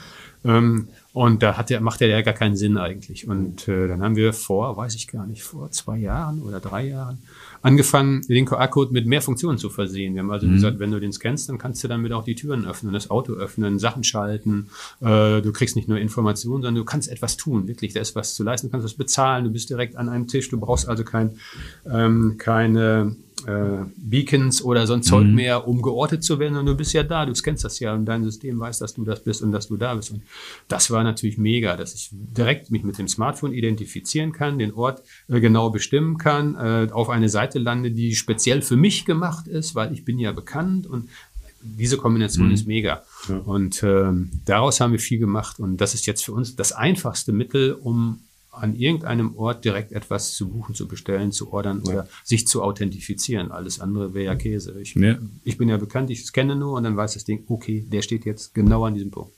Ähm, 0.46 0.88
und 1.14 1.44
da 1.44 1.58
hat 1.58 1.70
der, 1.70 1.82
macht 1.82 2.00
der 2.00 2.08
ja 2.08 2.22
gar 2.22 2.34
keinen 2.34 2.56
Sinn 2.56 2.78
eigentlich. 2.78 3.28
Und 3.28 3.68
äh, 3.68 3.88
dann 3.88 4.02
haben 4.02 4.16
wir 4.16 4.32
vor, 4.34 4.78
weiß 4.78 4.96
ich 4.96 5.08
gar 5.08 5.28
nicht, 5.28 5.44
vor 5.44 5.72
zwei 5.72 5.98
Jahren 5.98 6.42
oder 6.42 6.60
drei 6.60 6.88
Jahren 6.88 7.18
angefangen, 7.62 8.22
den 8.28 8.46
QR-Code 8.46 8.92
mit 8.94 9.06
mehr 9.06 9.22
Funktionen 9.22 9.58
zu 9.58 9.70
versehen. 9.70 10.14
Wir 10.14 10.22
haben 10.22 10.32
also 10.32 10.48
gesagt, 10.48 10.80
wenn 10.80 10.92
du 10.92 11.00
den 11.00 11.12
scannst, 11.12 11.50
dann 11.50 11.58
kannst 11.58 11.84
du 11.84 11.88
damit 11.88 12.12
auch 12.12 12.24
die 12.24 12.36
Türen 12.36 12.66
öffnen, 12.66 12.94
das 12.94 13.10
Auto 13.10 13.34
öffnen, 13.34 13.80
Sachen 13.80 14.04
schalten. 14.04 14.70
Äh, 15.02 15.42
du 15.42 15.52
kriegst 15.52 15.76
nicht 15.76 15.88
nur 15.88 15.98
Informationen, 15.98 16.64
sondern 16.64 16.76
du 16.76 16.86
kannst 16.86 17.10
etwas 17.10 17.38
tun, 17.38 17.68
wirklich, 17.68 17.94
da 17.94 18.00
ist 18.00 18.16
was 18.16 18.36
zu 18.36 18.44
leisten, 18.44 18.68
du 18.68 18.72
kannst 18.72 18.86
was 18.86 18.94
bezahlen, 18.94 19.46
du 19.46 19.52
bist 19.52 19.70
direkt 19.70 19.96
an 19.96 20.10
einem 20.10 20.28
Tisch, 20.28 20.50
du 20.50 20.60
brauchst 20.60 20.88
also 20.88 21.04
kein, 21.04 21.38
ähm, 21.86 22.36
keine 22.38 23.16
äh, 23.46 23.86
Beacons 23.98 24.64
oder 24.64 24.88
so 24.88 24.94
ein 24.94 25.04
Zeug 25.04 25.26
Mhm. 25.26 25.36
mehr, 25.36 25.68
um 25.68 25.82
geortet 25.82 26.24
zu 26.24 26.40
werden, 26.40 26.56
sondern 26.56 26.74
du 26.74 26.78
bist 26.78 26.94
ja 26.94 27.04
da, 27.04 27.26
du 27.26 27.34
kennst 27.34 27.64
das 27.64 27.80
ja 27.80 27.94
und 27.94 28.06
dein 28.06 28.24
System 28.24 28.60
weiß, 28.60 28.80
dass 28.80 28.94
du 28.96 29.04
das 29.06 29.24
bist 29.24 29.42
und 29.44 29.52
dass 29.52 29.68
du 29.68 29.78
da 29.78 29.94
bist. 29.94 30.12
Und 30.12 30.24
das 30.68 30.90
war 30.90 31.04
natürlich 31.04 31.38
mega, 31.38 31.76
dass 31.78 31.94
ich 31.94 32.10
direkt 32.12 32.72
mich 32.72 32.84
mit 32.84 32.98
dem 32.98 33.08
Smartphone 33.08 33.54
identifizieren 33.54 34.32
kann, 34.32 34.58
den 34.58 34.74
Ort 34.74 35.04
äh, 35.28 35.40
genau 35.40 35.70
bestimmen 35.70 36.18
kann, 36.18 36.56
äh, 36.56 36.88
auf 36.92 37.10
eine 37.10 37.30
Seite 37.30 37.60
lande, 37.60 37.92
die 37.92 38.16
speziell 38.16 38.62
für 38.62 38.76
mich 38.78 39.06
gemacht 39.06 39.48
ist, 39.48 39.76
weil 39.76 39.94
ich 39.94 40.04
bin 40.04 40.18
ja 40.20 40.32
bekannt 40.32 40.88
und 40.88 41.10
diese 41.60 41.98
Kombination 41.98 42.52
ist 42.52 42.68
mega. 42.68 43.04
Und 43.46 43.84
ähm, 43.84 44.30
daraus 44.46 44.80
haben 44.80 44.92
wir 44.92 45.00
viel 45.00 45.20
gemacht. 45.20 45.60
Und 45.60 45.78
das 45.78 45.96
ist 45.96 46.06
jetzt 46.06 46.24
für 46.24 46.32
uns 46.32 46.56
das 46.56 46.72
einfachste 46.72 47.34
Mittel, 47.34 47.74
um 47.74 48.20
an 48.58 48.76
irgendeinem 48.76 49.36
Ort 49.38 49.64
direkt 49.66 49.92
etwas 49.92 50.34
zu 50.34 50.50
buchen, 50.50 50.76
zu 50.76 50.88
bestellen, 50.88 51.32
zu 51.32 51.52
ordern 51.54 51.82
oder 51.82 52.08
sich 52.24 52.48
zu 52.48 52.64
authentifizieren. 52.64 53.52
Alles 53.52 53.80
andere 53.80 54.14
wäre 54.14 54.26
ja 54.26 54.36
Käse. 54.36 54.80
Ich, 54.82 54.96
Ja. 54.96 55.18
ich 55.44 55.58
bin 55.58 55.70
ja 55.70 55.78
bekannt, 55.78 56.10
ich 56.10 56.26
scanne 56.26 56.56
nur 56.56 56.74
und 56.74 56.84
dann 56.84 56.98
weiß 56.98 57.14
das 57.14 57.24
Ding, 57.26 57.44
okay, 57.48 57.86
der 57.92 58.02
steht 58.02 58.26
jetzt 58.26 58.54
genau 58.54 58.86
an 58.86 58.94
diesem 58.96 59.12
Punkt. 59.12 59.34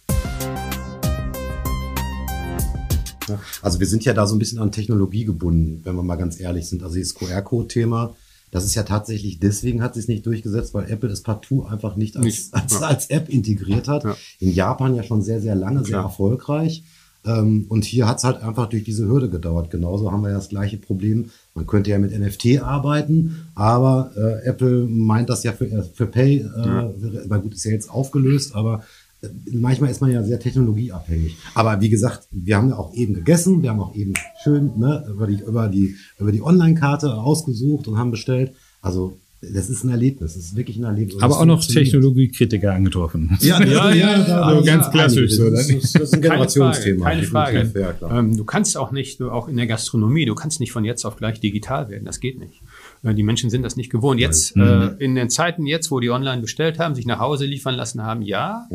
Also 3.62 3.80
wir 3.80 3.86
sind 3.88 4.06
ja 4.06 4.14
da 4.14 4.26
so 4.26 4.36
ein 4.36 4.40
bisschen 4.40 4.60
an 4.60 4.72
Technologie 4.72 5.26
gebunden, 5.26 5.82
wenn 5.84 5.96
wir 5.96 6.04
mal 6.04 6.16
ganz 6.16 6.40
ehrlich 6.40 6.68
sind. 6.68 6.82
Also 6.82 6.96
dieses 6.96 7.14
QR-Code-Thema, 7.14 8.16
das 8.52 8.66
ist 8.66 8.74
ja 8.74 8.82
tatsächlich, 8.84 9.40
deswegen 9.40 9.84
hat 9.84 9.94
sich 9.94 10.08
nicht 10.08 10.26
durchgesetzt, 10.26 10.74
weil 10.74 10.90
Apple 10.90 11.10
es 11.10 11.22
partout 11.22 11.66
einfach 11.66 11.96
nicht 11.96 12.18
als, 12.18 12.26
Nicht, 12.26 12.54
als, 12.56 12.74
ja. 12.74 12.88
als 12.88 13.10
App 13.12 13.30
integriert 13.30 13.88
hat. 13.88 14.04
Ja. 14.04 14.18
In 14.40 14.52
Japan 14.52 14.96
ja 14.96 15.04
schon 15.04 15.22
sehr, 15.22 15.40
sehr 15.42 15.54
lange, 15.54 15.82
sehr 15.82 15.90
Klar. 15.90 16.06
erfolgreich. 16.06 16.84
Ähm, 17.26 17.66
und 17.70 17.84
hier 17.84 18.08
hat 18.08 18.20
es 18.20 18.24
halt 18.24 18.42
einfach 18.42 18.68
durch 18.70 18.84
diese 18.84 19.08
Hürde 19.08 19.30
gedauert. 19.30 19.72
Genauso 19.72 20.12
haben 20.12 20.22
wir 20.22 20.30
ja 20.30 20.36
das 20.36 20.50
gleiche 20.50 20.78
Problem. 20.78 21.32
Man 21.54 21.68
könnte 21.68 21.90
ja 21.90 22.00
mit 22.00 22.18
NFT 22.18 22.62
arbeiten, 22.62 23.48
aber 23.56 24.12
äh, 24.16 24.48
Apple 24.48 24.86
meint 24.88 25.30
das 25.30 25.44
ja 25.44 25.52
für, 25.52 25.66
äh, 25.66 25.84
für 25.84 26.06
Pay, 26.06 26.40
äh, 26.40 27.30
weil 27.30 27.42
gut, 27.42 27.54
ist 27.54 27.66
ja 27.66 27.72
jetzt 27.72 27.90
aufgelöst, 27.90 28.56
aber 28.56 28.84
äh, 29.22 29.28
manchmal 29.52 29.92
ist 29.92 30.02
man 30.02 30.12
ja 30.12 30.24
sehr 30.24 30.40
technologieabhängig. 30.40 31.36
Aber 31.56 31.82
wie 31.82 31.90
gesagt, 31.90 32.28
wir 32.32 32.56
haben 32.56 32.70
ja 32.70 32.78
auch 32.78 32.94
eben 32.94 33.14
gegessen, 33.14 33.62
wir 33.62 33.70
haben 33.70 33.82
auch 33.82 33.96
eben 33.96 34.14
schön 34.42 34.72
ne, 34.78 35.06
über 35.10 35.28
die, 35.28 35.42
über 35.42 35.68
die, 35.68 35.96
über 36.20 36.32
die 36.32 36.42
Online-Karte 36.42 37.16
ausgesucht 37.16 37.88
und 37.88 37.98
haben 37.98 38.12
bestellt. 38.12 38.54
Also 38.82 39.18
das 39.42 39.70
ist 39.70 39.84
ein 39.86 39.90
Erlebnis, 39.90 40.34
das 40.34 40.44
ist 40.46 40.56
wirklich 40.56 40.78
ein 40.78 40.84
Erlebnis. 40.84 41.22
Aber 41.22 41.40
auch 41.40 41.46
noch. 41.46 41.64
Technologiekritiker 41.66 42.74
angetroffen. 42.74 43.38
Ja, 43.40 43.64
ja, 43.64 43.94
ja, 43.94 44.18
ja, 44.28 44.56
so 44.56 44.64
ganz 44.64 44.90
klassisch 44.92 45.32
so, 45.32 45.50
Das 45.50 45.70
ist, 45.70 45.96
das 45.96 46.02
ist 46.04 46.14
ein 46.14 46.22
Generationsthema. 46.22 47.06
Keine 47.06 47.24
Frage. 47.24 47.58
Keine 47.58 47.70
Ja, 47.70 47.86
Frage. 47.86 47.98
klar. 48.00 48.20
Ähm, 48.20 48.36
du 48.36 48.44
kannst 48.44 48.76
auch 48.78 48.92
nicht, 48.92 49.20
du, 49.20 49.32
auch 49.32 49.48
in 49.48 49.56
der 49.56 49.68
Gastronomie, 49.68 50.26
du 50.26 50.36
kannst 50.36 50.60
nicht 50.60 50.72
von 50.74 50.84
jetzt 50.84 51.06
auf 51.06 51.16
gleich 51.16 51.40
digital 51.40 51.90
werden. 51.90 52.04
Das 52.06 52.20
geht 52.20 52.38
nicht. 52.38 52.62
Äh, 53.04 53.14
Die 53.14 53.24
Menschen 53.24 53.50
sind 53.50 53.64
das 53.64 53.76
nicht 53.76 53.90
gewohnt. 53.90 54.20
Jetzt, 54.20 54.56
äh, 54.58 54.88
in 55.00 55.16
den 55.16 55.30
Zeiten 55.30 55.66
jetzt, 55.66 55.92
wo 55.92 56.00
die 56.00 56.10
online 56.10 56.42
bestellt 56.42 56.80
haben, 56.80 56.96
sich 56.96 57.06
nach 57.06 57.20
Hause 57.20 57.46
liefern 57.46 57.76
lassen 57.76 58.04
haben, 58.04 58.22
ja. 58.22 58.68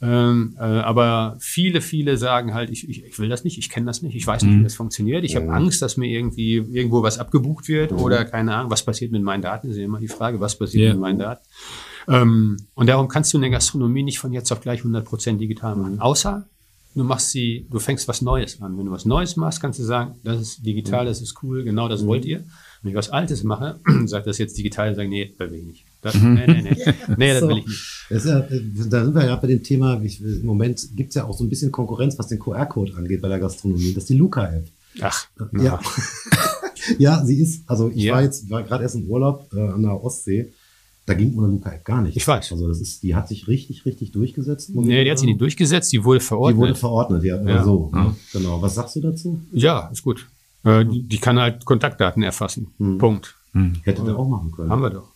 Ähm, 0.00 0.54
äh, 0.58 0.62
aber 0.62 1.36
viele, 1.40 1.80
viele 1.80 2.16
sagen 2.16 2.54
halt, 2.54 2.70
ich, 2.70 2.88
ich, 2.88 3.04
ich 3.04 3.18
will 3.18 3.28
das 3.28 3.44
nicht, 3.44 3.58
ich 3.58 3.70
kenne 3.70 3.86
das 3.86 4.02
nicht, 4.02 4.14
ich 4.14 4.26
weiß 4.26 4.42
nicht, 4.42 4.58
wie 4.58 4.62
das 4.64 4.74
funktioniert. 4.74 5.24
Ich 5.24 5.36
habe 5.36 5.50
Angst, 5.52 5.82
dass 5.82 5.96
mir 5.96 6.06
irgendwie 6.08 6.56
irgendwo 6.56 7.02
was 7.02 7.18
abgebucht 7.18 7.68
wird 7.68 7.92
oder 7.92 8.24
keine 8.24 8.54
Ahnung, 8.54 8.70
was 8.70 8.84
passiert 8.84 9.12
mit 9.12 9.22
meinen 9.22 9.42
Daten, 9.42 9.68
ist 9.70 9.76
ja 9.76 9.84
immer 9.84 10.00
die 10.00 10.08
Frage, 10.08 10.40
was 10.40 10.58
passiert 10.58 10.86
Ja. 10.88 10.92
mit 10.92 11.00
meinen 11.00 11.18
Daten. 11.18 11.42
Ähm, 12.08 12.56
und 12.74 12.86
darum 12.88 13.08
kannst 13.08 13.32
du 13.32 13.38
in 13.38 13.42
der 13.42 13.50
Gastronomie 13.50 14.02
nicht 14.02 14.18
von 14.18 14.32
jetzt 14.32 14.50
auf 14.52 14.60
gleich 14.60 14.80
100% 14.82 15.36
digital 15.38 15.76
machen. 15.76 16.00
Außer 16.00 16.46
du 16.94 17.04
machst 17.04 17.30
sie, 17.30 17.66
du 17.70 17.78
fängst 17.78 18.08
was 18.08 18.20
Neues 18.22 18.60
an. 18.62 18.76
Wenn 18.76 18.86
du 18.86 18.92
was 18.92 19.04
Neues 19.04 19.36
machst, 19.36 19.60
kannst 19.60 19.78
du 19.78 19.84
sagen, 19.84 20.16
das 20.24 20.40
ist 20.40 20.66
digital, 20.66 21.04
das 21.04 21.20
ist 21.20 21.36
cool, 21.42 21.62
genau 21.62 21.88
das 21.88 22.04
wollt 22.06 22.24
ihr. 22.24 22.44
Wenn 22.82 22.90
ich 22.92 22.96
was 22.96 23.10
Altes 23.10 23.42
mache, 23.44 23.78
sagt 24.06 24.26
das 24.26 24.38
jetzt 24.38 24.56
digital, 24.56 24.94
sagen, 24.94 25.10
nee, 25.10 25.34
das 25.38 25.50
will 25.50 25.58
ich 25.58 25.64
nicht. 25.66 25.84
Das, 26.00 26.14
nee, 26.14 26.46
nee, 26.46 26.62
nee, 26.62 26.94
nee, 27.16 27.32
das 27.32 27.40
So. 27.40 27.48
will 27.48 27.58
ich 27.58 27.66
nicht. 27.66 28.06
Das 28.08 28.24
ist 28.24 28.30
ja, 28.30 28.40
da 28.88 29.04
sind 29.04 29.14
wir 29.14 29.24
ja 29.26 29.36
bei 29.36 29.46
dem 29.48 29.62
Thema, 29.62 30.00
ich, 30.02 30.20
im 30.22 30.46
Moment 30.46 30.88
gibt 30.96 31.10
es 31.10 31.14
ja 31.16 31.24
auch 31.24 31.36
so 31.36 31.44
ein 31.44 31.50
bisschen 31.50 31.70
Konkurrenz, 31.70 32.18
was 32.18 32.28
den 32.28 32.38
QR-Code 32.38 32.94
angeht 32.96 33.20
bei 33.20 33.28
der 33.28 33.38
Gastronomie. 33.38 33.92
Das 33.92 34.04
ist 34.04 34.08
die 34.10 34.16
Luca-App. 34.16 34.66
Ach, 35.02 35.26
Ja. 35.60 35.78
ja, 36.98 37.24
sie 37.24 37.40
ist, 37.40 37.68
also 37.68 37.90
ich 37.90 38.04
Ja. 38.04 38.14
war 38.14 38.22
jetzt, 38.22 38.48
war 38.50 38.62
gerade 38.62 38.82
erst 38.84 38.94
im 38.96 39.04
Urlaub 39.08 39.48
äh, 39.54 39.60
an 39.60 39.82
der 39.82 40.02
Ostsee, 40.02 40.52
da 41.06 41.14
ging 41.14 41.36
ohne 41.36 41.48
Luca-App 41.48 41.84
gar 41.84 42.02
nicht. 42.02 42.16
Ich 42.16 42.26
weiß. 42.26 42.52
Also 42.52 42.68
das 42.68 42.80
ist, 42.80 43.02
die 43.02 43.14
hat 43.14 43.28
sich 43.28 43.48
richtig, 43.48 43.84
richtig 43.84 44.12
durchgesetzt. 44.12 44.70
Nee, 44.74 45.04
die 45.04 45.10
hat 45.10 45.18
sich 45.18 45.26
nicht 45.26 45.40
durchgesetzt, 45.40 45.92
die 45.92 46.02
wurde 46.04 46.20
Die 46.20 46.24
verordnet. 46.26 46.58
wurde 46.60 46.74
verordnet, 46.76 47.24
ja, 47.24 47.42
Ja. 47.42 47.64
so. 47.64 47.90
Ne? 47.92 48.14
Genau. 48.32 48.62
Was 48.62 48.74
sagst 48.76 48.96
du 48.96 49.00
dazu? 49.00 49.40
ja, 49.52 49.88
ist 49.92 50.02
gut. 50.02 50.26
Äh, 50.64 50.84
die, 50.84 51.02
die 51.02 51.18
kann 51.18 51.38
halt 51.38 51.64
Kontaktdaten 51.64 52.22
erfassen. 52.22 52.98
Punkt. 52.98 53.36
Hätte 53.82 54.04
der 54.04 54.16
auch 54.16 54.28
machen 54.28 54.52
können. 54.52 54.70
Haben 54.70 54.82
wir 54.82 54.90
doch. 54.90 55.12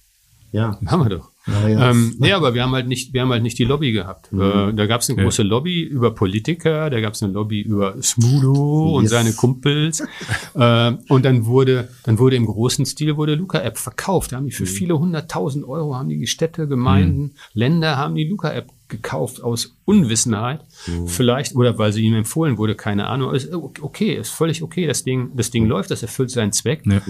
Ja. 0.55 0.79
Haben 0.87 1.03
wir 1.03 1.09
doch. 1.11 1.31
Ja, 1.47 1.69
ja, 1.69 1.90
ähm, 1.90 2.14
nee, 2.21 2.33
aber 2.33 2.55
wir 2.55 2.62
haben 2.62 2.73
halt 2.73 2.87
nicht, 2.87 3.12
wir 3.12 3.21
haben 3.21 3.31
halt 3.31 3.43
nicht 3.43 3.59
die 3.59 3.64
Lobby 3.64 3.90
gehabt. 3.93 4.33
Äh, 4.33 4.73
da 4.73 4.87
gab 4.87 5.01
es 5.03 5.11
eine 5.11 5.19
Ja. 5.19 5.25
große 5.25 5.43
Lobby 5.43 5.83
über 5.83 6.14
Politiker, 6.14 6.88
da 6.88 7.01
gab 7.01 7.12
es 7.14 7.23
eine 7.23 7.33
Lobby 7.33 7.61
über 7.61 8.01
Smudo 8.01 8.97
und 8.97 9.03
Yes. 9.03 9.11
seine 9.11 9.33
Kumpels. 9.33 10.01
äh, 10.55 10.93
und 11.09 11.25
dann 11.25 11.45
wurde, 11.45 11.88
dann 12.05 12.19
wurde 12.19 12.37
im 12.37 12.47
großen 12.47 12.87
Stil 12.87 13.17
wurde 13.17 13.35
Luca-App 13.35 13.77
verkauft. 13.77 14.33
Da 14.33 14.37
haben 14.37 14.47
die 14.47 14.53
für 14.53 14.64
viele 14.64 14.99
hunderttausend 14.99 15.67
Euro 15.67 15.97
haben 15.97 16.09
die 16.09 16.27
Städte, 16.29 16.67
Gemeinden, 16.69 17.33
Länder 17.53 17.97
haben 17.99 18.14
die 18.14 18.25
Luca-App 18.25 18.69
gekauft 18.88 19.43
aus 19.43 19.77
Unwissenheit. 19.87 20.61
Vielleicht, 21.07 21.57
oder 21.57 21.79
weil 21.79 21.93
sie 21.93 22.03
ihm 22.05 22.14
empfohlen 22.14 22.59
wurde, 22.59 22.75
keine 22.75 23.07
Ahnung. 23.09 23.35
Ist 23.35 23.53
okay, 23.53 24.14
ist 24.14 24.31
völlig 24.31 24.62
okay. 24.62 24.87
Das 24.87 25.05
Ding, 25.05 25.33
das 25.35 25.51
Ding 25.51 25.67
läuft, 25.67 25.90
das 25.90 26.03
erfüllt 26.03 26.31
seinen 26.31 26.53
Zweck. 26.53 26.83
Ja. 26.87 27.01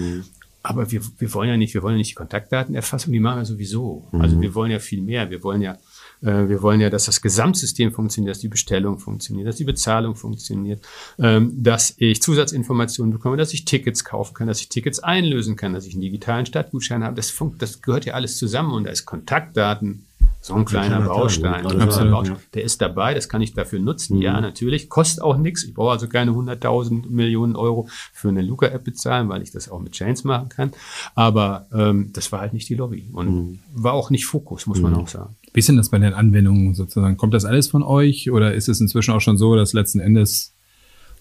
Aber 0.65 0.91
wir, 0.91 1.01
wir 1.19 1.33
wollen 1.33 1.49
ja 1.49 1.57
nicht, 1.57 1.73
wir 1.75 1.83
wollen 1.83 1.93
ja 1.93 1.99
nicht 1.99 2.11
die 2.11 2.15
Kontaktdatenerfassung, 2.15 3.13
die 3.13 3.19
machen 3.19 3.37
wir 3.37 3.45
sowieso. 3.45 4.07
Also 4.13 4.41
wir 4.41 4.55
wollen 4.55 4.71
ja 4.71 4.79
viel 4.79 5.01
mehr. 5.01 5.29
Wir 5.29 5.43
wollen 5.43 5.61
ja, 5.61 5.73
äh, 6.21 6.49
wir 6.49 6.61
wollen 6.63 6.81
ja, 6.81 6.89
dass 6.89 7.05
das 7.05 7.21
Gesamtsystem 7.21 7.91
funktioniert, 7.91 8.31
dass 8.31 8.41
die 8.41 8.47
Bestellung 8.47 8.97
funktioniert, 8.97 9.47
dass 9.47 9.57
die 9.57 9.63
Bezahlung 9.63 10.15
funktioniert, 10.15 10.83
ähm, 11.19 11.51
dass 11.55 11.93
ich 11.97 12.21
Zusatzinformationen 12.21 13.13
bekomme, 13.13 13.37
dass 13.37 13.53
ich 13.53 13.65
Tickets 13.65 14.03
kaufen 14.03 14.33
kann, 14.33 14.47
dass 14.47 14.59
ich 14.59 14.69
Tickets 14.69 14.99
einlösen 14.99 15.55
kann, 15.55 15.73
dass 15.73 15.85
ich 15.85 15.93
einen 15.93 16.01
digitalen 16.01 16.47
Stadtgutschein 16.47 17.03
habe. 17.03 17.15
Das, 17.15 17.29
funkt, 17.29 17.61
das 17.61 17.81
gehört 17.83 18.05
ja 18.05 18.15
alles 18.15 18.37
zusammen 18.37 18.73
und 18.73 18.85
da 18.85 18.89
ist 18.89 19.05
Kontaktdaten 19.05 20.07
so 20.41 20.53
ein 20.53 20.65
kleiner 20.65 21.01
Baustein. 21.01 21.63
sagen, 21.89 22.11
Baustein. 22.11 22.37
Der 22.53 22.63
ist 22.63 22.81
dabei, 22.81 23.13
das 23.13 23.29
kann 23.29 23.41
ich 23.41 23.53
dafür 23.53 23.79
nutzen. 23.79 24.21
Ja, 24.21 24.39
natürlich. 24.39 24.89
Kostet 24.89 25.23
auch 25.23 25.37
nichts. 25.37 25.63
Ich 25.63 25.73
brauche 25.73 25.91
also 25.91 26.07
keine 26.07 26.31
100.000 26.31 27.09
Millionen 27.09 27.55
Euro 27.55 27.87
für 28.13 28.29
eine 28.29 28.41
Luca-App 28.41 28.83
bezahlen, 28.83 29.27
weil 29.29 29.41
ich 29.41 29.51
das 29.51 29.69
auch 29.69 29.79
mit 29.79 29.93
Chains 29.93 30.23
machen 30.23 30.49
kann. 30.49 30.71
Aber 31.15 31.67
ähm, 31.73 32.11
das 32.13 32.31
war 32.31 32.41
halt 32.41 32.53
nicht 32.53 32.69
die 32.69 32.75
Lobby 32.75 33.09
und 33.11 33.59
war 33.73 33.93
auch 33.93 34.11
nicht 34.11 34.25
Fokus, 34.25 34.67
muss 34.67 34.79
man 34.79 34.93
auch 34.93 35.07
sagen. 35.07 35.35
Wie 35.53 35.59
ist 35.59 35.69
denn 35.69 35.77
das 35.77 35.89
bei 35.89 35.99
den 35.99 36.13
Anwendungen 36.13 36.75
sozusagen? 36.75 37.17
Kommt 37.17 37.33
das 37.33 37.45
alles 37.45 37.67
von 37.67 37.81
euch 37.81 38.29
oder 38.29 38.53
ist 38.53 38.69
es 38.69 38.81
inzwischen 38.81 39.13
auch 39.13 39.21
schon 39.21 39.37
so, 39.37 39.55
dass 39.55 39.73
letzten 39.73 39.99
Endes 39.99 40.53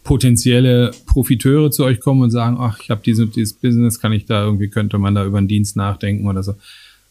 potenzielle 0.03 0.91
Profiteure 1.07 1.71
zu 1.71 1.85
euch 1.85 1.99
kommen 1.99 2.23
und 2.23 2.31
sagen, 2.31 2.59
ach, 2.61 2.79
ich 2.81 2.91
habe 2.91 3.01
diese, 3.05 3.27
dieses 3.27 3.55
Business, 3.55 3.99
kann 3.99 4.13
ich 4.13 4.27
da 4.27 4.45
irgendwie, 4.45 4.69
könnte 4.69 4.99
man 4.99 5.15
da 5.15 5.25
über 5.25 5.39
einen 5.39 5.49
Dienst 5.49 5.77
nachdenken 5.77 6.29
oder 6.29 6.43
so? 6.43 6.55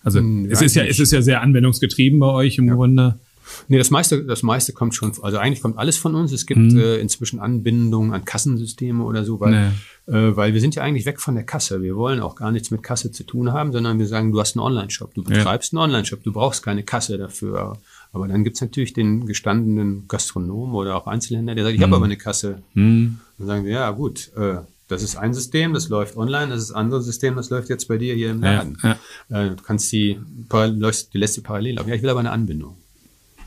Also 0.03 0.19
Hm, 0.19 0.47
es 0.51 0.61
ist 0.61 0.75
ja, 0.75 0.83
es 0.83 0.99
ist 0.99 1.11
ja 1.11 1.21
sehr 1.21 1.41
anwendungsgetrieben 1.41 2.19
bei 2.19 2.27
euch 2.27 2.57
im 2.57 2.69
Grunde. 2.69 3.19
Nee, 3.67 3.77
das 3.77 3.91
meiste, 3.91 4.23
das 4.23 4.41
meiste 4.41 4.71
kommt 4.73 4.95
schon, 4.95 5.11
also 5.21 5.37
eigentlich 5.37 5.61
kommt 5.61 5.77
alles 5.77 5.97
von 5.97 6.15
uns. 6.15 6.31
Es 6.31 6.45
gibt 6.45 6.59
Mhm. 6.61 6.77
äh, 6.79 6.95
inzwischen 6.97 7.39
Anbindungen 7.39 8.13
an 8.13 8.23
Kassensysteme 8.25 9.03
oder 9.03 9.25
so, 9.25 9.39
weil, 9.41 9.71
äh, 10.07 10.35
weil 10.35 10.53
wir 10.53 10.61
sind 10.61 10.75
ja 10.75 10.81
eigentlich 10.83 11.05
weg 11.05 11.19
von 11.19 11.35
der 11.35 11.43
Kasse. 11.43 11.81
Wir 11.81 11.95
wollen 11.95 12.19
auch 12.21 12.35
gar 12.35 12.51
nichts 12.51 12.71
mit 12.71 12.83
Kasse 12.83 13.11
zu 13.11 13.23
tun 13.23 13.51
haben, 13.51 13.71
sondern 13.71 13.99
wir 13.99 14.07
sagen, 14.07 14.31
du 14.31 14.39
hast 14.39 14.55
einen 14.55 14.65
Online-Shop, 14.65 15.13
du 15.13 15.23
betreibst 15.23 15.73
einen 15.73 15.79
Online-Shop, 15.83 16.23
du 16.23 16.31
brauchst 16.31 16.63
keine 16.63 16.83
Kasse 16.83 17.17
dafür. 17.17 17.77
Aber 18.13 18.27
dann 18.27 18.43
gibt's 18.43 18.61
natürlich 18.61 18.93
den 18.93 19.25
gestandenen 19.25 20.07
Gastronomen 20.07 20.73
oder 20.75 20.95
auch 20.95 21.07
Einzelhändler, 21.07 21.53
der 21.55 21.63
sagt, 21.65 21.73
ich 21.75 21.79
Mhm. 21.79 21.83
habe 21.85 21.95
aber 21.97 22.05
eine 22.05 22.17
Kasse. 22.17 22.59
Dann 22.75 23.19
sagen 23.39 23.65
wir, 23.65 23.71
ja 23.73 23.91
gut, 23.91 24.31
äh, 24.37 24.55
das 24.88 25.02
ist 25.04 25.15
ein 25.15 25.34
System, 25.34 25.74
das 25.74 25.89
läuft 25.89 26.17
online, 26.17 26.50
das 26.50 26.62
ist 26.63 26.72
ein 26.72 26.78
anderes 26.78 27.06
System, 27.06 27.36
das 27.36 27.50
läuft 27.50 27.69
jetzt 27.69 27.88
bei 27.88 27.98
dir 27.98 28.13
hier 28.15 28.32
im 28.32 28.43
Ja, 28.43 28.54
Laden. 28.54 28.78
ja. 28.84 28.98
Äh, 29.30 29.50
du 29.56 29.63
kannst 29.63 29.91
die, 29.91 30.19
parallel- 30.50 30.80
läufst- 30.80 31.13
du 31.13 31.17
lässt 31.17 31.38
die 31.38 31.41
parallel 31.41 31.76
laufen. 31.76 31.89
Ja, 31.89 31.96
ich 31.96 32.02
will 32.02 32.10
aber 32.10 32.19
eine 32.19 32.32
Anbindung. 32.32 32.76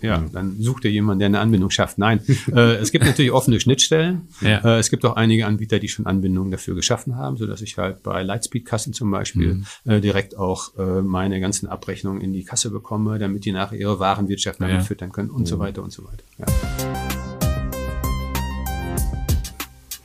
Ja, 0.03 0.22
dann 0.31 0.61
sucht 0.61 0.85
dir 0.85 0.90
jemand, 0.90 1.22
der 1.22 1.27
eine 1.27 1.40
Anbindung 1.40 1.70
schafft. 1.70 1.96
Nein, 1.96 2.20
äh, 2.53 2.75
es 2.77 2.92
gibt 2.92 3.07
natürlich 3.07 3.33
offene 3.33 3.59
Schnittstellen. 3.61 4.29
Ja. 4.42 4.59
Äh, 4.59 4.79
es 4.79 4.90
gibt 4.90 5.05
auch 5.07 5.16
einige 5.16 5.46
Anbieter, 5.46 5.79
die 5.79 5.88
schon 5.88 6.05
Anbindungen 6.05 6.51
dafür 6.51 6.75
geschaffen 6.75 7.16
haben, 7.16 7.38
so 7.38 7.46
dass 7.46 7.62
ich 7.62 7.79
halt 7.79 8.03
bei 8.03 8.22
Lightspeed-Kassen 8.22 8.92
zum 8.92 9.11
Beispiel 9.11 9.62
äh, 9.87 10.01
direkt 10.03 10.37
auch 10.37 10.77
äh, 10.79 11.01
meine 11.01 11.40
ganzen 11.40 11.66
Abrechnungen 11.66 12.20
in 12.20 12.35
die 12.35 12.44
Kasse 12.44 12.70
bekomme, 12.70 13.18
damit 13.18 13.46
die 13.46 13.53
nachher 13.53 13.79
ihre 13.81 13.99
Warenwirtschaft 13.99 14.61
damit 14.61 14.77
Ja. 14.77 14.81
füttern 14.83 15.12
können 15.12 15.31
und 15.31 15.49
so 15.49 15.59
weiter 15.59 15.83
und 15.83 15.92
so 15.92 16.05
weiter. 16.05 16.25
Ja. 16.38 16.46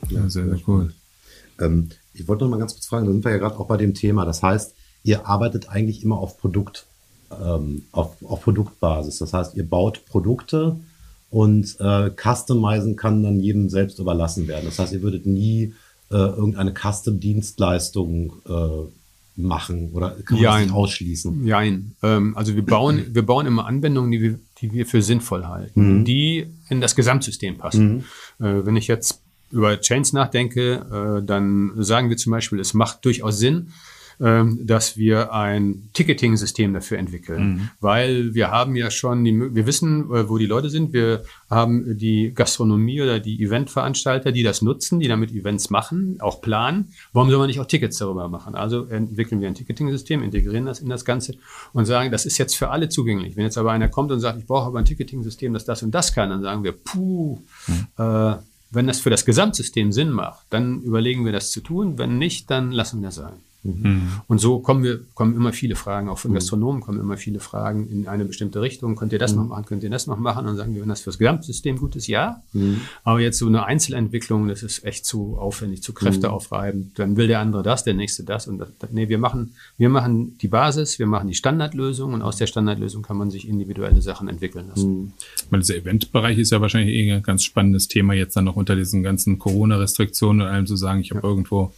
Ja, 0.08 0.28
sehr, 0.28 0.46
sehr 0.46 0.58
cool. 0.66 0.92
Ähm, 1.62 1.88
ich 2.14 2.26
wollte 2.28 2.44
noch 2.44 2.50
mal 2.50 2.58
ganz 2.58 2.74
kurz 2.74 2.86
fragen, 2.86 3.06
da 3.06 3.12
sind 3.12 3.24
wir 3.24 3.32
ja 3.32 3.38
gerade 3.38 3.58
auch 3.58 3.66
bei 3.66 3.76
dem 3.76 3.94
Thema. 3.94 4.24
Das 4.24 4.42
heißt, 4.42 4.74
ihr 5.04 5.26
arbeitet 5.26 5.68
eigentlich 5.68 6.02
immer 6.02 6.18
auf 6.18 6.38
Produkt, 6.38 6.86
ähm, 7.42 7.84
auf, 7.92 8.16
auf 8.24 8.42
Produktbasis. 8.42 9.18
Das 9.18 9.32
heißt, 9.32 9.54
ihr 9.56 9.66
baut 9.68 10.04
Produkte 10.06 10.76
und 11.30 11.76
äh, 11.80 12.10
Customizen 12.10 12.96
kann 12.96 13.22
dann 13.22 13.40
jedem 13.40 13.68
selbst 13.70 13.98
überlassen 13.98 14.46
werden. 14.48 14.66
Das 14.66 14.78
heißt, 14.78 14.92
ihr 14.92 15.02
würdet 15.02 15.24
nie 15.26 15.72
äh, 16.10 16.14
irgendeine 16.16 16.74
Custom-Dienstleistung 16.74 18.32
äh, 18.46 19.40
machen 19.40 19.90
oder 19.92 20.10
kann 20.10 20.36
man 20.36 20.42
das 20.42 20.42
Jein. 20.42 20.64
nicht 20.64 20.74
ausschließen? 20.74 21.46
Jein. 21.46 21.96
Ähm, 22.02 22.36
also 22.36 22.54
wir 22.54 22.64
bauen, 22.64 23.02
wir 23.12 23.24
bauen 23.24 23.46
immer 23.46 23.66
Anwendungen, 23.66 24.10
die 24.10 24.20
wir, 24.20 24.38
die 24.60 24.72
wir 24.72 24.86
für 24.86 25.00
sinnvoll 25.02 25.46
halten, 25.46 26.00
Mhm. 26.00 26.04
die 26.04 26.46
in 26.68 26.80
das 26.82 26.94
Gesamtsystem 26.94 27.56
passen. 27.58 28.04
Äh, 28.38 28.64
wenn 28.66 28.76
ich 28.76 28.88
jetzt 28.88 29.20
über 29.52 29.80
Chains 29.80 30.12
nachdenke, 30.12 31.20
äh, 31.20 31.24
dann 31.24 31.72
sagen 31.76 32.08
wir 32.10 32.16
zum 32.16 32.32
Beispiel, 32.32 32.60
es 32.60 32.74
macht 32.74 33.04
durchaus 33.04 33.38
Sinn, 33.38 33.72
ähm, 34.20 34.60
dass 34.64 34.96
wir 34.96 35.32
ein 35.32 35.88
Ticketing-System 35.94 36.72
dafür 36.74 36.98
entwickeln, 36.98 37.70
weil 37.80 38.34
wir 38.34 38.52
haben 38.52 38.76
ja 38.76 38.90
schon 38.90 39.24
die, 39.24 39.32
wir 39.32 39.66
wissen, 39.66 40.12
äh, 40.12 40.28
wo 40.28 40.38
die 40.38 40.46
Leute 40.46 40.70
sind, 40.70 40.92
wir 40.92 41.24
haben 41.50 41.98
die 41.98 42.32
Gastronomie 42.32 43.02
oder 43.02 43.18
die 43.18 43.42
Eventveranstalter, 43.42 44.30
die 44.30 44.44
das 44.44 44.62
nutzen, 44.62 45.00
die 45.00 45.08
damit 45.08 45.32
Events 45.32 45.70
machen, 45.70 46.18
auch 46.20 46.40
planen. 46.40 46.92
Warum 47.12 47.30
soll 47.30 47.38
man 47.38 47.48
nicht 47.48 47.58
auch 47.58 47.66
Tickets 47.66 47.98
darüber 47.98 48.28
machen? 48.28 48.54
Also 48.54 48.86
entwickeln 48.86 49.40
wir 49.40 49.48
ein 49.48 49.54
Ticketing-System, 49.54 50.22
integrieren 50.22 50.66
das 50.66 50.78
in 50.78 50.88
das 50.88 51.04
Ganze 51.04 51.34
und 51.72 51.86
sagen, 51.86 52.12
das 52.12 52.24
ist 52.24 52.38
jetzt 52.38 52.54
für 52.54 52.68
alle 52.68 52.88
zugänglich. 52.88 53.36
Wenn 53.36 53.44
jetzt 53.44 53.58
aber 53.58 53.72
einer 53.72 53.88
kommt 53.88 54.12
und 54.12 54.20
sagt, 54.20 54.38
ich 54.38 54.46
brauche 54.46 54.66
aber 54.66 54.78
ein 54.78 54.84
Ticketing-System, 54.84 55.52
das 55.52 55.64
das 55.64 55.82
und 55.82 55.90
das 55.92 56.14
kann, 56.14 56.30
dann 56.30 56.42
sagen 56.42 56.62
wir, 56.62 56.72
puh, 56.72 57.40
äh, 57.98 58.34
wenn 58.72 58.86
das 58.86 59.00
für 59.00 59.10
das 59.10 59.24
Gesamtsystem 59.24 59.92
Sinn 59.92 60.10
macht, 60.10 60.46
dann 60.50 60.80
überlegen 60.80 61.24
wir 61.24 61.32
das 61.32 61.50
zu 61.50 61.60
tun. 61.60 61.98
Wenn 61.98 62.18
nicht, 62.18 62.50
dann 62.50 62.72
lassen 62.72 63.00
wir 63.00 63.08
das 63.08 63.18
sein. 63.64 64.22
Und 64.26 64.38
so 64.38 64.58
kommen 64.58 64.82
wir, 64.82 65.00
kommen 65.14 65.34
immer 65.36 65.52
viele 65.52 65.76
Fragen, 65.76 66.08
auch 66.08 66.18
von 66.18 66.32
Gastronomen 66.32 66.80
kommen 66.80 67.00
immer 67.00 67.16
viele 67.16 67.40
Fragen 67.40 67.88
in 67.88 68.08
eine 68.08 68.24
bestimmte 68.24 68.60
Richtung. 68.60 68.96
Könnt 68.96 69.12
ihr 69.12 69.18
das 69.18 69.34
noch 69.34 69.46
machen? 69.46 69.64
Könnt 69.66 69.82
ihr 69.82 69.90
das 69.90 70.06
noch 70.06 70.18
machen? 70.18 70.46
Und 70.46 70.56
sagen 70.56 70.74
wir, 70.74 70.82
wenn 70.82 70.88
das 70.88 71.00
fürs 71.00 71.18
Gesamtsystem 71.18 71.78
gut 71.78 71.96
ist, 71.96 72.06
ja. 72.06 72.42
Aber 73.04 73.20
jetzt 73.20 73.38
so 73.38 73.46
eine 73.46 73.64
Einzelentwicklung, 73.64 74.48
das 74.48 74.62
ist 74.62 74.84
echt 74.84 75.04
zu 75.04 75.36
aufwendig, 75.36 75.82
zu 75.82 75.92
kräfteaufreibend. 75.92 76.98
Dann 76.98 77.16
will 77.16 77.26
der 77.26 77.40
andere 77.40 77.62
das, 77.62 77.84
der 77.84 77.94
nächste 77.94 78.24
das. 78.24 78.48
Und 78.48 78.58
das, 78.58 78.68
nee, 78.90 79.08
wir 79.08 79.18
machen, 79.18 79.54
wir 79.78 79.88
machen 79.88 80.38
die 80.38 80.48
Basis, 80.48 80.98
wir 80.98 81.06
machen 81.06 81.28
die 81.28 81.34
Standardlösung 81.34 82.14
und 82.14 82.22
aus 82.22 82.36
der 82.36 82.46
Standardlösung 82.46 83.02
kann 83.02 83.16
man 83.16 83.30
sich 83.30 83.48
individuelle 83.48 84.02
Sachen 84.02 84.28
entwickeln 84.28 84.68
lassen. 84.68 85.12
Ich 85.36 85.50
meine, 85.50 85.62
dieser 85.62 85.76
Eventbereich 85.76 86.38
ist 86.38 86.50
ja 86.50 86.60
wahrscheinlich 86.60 86.94
eh 86.94 87.12
ein 87.12 87.22
ganz 87.22 87.44
spannendes 87.44 87.88
Thema 87.88 88.14
jetzt 88.14 88.36
dann 88.36 88.44
noch 88.44 88.56
unter 88.56 88.76
diesen 88.76 89.02
ganzen 89.02 89.38
Corona-Restriktionen 89.38 90.42
und 90.42 90.48
allem 90.48 90.66
zu 90.66 90.76
sagen, 90.76 91.00
ich 91.00 91.10
habe 91.10 91.26
irgendwo 91.26 91.72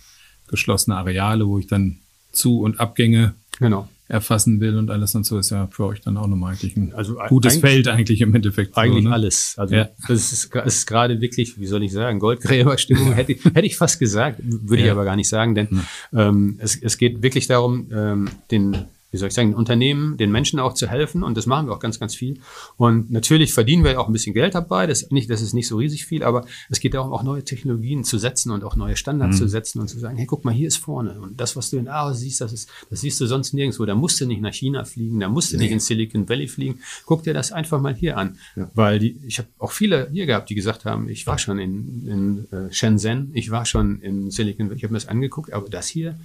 geschlossene 0.48 0.96
Areale, 0.96 1.46
wo 1.46 1.58
ich 1.58 1.66
dann 1.66 1.98
Zu- 2.32 2.60
und 2.60 2.80
Abgänge 2.80 3.34
Genau. 3.58 3.88
erfassen 4.08 4.60
will 4.60 4.76
und 4.76 4.90
alles 4.90 5.14
und 5.14 5.24
so 5.24 5.38
ist 5.38 5.50
ja 5.50 5.68
für 5.68 5.86
euch 5.86 6.00
dann 6.00 6.16
auch 6.16 6.26
nochmal 6.26 6.52
eigentlich 6.52 6.76
ein 6.76 6.92
Also 6.94 7.16
gutes 7.28 7.54
eigentlich- 7.54 7.60
Feld 7.72 7.88
eigentlich 7.88 8.20
im 8.20 8.34
Endeffekt. 8.34 8.76
Eigentlich 8.76 9.04
so, 9.04 9.08
ne? 9.08 9.14
alles. 9.14 9.54
Also 9.56 9.74
Ja. 9.76 9.88
das 10.08 10.32
ist, 10.32 10.50
das 10.54 10.66
ist 10.78 10.86
gerade 10.86 11.20
wirklich, 11.20 11.58
wie 11.58 11.66
soll 11.66 11.82
ich 11.84 11.92
sagen, 11.92 12.18
Goldgräberstimmung, 12.18 13.12
hätte, 13.14 13.32
ich- 13.32 13.44
hätte 13.44 13.62
ich 13.66 13.76
fast 13.76 13.98
gesagt, 14.00 14.40
würde 14.44 14.82
ich 14.82 14.86
Ja. 14.86 14.92
aber 14.92 15.04
gar 15.04 15.16
nicht 15.16 15.28
sagen, 15.28 15.54
denn 15.54 15.68
ähm, 16.12 16.56
es, 16.58 16.76
es 16.80 16.98
geht 16.98 17.22
wirklich 17.22 17.46
darum, 17.46 17.86
ähm, 17.94 18.28
den 18.50 18.84
wie 19.14 19.18
soll 19.18 19.28
ich 19.28 19.34
sagen, 19.34 19.50
den 19.50 19.56
Unternehmen, 19.56 20.16
den 20.16 20.32
Menschen 20.32 20.58
auch 20.58 20.74
zu 20.74 20.88
helfen. 20.88 21.22
Und 21.22 21.36
das 21.36 21.46
machen 21.46 21.68
wir 21.68 21.72
auch 21.72 21.78
ganz, 21.78 22.00
ganz 22.00 22.16
viel. 22.16 22.40
Und 22.76 23.12
natürlich 23.12 23.54
verdienen 23.54 23.84
wir 23.84 24.00
auch 24.00 24.08
ein 24.08 24.12
bisschen 24.12 24.34
Geld 24.34 24.56
dabei, 24.56 24.88
das, 24.88 25.08
nicht, 25.12 25.30
das 25.30 25.40
ist 25.40 25.54
nicht 25.54 25.68
so 25.68 25.76
riesig 25.76 26.04
viel, 26.04 26.24
aber 26.24 26.46
es 26.68 26.80
geht 26.80 26.94
darum, 26.94 27.12
auch 27.12 27.22
neue 27.22 27.44
Technologien 27.44 28.02
zu 28.02 28.18
setzen 28.18 28.50
und 28.50 28.64
auch 28.64 28.74
neue 28.74 28.96
Standards 28.96 29.38
zu 29.38 29.46
setzen 29.46 29.78
und 29.78 29.86
zu 29.86 30.00
sagen, 30.00 30.16
hey, 30.16 30.26
guck 30.26 30.44
mal, 30.44 30.52
hier 30.52 30.66
ist 30.66 30.78
vorne. 30.78 31.20
Und 31.20 31.40
das, 31.40 31.54
was 31.54 31.70
du 31.70 31.78
in 31.78 31.86
Aarhus 31.86 32.18
siehst, 32.18 32.40
das, 32.40 32.52
ist, 32.52 32.68
das 32.90 33.02
siehst 33.02 33.20
du 33.20 33.26
sonst 33.26 33.54
nirgendwo, 33.54 33.84
da 33.84 33.94
musst 33.94 34.20
du 34.20 34.26
nicht 34.26 34.40
nach 34.40 34.52
China 34.52 34.84
fliegen, 34.84 35.20
da 35.20 35.28
musst 35.28 35.52
du 35.52 35.58
nicht 35.58 35.70
in 35.70 35.78
Silicon 35.78 36.28
Valley 36.28 36.48
fliegen, 36.48 36.80
guck 37.06 37.22
dir 37.22 37.34
das 37.34 37.52
einfach 37.52 37.80
mal 37.80 37.94
hier 37.94 38.18
an, 38.18 38.36
weil 38.74 38.98
die, 38.98 39.16
ich 39.24 39.38
habe 39.38 39.48
auch 39.60 39.70
viele 39.70 40.08
hier 40.10 40.26
gehabt, 40.26 40.50
die 40.50 40.56
gesagt 40.56 40.86
haben, 40.86 41.08
ich 41.08 41.24
war 41.28 41.38
schon 41.38 41.60
in, 41.60 42.08
in 42.08 42.46
äh, 42.50 42.72
Shenzhen, 42.72 43.30
ich 43.32 43.52
war 43.52 43.64
schon 43.64 44.00
in 44.00 44.32
Silicon 44.32 44.66
Valley, 44.66 44.78
ich 44.78 44.82
habe 44.82 44.92
mir 44.92 44.98
das 44.98 45.06
angeguckt, 45.06 45.52
aber 45.52 45.68
das 45.68 45.86
hier, 45.86 46.18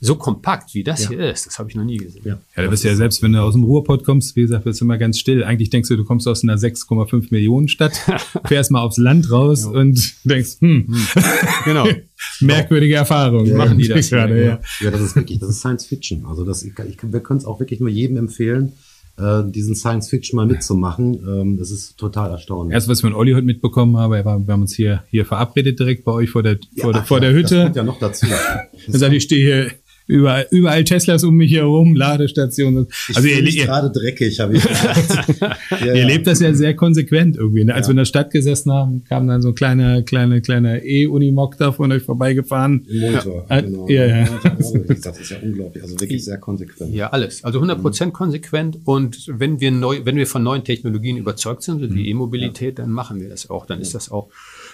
so 0.00 0.16
kompakt 0.16 0.74
wie 0.74 0.84
das 0.84 1.08
hier 1.08 1.20
ist, 1.30 1.46
das 1.46 1.58
habe 1.58 1.70
ich 1.70 1.76
noch 1.76 1.84
nie 1.84 1.96
gesehen. 1.96 2.22
Ja. 2.24 2.38
Ja, 2.56 2.62
da 2.64 2.68
bist 2.68 2.84
ja 2.84 2.94
selbst, 2.94 3.22
wenn 3.22 3.32
du 3.32 3.40
aus 3.40 3.54
dem 3.54 3.64
Ruhrpott 3.64 4.04
kommst, 4.04 4.36
wie 4.36 4.42
gesagt, 4.42 4.66
wirst 4.66 4.80
du 4.80 4.84
immer 4.84 4.98
ganz 4.98 5.18
still. 5.18 5.42
Eigentlich 5.44 5.70
denkst 5.70 5.88
du, 5.88 5.96
du 5.96 6.04
kommst 6.04 6.28
aus 6.28 6.42
einer 6.42 6.56
6,5 6.56 7.28
Millionen 7.30 7.68
Stadt, 7.68 7.92
fährst 8.46 8.70
mal 8.70 8.80
aufs 8.82 8.98
Land 8.98 9.30
raus 9.30 9.64
und 9.64 10.14
denkst, 10.24 10.56
hm, 10.60 10.94
Genau. 11.64 11.86
merkwürdige 12.40 12.94
Erfahrung. 12.96 13.50
machen 13.56 13.78
die 13.78 13.88
das 13.88 14.10
gerade, 14.10 14.44
ja. 14.44 14.60
Ja, 14.80 14.90
das 14.90 15.00
ist 15.00 15.16
wirklich, 15.16 15.38
das 15.38 15.48
ist 15.50 15.60
Science 15.60 15.86
Fiction. 15.86 16.26
Also 16.26 16.44
das, 16.44 16.62
ich, 16.64 16.72
ich, 16.78 16.96
wir 17.02 17.20
können 17.20 17.38
es 17.38 17.44
auch 17.46 17.60
wirklich 17.60 17.80
nur 17.80 17.88
jedem 17.88 18.16
empfehlen, 18.16 18.72
äh, 19.16 19.42
diesen 19.46 19.74
Science 19.74 20.08
Fiction 20.10 20.36
mal 20.36 20.46
mitzumachen. 20.46 21.14
Ähm, 21.26 21.56
das 21.56 21.70
ist 21.70 21.96
total 21.96 22.30
erstaunlich. 22.32 22.74
Erst 22.74 22.88
was 22.88 22.98
ich 22.98 23.02
von 23.02 23.14
Olli 23.14 23.32
heute 23.32 23.46
mitbekommen 23.46 23.96
habe, 23.96 24.16
er 24.16 24.24
war, 24.24 24.44
wir 24.46 24.52
haben 24.52 24.62
uns 24.62 24.74
hier, 24.74 25.04
hier 25.08 25.24
verabredet 25.24 25.78
direkt 25.78 26.04
bei 26.04 26.12
euch 26.12 26.30
vor 26.30 26.42
der, 26.42 26.58
vor 26.78 26.92
der, 26.92 27.02
Ach 27.02 27.06
vor 27.06 27.18
ja, 27.22 27.30
der 27.30 27.40
Das 27.42 27.50
Hütte. 27.52 27.62
kommt 27.64 27.76
ja 27.76 27.84
noch 27.84 27.98
dazu. 28.00 28.26
Dann 28.88 28.98
sagt, 29.00 29.12
ich 29.14 29.22
stehe 29.22 29.44
hier 29.64 29.70
überall, 30.06 30.46
überall 30.50 30.84
Teslas 30.84 31.24
um 31.24 31.34
mich 31.36 31.52
herum, 31.52 31.94
Ladestationen. 31.94 32.86
Ich 33.08 33.16
Also 33.16 33.28
ihr, 33.28 33.42
ihr, 33.42 33.64
gerade 33.64 33.90
dreckig, 33.90 34.40
habe 34.40 34.56
ich 34.56 34.62
gesagt. 34.66 35.24
Ja, 35.80 35.86
ihr 35.86 35.96
ja. 35.96 36.06
lebt 36.06 36.26
das 36.26 36.40
ja 36.40 36.52
sehr 36.54 36.74
konsequent 36.74 37.36
irgendwie. 37.36 37.64
Ne? 37.64 37.74
Als 37.74 37.88
wir 37.88 37.92
in 37.92 37.96
der 37.98 38.04
Stadt 38.04 38.30
gesessen 38.30 38.72
haben, 38.72 39.04
kam 39.04 39.26
dann 39.26 39.42
so 39.42 39.48
ein 39.48 39.54
kleiner, 39.54 40.02
kleiner, 40.02 40.40
kleiner 40.40 40.82
E-Unimog 40.84 41.56
da 41.58 41.72
von 41.72 41.90
euch 41.92 42.02
vorbeigefahren. 42.02 42.86
Im 42.88 43.00
Monitor, 43.00 43.46
Ja. 43.48 43.60
genau. 43.60 43.88
Ja, 43.88 44.06
ja. 44.06 44.28
Das 45.02 45.18
ist 45.18 45.30
ja 45.30 45.36
unglaublich. 45.42 45.82
Also 45.82 45.98
wirklich 46.00 46.24
sehr 46.24 46.38
konsequent. 46.38 46.94
Ja, 46.94 47.08
alles. 47.10 47.42
Also 47.44 47.58
100 47.58 47.80
Prozent 47.80 48.12
konsequent. 48.14 48.78
Und 48.84 49.26
wenn 49.28 49.60
wir 49.60 49.70
neu, 49.70 50.00
wenn 50.04 50.16
wir 50.16 50.26
von 50.26 50.42
neuen 50.42 50.64
Technologien 50.64 51.16
überzeugt 51.16 51.62
sind, 51.62 51.94
wie 51.94 52.08
E-Mobilität, 52.08 52.78
dann 52.78 52.90
machen 52.90 53.20
wir 53.20 53.28
das 53.28 53.50
auch. 53.50 53.66
Dann 53.66 53.80
ist 53.80 53.94
das 53.94 54.10
auch 54.10 54.28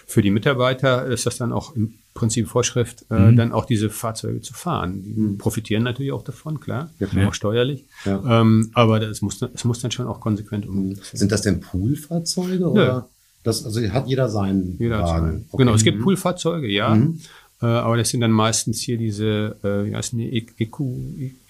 für 0.07 0.23
die 0.23 0.31
Mitarbeiter, 0.31 1.07
ist 1.07 1.27
das 1.27 1.37
dann 1.39 1.53
auch 1.53 1.75
im 1.77 1.95
Prinzip 2.15 2.49
Vorschrift, 2.49 3.03
äh, 3.11 3.33
dann 3.35 3.53
auch 3.53 3.65
diese 3.65 3.89
Fahrzeuge 3.89 4.41
zu 4.41 4.53
fahren. 4.53 5.03
Die 5.03 5.37
profitieren 5.39 5.85
natürlich 5.85 6.13
auch 6.13 6.23
davon, 6.25 6.59
klar, 6.61 6.91
Ja. 6.99 7.29
auch 7.29 7.35
steuerlich. 7.35 7.85
Ja. 8.05 8.41
Ähm, 8.41 8.71
aber 8.75 8.99
das 9.01 9.23
muss, 9.23 9.41
es 9.43 9.65
muss 9.65 9.81
dann 9.81 9.91
schon 9.91 10.07
auch 10.07 10.21
konsequent 10.21 10.67
umgesetzt 10.67 11.13
werden. 11.13 11.19
Sind 11.19 11.33
das 11.33 11.43
denn 11.43 11.61
Poolfahrzeuge 11.61 12.69
oder? 12.71 13.09
Das, 13.43 13.65
also 13.65 13.81
hat 13.81 14.07
jeder 14.07 14.29
seinen 14.29 14.77
Jeder 14.79 14.99
hat 14.99 15.07
Wagen. 15.07 15.27
seinen. 15.27 15.47
Genau, 15.57 15.73
es 15.75 15.83
gibt 15.85 16.03
Poolfahrzeuge, 16.03 16.69
ja. 16.69 16.99
Äh, 17.63 17.67
aber 17.67 17.99
das 17.99 18.09
sind 18.09 18.21
dann 18.23 18.31
meistens 18.31 18.81
hier 18.81 18.97
diese, 18.97 19.55
äh, 19.63 19.85
wie 19.91 19.95
heißen 19.95 20.19
die, 20.19 20.35
EQ, 20.35 20.81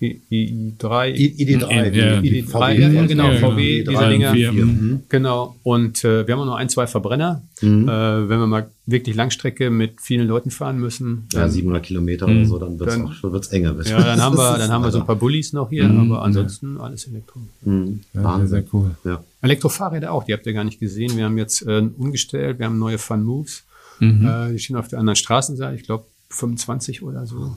i3, 0.00 1.14
I- 1.14 1.34
ID3, 1.38 1.92
Ja. 1.92 2.20
die, 2.20 2.30
die 2.30 2.42
ID3, 2.42 2.72
ja, 2.72 2.88
ja, 2.88 3.06
genau, 3.06 3.30
Ja, 3.30 3.38
VW, 3.38 3.84
diese 3.84 4.08
Dinger. 4.08 4.32
mhm. 4.52 5.00
Genau. 5.08 5.56
Und 5.62 6.04
äh, 6.04 6.26
wir 6.26 6.34
haben 6.34 6.40
auch 6.40 6.46
noch 6.46 6.56
ein, 6.56 6.68
zwei 6.68 6.86
Verbrenner. 6.86 7.42
Mhm. 7.62 7.88
Äh, 7.88 8.28
wenn 8.28 8.38
wir 8.40 8.46
mal 8.46 8.70
wirklich 8.86 9.14
Langstrecke 9.14 9.70
mit 9.70 10.00
vielen 10.00 10.26
Leuten 10.26 10.50
fahren 10.50 10.78
müssen, 10.80 11.28
Ja, 11.32 11.48
700 11.48 11.82
Kilometer 11.84 12.26
oder 12.26 12.44
so, 12.44 12.58
dann 12.58 12.78
wird's 12.80 12.94
Dann- 12.94 13.06
auch 13.06 13.12
schon 13.12 13.32
wird's 13.32 13.48
enger. 13.48 13.76
ja, 13.84 14.02
dann 14.02 14.20
haben 14.20 14.36
wir, 14.36 14.58
dann 14.58 14.70
haben 14.70 14.82
wir 14.82 14.90
so 14.90 14.98
ein 15.00 15.06
paar 15.06 15.16
Bullies 15.16 15.52
noch 15.52 15.70
hier, 15.70 15.88
aber 15.88 16.22
ansonsten 16.22 16.78
alles 16.80 17.06
Elektro. 17.06 17.40
Mhm. 17.64 18.00
Ja, 18.14 18.24
Wahnsinn. 18.24 18.48
sehr, 18.48 18.60
sehr 18.62 18.68
cool. 18.72 18.90
Ja. 19.04 19.22
Elektrofahrräder 19.42 20.12
auch, 20.12 20.24
die 20.24 20.32
habt 20.32 20.44
ihr 20.46 20.52
gar 20.54 20.64
nicht 20.64 20.80
gesehen. 20.80 21.16
Wir 21.16 21.24
haben 21.26 21.38
jetzt 21.38 21.62
äh, 21.66 21.82
umgestellt, 21.98 22.58
wir 22.58 22.66
haben 22.66 22.78
neue 22.78 22.98
Fun 22.98 23.22
Moves. 23.22 23.62
Mhm. 24.00 24.26
Äh, 24.26 24.52
die 24.52 24.58
stehen 24.58 24.76
auf 24.76 24.88
der 24.88 24.98
anderen 24.98 25.16
Straßenseite, 25.16 25.76
ich 25.76 25.84
glaube 25.84 26.04
25 26.30 27.02
oder 27.02 27.26
so. 27.26 27.56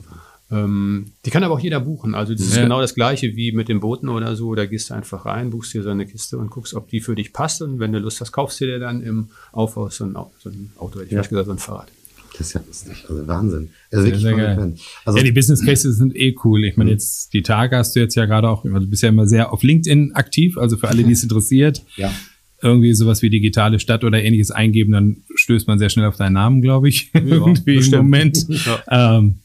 Ähm, 0.50 1.12
die 1.24 1.30
kann 1.30 1.42
aber 1.42 1.54
auch 1.54 1.60
jeder 1.60 1.80
buchen. 1.80 2.14
Also 2.14 2.34
das 2.34 2.42
ist 2.42 2.56
Ja. 2.56 2.62
genau 2.64 2.80
das 2.80 2.94
gleiche 2.94 3.34
wie 3.34 3.52
mit 3.52 3.68
den 3.68 3.80
Booten 3.80 4.08
oder 4.08 4.36
so. 4.36 4.54
Da 4.54 4.66
gehst 4.66 4.90
du 4.90 4.94
einfach 4.94 5.24
rein, 5.24 5.50
buchst 5.50 5.72
dir 5.72 5.82
so 5.82 5.88
eine 5.90 6.06
Kiste 6.06 6.36
und 6.38 6.50
guckst, 6.50 6.74
ob 6.74 6.88
die 6.88 7.00
für 7.00 7.14
dich 7.14 7.32
passt. 7.32 7.62
Und 7.62 7.78
wenn 7.78 7.92
du 7.92 7.98
Lust 7.98 8.20
hast, 8.20 8.32
kaufst 8.32 8.60
du 8.60 8.66
dir 8.66 8.78
dann 8.78 9.02
im 9.02 9.28
Aufbau 9.52 9.88
so 9.88 10.04
ein, 10.04 10.14
Au- 10.16 10.32
so 10.38 10.50
ein 10.50 10.70
Auto, 10.76 10.96
hätte 11.00 11.06
ich 11.06 11.12
Ja. 11.12 11.22
gesagt, 11.22 11.46
so 11.46 11.52
ein 11.52 11.58
Fahrrad. 11.58 11.88
Das 12.36 12.48
ist 12.48 12.52
ja 12.54 12.60
lustig. 12.66 13.04
Also 13.08 13.26
Wahnsinn. 13.28 13.70
Also 13.90 14.02
Sehr, 14.02 14.04
wirklich 14.06 14.22
sehr 14.22 14.32
geil. 14.36 14.56
konsequent. 14.56 14.80
Also, 15.04 15.18
ja, 15.18 15.24
die 15.24 15.32
Business 15.32 15.64
Cases 15.64 15.96
sind 15.96 16.16
eh 16.16 16.34
cool. 16.44 16.64
Ich 16.64 16.76
meine, 16.76 16.90
jetzt 16.90 17.32
die 17.32 17.42
Tage 17.42 17.76
hast 17.76 17.94
du 17.96 18.00
jetzt 18.00 18.16
ja 18.16 18.26
gerade 18.26 18.48
auch, 18.48 18.64
du 18.64 18.86
bist 18.86 19.02
ja 19.02 19.08
immer 19.08 19.26
sehr 19.28 19.52
auf 19.52 19.62
LinkedIn 19.62 20.14
aktiv, 20.14 20.58
also 20.58 20.76
für 20.76 20.88
alle, 20.88 21.04
die 21.04 21.12
es 21.12 21.22
interessiert, 21.22 21.84
ja. 21.96 22.12
Irgendwie 22.64 22.94
sowas 22.94 23.22
wie 23.22 23.30
digitale 23.30 23.78
Stadt 23.78 24.02
oder 24.02 24.22
ähnliches 24.22 24.50
eingeben, 24.50 24.92
dann 24.92 25.16
stößt 25.34 25.68
man 25.68 25.78
sehr 25.78 25.90
schnell 25.90 26.06
auf 26.06 26.16
deinen 26.16 26.32
Namen, 26.32 26.62
glaube 26.62 26.88
ich. 26.88 27.10
irgendwie 27.14 27.76
im. 27.76 27.90
Moment. 27.90 28.46
Ja. 28.48 29.18
Ähm, 29.18 29.36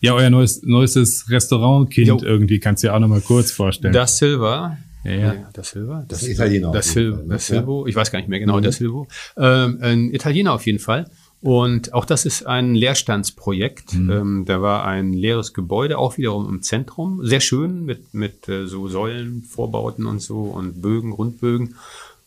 ja, 0.00 0.14
euer 0.14 0.30
neues, 0.30 0.62
neuestes 0.62 1.28
Restaurantkind 1.28 2.06
Jo. 2.06 2.20
irgendwie, 2.22 2.60
kannst 2.60 2.82
du 2.82 2.86
ja 2.86 2.94
auch 2.94 3.00
noch 3.00 3.08
mal 3.08 3.20
kurz 3.20 3.50
vorstellen. 3.50 3.92
Das 3.92 4.18
Silver. 4.18 4.78
Ja, 5.04 5.12
ja. 5.12 5.34
das 5.52 5.70
Silver. 5.70 6.04
Das 6.08 6.22
ist 6.22 6.28
Italiener 6.28 6.70
Das, 6.70 6.92
Sil 6.92 7.14
Fall, 7.14 7.22
ne? 7.24 7.28
das 7.34 7.46
Silvo. 7.46 7.86
Ich 7.86 7.96
weiß 7.96 8.10
gar 8.10 8.18
nicht 8.20 8.28
mehr 8.28 8.38
genau, 8.38 8.60
das 8.60 8.76
Silvo. 8.76 9.08
Ähm, 9.36 9.78
ein 9.80 10.14
Italiener 10.14 10.52
auf 10.52 10.66
jeden 10.66 10.78
Fall. 10.78 11.10
Und 11.40 11.94
auch 11.94 12.04
das 12.04 12.26
ist 12.26 12.46
ein 12.46 12.74
Leerstandsprojekt. 12.74 13.94
Ähm, 13.94 14.44
da 14.46 14.60
war 14.60 14.84
ein 14.84 15.12
leeres 15.12 15.54
Gebäude, 15.54 15.98
auch 15.98 16.18
wiederum 16.18 16.48
im 16.48 16.62
Zentrum. 16.62 17.24
Sehr 17.24 17.40
schön 17.40 17.84
mit, 17.84 18.12
mit 18.12 18.48
äh, 18.48 18.66
so 18.66 18.88
Säulen, 18.88 19.42
Vorbauten 19.42 20.06
und 20.06 20.20
so 20.20 20.42
und 20.42 20.82
Bögen, 20.82 21.12
Rundbögen. 21.12 21.76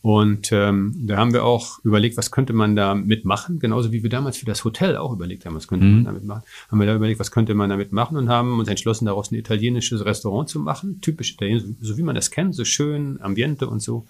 Und 0.01 0.51
ähm, 0.51 0.95
da 0.97 1.17
haben 1.17 1.31
wir 1.31 1.45
auch 1.45 1.77
überlegt, 1.83 2.17
was 2.17 2.31
könnte 2.31 2.53
man 2.53 2.75
da 2.75 2.95
mitmachen, 2.95 3.59
genauso 3.59 3.91
wie 3.91 4.01
wir 4.01 4.09
damals 4.09 4.37
für 4.37 4.47
das 4.47 4.63
Hotel 4.63 4.97
auch 4.97 5.13
überlegt 5.13 5.45
haben, 5.45 5.55
was 5.55 5.67
könnte 5.67 5.85
man 5.85 6.05
damit 6.05 6.23
machen. 6.23 6.41
Haben 6.69 6.79
wir 6.79 6.87
da 6.87 6.95
überlegt, 6.95 7.19
was 7.19 7.29
könnte 7.29 7.53
man 7.53 7.69
damit 7.69 7.91
machen 7.91 8.17
und 8.17 8.27
haben 8.27 8.59
uns 8.59 8.67
entschlossen, 8.67 9.05
daraus 9.05 9.31
ein 9.31 9.35
italienisches 9.35 10.03
Restaurant 10.03 10.49
zu 10.49 10.59
machen, 10.59 11.01
typisch 11.01 11.33
italienisch, 11.33 11.65
so 11.81 11.97
wie 11.97 12.03
man 12.03 12.15
das 12.15 12.31
kennt, 12.31 12.55
so 12.55 12.65
schön, 12.65 13.19
Ambiente 13.21 13.67
und 13.67 13.79
so. 13.81 14.07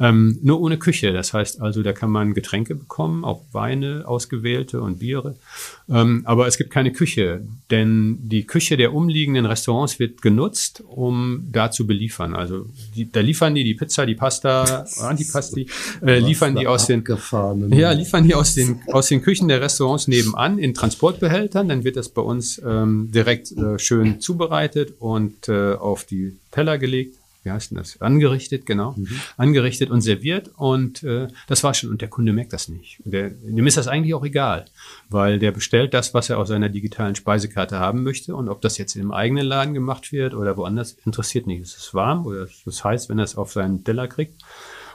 Ähm, 0.00 0.38
nur 0.42 0.60
ohne 0.60 0.78
Küche. 0.78 1.12
Das 1.12 1.32
heißt 1.32 1.60
also, 1.60 1.82
da 1.82 1.92
kann 1.92 2.10
man 2.10 2.34
Getränke 2.34 2.74
bekommen, 2.74 3.24
auch 3.24 3.42
Weine, 3.52 4.04
ausgewählte 4.06 4.80
und 4.80 4.98
Biere. 4.98 5.36
Ähm, 5.88 6.22
aber 6.24 6.46
es 6.46 6.58
gibt 6.58 6.70
keine 6.70 6.92
Küche, 6.92 7.42
denn 7.70 8.18
die 8.22 8.44
Küche 8.44 8.76
der 8.76 8.94
umliegenden 8.94 9.46
Restaurants 9.46 9.98
wird 9.98 10.22
genutzt, 10.22 10.82
um 10.86 11.48
da 11.50 11.70
zu 11.70 11.86
beliefern. 11.86 12.34
Also 12.34 12.66
die, 12.94 13.10
da 13.10 13.20
liefern 13.20 13.54
die 13.54 13.64
die 13.64 13.74
Pizza, 13.74 14.06
die 14.06 14.14
Pasta, 14.14 14.84
Antipasti, 15.00 15.66
äh, 16.04 16.18
liefern 16.18 16.56
die 16.56 16.66
aus 16.66 16.86
den 16.86 17.04
ja 17.70 17.92
liefern 17.92 18.24
die 18.24 18.34
aus 18.34 18.54
den 18.54 18.80
aus 18.88 19.08
den 19.08 19.22
Küchen 19.22 19.48
der 19.48 19.60
Restaurants 19.60 20.08
nebenan 20.08 20.58
in 20.58 20.74
Transportbehältern. 20.74 21.68
Dann 21.68 21.84
wird 21.84 21.96
das 21.96 22.08
bei 22.08 22.22
uns 22.22 22.60
ähm, 22.64 23.10
direkt 23.12 23.52
äh, 23.52 23.78
schön 23.78 24.20
zubereitet 24.20 24.94
und 24.98 25.48
äh, 25.48 25.74
auf 25.74 26.04
die 26.04 26.36
Teller 26.50 26.78
gelegt 26.78 27.16
wie 27.42 27.50
heißt 27.50 27.70
denn 27.70 27.78
das? 27.78 28.00
Angerichtet, 28.00 28.66
genau. 28.66 28.94
Mhm. 28.96 29.08
Angerichtet 29.36 29.90
und 29.90 30.00
serviert. 30.00 30.50
Und 30.56 31.02
äh, 31.02 31.28
das 31.48 31.64
war 31.64 31.74
schon. 31.74 31.90
Und 31.90 32.00
der 32.00 32.08
Kunde 32.08 32.32
merkt 32.32 32.52
das 32.52 32.68
nicht. 32.68 33.00
Der, 33.04 33.30
dem 33.30 33.66
ist 33.66 33.76
das 33.76 33.88
eigentlich 33.88 34.14
auch 34.14 34.24
egal, 34.24 34.66
weil 35.08 35.38
der 35.38 35.50
bestellt 35.50 35.92
das, 35.92 36.14
was 36.14 36.30
er 36.30 36.38
aus 36.38 36.48
seiner 36.48 36.68
digitalen 36.68 37.14
Speisekarte 37.14 37.78
haben 37.78 38.04
möchte. 38.04 38.36
Und 38.36 38.48
ob 38.48 38.60
das 38.60 38.78
jetzt 38.78 38.94
im 38.94 39.12
eigenen 39.12 39.46
Laden 39.46 39.74
gemacht 39.74 40.12
wird 40.12 40.34
oder 40.34 40.56
woanders, 40.56 40.96
interessiert 41.04 41.46
nicht. 41.46 41.62
Es 41.62 41.76
ist 41.76 41.94
warm 41.94 42.26
oder 42.26 42.42
es 42.42 42.62
ist 42.64 42.84
heiß, 42.84 43.08
wenn 43.08 43.18
er 43.18 43.24
es 43.24 43.36
auf 43.36 43.52
seinen 43.52 43.82
Teller 43.82 44.06
kriegt. 44.06 44.40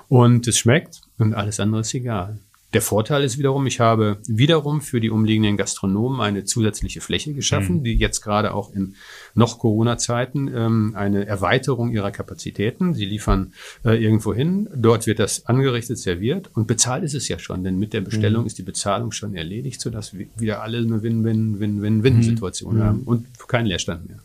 Und 0.08 0.48
es 0.48 0.58
schmeckt 0.58 1.02
und 1.18 1.34
alles 1.34 1.60
andere 1.60 1.82
ist 1.82 1.94
egal. 1.94 2.40
Der 2.74 2.82
Vorteil 2.82 3.24
ist 3.24 3.38
wiederum, 3.38 3.66
ich 3.66 3.80
habe 3.80 4.18
wiederum 4.28 4.82
für 4.82 5.00
die 5.00 5.10
umliegenden 5.10 5.56
Gastronomen 5.56 6.20
eine 6.20 6.44
zusätzliche 6.44 7.00
Fläche 7.00 7.34
geschaffen, 7.34 7.78
mhm. 7.78 7.84
die 7.86 7.94
jetzt 7.94 8.20
gerade 8.20 8.54
auch 8.54 8.74
in 8.74 8.96
noch 9.34 9.58
Corona-Zeiten 9.58 10.52
ähm, 10.54 10.94
eine 10.94 11.26
Erweiterung 11.26 11.92
ihrer 11.92 12.12
Kapazitäten. 12.12 12.94
Sie 12.94 13.06
liefern 13.06 13.54
äh, 13.86 13.92
irgendwo 14.04 14.34
hin, 14.34 14.68
dort 14.76 15.08
wird 15.08 15.20
das 15.20 15.46
angerichtet, 15.46 15.98
serviert 15.98 16.50
und 16.56 16.68
bezahlt 16.68 17.06
ist 17.06 17.14
es 17.14 17.30
ja 17.30 17.40
schon, 17.40 17.64
denn 17.64 17.80
mit 17.80 17.94
der 17.94 18.02
Bestellung 18.02 18.42
mhm. 18.42 18.48
ist 18.48 18.58
die 18.58 18.64
Bezahlung 18.64 19.14
schon 19.14 19.34
erledigt, 19.34 19.80
sodass 19.80 20.14
wir 20.14 20.28
wieder 20.38 20.62
alle 20.62 20.80
eine 20.80 21.02
Win-Win-Win-Win-Win-Situation 21.02 22.76
mhm. 22.76 22.84
haben 22.84 23.04
und 23.04 23.26
keinen 23.48 23.68
Leerstand 23.68 24.10
mehr. 24.10 24.20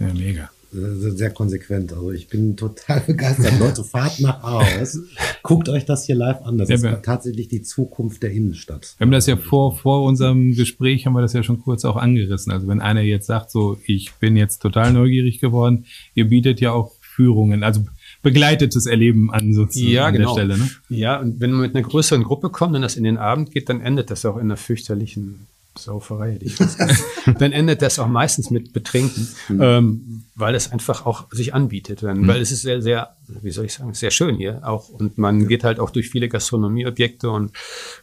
Ja, 0.00 0.12
mega 0.12 0.50
sehr 0.72 1.30
konsequent. 1.30 1.92
Also 1.92 2.12
ich 2.12 2.28
bin 2.28 2.56
total 2.56 3.00
begeistert. 3.06 3.58
Leute, 3.58 3.84
fahrt 3.84 4.20
nach 4.20 4.42
Aarhus. 4.42 5.00
Guckt 5.42 5.68
euch 5.68 5.84
das 5.84 6.06
hier 6.06 6.14
live 6.14 6.42
an. 6.42 6.58
Das 6.58 6.68
ja, 6.68 6.76
ist 6.76 7.04
tatsächlich 7.04 7.48
die 7.48 7.62
Zukunft 7.62 8.22
der 8.22 8.30
Innenstadt. 8.30 8.94
Wir 8.98 9.04
haben 9.04 9.12
das 9.12 9.26
ja 9.26 9.36
vor, 9.36 9.76
vor 9.76 10.04
unserem 10.04 10.54
Gespräch 10.54 11.06
haben 11.06 11.14
wir 11.14 11.22
das 11.22 11.32
ja 11.32 11.42
schon 11.42 11.60
kurz 11.60 11.84
auch 11.84 11.96
angerissen. 11.96 12.52
Also 12.52 12.68
wenn 12.68 12.80
einer 12.80 13.02
jetzt 13.02 13.26
sagt, 13.26 13.50
so, 13.50 13.78
ich 13.86 14.12
bin 14.14 14.36
jetzt 14.36 14.60
total 14.62 14.92
neugierig 14.92 15.40
geworden, 15.40 15.86
ihr 16.14 16.28
bietet 16.28 16.60
ja 16.60 16.72
auch 16.72 16.92
Führungen, 17.00 17.64
also 17.64 17.84
begleitetes 18.22 18.86
Erleben 18.86 19.32
an 19.32 19.52
sozusagen 19.52 19.92
ja, 19.92 20.06
an 20.06 20.12
genau. 20.14 20.34
der 20.34 20.40
Stelle. 20.40 20.58
Ne? 20.58 20.70
Ja, 20.88 21.20
und 21.20 21.40
wenn 21.40 21.50
man 21.52 21.62
mit 21.62 21.74
einer 21.74 21.86
größeren 21.86 22.22
Gruppe 22.22 22.50
kommt 22.50 22.74
und 22.76 22.82
das 22.82 22.96
in 22.96 23.04
den 23.04 23.18
Abend 23.18 23.50
geht, 23.50 23.68
dann 23.68 23.80
endet 23.80 24.10
das 24.10 24.24
auch 24.24 24.36
in 24.36 24.42
einer 24.42 24.56
fürchterlichen 24.56 25.46
Sauferei 25.84 26.32
hätte 26.32 26.44
ich 26.44 26.56
dann 27.38 27.52
endet 27.52 27.82
das 27.82 27.98
auch 27.98 28.08
meistens 28.08 28.50
mit 28.50 28.72
Betrinken, 28.72 29.28
mhm. 29.48 29.60
ähm, 29.60 30.22
weil 30.34 30.54
es 30.54 30.70
einfach 30.70 31.06
auch 31.06 31.30
sich 31.30 31.54
anbietet. 31.54 32.02
Dann, 32.02 32.22
mhm. 32.22 32.28
Weil 32.28 32.40
es 32.40 32.52
ist 32.52 32.62
sehr, 32.62 32.82
sehr, 32.82 33.16
wie 33.42 33.50
soll 33.50 33.66
ich 33.66 33.74
sagen, 33.74 33.94
sehr 33.94 34.10
schön 34.10 34.36
hier 34.36 34.60
auch. 34.64 34.88
Und 34.88 35.18
man 35.18 35.48
geht 35.48 35.64
halt 35.64 35.80
auch 35.80 35.90
durch 35.90 36.10
viele 36.10 36.28
Gastronomieobjekte 36.28 37.30
und 37.30 37.52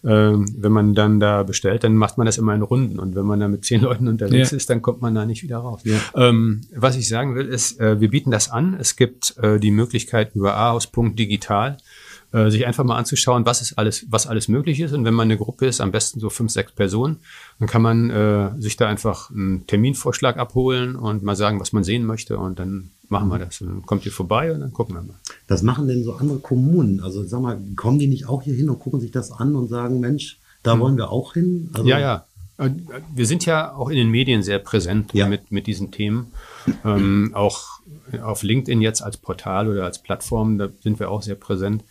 ähm, 0.03 0.53
wenn 0.57 0.71
man 0.71 0.95
dann 0.95 1.19
da 1.19 1.43
bestellt, 1.43 1.83
dann 1.83 1.95
macht 1.95 2.17
man 2.17 2.25
das 2.25 2.37
immer 2.37 2.53
in 2.53 2.61
Runden. 2.61 2.99
Und 2.99 3.15
wenn 3.15 3.25
man 3.25 3.39
da 3.39 3.47
mit 3.47 3.65
zehn 3.65 3.81
Leuten 3.81 4.07
unterwegs 4.07 4.51
ja. 4.51 4.57
ist, 4.57 4.69
dann 4.69 4.81
kommt 4.81 5.01
man 5.01 5.15
da 5.15 5.25
nicht 5.25 5.43
wieder 5.43 5.57
raus. 5.57 5.81
Ja. 5.83 5.99
Ähm, 6.15 6.61
was 6.75 6.95
ich 6.95 7.07
sagen 7.07 7.35
will, 7.35 7.47
ist, 7.47 7.79
äh, 7.79 7.99
wir 7.99 8.09
bieten 8.09 8.31
das 8.31 8.49
an. 8.49 8.77
Es 8.79 8.95
gibt 8.95 9.35
äh, 9.37 9.59
die 9.59 9.71
Möglichkeit 9.71 10.35
über 10.35 10.55
ahaus.digital 10.55 11.77
äh, 12.33 12.49
sich 12.49 12.65
einfach 12.65 12.83
mal 12.83 12.97
anzuschauen, 12.97 13.45
was 13.45 13.61
ist 13.61 13.77
alles, 13.77 14.05
was 14.09 14.27
alles 14.27 14.47
möglich 14.47 14.79
ist. 14.79 14.93
Und 14.93 15.05
wenn 15.05 15.13
man 15.13 15.27
eine 15.27 15.37
Gruppe 15.37 15.65
ist, 15.65 15.79
am 15.79 15.91
besten 15.91 16.19
so 16.19 16.29
fünf, 16.29 16.51
sechs 16.51 16.71
Personen, 16.71 17.17
dann 17.59 17.67
kann 17.67 17.81
man 17.81 18.09
äh, 18.09 18.51
sich 18.59 18.75
da 18.75 18.87
einfach 18.87 19.31
einen 19.31 19.65
Terminvorschlag 19.67 20.37
abholen 20.37 20.95
und 20.95 21.23
mal 21.23 21.35
sagen, 21.35 21.59
was 21.59 21.71
man 21.71 21.83
sehen 21.83 22.05
möchte. 22.05 22.37
Und 22.37 22.59
dann 22.59 22.91
machen 23.09 23.29
wir 23.29 23.39
das. 23.39 23.61
Und 23.61 23.67
dann 23.67 23.85
kommt 23.85 24.05
ihr 24.05 24.11
vorbei 24.11 24.51
und 24.51 24.59
dann 24.59 24.73
gucken 24.73 24.95
wir 24.95 25.03
mal. 25.03 25.15
Das 25.47 25.63
machen 25.63 25.87
denn 25.87 26.03
so 26.03 26.13
andere 26.13 26.39
Kommunen? 26.39 26.99
Also 26.99 27.23
sag 27.23 27.41
mal, 27.41 27.57
kommen 27.75 27.99
die 27.99 28.07
nicht 28.07 28.27
auch 28.27 28.43
hier 28.43 28.55
hin 28.55 28.69
und 28.69 28.79
gucken 28.79 28.99
sich 28.99 29.11
das 29.11 29.31
an 29.31 29.55
und 29.55 29.69
sagen, 29.69 29.99
Mensch, 29.99 30.39
da 30.63 30.73
hm. 30.73 30.79
wollen 30.81 30.97
wir 30.97 31.11
auch 31.11 31.33
hin? 31.33 31.69
Also 31.73 31.87
ja, 31.87 31.99
ja. 31.99 32.25
Äh, 32.57 32.71
wir 33.15 33.25
sind 33.25 33.45
ja 33.45 33.73
auch 33.73 33.89
in 33.89 33.95
den 33.95 34.09
Medien 34.09 34.43
sehr 34.43 34.59
präsent 34.59 35.13
ja. 35.13 35.27
mit, 35.27 35.51
mit 35.51 35.67
diesen 35.67 35.91
Themen. 35.91 36.27
Ähm, 36.83 37.31
auch 37.33 37.79
auf 38.21 38.43
LinkedIn 38.43 38.81
jetzt 38.81 39.01
als 39.01 39.17
Portal 39.17 39.69
oder 39.69 39.85
als 39.85 40.01
Plattform, 40.01 40.57
da 40.57 40.67
sind 40.81 40.99
wir 40.99 41.09
auch 41.09 41.21
sehr 41.21 41.35
präsent. 41.35 41.83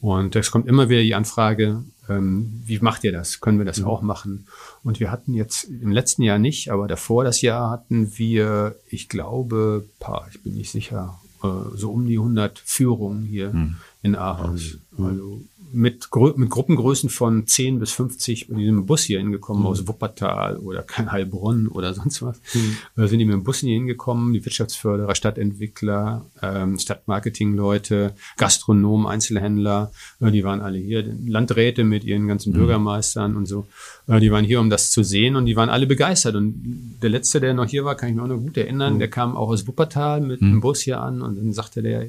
Und 0.00 0.36
es 0.36 0.50
kommt 0.50 0.66
immer 0.66 0.88
wieder 0.88 1.02
die 1.02 1.14
Anfrage, 1.14 1.82
ähm, 2.08 2.62
wie 2.64 2.78
macht 2.78 3.04
ihr 3.04 3.12
das? 3.12 3.40
Können 3.40 3.58
wir 3.58 3.66
das 3.66 3.80
mhm. 3.80 3.86
auch 3.86 4.02
machen? 4.02 4.46
Und 4.82 5.00
wir 5.00 5.10
hatten 5.10 5.34
jetzt 5.34 5.64
im 5.64 5.92
letzten 5.92 6.22
Jahr 6.22 6.38
nicht, 6.38 6.70
aber 6.70 6.88
davor 6.88 7.24
das 7.24 7.42
Jahr 7.42 7.70
hatten 7.70 8.16
wir, 8.16 8.76
ich 8.88 9.08
glaube, 9.08 9.84
paar, 9.98 10.26
ich 10.30 10.42
bin 10.42 10.54
nicht 10.54 10.70
sicher, 10.70 11.18
äh, 11.42 11.48
so 11.74 11.90
um 11.90 12.06
die 12.06 12.18
100 12.18 12.58
Führungen 12.58 13.24
hier 13.24 13.52
mhm. 13.52 13.76
in 14.02 14.16
Aarhus. 14.16 14.78
Mhm. 14.96 15.04
Also 15.04 15.40
mit, 15.72 16.08
mit 16.36 16.50
Gruppengrößen 16.50 17.10
von 17.10 17.46
10 17.46 17.78
bis 17.78 17.92
50 17.92 18.48
mit 18.48 18.58
diesem 18.58 18.86
Bus 18.86 19.02
hier 19.02 19.18
hingekommen, 19.18 19.62
mhm. 19.62 19.68
aus 19.68 19.86
Wuppertal 19.86 20.58
oder 20.58 20.84
Heilbronn 20.96 21.68
oder 21.68 21.94
sonst 21.94 22.22
was. 22.22 22.40
Mhm. 22.54 23.06
Sind 23.06 23.18
die 23.18 23.24
mit 23.24 23.34
dem 23.34 23.44
Bus 23.44 23.58
hier 23.58 23.74
hingekommen, 23.74 24.32
die 24.32 24.44
Wirtschaftsförderer, 24.44 25.14
Stadtentwickler, 25.14 26.24
ähm, 26.42 26.78
Stadtmarketingleute, 26.78 28.14
Gastronomen, 28.36 29.06
Einzelhändler, 29.06 29.92
äh, 30.20 30.30
die 30.30 30.44
waren 30.44 30.60
alle 30.60 30.78
hier, 30.78 31.04
Landräte 31.26 31.84
mit 31.84 32.04
ihren 32.04 32.28
ganzen 32.28 32.52
mhm. 32.52 32.58
Bürgermeistern 32.58 33.36
und 33.36 33.46
so. 33.46 33.66
Äh, 34.06 34.20
die 34.20 34.30
waren 34.30 34.44
hier, 34.44 34.60
um 34.60 34.70
das 34.70 34.90
zu 34.90 35.02
sehen 35.02 35.36
und 35.36 35.46
die 35.46 35.56
waren 35.56 35.70
alle 35.70 35.86
begeistert. 35.86 36.34
Und 36.34 36.98
der 37.02 37.10
Letzte, 37.10 37.40
der 37.40 37.54
noch 37.54 37.66
hier 37.66 37.84
war, 37.84 37.94
kann 37.94 38.10
ich 38.10 38.14
mir 38.14 38.22
auch 38.22 38.28
noch 38.28 38.38
gut 38.38 38.56
erinnern, 38.56 38.94
mhm. 38.94 38.98
der 38.98 39.08
kam 39.08 39.36
auch 39.36 39.48
aus 39.48 39.66
Wuppertal 39.66 40.20
mit 40.20 40.40
dem 40.40 40.54
mhm. 40.54 40.60
Bus 40.60 40.80
hier 40.80 41.00
an 41.00 41.22
und 41.22 41.36
dann 41.36 41.52
sagte 41.52 41.82
der, 41.82 42.06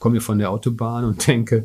komme 0.00 0.16
hier 0.16 0.22
von 0.22 0.38
der 0.38 0.50
Autobahn 0.50 1.04
und 1.04 1.24
denke, 1.26 1.62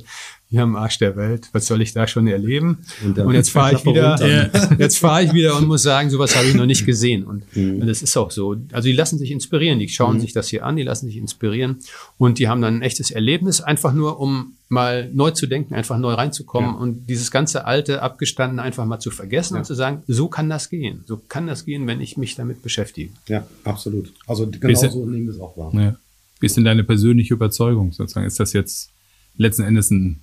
hier 0.47 0.61
am 0.61 0.75
Arsch 0.75 0.99
der 0.99 1.15
Welt, 1.15 1.49
was 1.53 1.65
soll 1.65 1.81
ich 1.81 1.93
da 1.93 2.07
schon 2.07 2.27
erleben? 2.27 2.85
Und, 3.03 3.17
und 3.17 3.33
jetzt 3.33 3.49
fahre 3.49 3.73
ich 3.73 3.83
wieder, 3.83 4.21
äh, 4.21 4.49
jetzt 4.77 4.99
fahre 4.99 5.23
ich 5.23 5.33
wieder 5.33 5.57
und 5.57 5.67
muss 5.67 5.81
sagen, 5.81 6.11
sowas 6.11 6.35
habe 6.35 6.47
ich 6.47 6.53
noch 6.53 6.67
nicht 6.67 6.85
gesehen. 6.85 7.25
Und, 7.25 7.43
mhm. 7.55 7.81
und 7.81 7.87
das 7.87 8.03
ist 8.03 8.15
auch 8.15 8.29
so. 8.29 8.55
Also 8.71 8.87
die 8.87 8.93
lassen 8.93 9.17
sich 9.17 9.31
inspirieren, 9.31 9.79
die 9.79 9.89
schauen 9.89 10.17
mhm. 10.17 10.21
sich 10.21 10.33
das 10.33 10.47
hier 10.47 10.63
an, 10.63 10.75
die 10.75 10.83
lassen 10.83 11.07
sich 11.07 11.17
inspirieren 11.17 11.79
und 12.19 12.37
die 12.37 12.47
haben 12.47 12.61
dann 12.61 12.77
ein 12.77 12.81
echtes 12.83 13.09
Erlebnis, 13.09 13.59
einfach 13.59 13.93
nur 13.93 14.19
um 14.19 14.53
mal 14.69 15.09
neu 15.13 15.31
zu 15.31 15.47
denken, 15.47 15.73
einfach 15.73 15.97
neu 15.97 16.13
reinzukommen 16.13 16.71
ja. 16.71 16.77
und 16.77 17.07
dieses 17.09 17.31
ganze 17.31 17.65
alte, 17.65 18.01
abgestanden 18.01 18.59
einfach 18.59 18.85
mal 18.85 18.99
zu 18.99 19.09
vergessen 19.11 19.55
ja. 19.55 19.59
und 19.59 19.65
zu 19.65 19.73
sagen, 19.73 20.03
so 20.07 20.27
kann 20.27 20.49
das 20.49 20.69
gehen. 20.69 21.03
So 21.07 21.21
kann 21.27 21.47
das 21.47 21.65
gehen, 21.65 21.87
wenn 21.87 22.01
ich 22.01 22.17
mich 22.17 22.35
damit 22.35 22.61
beschäftige. 22.61 23.11
Ja, 23.27 23.47
absolut. 23.63 24.13
Also 24.27 24.47
genau 24.47 24.79
so 24.79 25.05
nehmen 25.05 25.25
wir 25.25 25.33
es 25.33 25.39
auch 25.39 25.57
wahr. 25.57 25.73
Ja. 25.73 25.95
Wie 26.39 26.45
ist 26.45 26.57
denn 26.57 26.65
deine 26.65 26.83
persönliche 26.83 27.33
Überzeugung 27.33 27.91
sozusagen? 27.91 28.27
Ist 28.27 28.39
das 28.39 28.53
jetzt 28.53 28.91
letzten 29.37 29.63
Endes 29.63 29.91
ein, 29.91 30.19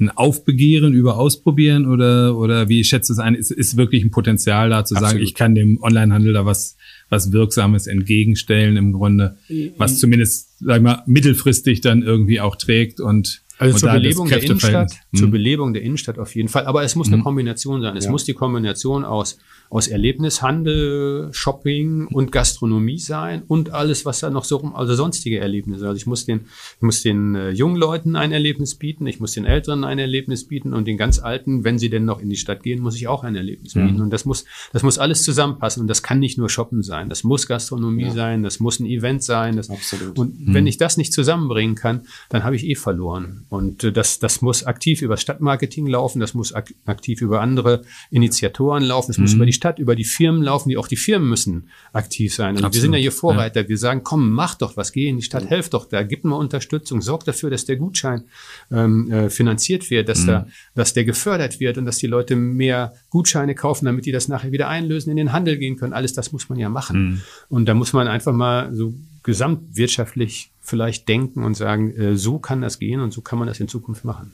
ein 0.00 0.10
Aufbegehren 0.10 0.92
über 0.92 1.16
Ausprobieren 1.16 1.86
oder, 1.86 2.36
oder 2.36 2.68
wie 2.68 2.82
schätzt 2.84 3.10
du 3.10 3.14
es 3.14 3.18
ein? 3.18 3.34
Ist, 3.34 3.50
ist 3.50 3.76
wirklich 3.76 4.04
ein 4.04 4.10
Potenzial 4.10 4.70
da 4.70 4.84
zu 4.84 4.94
Absolut. 4.94 5.12
sagen, 5.12 5.22
ich 5.22 5.34
kann 5.34 5.54
dem 5.54 5.82
Onlinehandel 5.82 6.32
da 6.32 6.44
was, 6.44 6.76
was 7.08 7.32
Wirksames 7.32 7.86
entgegenstellen 7.86 8.76
im 8.76 8.92
Grunde, 8.92 9.36
was 9.76 9.98
zumindest, 9.98 10.48
sag 10.60 10.78
ich 10.78 10.82
mal, 10.82 11.02
mittelfristig 11.06 11.80
dann 11.80 12.02
irgendwie 12.02 12.40
auch 12.40 12.56
trägt 12.56 13.00
und 13.00 13.42
also 13.58 13.78
zur 13.78 13.90
Belebung 13.90 14.28
der 14.28 14.42
Innenstadt, 14.42 14.92
hm. 14.92 15.18
zur 15.18 15.30
Belebung 15.30 15.72
der 15.72 15.82
Innenstadt 15.82 16.18
auf 16.18 16.34
jeden 16.34 16.48
Fall. 16.48 16.66
Aber 16.66 16.82
es 16.82 16.94
muss 16.94 17.08
hm. 17.08 17.14
eine 17.14 17.22
Kombination 17.22 17.80
sein. 17.82 17.96
Es 17.96 18.06
ja. 18.06 18.10
muss 18.10 18.24
die 18.24 18.34
Kombination 18.34 19.04
aus 19.04 19.38
aus 19.72 19.88
Erlebnishandel, 19.88 21.30
Shopping 21.32 22.06
und 22.08 22.30
Gastronomie 22.30 22.98
sein 22.98 23.42
und 23.48 23.70
alles, 23.70 24.04
was 24.04 24.20
da 24.20 24.28
noch 24.28 24.44
so 24.44 24.58
rum, 24.58 24.76
also 24.76 24.94
sonstige 24.94 25.40
Erlebnisse. 25.40 25.88
Also 25.88 25.96
ich 25.96 26.06
muss 26.06 26.26
den, 26.26 26.40
ich 26.76 26.82
muss 26.82 27.02
den 27.02 27.34
äh, 27.34 27.50
jungen 27.52 27.76
Leuten 27.76 28.14
ein 28.14 28.32
Erlebnis 28.32 28.74
bieten, 28.74 29.06
ich 29.06 29.18
muss 29.18 29.32
den 29.32 29.46
Älteren 29.46 29.84
ein 29.84 29.98
Erlebnis 29.98 30.46
bieten 30.46 30.74
und 30.74 30.86
den 30.86 30.98
ganz 30.98 31.20
Alten, 31.20 31.64
wenn 31.64 31.78
sie 31.78 31.88
denn 31.88 32.04
noch 32.04 32.20
in 32.20 32.28
die 32.28 32.36
Stadt 32.36 32.62
gehen, 32.62 32.82
muss 32.82 32.96
ich 32.96 33.08
auch 33.08 33.24
ein 33.24 33.34
Erlebnis 33.34 33.72
ja. 33.72 33.86
bieten. 33.86 34.02
Und 34.02 34.10
das 34.10 34.26
muss, 34.26 34.44
das 34.74 34.82
muss 34.82 34.98
alles 34.98 35.22
zusammenpassen. 35.22 35.80
Und 35.80 35.88
das 35.88 36.02
kann 36.02 36.18
nicht 36.18 36.36
nur 36.36 36.50
Shoppen 36.50 36.82
sein. 36.82 37.08
Das 37.08 37.24
muss 37.24 37.46
Gastronomie 37.46 38.04
ja. 38.04 38.10
sein, 38.10 38.42
das 38.42 38.60
muss 38.60 38.78
ein 38.78 38.84
Event 38.84 39.22
sein. 39.22 39.56
Das, 39.56 39.70
Absolut. 39.70 40.18
Und 40.18 40.38
mhm. 40.38 40.52
wenn 40.52 40.66
ich 40.66 40.76
das 40.76 40.98
nicht 40.98 41.14
zusammenbringen 41.14 41.76
kann, 41.76 42.02
dann 42.28 42.44
habe 42.44 42.56
ich 42.56 42.66
eh 42.66 42.74
verloren. 42.74 43.46
Und 43.52 43.84
äh, 43.84 43.92
das, 43.92 44.18
das 44.18 44.40
muss 44.40 44.64
aktiv 44.64 45.02
über 45.02 45.18
Stadtmarketing 45.18 45.86
laufen, 45.86 46.20
das 46.20 46.32
muss 46.32 46.54
ak 46.54 46.72
aktiv 46.86 47.20
über 47.20 47.42
andere 47.42 47.82
Initiatoren 48.10 48.82
laufen, 48.82 49.10
es 49.10 49.18
mhm. 49.18 49.24
muss 49.24 49.34
über 49.34 49.44
die 49.44 49.52
Stadt, 49.52 49.78
über 49.78 49.94
die 49.94 50.04
Firmen 50.04 50.42
laufen, 50.42 50.70
die 50.70 50.78
auch 50.78 50.88
die 50.88 50.96
Firmen 50.96 51.28
müssen 51.28 51.68
aktiv 51.92 52.34
sein. 52.34 52.56
Und 52.56 52.72
wir 52.72 52.80
sind 52.80 52.94
ja 52.94 52.98
hier 52.98 53.12
Vorreiter. 53.12 53.60
Ja. 53.60 53.68
Wir 53.68 53.76
sagen, 53.76 54.00
komm, 54.04 54.30
mach 54.32 54.54
doch 54.54 54.78
was, 54.78 54.90
geh 54.90 55.06
in 55.06 55.18
die 55.18 55.22
Stadt, 55.22 55.50
helf 55.50 55.68
doch 55.68 55.84
da, 55.84 56.02
gib 56.02 56.24
mal 56.24 56.36
Unterstützung, 56.36 57.02
sorg 57.02 57.26
dafür, 57.26 57.50
dass 57.50 57.66
der 57.66 57.76
Gutschein 57.76 58.22
ähm, 58.70 59.12
äh, 59.12 59.28
finanziert 59.28 59.90
wird, 59.90 60.08
dass 60.08 60.22
mhm. 60.22 60.28
da, 60.28 60.46
dass 60.74 60.94
der 60.94 61.04
gefördert 61.04 61.60
wird 61.60 61.76
und 61.76 61.84
dass 61.84 61.98
die 61.98 62.06
Leute 62.06 62.36
mehr 62.36 62.94
Gutscheine 63.10 63.54
kaufen, 63.54 63.84
damit 63.84 64.06
die 64.06 64.12
das 64.12 64.28
nachher 64.28 64.52
wieder 64.52 64.68
einlösen, 64.68 65.10
in 65.10 65.18
den 65.18 65.32
Handel 65.32 65.58
gehen 65.58 65.76
können. 65.76 65.92
Alles 65.92 66.14
das 66.14 66.32
muss 66.32 66.48
man 66.48 66.58
ja 66.58 66.70
machen. 66.70 67.02
Mhm. 67.02 67.20
Und 67.50 67.66
da 67.66 67.74
muss 67.74 67.92
man 67.92 68.08
einfach 68.08 68.32
mal 68.32 68.74
so 68.74 68.94
gesamtwirtschaftlich 69.24 70.51
vielleicht 70.62 71.08
denken 71.08 71.44
und 71.44 71.56
sagen, 71.56 71.94
äh, 71.96 72.16
so 72.16 72.38
kann 72.38 72.62
das 72.62 72.78
gehen 72.78 73.00
und 73.00 73.12
so 73.12 73.20
kann 73.20 73.38
man 73.38 73.48
das 73.48 73.60
in 73.60 73.68
Zukunft 73.68 74.04
machen. 74.04 74.32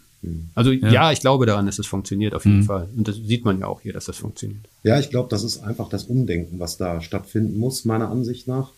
Also 0.54 0.72
ja. 0.72 0.90
ja. 0.90 1.12
ich 1.12 1.20
glaube 1.20 1.46
daran, 1.46 1.66
dass 1.66 1.78
es 1.78 1.86
funktioniert 1.86 2.34
auf 2.34 2.44
jeden 2.44 2.58
mhm. 2.58 2.64
Fall. 2.64 2.88
Und 2.96 3.06
das 3.06 3.16
sieht 3.16 3.44
man 3.44 3.60
ja 3.60 3.66
auch 3.66 3.80
hier, 3.80 3.92
dass 3.92 4.06
das 4.06 4.16
funktioniert. 4.16 4.64
Ja, 4.82 4.98
ich 4.98 5.10
glaube, 5.10 5.28
das 5.30 5.44
ist 5.44 5.62
einfach 5.62 5.88
das 5.88 6.04
Umdenken, 6.04 6.58
was 6.58 6.76
da 6.76 7.00
stattfinden 7.00 7.58
muss, 7.58 7.84
meiner 7.84 8.10
Ansicht 8.10 8.48
nach. 8.48 8.72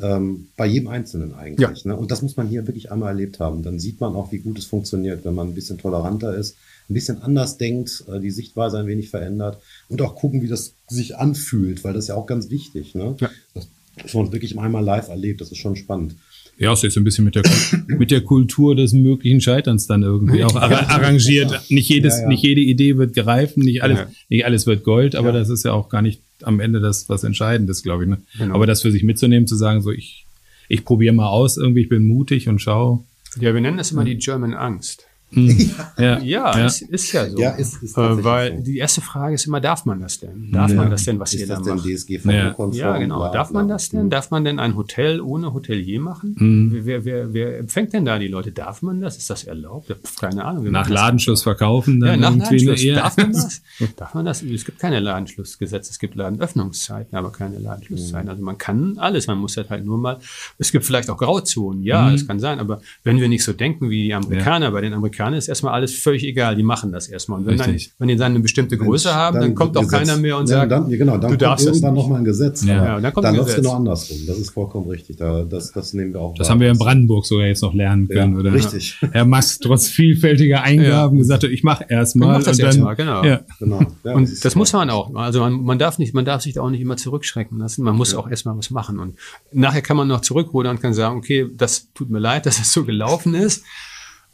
Ähm, 0.00 0.48
bei 0.56 0.66
jedem 0.66 0.88
Einzelnen 0.88 1.34
eigentlich. 1.34 1.84
Ja. 1.84 1.92
Ne? 1.92 1.96
Und 1.96 2.10
das 2.10 2.20
muss 2.20 2.36
man 2.36 2.48
hier 2.48 2.66
wirklich 2.66 2.90
einmal 2.90 3.10
erlebt 3.10 3.38
haben. 3.38 3.62
Dann 3.62 3.78
sieht 3.78 4.00
man 4.00 4.14
auch, 4.16 4.32
wie 4.32 4.38
gut 4.38 4.58
es 4.58 4.66
funktioniert, 4.66 5.24
wenn 5.24 5.34
man 5.34 5.48
ein 5.48 5.54
bisschen 5.54 5.78
toleranter 5.78 6.34
ist, 6.34 6.56
ein 6.90 6.94
bisschen 6.94 7.22
anders 7.22 7.58
denkt, 7.58 8.04
äh, 8.08 8.20
die 8.20 8.32
Sichtweise 8.32 8.78
ein 8.78 8.86
wenig 8.86 9.10
verändert 9.10 9.62
und 9.88 10.02
auch 10.02 10.16
gucken, 10.16 10.42
wie 10.42 10.48
das 10.48 10.74
sich 10.88 11.16
anfühlt, 11.16 11.84
weil 11.84 11.94
das 11.94 12.04
ist 12.04 12.08
ja 12.08 12.16
auch 12.16 12.26
ganz 12.26 12.50
wichtig. 12.50 12.94
Ne? 12.94 13.16
Ja. 13.20 13.30
Das, 13.54 13.68
dass 14.02 14.14
man 14.14 14.32
wirklich 14.32 14.58
einmal 14.58 14.84
live 14.84 15.08
erlebt, 15.08 15.40
das 15.40 15.52
ist 15.52 15.58
schon 15.58 15.76
spannend. 15.76 16.16
Ja, 16.58 16.72
es 16.72 16.84
ist 16.84 16.96
ein 16.96 17.04
bisschen 17.04 17.24
mit 17.24 17.34
der, 17.34 17.42
mit 17.86 18.10
der 18.10 18.20
Kultur 18.20 18.76
des 18.76 18.92
möglichen 18.92 19.40
Scheiterns 19.40 19.86
dann 19.86 20.02
irgendwie 20.02 20.44
auch 20.44 20.54
arrangiert. 20.54 21.50
Ja. 21.50 21.60
Nicht 21.68 21.88
jedes, 21.88 22.16
ja, 22.16 22.22
ja. 22.22 22.28
nicht 22.28 22.42
jede 22.42 22.60
Idee 22.60 22.96
wird 22.96 23.14
greifen, 23.14 23.62
nicht 23.62 23.82
alles, 23.82 24.00
nicht 24.28 24.44
alles 24.44 24.66
wird 24.66 24.84
Gold, 24.84 25.14
aber 25.14 25.32
das 25.32 25.48
ist 25.48 25.64
ja 25.64 25.72
auch 25.72 25.88
gar 25.88 26.02
nicht 26.02 26.20
am 26.42 26.60
Ende 26.60 26.80
das, 26.80 27.08
was 27.08 27.24
Entscheidendes, 27.24 27.82
glaube 27.82 28.04
ich. 28.04 28.10
Ne? 28.10 28.18
Genau. 28.38 28.54
Aber 28.54 28.66
das 28.66 28.82
für 28.82 28.90
sich 28.90 29.02
mitzunehmen, 29.02 29.46
zu 29.46 29.56
sagen, 29.56 29.80
so 29.82 29.90
ich, 29.90 30.26
ich 30.68 30.84
probiere 30.84 31.14
mal 31.14 31.28
aus, 31.28 31.56
irgendwie, 31.56 31.82
ich 31.82 31.88
bin 31.88 32.04
mutig 32.04 32.48
und 32.48 32.60
schau. 32.60 33.04
Ja, 33.40 33.52
wir 33.52 33.60
nennen 33.60 33.78
das 33.78 33.90
immer 33.90 34.04
die 34.04 34.16
German 34.16 34.54
Angst. 34.54 35.06
Mhm. 35.44 35.70
Ja, 35.98 36.18
ja, 36.18 36.58
ja. 36.58 36.66
Ist, 36.66 36.82
ist 36.82 37.12
ja 37.12 37.28
so. 37.28 37.38
Ja, 37.38 37.50
ist, 37.50 37.82
ist 37.82 37.96
äh, 37.98 38.24
weil 38.24 38.56
so. 38.56 38.62
die 38.62 38.78
erste 38.78 39.00
Frage 39.00 39.34
ist 39.34 39.46
immer, 39.46 39.60
darf 39.60 39.84
man 39.84 40.00
das 40.00 40.20
denn? 40.20 40.50
Darf 40.52 40.70
ja. 40.70 40.76
man 40.76 40.90
das 40.90 41.04
denn, 41.04 41.18
was 41.18 41.34
ist 41.34 41.40
ihr 41.40 41.46
da 41.46 41.60
macht? 41.60 41.84
Ja. 42.24 42.54
ja, 42.72 42.98
genau. 42.98 43.18
Bla, 43.18 43.32
darf 43.32 43.50
man 43.50 43.68
das 43.68 43.88
denn? 43.88 44.10
Darf 44.10 44.30
man 44.30 44.44
denn 44.44 44.58
ein 44.58 44.76
Hotel 44.76 45.20
ohne 45.20 45.52
Hotelier 45.52 46.00
machen? 46.00 46.36
Mhm. 46.38 46.80
Wer, 46.84 47.04
wer, 47.04 47.32
wer 47.34 47.58
empfängt 47.58 47.92
denn 47.92 48.04
da 48.04 48.18
die 48.18 48.28
Leute? 48.28 48.52
Darf 48.52 48.82
man 48.82 49.00
das? 49.00 49.16
Ist 49.16 49.30
das 49.30 49.44
erlaubt? 49.44 49.94
Keine 50.20 50.44
Ahnung. 50.44 50.70
Nach 50.70 50.88
Ladenschluss 50.88 51.42
verkaufen? 51.42 52.00
Dann 52.00 52.20
ja, 52.20 52.30
nach 52.30 52.50
Ladenschluss. 52.50 52.84
Darf 52.94 53.16
man 53.16 53.32
das? 53.32 53.62
darf 53.96 54.14
man 54.14 54.24
das? 54.24 54.42
Es 54.42 54.64
gibt 54.64 54.78
keine 54.78 55.00
Ladenschlussgesetze. 55.00 55.90
Es 55.90 55.98
gibt 55.98 56.14
Ladenöffnungszeiten, 56.14 57.16
aber 57.16 57.32
keine 57.32 57.58
Ladenschlusszeiten. 57.58 58.26
Mhm. 58.26 58.30
Also 58.30 58.42
man 58.42 58.58
kann 58.58 58.98
alles. 58.98 59.26
Man 59.26 59.38
muss 59.38 59.56
halt 59.56 59.84
nur 59.84 59.98
mal, 59.98 60.18
es 60.58 60.70
gibt 60.72 60.84
vielleicht 60.84 61.10
auch 61.10 61.18
Grauzonen. 61.18 61.82
Ja, 61.82 62.02
mhm. 62.02 62.12
das 62.12 62.26
kann 62.26 62.40
sein. 62.40 62.60
Aber 62.60 62.80
wenn 63.02 63.20
wir 63.20 63.28
nicht 63.28 63.44
so 63.44 63.52
denken 63.52 63.90
wie 63.90 64.04
die 64.04 64.14
Amerikaner, 64.14 64.70
bei 64.70 64.80
den 64.80 64.92
Amerikanern 64.92 65.23
ist 65.32 65.48
erstmal 65.48 65.72
alles 65.72 65.94
völlig 65.94 66.24
egal, 66.24 66.56
die 66.56 66.62
machen 66.62 66.92
das 66.92 67.08
erstmal. 67.08 67.38
Und 67.38 67.46
wenn, 67.46 67.56
dann, 67.56 67.76
wenn 67.98 68.08
die 68.08 68.16
dann 68.16 68.32
eine 68.32 68.40
bestimmte 68.40 68.76
Größe 68.76 69.08
Mensch, 69.08 69.16
haben, 69.16 69.34
dann, 69.34 69.42
dann 69.42 69.54
kommt 69.54 69.76
auch 69.76 69.82
Gesetz. 69.82 70.00
keiner 70.00 70.16
mehr 70.18 70.36
und 70.36 70.46
sagt, 70.46 70.70
dann, 70.70 70.90
genau, 70.90 71.16
dann 71.16 71.30
du 71.30 71.38
darfst 71.38 71.66
irgendwann 71.66 71.94
nochmal 71.94 72.18
ein 72.18 72.24
Gesetz. 72.24 72.64
Ja, 72.64 72.84
ja 72.84 73.00
dann 73.00 73.12
kommt 73.14 73.24
dann 73.24 73.36
läuft 73.36 73.50
es 73.50 73.56
genau 73.56 73.76
andersrum. 73.76 74.18
Das 74.26 74.38
ist 74.38 74.50
vollkommen 74.50 74.88
richtig. 74.88 75.16
Da, 75.16 75.44
das, 75.44 75.72
das 75.72 75.94
nehmen 75.94 76.12
wir 76.12 76.20
auch. 76.20 76.34
Das 76.34 76.48
wahr. 76.48 76.54
haben 76.54 76.60
wir 76.60 76.70
in 76.70 76.78
Brandenburg 76.78 77.24
sogar 77.24 77.46
jetzt 77.46 77.62
noch 77.62 77.72
lernen 77.72 78.08
können, 78.08 78.34
ja, 78.34 78.40
oder? 78.40 78.52
Richtig. 78.52 79.00
Herr 79.12 79.24
Mast 79.24 79.62
trotz 79.62 79.88
vielfältiger 79.88 80.62
Eingaben 80.62 81.18
gesagt, 81.18 81.44
ich 81.44 81.62
mache 81.62 81.86
erstmal. 81.88 82.32
Ich 82.32 82.38
mach 82.38 82.44
das 82.44 82.58
erstmal, 82.58 82.96
genau. 82.96 83.24
Ja. 83.24 83.40
genau. 83.58 83.80
und 84.02 84.30
das, 84.30 84.40
das 84.40 84.54
muss 84.54 84.72
man 84.72 84.90
auch. 84.90 85.14
Also 85.14 85.40
man, 85.40 85.62
man 85.62 85.78
darf 85.78 85.98
nicht, 85.98 86.14
man 86.14 86.24
darf 86.24 86.42
sich 86.42 86.54
da 86.54 86.62
auch 86.62 86.70
nicht 86.70 86.80
immer 86.80 86.96
zurückschrecken 86.96 87.58
lassen. 87.58 87.82
Man 87.84 87.96
muss 87.96 88.14
auch 88.14 88.28
erstmal 88.28 88.56
was 88.56 88.70
machen. 88.70 88.98
Und 88.98 89.16
nachher 89.52 89.82
kann 89.82 89.96
man 89.96 90.08
noch 90.08 90.20
zurückrudern 90.20 90.76
und 90.76 90.82
kann 90.82 90.94
sagen, 90.94 91.16
okay, 91.16 91.46
das 91.54 91.92
tut 91.92 92.10
mir 92.10 92.18
leid, 92.18 92.46
dass 92.46 92.58
es 92.58 92.72
so 92.72 92.84
gelaufen 92.84 93.34
ist. 93.34 93.64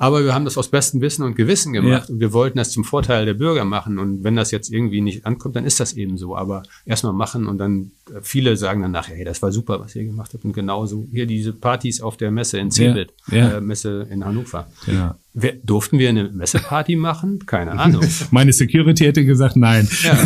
Aber 0.00 0.24
wir 0.24 0.32
haben 0.32 0.46
das 0.46 0.56
aus 0.56 0.68
bestem 0.68 1.02
Wissen 1.02 1.24
und 1.24 1.36
Gewissen 1.36 1.74
gemacht 1.74 2.08
ja. 2.08 2.14
und 2.14 2.20
wir 2.20 2.32
wollten 2.32 2.56
das 2.56 2.70
zum 2.70 2.84
Vorteil 2.84 3.26
der 3.26 3.34
Bürger 3.34 3.66
machen. 3.66 3.98
Und 3.98 4.24
wenn 4.24 4.34
das 4.34 4.50
jetzt 4.50 4.72
irgendwie 4.72 5.02
nicht 5.02 5.26
ankommt, 5.26 5.56
dann 5.56 5.66
ist 5.66 5.78
das 5.78 5.92
eben 5.92 6.16
so. 6.16 6.34
Aber 6.34 6.62
erstmal 6.86 7.12
machen 7.12 7.46
und 7.46 7.58
dann 7.58 7.90
äh, 8.10 8.20
viele 8.22 8.56
sagen 8.56 8.80
dann 8.80 8.92
nachher, 8.92 9.14
hey, 9.14 9.26
das 9.26 9.42
war 9.42 9.52
super, 9.52 9.78
was 9.78 9.94
ihr 9.94 10.04
gemacht 10.04 10.32
habt. 10.32 10.42
Und 10.46 10.54
genauso 10.54 11.06
hier 11.12 11.26
diese 11.26 11.52
Partys 11.52 12.00
auf 12.00 12.16
der 12.16 12.30
Messe 12.30 12.58
in 12.58 12.70
Cebit, 12.70 13.12
ja. 13.30 13.36
ja. 13.36 13.58
Äh, 13.58 13.60
Messe 13.60 14.06
in 14.10 14.24
Hannover. 14.24 14.68
Ja. 14.86 15.18
Wir, 15.32 15.54
durften 15.62 16.00
wir 16.00 16.08
eine 16.08 16.24
Messeparty 16.24 16.96
machen? 16.96 17.46
Keine 17.46 17.78
Ahnung. 17.78 18.04
Meine 18.32 18.52
Security 18.52 19.04
hätte 19.04 19.24
gesagt, 19.24 19.54
nein. 19.54 19.88
Ja, 20.02 20.18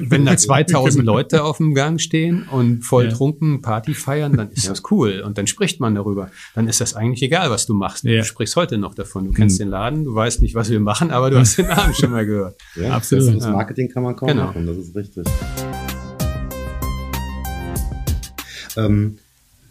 wenn 0.00 0.26
da 0.26 0.36
2000 0.36 1.02
Leute 1.02 1.42
auf 1.42 1.56
dem 1.56 1.74
Gang 1.74 1.98
stehen 1.98 2.42
und 2.50 2.84
voll 2.84 3.06
ja. 3.06 3.12
trunken 3.12 3.62
Party 3.62 3.94
feiern, 3.94 4.36
dann 4.36 4.50
ist 4.50 4.68
das 4.68 4.82
cool. 4.90 5.22
Und 5.24 5.38
dann 5.38 5.46
spricht 5.46 5.80
man 5.80 5.94
darüber. 5.94 6.30
Dann 6.54 6.68
ist 6.68 6.82
das 6.82 6.94
eigentlich 6.94 7.22
egal, 7.22 7.50
was 7.50 7.64
du 7.64 7.72
machst. 7.72 8.04
Ja. 8.04 8.18
Du 8.18 8.24
sprichst 8.24 8.54
heute 8.56 8.76
noch 8.76 8.94
davon. 8.94 9.24
Du 9.24 9.32
kennst 9.32 9.58
mhm. 9.58 9.64
den 9.64 9.68
Laden, 9.70 10.04
du 10.04 10.14
weißt 10.14 10.42
nicht, 10.42 10.54
was 10.54 10.68
wir 10.68 10.80
machen, 10.80 11.10
aber 11.12 11.30
du 11.30 11.38
hast 11.38 11.56
den 11.56 11.68
Namen 11.68 11.94
schon 11.94 12.10
mal 12.10 12.26
gehört. 12.26 12.56
Ja, 12.76 12.96
absolut. 12.96 13.36
Das 13.36 13.48
Marketing 13.48 13.88
kann 13.88 14.02
man 14.02 14.16
kaum 14.16 14.28
genau. 14.28 14.46
machen. 14.46 14.66
Das 14.66 14.76
ist 14.76 14.94
richtig. 14.94 15.26
Ähm, 18.76 19.18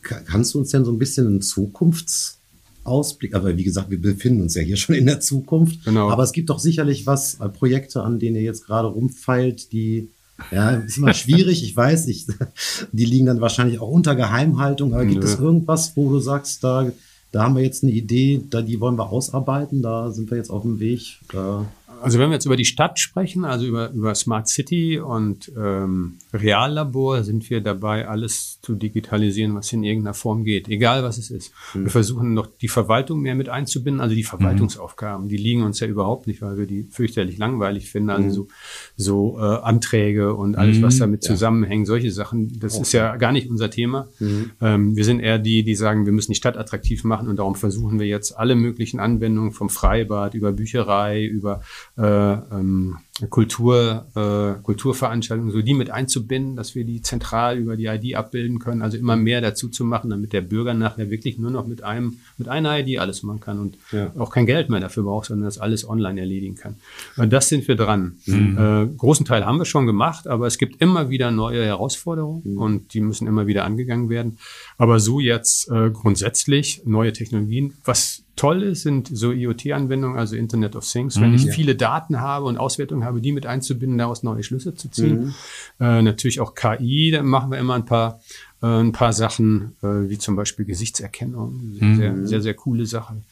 kannst 0.02 0.54
du 0.54 0.60
uns 0.60 0.70
denn 0.70 0.86
so 0.86 0.92
ein 0.92 1.00
bisschen 1.00 1.28
einen 1.28 1.42
Zukunfts 1.42 2.41
Ausblick, 2.84 3.36
aber 3.36 3.58
wie 3.58 3.64
gesagt, 3.64 3.90
wir 3.90 4.02
befinden 4.02 4.42
uns 4.42 4.56
ja 4.56 4.62
hier 4.62 4.76
schon 4.78 4.96
in 4.96 5.06
der 5.06 5.20
Zukunft. 5.20 5.86
Genau. 5.86 6.10
Aber 6.10 6.24
es 6.24 6.32
gibt 6.32 6.50
doch 6.50 6.60
sicherlich 6.60 7.06
was, 7.06 7.40
äh, 7.40 7.50
Projekte, 7.50 8.04
an 8.04 8.20
denen 8.20 8.36
ihr 8.36 8.44
jetzt 8.44 8.66
gerade 8.66 8.88
rumfeilt, 8.88 9.72
die 9.72 10.10
ja, 10.50 10.72
ist 10.72 10.98
immer 10.98 11.14
schwierig, 11.14 11.64
ich 11.64 11.76
weiß 11.76 12.08
nicht. 12.08 12.30
Die 12.92 13.06
liegen 13.06 13.28
dann 13.28 13.42
wahrscheinlich 13.42 13.80
auch 13.80 13.90
unter 13.90 14.16
Geheimhaltung, 14.16 14.94
aber 14.94 15.06
gibt 15.06 15.24
Nö. 15.24 15.30
es 15.30 15.40
irgendwas, 15.40 15.96
wo 15.96 16.10
du 16.10 16.20
sagst, 16.20 16.64
da, 16.64 16.92
da 17.32 17.44
haben 17.44 17.56
wir 17.56 17.64
jetzt 17.64 17.84
eine 17.84 17.92
Idee, 17.92 18.42
da 18.50 18.64
die 18.64 18.80
wollen 18.80 18.98
wir 18.98 19.10
ausarbeiten, 19.10 19.84
da 19.84 20.10
sind 20.10 20.32
wir 20.32 20.38
jetzt 20.38 20.50
auf 20.50 20.64
dem 20.64 20.80
Weg. 20.80 21.20
Da 21.32 21.68
also 22.02 22.20
wenn 22.20 22.30
wir 22.30 22.34
jetzt 22.34 22.46
über 22.46 22.56
die 22.56 22.66
Stadt 22.66 23.00
sprechen, 23.00 23.46
also 23.46 23.66
über, 23.66 23.92
über 23.92 24.14
Smart 24.16 24.48
City 24.48 25.00
und 25.00 25.52
ähm, 25.58 26.18
Reallabor, 26.34 27.24
sind 27.24 27.50
wir 27.50 27.62
dabei, 27.62 28.08
alles 28.08 28.60
zu 28.62 28.76
digitalisieren, 28.76 29.56
was 29.56 29.72
in 29.72 29.84
irgendeiner 29.84 30.14
Form 30.14 30.44
geht, 30.44 30.68
egal 30.68 31.04
was 31.04 31.18
es 31.18 31.32
ist. 31.32 31.54
Mhm. 31.74 31.84
Wir 31.84 31.92
versuchen 31.92 32.34
noch 32.34 32.48
die 32.48 32.68
Verwaltung 32.68 33.22
mehr 33.22 33.36
mit 33.36 33.50
einzubinden, 33.50 34.02
also 34.02 34.16
die 34.16 34.24
Verwaltungsaufgaben, 34.24 35.30
die 35.30 35.38
liegen 35.38 35.64
uns 35.64 35.80
ja 35.80 35.88
überhaupt 35.88 36.28
nicht, 36.28 36.42
weil 36.42 36.58
wir 36.58 36.66
die 36.66 36.88
fürchterlich 36.90 37.38
langweilig 37.38 37.90
finden, 37.90 38.10
also 38.10 38.24
mhm. 38.24 38.32
so, 38.32 38.48
so 38.96 39.40
äh, 39.40 39.42
Anträge 39.42 40.34
und 40.34 40.58
alles, 40.58 40.82
was 40.82 40.96
mhm. 40.96 41.00
damit 41.00 41.24
ja. 41.24 41.32
zusammenhängt, 41.32 41.88
solche 41.88 42.12
Sachen, 42.12 42.60
das 42.60 42.74
okay. 42.74 42.82
ist 42.82 42.92
ja 42.94 43.16
gar 43.18 43.32
nicht 43.32 43.50
unser 43.50 43.70
Thema. 43.70 44.08
Mhm. 44.20 44.52
Ähm, 44.62 44.96
wir 44.96 45.06
sind 45.06 45.20
eher 45.20 45.40
die, 45.40 45.64
die 45.64 45.76
sagen, 45.76 46.06
wir 46.06 46.14
müssen 46.14 46.32
die 46.32 46.38
Stadt 46.38 46.58
attraktiv 46.58 47.04
machen 47.04 47.28
und 47.28 47.38
darum 47.38 47.56
versuchen 47.56 48.00
wir 48.00 48.08
jetzt 48.08 48.38
alle 48.38 48.56
möglichen 48.56 49.00
Anwendungen 49.00 49.52
vom 49.52 49.70
Freibad 49.70 50.34
über 50.34 50.52
Bücherei, 50.52 51.24
über 51.24 51.62
Äh, 51.98 52.04
ähm, 52.04 52.98
Kultur, 53.30 54.06
äh, 54.16 54.62
Kulturveranstaltungen, 54.62 55.52
so 55.52 55.62
die 55.62 55.74
mit 55.74 55.90
einzubinden, 55.90 56.56
dass 56.56 56.76
wir 56.76 56.84
die 56.84 57.02
zentral 57.02 57.58
über 57.58 57.76
die 57.78 57.86
ID 57.86 58.16
abbilden 58.16 58.60
können, 58.60 58.82
also 58.82 58.98
immer 58.98 59.16
mehr 59.16 59.42
dazu 59.42 59.70
zu 59.70 59.84
machen, 59.84 60.10
damit 60.10 60.34
der 60.34 60.42
Bürger 60.42 60.74
nachher 60.74 61.10
wirklich 61.10 61.38
nur 61.38 61.52
noch 61.52 61.68
mit 61.68 61.84
einem, 61.84 62.18
mit 62.38 62.48
einer 62.48 62.80
ID 62.80 63.00
alles 63.00 63.24
machen 63.24 63.40
kann 63.40 63.60
und 63.60 63.78
ja. 63.92 64.12
auch 64.18 64.32
kein 64.32 64.46
Geld 64.46 64.70
mehr 64.70 64.80
dafür 64.80 65.04
braucht, 65.04 65.28
sondern 65.28 65.46
das 65.46 65.58
alles 65.58 65.88
online 65.88 66.20
erledigen 66.20 66.56
kann. 66.56 66.76
Und 67.18 67.32
das 67.32 67.50
sind 67.50 67.68
wir 67.68 67.76
dran. 67.76 68.18
Mhm. 68.26 68.58
Äh, 68.58 68.98
großen 68.98 69.26
Teil 69.26 69.46
haben 69.46 69.58
wir 69.58 69.66
schon 69.66 69.86
gemacht, 69.86 70.28
aber 70.28 70.48
es 70.48 70.58
gibt 70.58 70.82
immer 70.82 71.10
wieder 71.10 71.32
neue 71.32 71.64
Herausforderungen 71.64 72.42
mhm. 72.44 72.58
und 72.58 72.94
die 72.94 73.02
müssen 73.02 73.28
immer 73.28 73.48
wieder 73.48 73.66
angegangen 73.66 74.10
werden. 74.10 74.38
Aber 74.78 75.00
so 75.00 75.20
jetzt 75.20 75.70
äh, 75.70 75.90
grundsätzlich 75.92 76.84
neue 76.86 77.14
Technologien, 77.14 77.74
was 77.84 78.24
toll 78.36 78.64
ist, 78.64 78.84
sind 78.84 79.08
so 79.12 79.32
IoT-Anwendungen, 79.32 80.18
also 80.18 80.36
Internet 80.36 80.76
of 80.76 80.90
Things. 80.90 81.20
Wenn 81.20 81.30
mhm, 81.30 81.36
ich 81.36 81.44
ja. 81.46 81.54
viele 81.54 81.76
Daten 81.76 82.22
habe 82.22 82.46
und 82.46 82.58
Auswertungen 82.58 83.04
habe, 83.12 83.22
die 83.22 83.32
mit 83.32 83.46
einzubinden, 83.46 83.98
daraus 83.98 84.24
neue 84.24 84.44
Schlüsse 84.44 84.76
zu 84.76 84.90
ziehen. 84.90 85.26
Mhm. 85.26 85.34
Äh, 85.80 86.02
natürlich 86.02 86.40
auch 86.40 86.56
KI, 86.56 87.12
da 87.12 87.24
machen 87.24 87.52
wir 87.52 87.60
immer 87.60 87.76
ein 87.76 87.86
paar, 87.86 88.22
äh, 88.62 88.68
ein 88.68 88.92
paar 88.92 89.14
Sachen, 89.14 89.76
äh, 89.82 90.10
wie 90.10 90.18
zum 90.18 90.36
Beispiel 90.36 90.66
Gesichtserkennung. 90.66 91.78
Mhm. 91.80 91.96
Sehr, 91.98 92.28
sehr, 92.28 92.42
sehr 92.42 92.54
coole 92.54 92.86
Sachen, 92.86 93.24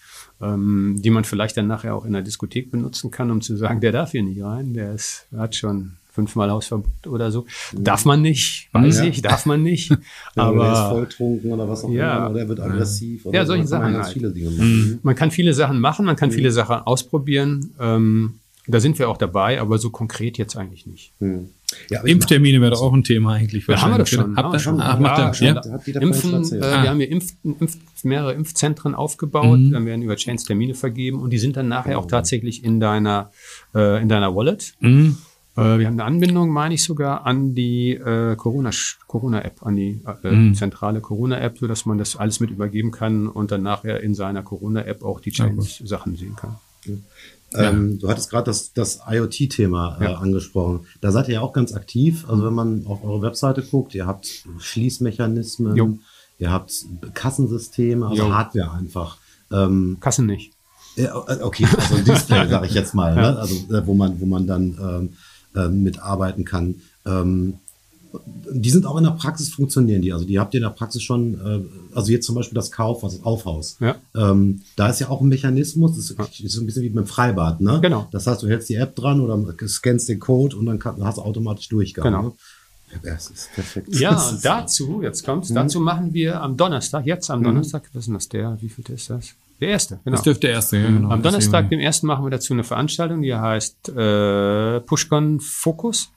ähm, 0.42 0.98
die 1.00 1.10
man 1.10 1.24
vielleicht 1.24 1.58
dann 1.58 1.68
nachher 1.68 1.96
auch 1.96 2.06
in 2.06 2.14
der 2.14 2.22
Diskothek 2.22 2.72
benutzen 2.72 3.12
kann, 3.12 3.32
um 3.32 3.42
zu 3.42 3.56
sagen, 3.56 3.82
der 3.82 3.92
darf 3.92 4.12
hier 4.12 4.24
nicht 4.24 4.42
rein, 4.44 4.74
der 4.74 4.94
ist, 4.94 5.26
hat 5.36 5.56
schon 5.56 5.94
fünfmal 6.20 6.50
Hausverbot 6.52 7.08
oder 7.08 7.32
so. 7.32 7.46
Mhm. 7.72 7.84
Darf 7.84 8.06
man 8.06 8.22
nicht, 8.22 8.70
weiß 8.74 9.00
ja. 9.00 9.04
ich, 9.06 9.22
darf 9.22 9.46
man 9.46 9.64
nicht. 9.64 9.92
aber 10.36 10.66
er 10.66 10.74
ist 10.74 10.90
volltrunken 10.90 11.52
oder 11.52 11.68
was 11.68 11.84
auch 11.84 11.92
ja. 11.92 12.18
immer, 12.18 12.30
oder 12.32 12.40
er 12.42 12.50
wird 12.50 12.60
aggressiv. 12.60 13.26
Oder 13.26 13.40
ja, 13.40 13.46
solche 13.46 13.68
Sachen. 13.68 13.96
Halt. 13.96 14.08
Viele 14.14 14.32
Dinge 14.32 14.52
machen. 14.52 14.90
Mhm. 14.90 15.00
Man 15.04 15.16
kann 15.16 15.32
viele 15.32 15.54
Sachen 15.54 15.80
machen, 15.80 16.06
man 16.06 16.16
kann 16.16 16.30
mhm. 16.30 16.34
viele 16.34 16.52
Sachen 16.52 16.76
ausprobieren. 16.76 17.72
Ähm, 17.80 18.40
da 18.70 18.80
sind 18.80 19.00
wir 19.00 19.10
auch 19.10 19.18
dabei, 19.18 19.60
aber 19.60 19.78
so 19.78 19.90
konkret 19.90 20.38
jetzt 20.38 20.56
eigentlich 20.56 20.86
nicht. 20.86 21.14
Mhm. 21.20 21.50
Ja, 21.90 22.02
Impftermine 22.02 22.62
wäre 22.62 22.72
doch 22.72 22.82
auch 22.82 22.94
ein 22.94 23.04
Thema 23.04 23.34
eigentlich. 23.34 23.68
Ja, 23.68 23.82
haben 23.82 23.92
wir 23.92 24.00
das 24.00 24.10
schon. 24.10 24.36
Habt 24.36 24.54
ihr 24.54 24.60
schon? 24.60 24.82
Ach, 24.82 25.00
macht 25.00 25.18
ja, 25.20 25.34
schon. 25.34 25.48
Ja. 25.48 26.02
Impfen, 26.02 26.34
äh, 26.54 26.64
ah. 26.64 26.84
Wir 26.84 26.90
haben 26.90 26.98
hier 26.98 27.10
Impf, 27.10 27.34
Impf, 27.44 27.78
mehrere 28.04 28.34
Impfzentren 28.34 28.96
aufgebaut, 28.96 29.60
mhm. 29.60 29.72
dann 29.72 29.86
werden 29.86 30.02
über 30.02 30.16
Chains 30.16 30.44
Termine 30.44 30.74
vergeben 30.74 31.20
und 31.20 31.32
die 31.32 31.38
sind 31.38 31.58
dann 31.58 31.68
nachher 31.68 32.00
auch 32.00 32.08
tatsächlich 32.08 32.64
in 32.64 32.80
deiner, 32.80 33.32
äh, 33.76 34.02
in 34.02 34.10
deiner 34.10 34.36
Wallet. 34.36 34.74
Mhm. 34.80 35.18
Äh, 35.56 35.80
wir 35.80 35.88
haben 35.88 35.94
eine 35.94 36.06
Anbindung, 36.06 36.50
meine 36.50 36.74
ich 36.74 36.84
sogar, 36.84 37.26
an 37.26 37.54
die 37.54 37.92
äh, 37.92 38.36
Corona, 38.36 38.72
Corona-App, 39.08 39.64
an 39.66 39.76
die 39.76 40.02
äh, 40.24 40.32
mhm. 40.32 40.54
zentrale 40.56 41.02
Corona-App, 41.02 41.58
so 41.58 41.68
dass 41.68 41.86
man 41.86 41.98
das 41.98 42.16
alles 42.16 42.40
mit 42.40 42.50
übergeben 42.50 42.92
kann 42.92 43.28
und 43.28 43.52
dann 43.52 43.64
nachher 43.64 44.02
in 44.02 44.16
seiner 44.16 44.42
Corona-App 44.42 45.04
auch 45.04 45.20
die 45.20 45.32
Change-Sachen 45.32 46.16
sehen 46.16 46.36
kann. 46.36 46.58
Ja. 47.54 47.70
Ähm, 47.70 48.00
du 48.00 48.10
hattest 48.10 48.30
gerade 48.30 48.46
das, 48.46 48.74
das 48.74 49.00
IoT-Thema 49.10 49.98
äh, 50.00 50.04
ja. 50.04 50.16
angesprochen. 50.18 50.86
Da 51.02 51.12
seid 51.12 51.28
ihr 51.28 51.36
ja 51.36 51.42
auch 51.42 51.54
ganz 51.54 51.74
aktiv. 51.74 52.26
Also 52.30 52.46
wenn 52.46 52.54
man 52.54 52.86
auf 52.86 53.04
eure 53.04 53.22
Webseite 53.22 53.64
guckt, 53.64 53.96
ihr 53.96 54.06
habt 54.06 54.46
Schließmechanismen, 54.60 55.76
jo. 55.76 55.98
ihr 56.38 56.52
habt 56.52 56.74
Kassensysteme, 57.14 58.08
also 58.08 58.24
Jo. 58.24 58.34
Hardware 58.34 58.72
einfach. 58.74 59.18
Ähm, 59.52 59.98
Kassen 60.00 60.28
nicht. 60.28 60.54
äh, 60.96 61.08
okay, 61.42 61.66
also 61.76 61.96
ein 61.96 62.06
Display, 62.06 62.48
sage 62.48 62.68
ich 62.68 62.74
jetzt 62.74 62.94
mal, 62.94 63.16
ne? 63.16 63.40
also 63.40 63.56
äh, 63.74 63.86
wo 63.88 63.94
man, 63.94 64.20
wo 64.22 64.26
man 64.26 64.46
dann 64.46 64.78
ähm, 64.80 65.14
ähm, 65.56 65.84
mitarbeiten 65.84 66.46
kann. 66.46 66.76
Ähm, 67.06 67.56
die 68.52 68.70
sind 68.72 68.86
auch 68.86 68.98
in 68.98 69.04
der 69.04 69.12
Praxis 69.12 69.50
funktionieren 69.50 70.02
die. 70.02 70.12
Also 70.12 70.26
die 70.26 70.40
habt 70.40 70.54
ihr 70.54 70.58
in 70.60 70.64
der 70.64 70.72
Praxis 70.72 71.04
schon, 71.04 71.36
äh, 71.36 71.96
also 71.96 72.12
jetzt 72.12 72.26
zum 72.26 72.36
Beispiel 72.36 72.56
das 72.56 72.72
Kauf, 72.72 73.04
also 73.04 73.18
das 73.18 73.26
Aufhaus. 73.26 73.78
Ja. 73.80 73.96
Ähm, 74.16 74.62
da 74.76 74.90
ist 74.90 75.00
ja 75.00 75.10
auch 75.10 75.22
ein 75.22 75.28
Mechanismus, 75.28 75.92
das 75.96 76.10
ist 76.12 76.52
so 76.54 76.62
ein 76.62 76.66
bisschen 76.66 76.82
wie 76.84 76.90
beim 76.90 77.06
Freibad, 77.06 77.62
ne? 77.62 77.80
Genau. 77.82 78.08
Das 78.12 78.26
heißt, 78.26 78.42
du 78.42 78.48
hältst 78.48 78.70
die 78.70 78.76
App 78.76 78.96
dran 78.96 79.22
oder 79.22 79.38
scannst 79.68 80.10
den 80.10 80.20
Code 80.20 80.56
und 80.58 80.66
dann 80.66 80.80
kann, 80.80 81.04
hast 81.04 81.18
du 81.18 81.22
automatisch 81.22 81.70
Durchgang. 81.70 82.04
Genau. 82.06 82.22
Ne? 82.24 82.32
Ja, 83.04 83.14
das 83.14 83.30
ist 83.30 83.52
perfekt. 83.54 83.96
Ja, 83.96 84.16
ist- 84.16 84.42
dazu, 84.44 85.02
jetzt 85.04 85.22
Mhm. 85.22 85.26
kommt's, 85.28 85.54
dazu 85.54 85.80
machen 85.80 86.12
wir 86.14 86.42
am 86.42 86.58
Donnerstag, 86.58 87.06
jetzt 87.06 87.30
am 87.30 87.44
Donnerstag, 87.44 87.84
was 87.94 88.00
ist 88.02 88.06
denn 88.08 88.14
das 88.16 88.30
der, 88.30 88.58
wie 88.62 88.70
viel 88.70 88.84
ist 88.90 89.12
das? 89.12 89.28
Der 89.62 89.70
erste, 89.70 90.00
genau. 90.04 90.16
Das 90.16 90.24
dürfte 90.24 90.48
der 90.48 90.52
erste, 90.52 90.78
ja, 90.78 90.88
genau. 90.88 91.10
Am 91.10 91.22
Donnerstag, 91.22 91.70
dem 91.70 91.80
ersten, 91.82 92.08
machen 92.08 92.26
wir 92.26 92.32
dazu 92.32 92.54
eine 92.54 92.64
Veranstaltung, 92.64 93.22
die 93.22 93.36
heißt 93.36 93.90
äh, 93.90 94.80
Pushcon 94.80 95.40
Focus. 95.40 96.10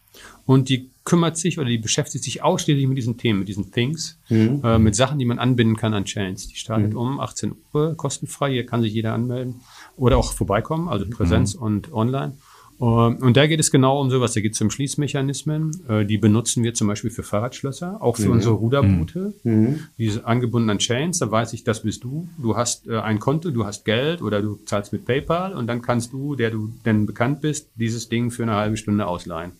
Und 0.46 0.68
die 0.68 0.88
kümmert 1.04 1.36
sich 1.36 1.58
oder 1.58 1.68
die 1.68 1.78
beschäftigt 1.78 2.24
sich 2.24 2.42
ausschließlich 2.42 2.86
mit 2.86 2.96
diesen 2.96 3.16
Themen, 3.16 3.40
mit 3.40 3.48
diesen 3.48 3.72
Things, 3.72 4.18
äh, 4.64 4.78
mit 4.78 4.94
Sachen, 4.94 5.18
die 5.18 5.24
man 5.24 5.38
anbinden 5.38 5.76
kann 5.76 5.94
an 5.94 6.04
Chains. 6.04 6.48
Die 6.48 6.56
startet 6.56 6.94
um 6.94 7.18
18 7.20 7.54
Uhr 7.74 7.96
kostenfrei, 7.96 8.52
hier 8.52 8.66
kann 8.66 8.82
sich 8.82 8.92
jeder 8.92 9.12
anmelden 9.12 9.56
oder 9.96 10.16
auch 10.18 10.32
vorbeikommen, 10.32 10.88
also 10.88 11.04
Präsenz 11.08 11.54
und 11.54 11.92
online. 11.92 12.34
Ähm, 12.80 13.18
Und 13.20 13.36
da 13.36 13.46
geht 13.46 13.60
es 13.60 13.70
genau 13.70 14.00
um 14.00 14.10
sowas. 14.10 14.32
Da 14.32 14.40
geht 14.40 14.54
es 14.54 14.60
um 14.60 14.70
Schließmechanismen. 14.70 15.70
Äh, 15.88 16.04
Die 16.04 16.18
benutzen 16.18 16.64
wir 16.64 16.74
zum 16.74 16.88
Beispiel 16.88 17.10
für 17.10 17.22
Fahrradschlösser, 17.22 18.02
auch 18.02 18.16
für 18.16 18.30
unsere 18.32 18.54
Ruderboote. 18.54 19.34
Diese 19.98 20.24
angebundenen 20.26 20.78
Chains, 20.78 21.18
da 21.18 21.30
weiß 21.30 21.52
ich, 21.52 21.62
das 21.64 21.82
bist 21.82 22.02
du. 22.02 22.28
Du 22.38 22.56
hast 22.56 22.88
äh, 22.88 22.98
ein 22.98 23.18
Konto, 23.20 23.50
du 23.50 23.64
hast 23.64 23.84
Geld 23.84 24.20
oder 24.22 24.42
du 24.42 24.56
zahlst 24.64 24.92
mit 24.92 25.04
PayPal 25.04 25.52
und 25.54 25.66
dann 25.68 25.80
kannst 25.82 26.12
du, 26.12 26.34
der 26.34 26.50
du 26.50 26.72
denn 26.84 27.06
bekannt 27.06 27.40
bist, 27.40 27.68
dieses 27.76 28.08
Ding 28.08 28.30
für 28.32 28.42
eine 28.42 28.54
halbe 28.54 28.76
Stunde 28.76 29.06
ausleihen. 29.06 29.52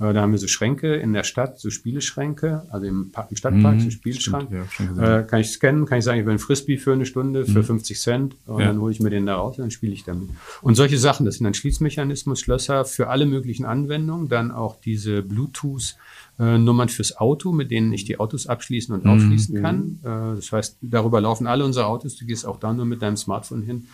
Äh, 0.00 0.12
Da 0.12 0.20
haben 0.22 0.30
wir 0.32 0.38
so 0.38 0.46
Schränke 0.46 0.94
in 0.96 1.12
der 1.12 1.24
Stadt, 1.24 1.58
so 1.58 1.70
Spieleschränke, 1.70 2.62
also 2.70 2.86
im, 2.86 3.10
Pa- 3.10 3.26
im 3.30 3.36
Stadtpark, 3.36 3.80
so 3.80 3.90
Spielschrank. 3.90 4.48
stimmt, 4.70 4.96
ja, 4.98 5.18
äh, 5.20 5.24
kann 5.24 5.40
ich 5.40 5.50
scannen, 5.50 5.86
kann 5.86 5.98
ich 5.98 6.04
sagen, 6.04 6.20
ich 6.20 6.26
will 6.26 6.34
ein 6.34 6.38
Frisbee 6.38 6.76
für 6.76 6.92
eine 6.92 7.04
Stunde, 7.06 7.44
für 7.46 7.62
50 7.64 8.00
Cent 8.00 8.36
und 8.46 8.60
Ja. 8.60 8.68
dann 8.68 8.80
hole 8.80 8.92
ich 8.92 9.00
mir 9.00 9.10
den 9.10 9.26
da 9.26 9.34
raus 9.36 9.56
und 9.58 9.62
dann 9.62 9.70
spiele 9.70 9.92
ich 9.92 10.04
damit. 10.04 10.28
Und 10.62 10.74
solche 10.76 10.98
Sachen, 10.98 11.26
das 11.26 11.36
sind 11.36 11.44
dann 11.44 11.54
Schließmechanismus, 11.54 12.40
Schlösser 12.40 12.84
für 12.84 13.08
alle 13.08 13.26
möglichen 13.26 13.64
Anwendungen, 13.64 14.28
dann 14.28 14.50
auch 14.52 14.80
diese 14.80 15.22
Bluetooth-Nummern 15.22 16.88
fürs 16.88 17.16
Auto, 17.16 17.52
mit 17.52 17.70
denen 17.70 17.92
ich 17.92 18.04
die 18.04 18.18
Autos 18.20 18.46
abschließen 18.46 18.94
und 18.94 19.06
aufschließen 19.06 19.60
kann. 19.60 19.98
Äh, 20.04 20.36
Das 20.36 20.52
heißt, 20.52 20.76
darüber 20.80 21.20
laufen 21.20 21.46
alle 21.46 21.64
unsere 21.64 21.86
Autos, 21.86 22.16
du 22.16 22.24
gehst 22.26 22.46
auch 22.46 22.58
da 22.60 22.72
nur 22.72 22.84
mit 22.86 23.02
deinem 23.02 23.16
Smartphone 23.16 23.62
hin. 23.62 23.86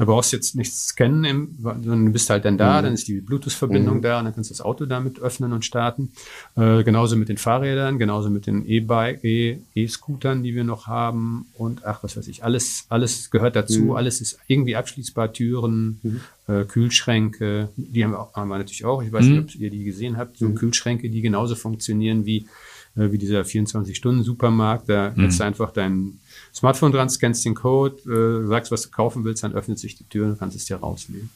Du 0.00 0.06
brauchst 0.06 0.32
jetzt 0.32 0.54
nichts 0.54 0.86
scannen, 0.88 1.24
im, 1.24 1.58
sondern 1.62 2.06
du 2.06 2.12
bist 2.12 2.30
halt 2.30 2.46
dann 2.46 2.56
da, 2.56 2.80
dann 2.80 2.94
ist 2.94 3.06
die 3.06 3.20
Bluetooth-Verbindung 3.20 4.00
da 4.02 4.18
und 4.18 4.24
dann 4.24 4.34
kannst 4.34 4.48
du 4.50 4.54
das 4.54 4.62
Auto 4.62 4.86
damit 4.86 5.20
öffnen 5.20 5.52
und 5.52 5.64
starten. 5.64 6.12
Äh, 6.56 6.82
genauso 6.84 7.16
mit 7.16 7.28
den 7.28 7.36
Fahrrädern, 7.36 7.98
genauso 7.98 8.30
mit 8.30 8.46
den 8.46 8.64
E-Bike, 8.66 9.22
E- 9.24 9.58
E-Scootern, 9.74 10.42
die 10.42 10.54
wir 10.54 10.64
noch 10.64 10.86
haben 10.86 11.46
und 11.54 11.84
ach, 11.84 12.02
was 12.02 12.16
weiß 12.16 12.28
ich, 12.28 12.42
alles, 12.44 12.86
alles 12.88 13.30
gehört 13.30 13.56
dazu, 13.56 13.88
alles 13.96 14.20
ist 14.22 14.38
irgendwie 14.46 14.74
abschließbar, 14.76 15.32
Türen, 15.34 16.00
äh, 16.48 16.64
Kühlschränke, 16.64 17.68
die 17.76 18.02
haben 18.02 18.12
wir, 18.12 18.20
auch, 18.20 18.34
haben 18.34 18.48
wir 18.48 18.58
natürlich 18.58 18.84
auch. 18.84 19.02
Ich 19.02 19.12
weiß 19.12 19.26
nicht, 19.26 19.54
ob 19.56 19.60
ihr 19.60 19.70
die 19.70 19.84
gesehen 19.84 20.16
habt, 20.16 20.38
so 20.38 20.46
Kühlschränke, 20.54 21.10
die 21.10 21.20
genauso 21.20 21.54
funktionieren 21.56 22.24
wie, 22.24 22.46
wie 22.94 23.18
dieser 23.18 23.42
24-Stunden-Supermarkt. 23.42 24.88
Da 24.88 25.12
setzt 25.16 25.40
du 25.40 25.44
einfach 25.44 25.72
dein 25.72 26.18
Smartphone 26.54 26.92
dran, 26.92 27.08
scannst 27.08 27.44
den 27.44 27.54
Code, 27.54 27.96
äh, 28.10 28.46
sagst, 28.48 28.70
was 28.72 28.82
du 28.82 28.90
kaufen 28.90 29.24
willst, 29.24 29.42
dann 29.44 29.52
öffnet 29.52 29.78
sich 29.78 29.96
die 29.96 30.04
Tür 30.04 30.26
und 30.26 30.38
kannst 30.38 30.56
es 30.56 30.64
dir 30.64 30.76
rausnehmen. 30.76 31.30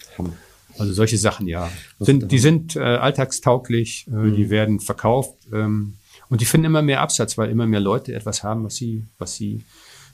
Also 0.76 0.92
solche 0.92 1.16
Sachen, 1.18 1.46
ja. 1.46 1.70
Sind, 2.00 2.32
die 2.32 2.38
sind 2.38 2.74
äh, 2.74 2.80
alltagstauglich, 2.80 4.06
äh, 4.08 4.30
die 4.32 4.50
werden 4.50 4.80
verkauft 4.80 5.34
ähm, 5.52 5.94
und 6.28 6.40
die 6.40 6.44
finden 6.46 6.66
immer 6.66 6.82
mehr 6.82 7.00
Absatz, 7.00 7.38
weil 7.38 7.50
immer 7.50 7.66
mehr 7.66 7.80
Leute 7.80 8.12
etwas 8.12 8.42
haben, 8.42 8.64
was 8.64 8.74
sie, 8.74 9.04
was 9.18 9.36
sie 9.36 9.62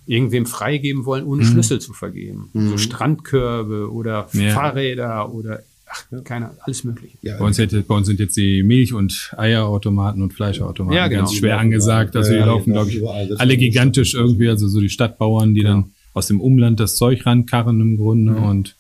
irgendwem 0.07 0.45
freigeben 0.45 1.05
wollen, 1.07 1.25
ohne 1.25 1.45
Schlüssel 1.45 1.81
zu 1.81 1.93
vergeben. 1.93 2.51
So 2.53 2.77
Strandkörbe 2.79 3.91
oder 3.93 4.29
Ja. 4.33 4.53
Fahrräder 4.53 5.33
oder 5.33 5.63
ach, 5.91 6.05
keine, 6.25 6.51
alles 6.61 6.85
mögliche. 6.85 7.19
Ja, 7.23 7.39
Bei 7.39 7.45
uns, 7.47 7.59
hätte, 7.59 7.83
bei 7.83 7.95
uns 7.95 8.07
sind 8.07 8.21
jetzt 8.21 8.37
die 8.37 8.63
Milch- 8.63 8.93
und 8.95 9.35
Eierautomaten 9.37 10.23
und 10.23 10.33
Fleischautomaten 10.33 10.97
Ja, 10.97 11.09
genau. 11.09 11.23
ganz 11.23 11.35
schwer 11.35 11.51
Ja, 11.51 11.59
angesagt. 11.59 12.17
Also 12.17 12.31
die 12.33 12.39
ja, 12.39 12.47
laufen, 12.47 12.73
glaube 12.73 12.91
ich, 12.91 12.97
überall. 12.97 13.35
Alle 13.39 13.57
gigantisch 13.57 14.15
irgendwie. 14.15 14.49
Also 14.49 14.69
so 14.69 14.81
die 14.81 14.89
Stadtbauern, 14.91 15.55
die 15.55 15.63
dann 15.63 15.93
aus 16.15 16.27
dem 16.27 16.41
Umland 16.41 16.81
das 16.81 16.97
Zeug 16.97 17.25
rankarren 17.27 17.81
im 17.81 17.97
Grunde 17.97 18.35
und 18.37 18.75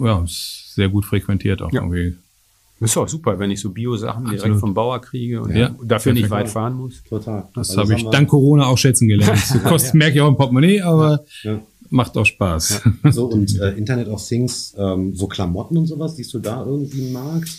ja, 0.00 0.22
ist 0.24 0.74
sehr 0.74 0.88
gut 0.88 1.04
frequentiert 1.04 1.62
auch 1.62 1.72
Ja. 1.72 1.82
irgendwie. 1.82 2.16
Das 2.80 2.90
ist 2.90 2.96
auch 2.96 3.08
super, 3.08 3.38
wenn 3.38 3.50
ich 3.52 3.60
so 3.60 3.70
Bio-Sachen 3.70 4.28
direkt 4.28 4.56
vom 4.56 4.74
Bauer 4.74 5.00
kriege 5.00 5.40
und 5.40 5.54
Ja, 5.56 5.74
dafür 5.84 6.12
nicht 6.12 6.28
weit 6.28 6.48
fahren 6.50 6.74
muss. 6.74 7.02
Total. 7.08 7.48
Das 7.54 7.70
Also 7.70 7.82
habe 7.82 7.94
ich 7.94 8.04
dank 8.10 8.28
Corona 8.28 8.66
auch 8.66 8.76
schätzen 8.76 9.06
gelernt. 9.08 9.40
Kostet, 9.64 9.94
merke 9.94 10.16
ich 10.16 10.20
auch 10.20 10.28
im 10.28 10.36
Portemonnaie, 10.36 10.80
aber 10.82 11.24
Ja. 11.44 11.60
Macht 11.90 12.16
auch 12.16 12.24
Spaß. 12.26 12.82
So, 13.10 13.26
und 13.26 13.58
äh, 13.60 13.72
Internet 13.72 14.08
of 14.08 14.26
Things, 14.26 14.74
ähm, 14.76 15.14
so 15.14 15.26
Klamotten 15.26 15.76
und 15.76 15.86
sowas, 15.86 16.16
siehst 16.16 16.32
du 16.34 16.38
da 16.38 16.64
irgendwie 16.64 17.02
einen 17.02 17.12
Markt? 17.12 17.50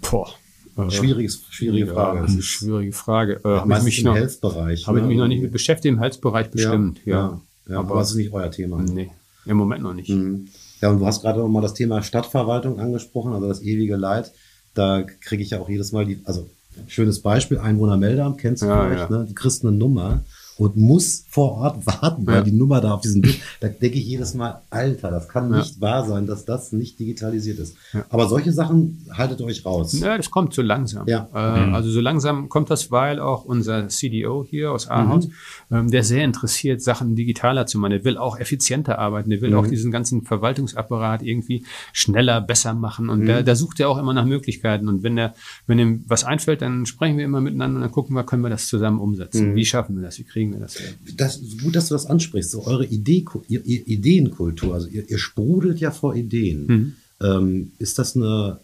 Boah. 0.00 0.28
Äh, 0.76 0.90
Schwieriges, 0.90 1.42
schwierige 1.50 1.86
Frage. 1.86 2.18
Ja, 2.18 2.22
Das 2.22 2.32
eine 2.32 2.42
schwierige 2.42 2.92
Frage. 2.92 3.40
Äh, 3.44 3.48
habe 3.48 3.74
ich 3.78 3.82
mich 3.84 3.98
im 4.00 4.04
noch, 4.06 4.16
habe 4.16 4.72
ich 4.72 4.86
ne? 4.86 5.02
mich 5.02 5.18
noch 5.18 5.28
nicht 5.28 5.42
mit 5.42 5.52
beschäftigt, 5.52 5.92
im 5.92 6.00
Health-Bereich 6.00 6.50
bestimmt, 6.50 7.00
ja. 7.04 7.40
Ja, 7.66 7.74
ja, 7.74 7.78
aber, 7.78 8.00
es 8.00 8.10
ist 8.10 8.16
nicht 8.16 8.32
euer 8.32 8.50
Thema. 8.50 8.82
Nee, 8.82 9.10
im 9.46 9.56
Moment 9.56 9.82
noch 9.82 9.94
nicht. 9.94 10.10
Mhm. 10.10 10.48
Ja, 10.80 10.90
und 10.90 10.98
du 10.98 11.06
hast 11.06 11.22
gerade 11.22 11.38
noch 11.38 11.48
mal 11.48 11.62
das 11.62 11.74
Thema 11.74 12.02
Stadtverwaltung 12.02 12.80
angesprochen, 12.80 13.32
also 13.32 13.48
das 13.48 13.62
ewige 13.62 13.96
Leid. 13.96 14.32
Da 14.74 15.02
kriege 15.02 15.42
ich 15.42 15.50
ja 15.50 15.60
auch 15.60 15.68
jedes 15.68 15.92
Mal 15.92 16.04
die, 16.04 16.18
also 16.24 16.48
schönes 16.88 17.20
Beispiel, 17.22 17.58
Einwohnermeldeamt, 17.58 18.38
kennst 18.38 18.62
du 18.62 18.66
Ja, 18.66 18.84
vielleicht, 18.84 19.10
ja. 19.10 19.16
ne? 19.18 19.26
Du 19.28 19.34
kriegst 19.34 19.64
eine 19.64 19.72
Nummer 19.72 20.24
und 20.58 20.76
muss 20.76 21.24
vor 21.28 21.52
Ort 21.52 21.86
warten, 21.86 22.26
weil 22.26 22.36
Ja. 22.36 22.42
die 22.42 22.52
Nummer 22.52 22.80
da 22.80 22.94
auf 22.94 23.00
diesem 23.00 23.22
Bild, 23.22 23.38
da 23.60 23.68
denke 23.68 23.98
ich 23.98 24.06
jedes 24.06 24.34
Mal, 24.34 24.62
Alter, 24.70 25.10
das 25.10 25.28
kann 25.28 25.50
Ja. 25.52 25.58
nicht 25.58 25.80
wahr 25.80 26.06
sein, 26.06 26.26
dass 26.26 26.44
das 26.44 26.72
nicht 26.72 26.98
digitalisiert 26.98 27.58
ist. 27.58 27.76
Ja. 27.92 28.04
Aber 28.10 28.28
solche 28.28 28.52
Sachen 28.52 29.06
haltet 29.12 29.40
euch 29.42 29.64
raus. 29.66 29.98
Ja, 29.98 30.16
das 30.16 30.30
kommt 30.30 30.54
so 30.54 30.62
langsam. 30.62 31.06
Ja. 31.08 31.28
Äh, 31.32 31.64
Also 31.74 31.90
so 31.90 32.00
langsam 32.00 32.48
kommt 32.48 32.70
das, 32.70 32.90
weil 32.90 33.18
auch 33.20 33.44
unser 33.44 33.88
CDO 33.88 34.44
hier 34.48 34.70
aus 34.72 34.88
Ahaus, 34.88 35.28
ähm, 35.70 35.90
der 35.90 36.04
sehr 36.04 36.24
interessiert, 36.24 36.82
Sachen 36.82 37.16
digitaler 37.16 37.66
zu 37.66 37.78
machen. 37.78 37.90
Der 37.92 38.04
will 38.04 38.16
auch 38.16 38.38
effizienter 38.38 38.98
arbeiten. 38.98 39.30
Der 39.30 39.40
will 39.40 39.54
auch 39.54 39.66
diesen 39.66 39.90
ganzen 39.90 40.22
Verwaltungsapparat 40.22 41.22
irgendwie 41.22 41.64
schneller, 41.92 42.40
besser 42.40 42.74
machen. 42.74 43.08
Und 43.08 43.26
da, 43.26 43.42
da 43.42 43.54
sucht 43.56 43.80
er 43.80 43.88
auch 43.88 43.98
immer 43.98 44.12
nach 44.14 44.24
Möglichkeiten. 44.26 44.88
Und 44.88 45.02
wenn 45.02 45.16
der, 45.16 45.34
wenn 45.66 45.78
ihm 45.78 46.04
was 46.06 46.24
einfällt, 46.24 46.62
dann 46.62 46.86
sprechen 46.86 47.18
wir 47.18 47.24
immer 47.24 47.40
miteinander 47.40 47.76
und 47.76 47.82
dann 47.82 47.90
gucken 47.92 48.14
wir, 48.14 48.24
können 48.24 48.42
wir 48.42 48.50
das 48.50 48.66
zusammen 48.68 49.00
umsetzen. 49.00 49.54
Wie 49.56 49.64
schaffen 49.64 49.96
wir 49.96 50.02
das? 50.02 50.18
Wie 50.18 50.24
kriegen 50.24 50.43
wir 50.52 50.60
das? 50.60 50.76
hin? 50.76 50.94
Das 51.16 51.40
gut, 51.62 51.74
dass 51.76 51.88
du 51.88 51.94
das 51.94 52.06
ansprichst. 52.06 52.50
So 52.50 52.66
eure 52.66 52.84
Idee, 52.86 53.24
ihr, 53.48 53.64
ihr 53.64 53.86
Ideenkultur, 53.86 54.74
also 54.74 54.88
ihr, 54.88 55.08
ihr 55.08 55.18
sprudelt 55.18 55.80
ja 55.80 55.90
vor 55.90 56.14
Ideen. 56.14 56.66
Mhm. 56.66 56.94
Ähm, 57.22 57.72
ist 57.78 57.98
das 57.98 58.16
eine, 58.16 58.60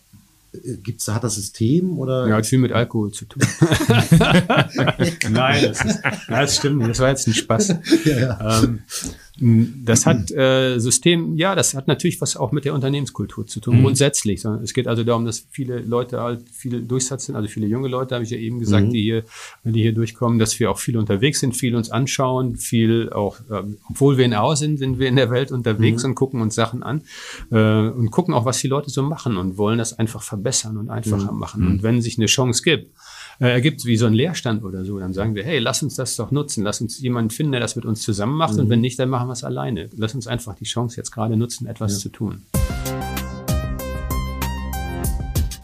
äh, 0.53 0.77
gibt's, 0.83 1.09
hat 1.09 1.25
das 1.25 1.37
System 1.37 1.99
oder? 1.99 2.29
Ja, 2.29 2.37
hat 2.37 2.47
viel 2.47 2.59
mit 2.59 2.73
Alkohol 2.73 3.13
zu 3.13 3.25
tun. 3.25 3.43
Nein, 5.31 5.65
das, 5.65 5.85
ist, 5.85 6.01
nein, 6.03 6.21
das 6.29 6.57
stimmt. 6.57 6.89
Das 6.89 6.99
war 6.99 7.09
jetzt 7.09 7.27
ein 7.27 7.35
Spaß. 7.35 7.75
Ja, 8.05 8.19
ja. 8.19 8.63
Ähm, 8.63 8.81
das 9.41 10.05
hat 10.05 10.31
äh, 10.33 10.79
System, 10.79 11.37
ja, 11.37 11.55
das 11.55 11.73
hat 11.75 11.89
natürlich 11.89 12.21
was 12.21 12.37
auch 12.37 12.53
mit 12.53 12.67
der 12.67 12.75
Unternehmenskultur 12.75 13.47
zu 13.47 13.59
Mhm. 13.59 13.63
tun, 13.63 13.83
grundsätzlich. 13.83 14.43
sondern 14.43 14.63
Es 14.63 14.75
geht 14.75 14.87
also 14.87 15.03
darum, 15.03 15.25
dass 15.25 15.47
viele 15.51 15.79
Leute 15.81 16.21
halt 16.21 16.49
viel 16.51 16.83
Durchsatz 16.83 17.25
sind, 17.27 17.37
also 17.37 17.49
viele 17.49 17.67
junge 17.67 17.89
Leute, 17.89 18.15
habe 18.15 18.25
ich 18.25 18.31
ja 18.31 18.37
eben 18.37 18.59
gesagt, 18.59 18.89
Mhm. 18.89 18.91
die 18.91 19.03
hier, 19.03 19.25
die 19.65 19.81
hier 19.81 19.93
durchkommen, 19.95 20.39
dass 20.39 20.61
wir 20.61 20.71
auch 20.71 20.79
viel 20.79 20.97
unterwegs 20.99 21.41
sind, 21.41 21.57
viel 21.57 21.75
uns 21.75 21.91
anschauen, 21.91 22.57
viel 22.57 23.11
auch, 23.11 23.39
ähm, 23.51 23.79
obwohl 23.89 24.19
wir 24.19 24.27
in 24.27 24.35
Aus 24.35 24.59
sind, 24.59 24.77
sind 24.79 24.99
wir 24.99 25.09
in 25.09 25.17
der 25.17 25.31
Welt 25.31 25.53
unterwegs 25.53 26.03
Mhm. 26.03 26.11
und 26.11 26.15
gucken 26.17 26.41
uns 26.43 26.55
Sachen 26.55 26.83
an 26.83 27.03
äh, 27.51 27.89
und 27.89 28.11
gucken 28.11 28.35
auch, 28.35 28.45
was 28.45 28.61
die 28.61 28.69
Leute 28.69 28.91
so 28.91 29.03
machen 29.03 29.37
und 29.39 29.57
wollen 29.57 29.79
das 29.79 29.99
einfach 29.99 30.23
verbessern 30.23 30.77
und 30.77 30.85
Mhm. 30.85 30.91
einfacher 30.91 31.33
machen. 31.33 31.67
Und 31.67 31.83
wenn 31.83 32.03
sich 32.03 32.19
eine 32.19 32.27
Chance 32.27 32.63
gibt, 32.63 32.91
äh, 33.41 33.49
ergibt 33.51 33.85
wie 33.87 33.97
so 33.97 34.05
ein 34.07 34.13
Leerstand 34.13 34.63
oder 34.65 34.85
so, 34.85 34.99
dann 34.99 35.15
sagen 35.15 35.35
wir, 35.35 35.43
hey, 35.45 35.59
lass 35.59 35.83
uns 35.83 35.95
das 35.97 36.15
doch 36.17 36.31
nutzen, 36.31 36.63
lass 36.63 36.81
uns 36.83 37.01
jemanden 37.01 37.31
finden, 37.31 37.53
der 37.53 37.61
das 37.61 37.75
mit 37.75 37.87
uns 37.87 38.03
zusammen 38.03 38.37
macht 38.37 38.59
und 38.59 38.69
wenn 38.69 38.81
nicht, 38.83 38.99
dann 38.99 39.09
machen 39.09 39.29
wir 39.29 39.33
es 39.33 39.45
alleine. 39.45 39.89
Lass 39.97 40.15
uns 40.15 40.27
einfach 40.27 40.55
die 40.55 40.65
Chance 40.65 40.99
jetzt 40.99 41.11
gerade 41.11 41.37
nutzen, 41.37 41.67
etwas 41.67 41.99
zu 42.01 42.11
tun. 42.11 42.43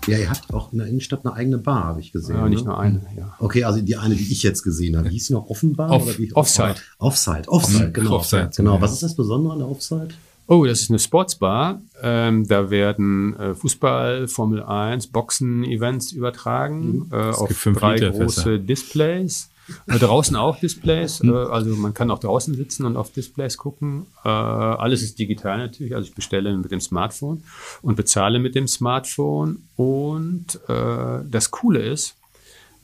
Ja, 0.06 0.18
ihr 0.18 0.30
habt 0.30 0.54
auch 0.54 0.72
in 0.72 0.78
der 0.78 0.86
Innenstadt 0.86 1.26
eine 1.26 1.34
eigene 1.34 1.58
Bar, 1.58 1.84
habe 1.84 2.00
ich 2.00 2.12
gesehen. 2.12 2.36
Ja, 2.36 2.48
nicht 2.48 2.60
ne? 2.60 2.70
nur 2.70 2.78
eine, 2.78 3.00
ja. 3.16 3.34
Okay, 3.40 3.64
also 3.64 3.80
die 3.80 3.96
eine, 3.96 4.14
die 4.14 4.32
ich 4.32 4.42
jetzt 4.44 4.62
gesehen 4.62 4.96
habe, 4.96 5.08
hieß 5.08 5.26
sie 5.26 5.32
noch 5.32 5.50
Offenbar? 5.50 5.90
Off- 5.90 6.04
oder 6.04 6.16
wie? 6.18 6.32
Offside. 6.32 6.76
Offside, 6.98 7.48
Offside, 7.48 7.88
Mhm, 7.88 7.92
genau. 7.92 8.12
Offside, 8.12 8.50
genau. 8.56 8.74
ja. 8.76 8.80
Was 8.80 8.92
ist 8.92 9.02
das 9.02 9.16
Besondere 9.16 9.54
an 9.54 9.58
der 9.58 9.68
Offside? 9.68 10.08
Oh, 10.48 10.64
das 10.64 10.82
ist 10.82 10.90
eine 10.90 10.98
Sportsbar. 10.98 11.82
Ähm, 12.02 12.46
da 12.46 12.70
werden 12.70 13.36
äh, 13.36 13.54
Fußball, 13.54 14.28
Formel 14.28 14.62
1, 14.62 15.08
Boxen-Events 15.08 16.12
übertragen 16.12 17.08
äh, 17.10 17.16
auf 17.16 17.50
drei 17.74 17.94
Liter 17.94 18.10
große 18.10 18.42
Fässer. 18.42 18.58
Displays. 18.58 19.50
Äh, 19.88 19.98
draußen 19.98 20.36
auch 20.36 20.60
Displays, 20.60 21.20
äh, 21.24 21.28
also 21.28 21.74
man 21.74 21.92
kann 21.92 22.10
auch 22.10 22.20
draußen 22.20 22.54
sitzen 22.54 22.86
und 22.86 22.96
auf 22.96 23.10
Displays 23.10 23.56
gucken. 23.56 24.06
Äh, 24.24 24.28
alles 24.28 25.02
ist 25.02 25.18
digital 25.18 25.58
natürlich, 25.58 25.94
also 25.94 26.06
ich 26.08 26.14
bestelle 26.14 26.56
mit 26.56 26.70
dem 26.70 26.80
Smartphone 26.80 27.42
und 27.82 27.96
bezahle 27.96 28.38
mit 28.38 28.54
dem 28.54 28.68
Smartphone. 28.68 29.64
Und 29.74 30.60
äh, 30.68 31.24
das 31.28 31.50
Coole 31.50 31.80
ist, 31.80 32.14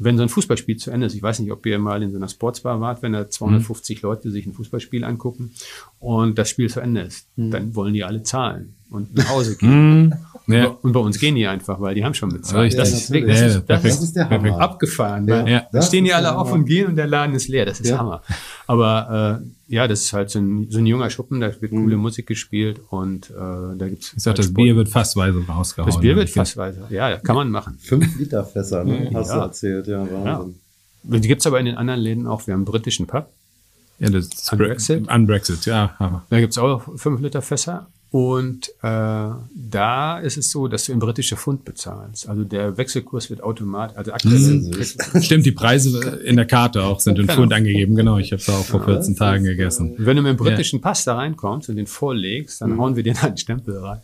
wenn 0.05 0.17
so 0.17 0.23
ein 0.23 0.29
Fußballspiel 0.29 0.77
zu 0.77 0.91
Ende 0.91 1.07
ist, 1.07 1.15
ich 1.15 1.23
weiß 1.23 1.39
nicht, 1.41 1.53
ob 1.53 1.65
ihr 1.67 1.79
mal 1.79 2.03
in 2.03 2.11
so 2.11 2.17
einer 2.17 2.29
Sportsbar 2.29 2.81
wart, 2.81 3.03
wenn 3.03 3.13
da 3.13 3.29
250 3.29 4.03
mhm. 4.03 4.09
Leute 4.09 4.31
sich 4.31 4.47
ein 4.47 4.53
Fußballspiel 4.53 5.05
angucken 5.05 5.53
und 5.99 6.39
das 6.39 6.51
Spiel 6.51 6.69
zu 6.69 6.81
Ende 6.81 7.03
ist, 7.03 7.29
mhm. 7.37 7.51
dann 7.51 7.75
wollen 7.75 7.95
die 7.95 8.05
alle 8.05 8.23
zahlen 8.23 8.75
und 8.91 9.15
nach 9.15 9.29
Hause 9.31 9.57
gehen. 9.59 10.07
Mhm. 10.07 10.15
Ja. 10.49 10.67
Und 10.83 10.93
bei 10.93 11.01
uns 11.01 11.19
gehen 11.19 11.35
die 11.35 11.47
einfach, 11.47 11.81
weil 11.81 11.95
die 11.95 12.05
haben 12.05 12.15
schon 12.15 12.31
bezahlt. 12.31 12.77
das, 12.77 12.93
ist 12.93 13.11
wirklich, 13.11 13.39
ja, 13.39 13.61
das, 13.61 13.83
das, 13.83 14.03
ist 14.03 14.17
der 14.17 14.29
Hammer. 14.29 14.61
abgefahren. 14.61 15.27
Ja, 15.29 15.47
ja. 15.47 15.67
Da 15.73 15.83
stehen 15.83 16.05
die 16.05 16.13
alle 16.13 16.37
auf 16.37 16.53
und 16.53 16.65
gehen 16.65 16.89
und 16.89 16.97
der 16.97 17.07
Laden 17.07 17.35
ist 17.35 17.49
leer. 17.49 17.65
Das 17.65 17.81
ist 17.81 17.97
Hammer. 17.97 18.23
Aber 18.67 19.41
äh, 19.43 19.75
ja, 19.75 19.89
das 19.89 20.03
ist 20.03 20.13
halt 20.13 20.31
so 20.31 20.39
ein, 20.39 20.71
so 20.71 20.79
ein 20.79 20.87
junger 20.87 21.11
Schuppen, 21.11 21.41
da 21.41 21.49
wird 21.61 21.73
mhm. 21.73 21.85
coole 21.85 21.97
Musik 21.97 22.27
gespielt 22.27 22.81
und 22.91 23.31
äh, 23.31 23.35
da 23.35 23.89
gibt's. 23.89 24.13
Ich 24.17 24.23
sag, 24.23 24.31
halt 24.31 24.39
das 24.39 24.47
Sport. 24.47 24.57
Bier 24.57 24.77
wird 24.77 24.89
fassweise 24.89 25.45
rausgehauen. 25.47 25.91
Das 25.91 26.01
Bier 26.01 26.17
wird 26.17 26.31
fassweise, 26.31 26.87
ja, 26.91 27.19
kann 27.19 27.37
man 27.37 27.51
machen. 27.51 27.79
Fünf 27.81 28.19
Liter 28.19 28.45
Fässer, 28.45 28.85
ne? 28.85 29.11
hast 29.13 29.33
du 29.33 29.39
erzählt, 29.39 29.87
ja, 29.87 30.07
Wahnsinn. 30.11 30.57
Die 31.05 31.29
gibt's 31.29 31.47
aber 31.47 31.59
in 31.59 31.67
den 31.67 31.77
anderen 31.77 32.01
Läden 32.01 32.27
auch. 32.27 32.47
Wir 32.47 32.55
haben 32.55 32.61
einen 32.61 32.65
britischen 32.67 33.07
Pub. 33.07 33.29
Ja, 33.99 34.11
das 34.11 34.27
ist 34.27 34.53
Unbrexit. 34.53 35.09
Unbrexit, 35.09 35.67
ja. 35.67 36.23
Da 36.31 36.41
gibt's 36.41 36.59
auch 36.59 36.83
fünf 36.97 37.21
Liter 37.21 37.43
Fässer 37.43 37.89
und 38.13 38.69
äh, 38.83 39.31
da 39.55 40.19
ist 40.19 40.37
es 40.37 40.51
so, 40.51 40.69
dass 40.69 40.85
du 40.85 40.93
in 40.93 40.99
britische 40.99 41.35
Pfund 41.35 41.65
bezahlst. 41.65 42.29
Also 42.29 42.45
der 42.45 42.77
Wechselkurs 42.77 43.31
wird 43.31 43.43
automatisch, 43.43 43.97
also 43.97 44.13
aktuell. 44.13 44.35
Mhm. 44.35 45.23
Stimmt, 45.23 45.47
die 45.47 45.53
Preise 45.53 46.21
in 46.23 46.37
der 46.37 46.45
Karte 46.45 46.85
auch 46.85 47.01
sind 47.01 47.19
in 47.19 47.27
genau. 47.27 47.39
Pfund 47.39 47.55
angegeben. 47.55 47.97
Genau, 47.97 48.19
ich 48.19 48.31
habe 48.33 48.43
es 48.43 48.51
auch 48.51 48.67
vor 48.67 48.85
14 48.85 49.17
Tagen 49.17 49.45
gegessen. 49.45 49.95
Wenn 49.97 50.19
du 50.19 50.23
mit 50.23 50.29
dem 50.29 50.37
britischen 50.37 50.81
ja. 50.81 50.83
Pass 50.83 51.05
da 51.05 51.15
reinkommst 51.15 51.71
und 51.71 51.77
den 51.77 51.87
vorlegst, 51.87 52.61
dann 52.61 52.73
mhm. 52.73 52.83
hauen 52.83 52.97
wir 52.97 53.03
dir 53.03 53.15
einen 53.23 53.39
Stempel 53.39 53.79
rein. 53.79 54.01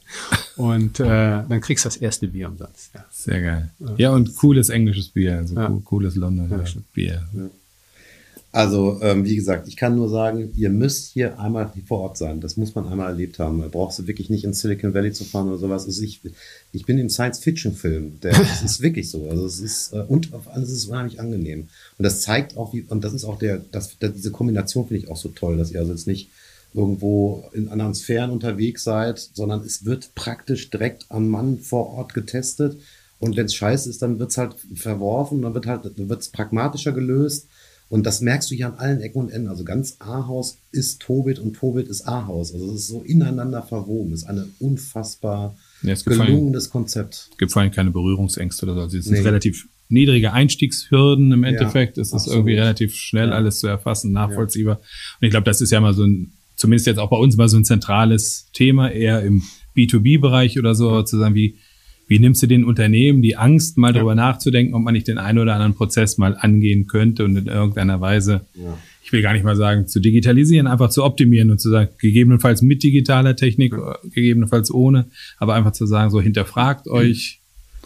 Und 0.57 1.01
äh, 1.01 1.05
dann 1.47 1.61
kriegst 1.61 1.85
du 1.85 1.89
das 1.89 1.99
erste 1.99 2.29
Bier 2.29 2.49
umsonst. 2.49 2.95
Ja. 2.95 3.05
Sehr 3.11 3.43
geil. 3.43 3.71
Ja, 3.99 4.13
und 4.15 4.35
cooles 4.37 4.71
englisches 4.71 5.09
Bier, 5.11 5.37
also 5.37 5.55
ja. 5.55 5.69
cooles 5.85 6.17
Londoner 6.17 6.65
Bier. 6.95 7.29
Also, 8.51 8.99
ähm, 9.03 9.27
wie 9.27 9.37
gesagt, 9.37 9.69
ich 9.69 9.77
kann 9.77 9.95
nur 9.95 10.09
sagen, 10.09 10.53
ihr 10.57 10.71
müsst 10.71 11.13
hier 11.13 11.39
einmal 11.39 11.71
vor 11.87 12.01
Ort 12.01 12.17
sein. 12.17 12.41
Das 12.41 12.57
muss 12.57 12.75
man 12.75 12.89
einmal 12.89 13.09
erlebt 13.09 13.39
haben. 13.39 13.61
Da 13.61 13.69
brauchst 13.69 13.99
du 13.99 14.07
wirklich 14.07 14.31
nicht 14.31 14.45
ins 14.45 14.61
Silicon 14.61 14.95
Valley 14.95 15.13
zu 15.13 15.25
fahren 15.25 15.49
oder 15.49 15.59
sowas. 15.59 15.85
Also 15.85 16.03
ich, 16.03 16.23
ich 16.73 16.87
bin 16.87 16.99
im 16.99 17.11
Science-Fiction-Film. 17.11 18.15
Das 18.21 18.63
ist 18.63 18.81
wirklich 18.81 19.11
so. 19.11 19.29
Also 19.29 19.45
es 19.45 19.61
ist, 19.61 19.93
äh, 19.93 20.01
und 20.01 20.33
auf 20.33 20.49
alles 20.49 20.71
ist 20.71 20.79
es 20.79 20.87
unheimlich 20.87 21.21
angenehm. 21.21 21.69
Und 21.99 22.03
das 22.03 22.23
zeigt 22.23 22.57
auch, 22.57 22.73
wie, 22.73 22.87
und 22.89 23.05
das 23.05 23.13
ist 23.13 23.27
auch 23.27 23.39
der, 23.39 23.61
das, 23.71 23.99
der 23.99 24.09
diese 24.09 24.31
Kombination 24.31 24.89
finde 24.89 25.05
ich 25.05 25.11
auch 25.11 25.17
so 25.17 25.29
toll, 25.29 25.59
dass 25.59 25.71
ihr 25.71 25.81
also 25.81 25.93
jetzt 25.93 26.07
nicht 26.07 26.31
irgendwo 26.73 27.45
in 27.53 27.69
anderen 27.69 27.95
Sphären 27.95 28.31
unterwegs 28.31 28.83
seid, 28.83 29.19
sondern 29.19 29.61
es 29.61 29.85
wird 29.85 30.15
praktisch 30.15 30.71
direkt 30.71 31.05
am 31.11 31.29
Mann 31.29 31.59
vor 31.59 31.91
Ort 31.91 32.15
getestet. 32.15 32.79
Und 33.21 33.37
wenn 33.37 33.47
es 33.47 33.55
scheiße 33.55 33.91
ist, 33.91 34.01
dann 34.01 34.19
wird 34.19 34.31
es 34.31 34.39
halt 34.39 34.57
verworfen, 34.75 35.43
dann 35.43 35.53
wird 35.53 35.67
halt, 35.67 35.85
dann 35.85 36.09
wird 36.09 36.23
es 36.23 36.31
pragmatischer 36.31 36.93
gelöst 36.93 37.49
und 37.89 38.05
das 38.05 38.21
merkst 38.21 38.51
du 38.51 38.55
hier 38.55 38.67
an 38.67 38.75
allen 38.75 39.01
Ecken 39.01 39.19
und 39.19 39.31
Enden. 39.31 39.49
Also 39.49 39.65
ganz 39.65 39.97
Ahaus 39.99 40.59
ist 40.73 41.01
Tobit 41.01 41.39
und 41.39 41.55
Tobit 41.55 41.89
ist 41.89 42.07
Ahaus. 42.07 42.53
Also 42.53 42.75
es 42.75 42.83
ist 42.83 42.89
so 42.89 43.03
ineinander 43.03 43.63
verwoben. 43.63 44.13
Es 44.13 44.23
ist 44.23 44.29
eine 44.29 44.47
unfassbar 44.59 45.57
ja, 45.83 45.95
gelungenes 45.95 46.69
Konzept. 46.69 47.29
Es 47.33 47.39
gibt 47.39 47.53
vor 47.53 47.63
allem 47.63 47.71
keine 47.71 47.91
Berührungsängste 47.91 48.67
oder 48.67 48.75
so. 48.75 48.81
Also 48.83 48.99
es 48.99 49.07
sind 49.07 49.15
nee. 49.15 49.21
relativ 49.21 49.69
niedrige 49.89 50.35
Einstiegshürden 50.35 51.33
im 51.33 51.45
Endeffekt. 51.45 51.97
Ja, 51.97 52.03
es 52.03 52.13
ist 52.13 52.27
irgendwie 52.27 52.55
relativ 52.55 52.95
schnell 52.95 53.31
ja. 53.31 53.35
alles 53.35 53.61
zu 53.61 53.67
erfassen, 53.67 54.13
nachvollziehbar. 54.13 54.77
Und 54.77 55.27
ich 55.27 55.31
glaube, 55.31 55.45
das 55.45 55.63
ist 55.63 55.71
ja 55.71 55.81
mal 55.81 55.95
so 55.95 56.05
ein, 56.05 56.33
zumindest 56.57 56.87
jetzt 56.87 56.99
auch 56.99 57.09
bei 57.09 57.17
uns 57.17 57.39
mal 57.39 57.49
so 57.49 57.57
ein 57.57 57.65
zentrales 57.65 58.51
Thema, 58.53 58.91
eher 58.91 59.23
im 59.23 59.43
B2B-Bereich 59.75 60.59
oder 60.59 60.75
so, 60.75 61.03
zu 61.05 61.17
sagen, 61.17 61.35
wie 61.35 61.57
wie 62.09 62.19
nimmst 62.19 62.43
du 62.43 62.47
den 62.47 62.65
Unternehmen 62.65 63.23
die 63.23 63.37
Angst, 63.37 63.77
mal 63.77 63.89
ja. 63.89 63.93
darüber 63.95 64.15
nachzudenken, 64.15 64.75
ob 64.75 64.83
man 64.83 64.95
nicht 64.95 65.07
den 65.07 65.19
einen 65.19 65.39
oder 65.39 65.55
anderen 65.55 65.75
Prozess 65.75 66.19
mal 66.19 66.37
angehen 66.37 66.87
könnte 66.87 67.25
und 67.25 67.37
in 67.37 67.47
irgendeiner 67.47 68.01
Weise, 68.01 68.47
ja. 68.55 68.77
ich 69.05 69.13
will 69.13 69.23
gar 69.23 69.35
nicht 69.35 69.45
mal 69.45 69.57
sagen, 69.57 69.87
zu 69.87 70.01
digitalisieren, 70.01 70.67
einfach 70.67 70.89
zu 70.89 71.05
optimieren 71.05 71.51
und 71.51 71.61
zu 71.61 71.71
sagen, 71.71 71.91
gegebenenfalls 71.99 72.63
mit 72.63 72.83
digitaler 72.83 73.37
Technik, 73.37 73.75
ja. 73.75 73.99
gegebenenfalls 74.03 74.73
ohne, 74.73 75.07
aber 75.37 75.55
einfach 75.55 75.73
zu 75.73 75.87
sagen, 75.87 76.11
so 76.11 76.21
hinterfragt 76.21 76.87
mhm. 76.87 76.93
euch, 76.93 77.41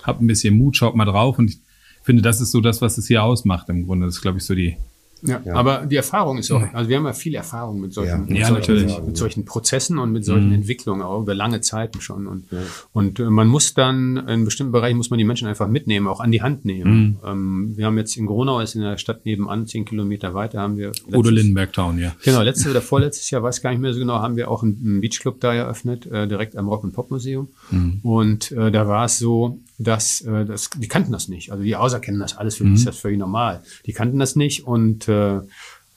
habt 0.04 0.22
ein 0.22 0.28
bisschen 0.28 0.56
Mut, 0.56 0.76
schaut 0.76 0.94
mal 0.94 1.04
drauf 1.04 1.38
und 1.38 1.50
ich 1.50 1.58
finde, 2.04 2.22
das 2.22 2.40
ist 2.40 2.52
so 2.52 2.60
das, 2.60 2.80
was 2.80 2.98
es 2.98 3.08
hier 3.08 3.22
ausmacht 3.22 3.68
im 3.68 3.86
Grunde. 3.86 4.06
Das 4.06 4.16
ist, 4.16 4.22
glaube 4.22 4.38
ich, 4.38 4.44
so 4.44 4.54
die, 4.54 4.76
ja, 5.22 5.40
ja, 5.44 5.54
aber 5.54 5.86
die 5.86 5.96
Erfahrung 5.96 6.38
ist 6.38 6.50
auch, 6.50 6.62
also 6.72 6.88
wir 6.88 6.96
haben 6.96 7.06
ja 7.06 7.12
viel 7.12 7.34
Erfahrung 7.34 7.80
mit 7.80 7.92
solchen, 7.92 8.34
ja. 8.34 8.50
Mit, 8.50 8.64
solchen 8.64 9.06
mit 9.06 9.16
solchen 9.16 9.44
Prozessen 9.44 9.98
und 9.98 10.12
mit 10.12 10.24
solchen 10.24 10.48
mhm. 10.48 10.54
Entwicklungen 10.54 11.02
auch 11.02 11.20
über 11.22 11.34
lange 11.34 11.60
Zeiten 11.60 12.00
schon. 12.00 12.26
Und, 12.26 12.46
und 12.92 13.20
äh, 13.20 13.30
man 13.30 13.46
muss 13.46 13.74
dann, 13.74 14.16
in 14.28 14.44
bestimmten 14.44 14.72
Bereichen 14.72 14.96
muss 14.96 15.10
man 15.10 15.18
die 15.18 15.24
Menschen 15.24 15.46
einfach 15.46 15.68
mitnehmen, 15.68 16.08
auch 16.08 16.20
an 16.20 16.32
die 16.32 16.42
Hand 16.42 16.64
nehmen. 16.64 16.92
Mhm. 16.92 17.16
Ähm, 17.24 17.72
wir 17.76 17.86
haben 17.86 17.98
jetzt 17.98 18.16
in 18.16 18.26
Gronau, 18.26 18.60
ist 18.60 18.74
in 18.74 18.82
der 18.82 18.98
Stadt 18.98 19.24
nebenan, 19.24 19.66
zehn 19.66 19.84
Kilometer 19.84 20.34
weiter, 20.34 20.60
haben 20.60 20.76
wir. 20.76 20.92
Udo 21.12 21.30
Lindenberg 21.30 21.72
Town, 21.72 21.98
ja. 21.98 22.14
Genau, 22.24 22.42
letztes 22.42 22.68
oder 22.68 22.82
vorletztes 22.82 23.30
Jahr, 23.30 23.42
weiß 23.42 23.62
gar 23.62 23.70
nicht 23.70 23.80
mehr 23.80 23.92
so 23.92 24.00
genau, 24.00 24.20
haben 24.20 24.36
wir 24.36 24.50
auch 24.50 24.62
einen 24.62 25.00
Beachclub 25.00 25.40
da 25.40 25.54
eröffnet, 25.54 26.06
äh, 26.06 26.26
direkt 26.26 26.56
am 26.56 26.68
Rock- 26.68 26.84
und 26.84 26.92
Pop-Museum. 26.92 27.48
Mhm. 27.70 28.00
Und 28.02 28.52
äh, 28.52 28.70
da 28.70 28.88
war 28.88 29.04
es 29.04 29.18
so, 29.18 29.58
dass, 29.82 30.20
äh, 30.22 30.44
das, 30.44 30.70
die 30.70 30.88
kannten 30.88 31.12
das 31.12 31.28
nicht. 31.28 31.52
Also 31.52 31.62
die 31.64 31.76
Außer 31.76 32.00
kennen 32.00 32.20
das 32.20 32.36
alles, 32.36 32.56
für 32.56 32.64
die 32.64 32.70
mhm. 32.70 32.76
ist 32.76 32.86
das 32.86 32.98
völlig 32.98 33.18
normal. 33.18 33.62
Die 33.86 33.92
kannten 33.92 34.18
das 34.18 34.36
nicht 34.36 34.66
und 34.66 35.08
äh, 35.08 35.40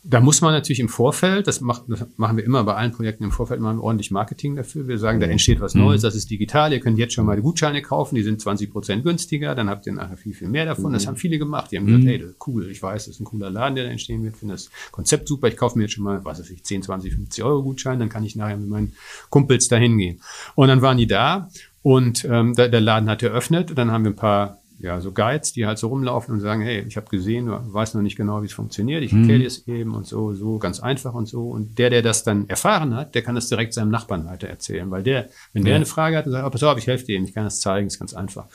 da 0.07 0.21
muss 0.21 0.41
man 0.41 0.53
natürlich 0.53 0.79
im 0.79 0.89
Vorfeld, 0.89 1.47
das, 1.47 1.61
macht, 1.61 1.83
das 1.88 2.05
machen 2.17 2.38
wir 2.38 2.43
immer 2.43 2.63
bei 2.63 2.75
allen 2.75 2.91
Projekten 2.91 3.23
im 3.23 3.31
Vorfeld, 3.31 3.59
machen 3.59 3.77
wir 3.77 3.83
ordentlich 3.83 4.11
Marketing 4.11 4.55
dafür. 4.55 4.88
Wir 4.88 4.99
sagen, 4.99 5.19
da 5.19 5.25
mhm. 5.25 5.33
entsteht 5.33 5.59
was 5.61 5.73
Neues, 5.73 6.01
mhm. 6.01 6.05
das 6.05 6.15
ist 6.15 6.29
digital, 6.29 6.71
ihr 6.71 6.79
könnt 6.79 6.99
jetzt 6.99 7.15
schon 7.15 7.25
mal 7.25 7.36
die 7.36 7.41
Gutscheine 7.41 7.81
kaufen, 7.81 8.13
die 8.13 8.21
sind 8.21 8.39
20 8.39 8.71
Prozent 8.71 9.03
günstiger, 9.03 9.55
dann 9.55 9.67
habt 9.67 9.88
ihr 9.88 9.93
nachher 9.93 10.15
viel, 10.15 10.33
viel 10.36 10.47
mehr 10.47 10.65
davon. 10.65 10.93
Das 10.93 11.03
mhm. 11.03 11.09
haben 11.09 11.17
viele 11.17 11.39
gemacht. 11.39 11.71
Die 11.71 11.77
haben 11.77 11.88
gesagt, 11.88 12.05
hey, 12.05 12.23
cool, 12.45 12.69
ich 12.69 12.81
weiß, 12.81 13.05
das 13.05 13.15
ist 13.15 13.19
ein 13.19 13.25
cooler 13.25 13.49
Laden, 13.49 13.75
der 13.75 13.86
da 13.86 13.89
entstehen 13.89 14.23
wird, 14.23 14.38
finde 14.38 14.53
das 14.53 14.69
Konzept 14.91 15.27
super, 15.27 15.47
ich 15.47 15.57
kaufe 15.57 15.77
mir 15.77 15.86
jetzt 15.86 15.93
schon 15.93 16.03
mal, 16.03 16.23
was 16.23 16.39
weiß 16.39 16.51
ich, 16.51 16.63
10, 16.63 16.83
20, 16.83 17.13
50 17.13 17.43
Euro 17.43 17.63
Gutschein, 17.63 17.99
dann 17.99 18.09
kann 18.09 18.23
ich 18.23 18.36
nachher 18.36 18.57
mit 18.57 18.69
meinen 18.69 18.93
Kumpels 19.29 19.67
dahin 19.69 19.97
gehen. 19.97 20.21
Und 20.53 20.67
dann 20.67 20.83
waren 20.83 20.97
die 20.97 21.07
da 21.07 21.49
und 21.86 22.25
ähm, 22.25 22.55
der, 22.55 22.67
der 22.69 22.81
Laden 22.81 23.07
hat 23.07 23.21
eröffnet, 23.21 23.77
dann 23.77 23.91
haben 23.91 24.05
wir 24.05 24.09
ein 24.09 24.15
paar 24.15 24.57
ja, 24.79 24.99
so 24.99 25.11
Guides, 25.11 25.53
die 25.53 25.67
halt 25.67 25.77
so 25.77 25.88
rumlaufen 25.88 26.33
und 26.33 26.41
sagen, 26.41 26.61
hey, 26.61 26.83
ich 26.88 26.97
habe 26.97 27.07
gesehen, 27.09 27.45
du 27.45 27.73
weißt 27.73 27.93
noch 27.93 28.01
nicht 28.01 28.15
genau, 28.15 28.41
wie 28.41 28.47
es 28.47 28.53
funktioniert, 28.53 29.03
ich 29.03 29.13
erkläre 29.13 29.38
mhm. 29.38 29.41
dir 29.41 29.47
es 29.47 29.67
eben 29.67 29.93
und 29.93 30.07
so, 30.07 30.33
so, 30.33 30.57
ganz 30.57 30.79
einfach 30.79 31.13
und 31.13 31.27
so. 31.27 31.49
Und 31.49 31.77
der, 31.77 31.91
der 31.91 32.01
das 32.01 32.23
dann 32.23 32.49
erfahren 32.49 32.95
hat, 32.95 33.13
der 33.13 33.21
kann 33.21 33.36
das 33.36 33.49
direkt 33.49 33.75
seinem 33.75 33.91
Nachbarn 33.91 34.25
weiter 34.25 34.47
erzählen, 34.47 34.89
weil 34.89 35.03
der, 35.03 35.29
wenn 35.53 35.63
der 35.63 35.75
eine 35.75 35.86
Frage 35.86 36.17
hat, 36.17 36.25
dann 36.25 36.33
sagt, 36.33 36.47
oh, 36.47 36.49
pass 36.49 36.63
auf, 36.63 36.77
ich 36.79 36.88
helfe 36.88 37.05
dir 37.05 37.17
eben, 37.17 37.25
ich 37.25 37.36
kann 37.36 37.43
das 37.43 37.59
zeigen, 37.59 37.86
ist 37.86 37.99
ganz 37.99 38.15
einfach. 38.15 38.47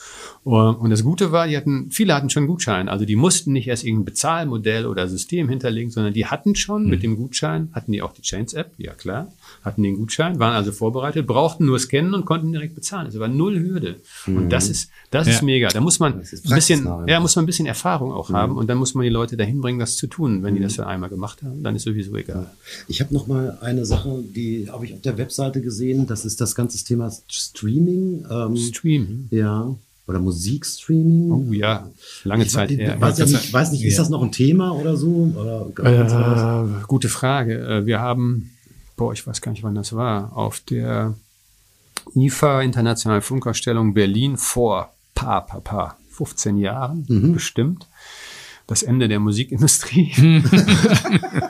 Und 0.42 0.90
das 0.90 1.04
Gute 1.04 1.30
war, 1.30 1.46
die 1.46 1.56
hatten, 1.56 1.92
viele 1.92 2.14
hatten 2.14 2.30
schon 2.30 2.48
Gutschein, 2.48 2.88
also 2.88 3.04
die 3.04 3.16
mussten 3.16 3.52
nicht 3.52 3.68
erst 3.68 3.84
irgendein 3.84 4.06
Bezahlmodell 4.06 4.86
oder 4.86 5.06
System 5.06 5.48
hinterlegen, 5.48 5.90
sondern 5.92 6.12
die 6.12 6.26
hatten 6.26 6.56
schon 6.56 6.84
mhm. 6.84 6.90
mit 6.90 7.04
dem 7.04 7.16
Gutschein, 7.16 7.70
hatten 7.74 7.92
die 7.92 8.02
auch 8.02 8.12
die 8.12 8.22
Chains-App, 8.22 8.72
ja 8.76 8.92
klar, 8.92 9.28
hatten 9.62 9.82
den 9.82 9.96
Gutschein, 9.96 10.38
waren 10.38 10.54
also 10.54 10.72
vorbereitet, 10.72 11.26
brauchten 11.26 11.66
nur 11.66 11.78
scannen 11.78 12.14
und 12.14 12.24
konnten 12.24 12.52
direkt 12.52 12.74
bezahlen. 12.74 13.06
Das 13.06 13.18
war 13.18 13.28
null 13.28 13.58
Hürde. 13.58 13.96
Mhm. 14.26 14.36
Und 14.36 14.48
das 14.50 14.68
ist, 14.68 14.90
das 15.10 15.26
ja. 15.26 15.34
ist 15.34 15.42
mega. 15.42 15.68
Da 15.68 15.80
muss 15.80 15.98
man 15.98 16.14
ein 16.14 16.20
bisschen, 16.54 16.88
ja, 17.06 17.20
muss 17.20 17.36
man 17.36 17.44
ein 17.44 17.46
bisschen 17.46 17.66
Erfahrung 17.66 18.12
auch 18.12 18.30
mhm. 18.30 18.34
haben 18.34 18.56
und 18.56 18.68
dann 18.68 18.78
muss 18.78 18.94
man 18.94 19.04
die 19.04 19.10
Leute 19.10 19.36
dahin 19.36 19.60
bringen, 19.60 19.78
das 19.78 19.96
zu 19.96 20.06
tun. 20.06 20.42
Wenn 20.42 20.54
die 20.54 20.60
das 20.60 20.74
mhm. 20.74 20.76
dann 20.78 20.86
einmal 20.88 21.10
gemacht 21.10 21.42
haben, 21.42 21.62
dann 21.62 21.76
ist 21.76 21.84
sowieso 21.84 22.16
egal. 22.16 22.50
Ich 22.88 23.00
habe 23.00 23.12
noch 23.12 23.26
mal 23.26 23.58
eine 23.60 23.84
Sache, 23.84 24.22
die 24.34 24.68
habe 24.70 24.84
ich 24.84 24.94
auf 24.94 25.00
der 25.02 25.18
Webseite 25.18 25.60
gesehen. 25.60 26.06
Das 26.06 26.24
ist 26.24 26.40
das 26.40 26.54
ganze 26.54 26.82
Thema 26.84 27.12
Streaming. 27.28 28.24
Ähm, 28.30 28.56
Streaming. 28.56 29.28
Ja 29.30 29.74
oder 30.10 30.18
Musikstreaming. 30.18 31.30
Oh 31.30 31.52
ja, 31.52 31.88
lange 32.24 32.44
ich 32.44 32.50
Zeit 32.50 32.70
her. 32.70 33.00
Weiß, 33.00 33.18
ja 33.18 33.26
nicht, 33.26 33.52
weiß 33.52 33.72
nicht, 33.72 33.84
ist 33.84 33.98
das 33.98 34.10
noch 34.10 34.22
ein 34.22 34.32
Thema 34.32 34.72
oder 34.72 34.96
so? 34.96 35.32
Oder 35.36 35.68
äh, 35.78 36.86
gute 36.86 37.08
Frage. 37.08 37.60
Äh, 37.60 37.86
wir 37.86 38.00
haben 38.00 38.50
boah, 39.00 39.14
ich 39.14 39.26
weiß 39.26 39.40
gar 39.40 39.50
nicht, 39.50 39.62
wann 39.62 39.74
das 39.74 39.94
war, 39.94 40.36
auf 40.36 40.60
der 40.60 41.14
IFA, 42.14 42.60
Internationale 42.60 43.22
Funkausstellung 43.22 43.94
Berlin 43.94 44.36
vor 44.36 44.92
paar, 45.14 45.46
paar, 45.46 45.62
paar 45.62 45.96
15 46.10 46.58
Jahren 46.58 47.06
mhm. 47.08 47.32
bestimmt 47.32 47.88
das 48.66 48.82
Ende 48.82 49.08
der 49.08 49.18
Musikindustrie 49.18 50.12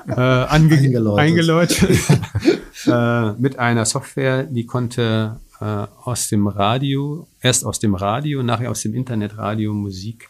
äh, 0.07 0.15
eingeläutet, 0.15 1.19
eingeläutet 1.19 1.99
äh, 2.87 3.33
mit 3.33 3.59
einer 3.59 3.85
Software, 3.85 4.45
die 4.45 4.65
konnte 4.65 5.41
äh, 5.61 5.65
aus 6.05 6.29
dem 6.29 6.47
Radio, 6.47 7.27
erst 7.41 7.67
aus 7.67 7.81
dem 7.81 7.97
Radio, 7.97 8.45
nachher 8.45 8.71
aus 8.71 8.83
dem 8.83 8.95
Internetradio 8.95 9.75
Musik 9.75 10.29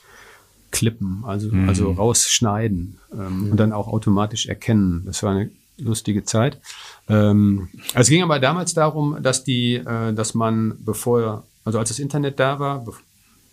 klippen, 0.70 1.22
also, 1.26 1.52
mhm. 1.52 1.68
also 1.68 1.92
rausschneiden 1.92 2.98
ähm, 3.12 3.44
mhm. 3.44 3.50
und 3.50 3.56
dann 3.60 3.74
auch 3.74 3.88
automatisch 3.88 4.46
erkennen. 4.46 5.02
Das 5.04 5.22
war 5.22 5.32
eine 5.32 5.50
lustige 5.80 6.24
Zeit. 6.24 6.60
Ähm, 7.08 7.68
es 7.94 8.08
ging 8.08 8.22
aber 8.22 8.38
damals 8.38 8.74
darum, 8.74 9.22
dass 9.22 9.44
die, 9.44 9.76
äh, 9.76 10.12
dass 10.12 10.34
man 10.34 10.76
bevor, 10.80 11.44
also 11.64 11.78
als 11.78 11.88
das 11.88 11.98
Internet 11.98 12.38
da 12.38 12.58
war, 12.58 12.84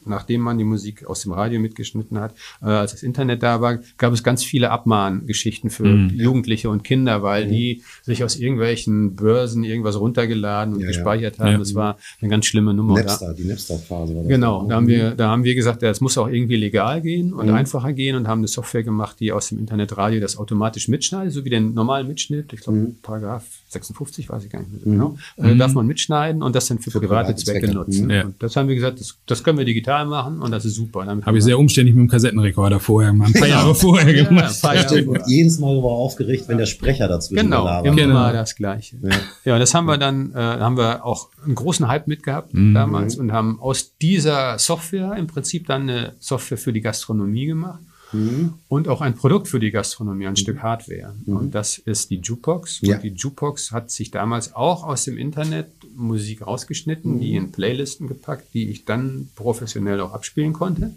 nachdem 0.10 0.42
man 0.42 0.58
die 0.58 0.64
Musik 0.64 1.06
aus 1.06 1.22
dem 1.22 1.32
Radio 1.32 1.60
mitgeschnitten 1.60 2.20
hat, 2.20 2.34
äh, 2.62 2.66
als 2.66 2.92
das 2.92 3.04
Internet 3.04 3.44
da 3.44 3.62
war, 3.62 3.80
gab 3.98 4.14
es 4.14 4.24
ganz 4.24 4.44
viele 4.44 4.72
Abmahngeschichten 4.72 5.70
für 5.70 5.84
Mhm. 5.86 6.10
Jugendliche 6.16 6.70
und 6.70 6.84
Kinder, 6.84 7.24
weil 7.24 7.46
Mhm. 7.46 7.50
die 7.52 7.84
sich 8.04 8.24
aus 8.24 8.36
irgendwelchen 8.36 9.16
Börsen 9.16 9.64
irgendwas 9.64 10.00
runtergeladen 10.00 10.74
und 10.76 10.80
Ja, 10.82 10.86
ja. 10.88 10.92
gespeichert 10.94 11.40
haben. 11.40 11.52
Ja. 11.54 11.58
Das 11.58 11.76
war 11.76 11.98
eine 12.22 12.30
ganz 12.30 12.46
schlimme 12.46 12.74
Nummer. 12.74 12.96
Napster, 13.02 13.34
die 13.34 13.46
Napster-Phase 13.46 14.16
war 14.16 14.22
das. 14.24 14.30
Genau, 14.30 14.58
auch. 14.58 14.68
da 14.68 14.76
haben 14.76 14.88
wir, 14.88 15.12
da 15.12 15.30
haben 15.30 15.44
wir 15.44 15.56
gesagt, 15.56 15.82
ja, 15.82 15.90
es 15.90 16.02
muss 16.02 16.18
auch 16.18 16.28
irgendwie 16.28 16.56
legal 16.56 17.02
gehen 17.02 17.34
und 17.34 17.48
Mhm. 17.48 17.54
einfacher 17.54 17.94
gehen 17.94 18.16
und 18.16 18.28
haben 18.28 18.40
eine 18.40 18.48
Software 18.48 18.84
gemacht, 18.84 19.20
die 19.20 19.32
aus 19.32 19.50
dem 19.50 19.60
Internetradio 19.60 20.20
das 20.20 20.38
automatisch 20.38 20.88
mitschneidet, 20.88 21.34
so 21.34 21.46
wie 21.46 21.50
den 21.50 21.74
normalen 21.74 22.08
Mitschnitt. 22.08 22.54
Ich 22.54 22.62
glaube, 22.62 22.80
Mhm. 22.80 22.96
Paragraph 23.02 23.46
56, 23.70 24.30
weiß 24.30 24.46
ich 24.46 24.50
gar 24.50 24.60
nicht 24.60 24.72
mehr 24.72 24.80
so 24.80 24.90
genau. 24.90 25.18
Äh, 25.38 25.54
Mhm. 25.54 25.60
darf 25.60 25.74
man 25.74 25.86
mitschneiden 25.88 26.42
und 26.42 26.56
das 26.56 26.68
dann 26.68 26.80
für, 26.80 26.92
Für 26.92 27.00
private, 27.00 27.34
private 27.34 27.36
Zwecke, 27.44 27.60
Zwecke. 27.68 27.74
nutzen. 27.74 28.06
Mhm. 28.06 28.10
Ja. 28.12 28.24
Und 28.26 28.42
das 28.42 28.56
haben 28.56 28.68
wir 28.70 28.76
gesagt, 28.76 29.00
das, 29.00 29.18
das 29.26 29.44
können 29.44 29.58
wir 29.58 29.66
digital 29.66 30.06
machen 30.06 30.42
und 30.42 30.52
das 30.52 30.64
ist 30.66 30.76
super. 30.76 31.06
Damit 31.06 31.26
Habe 31.26 31.38
ich 31.38 31.44
sehr 31.44 31.60
umständlich 31.60 31.96
mit 31.96 32.04
dem 32.04 32.10
Kassettenrekorder 32.10 32.80
vorher, 32.80 33.12
mal 33.14 33.26
ein 33.28 33.34
paar 33.34 33.48
Jahre 33.48 33.76
vorher 33.76 34.16
ja, 34.16 34.24
gemacht. 34.26 34.62
paar 34.62 34.76
Jahre 34.76 35.04
und 35.06 35.22
jedes 35.28 35.60
Mal 35.60 35.76
war 35.84 35.92
er 35.92 35.98
aufgeregt, 35.98 36.46
wenn 36.48 36.58
der 36.58 36.66
Sprecher 36.66 37.08
dazwischen 37.08 37.44
Genau, 37.46 37.66
labert. 37.66 37.88
immer 37.88 37.96
Genau. 37.96 38.32
das 38.32 38.56
Gleiche. 38.56 38.98
Ja. 39.04 39.10
Ja, 39.46 39.54
und 39.56 39.60
das 39.60 39.74
haben 39.74 39.86
wir 39.86 39.98
dann, 39.98 40.32
äh, 40.34 40.38
haben 40.38 40.78
wir 40.78 41.06
auch 41.06 41.30
einen 41.44 41.56
großen 41.56 41.88
Hype 41.88 42.08
mitgehabt 42.08 42.54
Mhm. 42.54 42.74
damals 42.74 43.16
und 43.18 43.32
haben 43.34 43.60
aus 43.60 43.98
dieser 44.02 44.58
Software 44.60 45.16
im 45.18 45.28
Prinzip 45.28 45.68
dann 45.68 45.84
eine 45.84 46.14
Software 46.20 46.58
für 46.58 46.72
die 46.74 46.82
Gastronomie 46.82 47.46
gemacht 47.48 47.80
Mhm. 48.12 48.54
und 48.68 48.88
auch 48.88 49.02
ein 49.02 49.16
Produkt 49.16 49.48
für 49.48 49.60
die 49.60 49.72
Gastronomie, 49.72 50.28
ein 50.28 50.38
Stück 50.38 50.62
Hardware. 50.62 51.14
Und 51.26 51.56
das 51.56 51.78
ist 51.78 52.10
die 52.10 52.20
Jukebox. 52.20 52.80
Ja. 52.82 52.96
Und 52.96 53.04
die 53.04 53.10
Jukebox 53.10 53.72
hat 53.72 53.92
sich 53.92 54.12
damals 54.12 54.56
auch 54.56 54.84
aus 54.84 55.04
dem 55.04 55.18
Internet 55.18 55.68
Musik 55.96 56.46
rausgeschnitten, 56.46 57.20
die 57.20 57.36
in 57.36 57.52
Playlisten 57.52 58.08
gepackt, 58.08 58.54
die 58.54 58.70
ich 58.70 58.86
dann 58.86 59.30
professionell 59.36 60.00
auch 60.00 60.14
abspielen 60.14 60.54
konnte. 60.54 60.94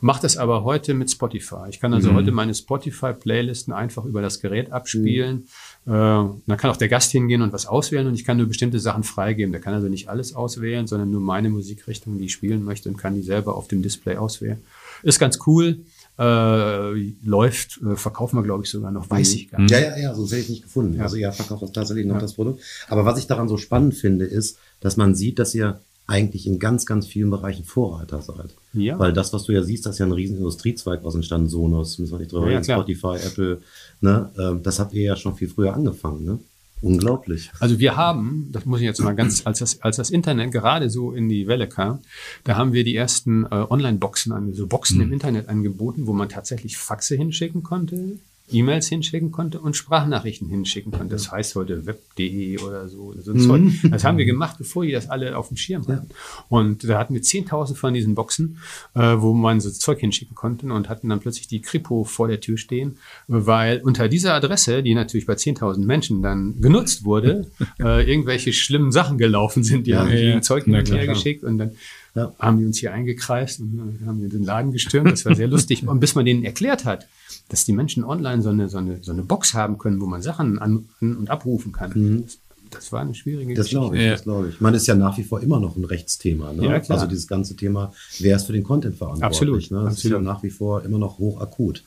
Macht 0.00 0.24
das 0.24 0.36
aber 0.36 0.62
heute 0.62 0.92
mit 0.92 1.10
Spotify. 1.10 1.68
Ich 1.70 1.80
kann 1.80 1.94
also 1.94 2.12
heute 2.12 2.30
meine 2.30 2.54
Spotify-Playlisten 2.54 3.72
einfach 3.72 4.04
über 4.04 4.20
das 4.20 4.40
Gerät 4.40 4.70
abspielen. 4.70 5.48
Äh, 5.86 5.90
dann 5.90 6.56
kann 6.58 6.70
auch 6.70 6.76
der 6.76 6.88
Gast 6.88 7.12
hingehen 7.12 7.40
und 7.40 7.54
was 7.54 7.64
auswählen 7.66 8.06
und 8.06 8.14
ich 8.14 8.26
kann 8.26 8.36
nur 8.36 8.46
bestimmte 8.46 8.78
Sachen 8.78 9.04
freigeben. 9.04 9.52
Der 9.52 9.60
kann 9.62 9.72
also 9.72 9.88
nicht 9.88 10.10
alles 10.10 10.34
auswählen, 10.34 10.86
sondern 10.86 11.10
nur 11.10 11.22
meine 11.22 11.48
Musikrichtung, 11.48 12.18
die 12.18 12.26
ich 12.26 12.32
spielen 12.32 12.62
möchte 12.62 12.90
und 12.90 12.98
kann 12.98 13.14
die 13.14 13.22
selber 13.22 13.56
auf 13.56 13.68
dem 13.68 13.80
Display 13.82 14.18
auswählen. 14.18 14.58
Ist 15.02 15.18
ganz 15.18 15.38
cool. 15.46 15.78
Äh, 16.18 17.12
läuft, 17.24 17.80
äh, 17.82 17.94
verkaufen 17.94 18.38
wir, 18.38 18.42
glaube 18.42 18.64
ich, 18.64 18.70
sogar 18.70 18.90
noch, 18.90 19.10
weiß 19.10 19.34
ich 19.34 19.50
gar 19.50 19.60
nicht. 19.60 19.70
Ja, 19.70 19.80
ja, 19.80 19.98
ja, 19.98 20.14
sonst 20.14 20.32
hätte 20.32 20.42
ich 20.42 20.48
nicht 20.48 20.62
gefunden. 20.62 20.94
Ja. 20.94 21.02
Also 21.02 21.16
ihr 21.16 21.30
verkauft 21.30 21.62
das 21.62 21.72
tatsächlich 21.72 22.06
noch 22.06 22.18
das 22.18 22.34
Produkt. 22.34 22.62
Aber 22.88 23.04
was 23.04 23.18
ich 23.18 23.26
daran 23.26 23.48
so 23.48 23.58
spannend 23.58 23.94
finde, 23.94 24.24
ist, 24.24 24.58
dass 24.80 24.96
man 24.96 25.14
sieht, 25.14 25.38
dass 25.38 25.54
ihr 25.54 25.80
eigentlich 26.06 26.46
in 26.46 26.58
ganz, 26.58 26.86
ganz 26.86 27.06
vielen 27.06 27.30
Bereichen 27.30 27.64
Vorreiter 27.64 28.22
seid. 28.22 28.54
Ja. 28.72 28.98
Weil 28.98 29.12
das, 29.12 29.32
was 29.32 29.44
du 29.44 29.52
ja 29.52 29.62
siehst, 29.62 29.86
das 29.86 29.96
ist 29.96 29.98
ja 29.98 30.06
ein 30.06 30.12
riesen 30.12 30.36
Industriezweig, 30.36 31.00
was 31.02 31.14
entstanden, 31.14 31.48
Sonos, 31.48 31.98
müssen 31.98 32.12
wir 32.12 32.18
nicht 32.18 32.32
drüber 32.32 32.46
Ja, 32.46 32.52
ja, 32.52 32.58
reden, 32.58 32.64
klar. 32.64 32.78
Spotify, 32.78 33.26
Apple, 33.26 33.60
ne, 34.00 34.30
ähm, 34.38 34.62
das 34.62 34.78
habt 34.78 34.94
ihr 34.94 35.02
ja 35.02 35.16
schon 35.16 35.34
viel 35.34 35.48
früher 35.48 35.74
angefangen, 35.74 36.24
ne? 36.24 36.38
Unglaublich. 36.82 37.50
Also 37.58 37.78
wir 37.78 37.96
haben, 37.96 38.50
das 38.52 38.66
muss 38.66 38.80
ich 38.80 38.86
jetzt 38.86 39.00
mal 39.00 39.14
ganz, 39.14 39.46
als 39.46 39.60
das, 39.60 39.80
als 39.80 39.96
das 39.96 40.10
Internet 40.10 40.52
gerade 40.52 40.90
so 40.90 41.12
in 41.12 41.28
die 41.28 41.46
Welle 41.46 41.68
kam, 41.68 42.00
da 42.44 42.56
haben 42.56 42.72
wir 42.74 42.84
die 42.84 42.94
ersten 42.94 43.44
äh, 43.44 43.48
Online-Boxen, 43.48 44.52
so 44.52 44.66
Boxen 44.66 45.00
im 45.00 45.12
Internet 45.12 45.48
angeboten, 45.48 46.06
wo 46.06 46.12
man 46.12 46.28
tatsächlich 46.28 46.76
Faxe 46.76 47.16
hinschicken 47.16 47.62
konnte, 47.62 48.18
E-Mails 48.50 48.88
hinschicken 48.88 49.32
konnte 49.32 49.60
und 49.60 49.76
Sprachnachrichten 49.76 50.48
hinschicken 50.48 50.92
konnte. 50.92 51.14
Das 51.14 51.32
heißt 51.32 51.54
heute 51.56 51.86
web.de 51.86 52.58
oder 52.60 52.88
so. 52.88 53.14
so 53.18 53.32
ein 53.32 53.40
Zeug. 53.40 53.62
Das 53.90 54.04
haben 54.04 54.18
wir 54.18 54.24
gemacht, 54.24 54.56
bevor 54.58 54.84
die 54.84 54.92
das 54.92 55.08
alle 55.08 55.36
auf 55.36 55.48
dem 55.48 55.56
Schirm 55.56 55.86
hatten. 55.88 56.08
Und 56.48 56.88
da 56.88 56.98
hatten 56.98 57.14
wir 57.14 57.22
10.000 57.22 57.74
von 57.74 57.92
diesen 57.94 58.14
Boxen, 58.14 58.58
äh, 58.94 59.16
wo 59.18 59.32
man 59.34 59.60
so 59.60 59.70
Zeug 59.70 59.98
hinschicken 60.00 60.34
konnte 60.36 60.66
und 60.66 60.88
hatten 60.88 61.08
dann 61.08 61.20
plötzlich 61.20 61.48
die 61.48 61.60
Kripo 61.60 62.04
vor 62.04 62.28
der 62.28 62.40
Tür 62.40 62.56
stehen, 62.56 62.98
weil 63.26 63.80
unter 63.82 64.08
dieser 64.08 64.34
Adresse, 64.34 64.82
die 64.82 64.94
natürlich 64.94 65.26
bei 65.26 65.34
10.000 65.34 65.84
Menschen 65.84 66.22
dann 66.22 66.60
genutzt 66.60 67.04
wurde, 67.04 67.46
äh, 67.80 68.08
irgendwelche 68.08 68.52
schlimmen 68.52 68.92
Sachen 68.92 69.18
gelaufen 69.18 69.64
sind. 69.64 69.86
Die 69.86 69.90
Ja, 69.90 70.00
haben 70.00 70.12
ja, 70.16 70.40
Zeug 70.40 70.64
hin 70.64 70.72
na 70.72 70.80
und 70.80 70.90
her 70.90 71.02
klar. 71.04 71.14
geschickt 71.14 71.42
und 71.44 71.58
dann 71.58 71.72
Ja. 72.16 72.32
haben 72.40 72.58
die 72.58 72.64
uns 72.64 72.78
hier 72.78 72.92
eingekreist 72.92 73.60
und 73.60 73.98
äh, 74.02 74.06
haben 74.06 74.28
den 74.28 74.42
Laden 74.42 74.72
gestürmt. 74.72 75.12
Das 75.12 75.24
war 75.24 75.34
sehr 75.36 75.48
lustig. 75.48 75.86
Und 75.86 76.00
bis 76.00 76.14
man 76.14 76.24
denen 76.24 76.42
erklärt 76.44 76.84
hat, 76.84 77.06
dass 77.48 77.64
die 77.64 77.72
Menschen 77.72 78.02
online 78.04 78.42
so 78.42 78.48
eine, 78.48 78.68
so 78.68 78.78
eine, 78.78 78.98
so 79.02 79.12
eine 79.12 79.22
Box 79.22 79.54
haben 79.54 79.78
können, 79.78 80.00
wo 80.00 80.06
man 80.06 80.22
Sachen 80.22 80.58
an, 80.58 80.86
an 81.00 81.16
und 81.16 81.30
abrufen 81.30 81.70
kann. 81.72 82.22
Das, 82.24 82.38
das 82.70 82.90
war 82.92 83.02
eine 83.02 83.14
schwierige 83.14 83.52
Mhm. 83.52 83.54
Das 83.54 83.68
glaube 83.68 83.96
ich, 83.96 84.02
Ja. 84.02 84.10
das 84.12 84.22
glaube 84.24 84.48
ich. 84.48 84.60
Man 84.60 84.74
ist 84.74 84.86
ja 84.88 84.94
nach 84.96 85.16
wie 85.18 85.22
vor 85.22 85.40
immer 85.40 85.60
noch 85.60 85.76
ein 85.76 85.84
Rechtsthema. 85.84 86.52
Ne? 86.52 86.64
Ja, 86.64 86.80
klar. 86.80 86.98
Also 86.98 87.08
dieses 87.08 87.28
ganze 87.28 87.54
Thema, 87.54 87.92
wer 88.18 88.36
ist 88.36 88.46
für 88.46 88.52
den 88.52 88.64
Content 88.64 88.96
verantwortlich? 88.96 89.36
Absolut, 89.36 89.70
Ne? 89.70 89.84
Das 89.84 89.98
ist 89.98 90.02
ja 90.04 90.10
absolut. 90.16 90.24
nach 90.24 90.42
wie 90.42 90.50
vor 90.50 90.84
immer 90.84 90.98
noch 90.98 91.18
hochakut. 91.18 91.84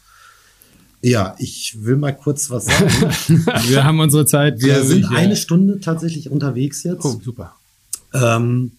Ja, 1.02 1.36
ich 1.40 1.78
will 1.80 1.96
mal 1.96 2.12
kurz 2.12 2.50
was 2.50 2.66
sagen. 2.66 3.46
Wir 3.68 3.84
haben 3.86 4.00
unsere 4.02 4.26
Zeit. 4.26 4.62
Wir 4.62 4.84
sind 4.84 5.00
ich, 5.06 5.10
eine 5.10 5.30
ja. 5.30 5.36
Stunde 5.36 5.80
tatsächlich 5.80 6.30
unterwegs 6.30 6.84
jetzt. 6.84 7.06
Oh, 7.06 7.20
super. 7.24 7.56
Ähm, 8.14 8.74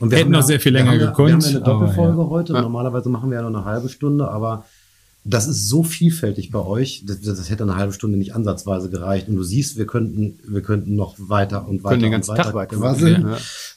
und 0.00 0.10
wir 0.10 0.18
Hätten 0.18 0.30
noch 0.30 0.40
ja- 0.40 0.46
sehr 0.46 0.60
viel 0.60 0.72
wir 0.72 0.80
länger 0.80 0.92
haben 0.92 1.00
ja- 1.00 1.06
gekonnt, 1.10 1.28
Wir 1.28 1.34
haben 1.34 1.40
ja 1.42 1.48
eine 1.48 1.64
aber 1.66 1.72
Doppelfolge 1.86 2.22
ja. 2.22 2.28
heute. 2.28 2.52
Ja. 2.54 2.62
Normalerweise 2.62 3.08
machen 3.08 3.30
wir 3.30 3.36
ja 3.38 3.48
nur 3.48 3.56
eine 3.58 3.64
halbe 3.64 3.88
Stunde, 3.88 4.28
aber 4.28 4.64
das 5.26 5.46
ist 5.46 5.70
so 5.70 5.82
vielfältig 5.82 6.50
bei 6.50 6.58
euch. 6.60 7.04
Das, 7.06 7.22
das 7.22 7.48
hätte 7.48 7.62
eine 7.62 7.76
halbe 7.76 7.94
Stunde 7.94 8.18
nicht 8.18 8.34
ansatzweise 8.34 8.90
gereicht. 8.90 9.26
Und 9.26 9.36
du 9.36 9.42
siehst, 9.42 9.78
wir 9.78 9.86
könnten, 9.86 10.38
wir 10.46 10.60
könnten 10.60 10.94
noch 10.96 11.14
weiter 11.18 11.66
und 11.66 11.82
weiter 11.82 11.92
Können 11.94 12.02
den 12.02 12.06
und 12.08 12.12
ganzen 12.12 12.32
weiter 12.32 12.42
Tag 12.42 12.54
weiter 12.54 12.76
quasseln. 12.76 13.26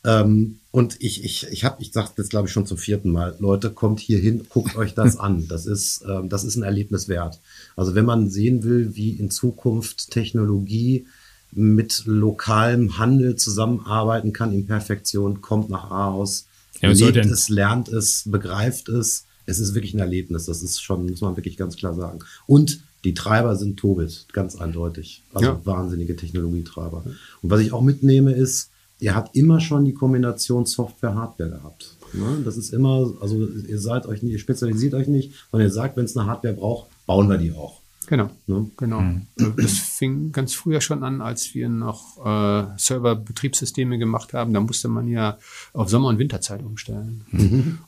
Ja. 0.03 0.22
Ähm, 0.22 0.59
und 0.72 0.97
ich, 0.99 1.24
ich, 1.24 1.47
ich 1.49 1.63
habe, 1.63 1.82
ich 1.82 1.93
sage 1.93 2.09
jetzt 2.18 2.30
glaube 2.32 2.47
ich 2.47 2.53
schon 2.53 2.65
zum 2.65 2.78
vierten 2.78 3.11
Mal, 3.11 3.36
Leute, 3.39 3.70
kommt 3.70 4.01
hier 4.01 4.20
hin, 4.20 4.45
guckt 4.49 4.76
euch 4.76 4.93
das 4.93 5.15
an. 5.18 5.47
Das 5.47 5.65
ist, 5.65 6.03
ähm, 6.05 6.28
das 6.28 6.43
ist 6.43 6.57
ein 6.57 6.63
Erlebnis 6.63 7.07
wert. 7.07 7.39
Also 7.78 7.95
wenn 7.95 8.05
man 8.05 8.30
sehen 8.30 8.63
will, 8.65 8.95
wie 8.97 9.11
in 9.11 9.32
Zukunft 9.32 10.11
Technologie 10.11 11.07
mit 11.51 12.03
lokalem 12.05 12.97
Handel 12.97 13.35
zusammenarbeiten 13.35 14.33
kann 14.33 14.53
in 14.53 14.65
Perfektion, 14.67 15.41
kommt 15.41 15.69
nach 15.69 15.89
Ahaus, 15.89 16.45
Ja, 16.81 16.89
lebt 16.91 17.17
es, 17.17 17.49
lernt 17.49 17.87
es, 17.89 18.23
begreift 18.25 18.89
es. 18.89 19.25
Es 19.45 19.59
ist 19.59 19.73
wirklich 19.73 19.93
ein 19.93 19.99
Erlebnis. 19.99 20.45
Das 20.45 20.61
ist 20.61 20.81
schon, 20.81 21.05
muss 21.09 21.21
man 21.21 21.35
wirklich 21.37 21.57
ganz 21.57 21.75
klar 21.77 21.95
sagen. 21.95 22.19
Und 22.45 22.81
die 23.03 23.13
Treiber 23.13 23.55
sind 23.55 23.77
Tobit, 23.77 24.27
ganz 24.33 24.55
eindeutig. 24.57 25.23
Also 25.33 25.47
Ja. 25.49 25.61
wahnsinnige 25.65 26.15
Technologietreiber. 26.15 27.03
Und 27.41 27.49
was 27.49 27.61
ich 27.61 27.71
auch 27.71 27.81
mitnehme 27.81 28.33
ist, 28.33 28.69
ihr 28.99 29.15
habt 29.15 29.35
immer 29.35 29.59
schon 29.59 29.85
die 29.85 29.93
Kombination 29.93 30.65
Software-Hardware 30.65 31.49
gehabt. 31.49 31.95
Ne? 32.13 32.41
Das 32.43 32.57
ist 32.57 32.73
immer, 32.73 33.13
also 33.21 33.47
ihr 33.47 33.79
seid 33.79 34.05
euch 34.05 34.21
nicht, 34.23 34.33
ihr 34.33 34.39
spezialisiert 34.39 34.93
euch 34.93 35.07
nicht, 35.07 35.31
sondern 35.51 35.67
ihr 35.69 35.73
sagt, 35.73 35.97
wenn 35.97 36.05
es 36.05 36.17
eine 36.17 36.27
Hardware 36.27 36.53
braucht, 36.53 36.89
bauen 37.05 37.29
wir 37.29 37.37
die 37.37 37.53
auch. 37.53 37.81
Genau. 38.07 38.29
Ne? 38.47 38.71
Genau. 38.77 39.03
Das 39.35 39.73
fing 39.73 40.31
ganz 40.31 40.53
früher 40.53 40.79
schon 40.79 41.03
an, 41.03 41.21
als 41.21 41.53
wir 41.53 41.67
noch 41.67 42.25
äh, 42.25 42.67
Server-Betriebssysteme 42.77 43.97
gemacht 43.97 44.33
haben. 44.33 44.53
Da 44.53 44.61
musste 44.61 44.87
man 44.87 45.07
ja 45.07 45.37
auf 45.73 45.89
Sommer- 45.89 46.07
und 46.07 46.17
Winterzeit 46.17 46.63
umstellen. 46.63 47.25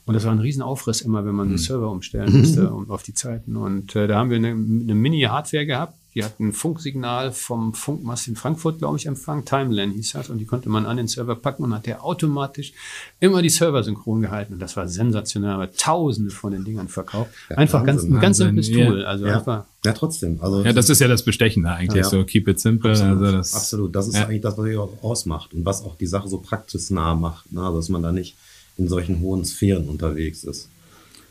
Und 0.04 0.14
das 0.14 0.24
war 0.24 0.32
ein 0.32 0.38
Riesenaufriss 0.38 1.00
immer, 1.00 1.24
wenn 1.24 1.34
man 1.34 1.48
den 1.48 1.58
Server 1.58 1.90
umstellen 1.90 2.38
musste 2.38 2.70
um, 2.72 2.90
auf 2.90 3.02
die 3.02 3.14
Zeiten. 3.14 3.56
Und 3.56 3.96
äh, 3.96 4.06
da 4.06 4.18
haben 4.18 4.30
wir 4.30 4.36
eine, 4.36 4.50
eine 4.50 4.94
Mini-Hardware 4.94 5.66
gehabt. 5.66 5.94
Die 6.14 6.24
hat 6.24 6.40
ein 6.40 6.52
Funksignal 6.52 7.30
vom 7.30 7.72
Funkmast 7.72 8.26
in 8.26 8.34
Frankfurt, 8.34 8.78
glaube 8.78 8.96
ich, 8.96 9.06
empfangen. 9.06 9.44
Timeline 9.44 9.92
hieß 9.92 10.12
das. 10.12 10.28
Und 10.28 10.38
die 10.38 10.44
konnte 10.44 10.68
man 10.68 10.84
an 10.84 10.96
den 10.96 11.06
Server 11.06 11.36
packen 11.36 11.62
und 11.62 11.72
hat 11.72 11.86
der 11.86 12.04
automatisch 12.04 12.72
immer 13.20 13.42
die 13.42 13.48
Server 13.48 13.84
synchron 13.84 14.20
gehalten. 14.20 14.54
Und 14.54 14.58
das 14.58 14.76
war 14.76 14.88
sensationell. 14.88 15.50
Aber 15.50 15.70
tausende 15.70 16.32
von 16.32 16.52
den 16.52 16.64
Dingern 16.64 16.88
verkauft. 16.88 17.30
Einfach 17.50 17.84
ganz, 17.84 18.02
Wahnsinn, 18.02 18.16
ein 18.16 18.20
ganz 18.20 18.36
simples 18.38 18.68
ja. 18.68 18.86
Tool. 18.86 19.04
Also 19.04 19.26
Ja. 19.26 19.38
einfach 19.38 19.64
ja, 19.84 19.92
trotzdem. 19.92 20.38
Also 20.42 20.64
Ja, 20.64 20.72
das 20.72 20.90
ist 20.90 21.00
ja 21.00 21.06
das 21.06 21.24
Bestechende 21.24 21.70
eigentlich. 21.70 22.02
Ja. 22.02 22.10
So 22.10 22.24
keep 22.24 22.48
it 22.48 22.58
simple. 22.58 22.90
Absolut, 22.90 23.18
Also 23.18 23.36
das, 23.36 23.54
absolut. 23.54 23.94
Das 23.94 24.08
ist 24.08 24.16
ja. 24.16 24.24
eigentlich 24.26 24.40
das, 24.40 24.58
was 24.58 24.66
ihr 24.66 24.80
auch 24.82 25.02
ausmacht 25.02 25.54
und 25.54 25.64
was 25.64 25.84
auch 25.84 25.96
die 25.96 26.06
Sache 26.06 26.28
so 26.28 26.38
praxisnah 26.38 27.14
macht, 27.14 27.52
ne? 27.52 27.60
dass 27.72 27.88
man 27.88 28.02
da 28.02 28.10
nicht 28.10 28.34
in 28.76 28.88
solchen 28.88 29.20
hohen 29.20 29.44
Sphären 29.44 29.88
unterwegs 29.88 30.42
ist. 30.42 30.68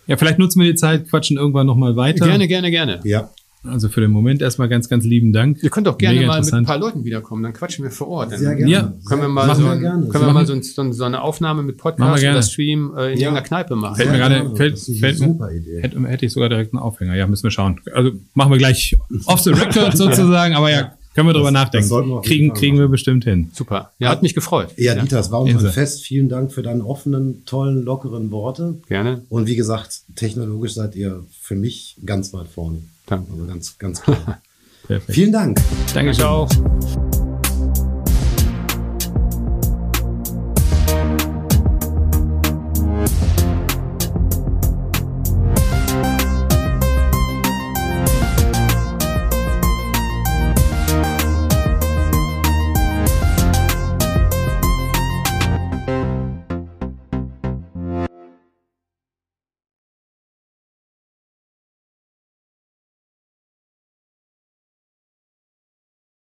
Ja, 0.08 0.18
vielleicht 0.18 0.40
nutzen 0.40 0.60
wir 0.60 0.72
die 0.72 0.76
Zeit, 0.76 1.08
quatschen 1.08 1.38
irgendwann 1.38 1.68
nochmal 1.68 1.96
weiter. 1.96 2.26
Gerne, 2.26 2.48
gerne, 2.48 2.72
gerne. 2.72 3.00
Ja, 3.04 3.30
Also 3.64 3.90
für 3.90 4.00
den 4.00 4.12
Moment 4.12 4.42
erstmal 4.42 4.70
ganz, 4.70 4.88
ganz 4.88 5.04
lieben 5.04 5.34
Dank. 5.34 5.62
Ihr 5.62 5.70
könnt 5.70 5.88
auch 5.90 5.98
gerne 5.98 6.20
Mega 6.20 6.28
mal 6.32 6.42
mit 6.42 6.54
ein 6.54 6.64
paar 6.66 6.78
Leuten 6.78 7.04
wiederkommen, 7.04 7.44
dann 7.44 7.52
quatschen 7.54 7.84
wir 7.84 7.92
vor 7.92 8.08
Ort. 8.08 8.32
Dann 8.32 8.40
sehr 8.40 8.56
gerne. 8.56 8.72
Ja. 8.72 8.94
Können 9.06 9.22
wir 9.22 9.28
mal, 9.28 9.54
so, 9.54 9.64
wir 9.64 9.76
gerne. 9.78 10.08
können 10.08 10.26
wir 10.26 10.34
mal 10.34 10.46
so, 10.46 10.54
ein, 10.54 10.64
so, 10.64 10.82
ein, 10.82 10.94
so 10.94 11.04
eine 11.04 11.22
Aufnahme 11.22 11.62
mit 11.64 11.78
Podcast 11.78 12.24
oder 12.24 12.42
Stream 12.42 12.94
äh, 12.98 13.12
in 13.14 13.20
Ja. 13.20 13.28
irgendeiner 13.28 13.42
Kneipe 13.42 13.76
machen. 13.76 13.96
Fällt 13.98 14.12
mir 14.12 14.18
gerade, 14.18 14.56
fällt, 14.56 14.74
Das 14.74 14.82
ist 14.84 14.90
eine 14.90 14.98
fällt 15.00 15.18
super 15.18 15.52
Idee. 15.52 15.82
Hätte, 15.82 16.00
hätte 16.08 16.26
ich 16.26 16.32
sogar 16.32 16.48
direkt 16.48 16.74
einen 16.74 16.82
Aufhänger. 16.82 17.16
Ja, 17.16 17.28
müssen 17.28 17.44
wir 17.44 17.52
schauen. 17.52 17.82
Also 17.94 18.12
machen 18.34 18.52
wir 18.52 18.58
gleich 18.58 18.96
off 19.26 19.40
the 19.42 19.50
record 19.52 19.98
sozusagen, 19.98 20.56
aber 20.56 20.72
ja, 20.72 20.94
können 21.14 21.28
wir 21.28 21.34
drüber 21.34 21.48
Das- 21.52 21.54
nachdenken. 21.54 21.84
das 21.84 21.90
sollten 21.90 22.10
wir 22.12 22.22
kriegen, 22.22 22.54
kriegen 22.54 22.78
wir 22.80 22.88
bestimmt 22.88 23.26
hin. 23.26 23.50
Super. 23.54 23.92
Ja, 24.00 24.08
hat 24.10 24.24
mich 24.24 24.36
gefreut. 24.36 24.70
Ja, 24.78 24.96
Dieter, 24.96 25.20
es 25.20 25.32
war 25.32 25.42
uns 25.42 25.52
Inse. 25.52 25.68
ein 25.68 25.74
Fest. 25.74 26.04
Vielen 26.04 26.30
Dank 26.30 26.54
für 26.54 26.62
deine 26.62 26.86
offenen, 26.86 27.44
tollen, 27.46 27.84
lockeren 27.84 28.32
Worte. 28.32 28.76
Gerne. 28.88 29.24
Und 29.28 29.48
wie 29.48 29.58
gesagt, 29.58 30.04
technologisch 30.16 30.76
seid 30.76 30.96
ihr 30.96 31.26
für 31.42 31.56
mich 31.56 31.98
ganz 32.06 32.32
weit 32.34 32.48
vorne. 32.48 32.78
Ganz, 33.48 33.78
ganz 33.78 34.02
klar. 34.02 34.42
Perfekt. 34.88 35.14
Vielen 35.14 35.32
Dank. 35.32 35.60
Danke, 35.94 36.12
Danke 36.12 36.28
auch. 36.28 36.50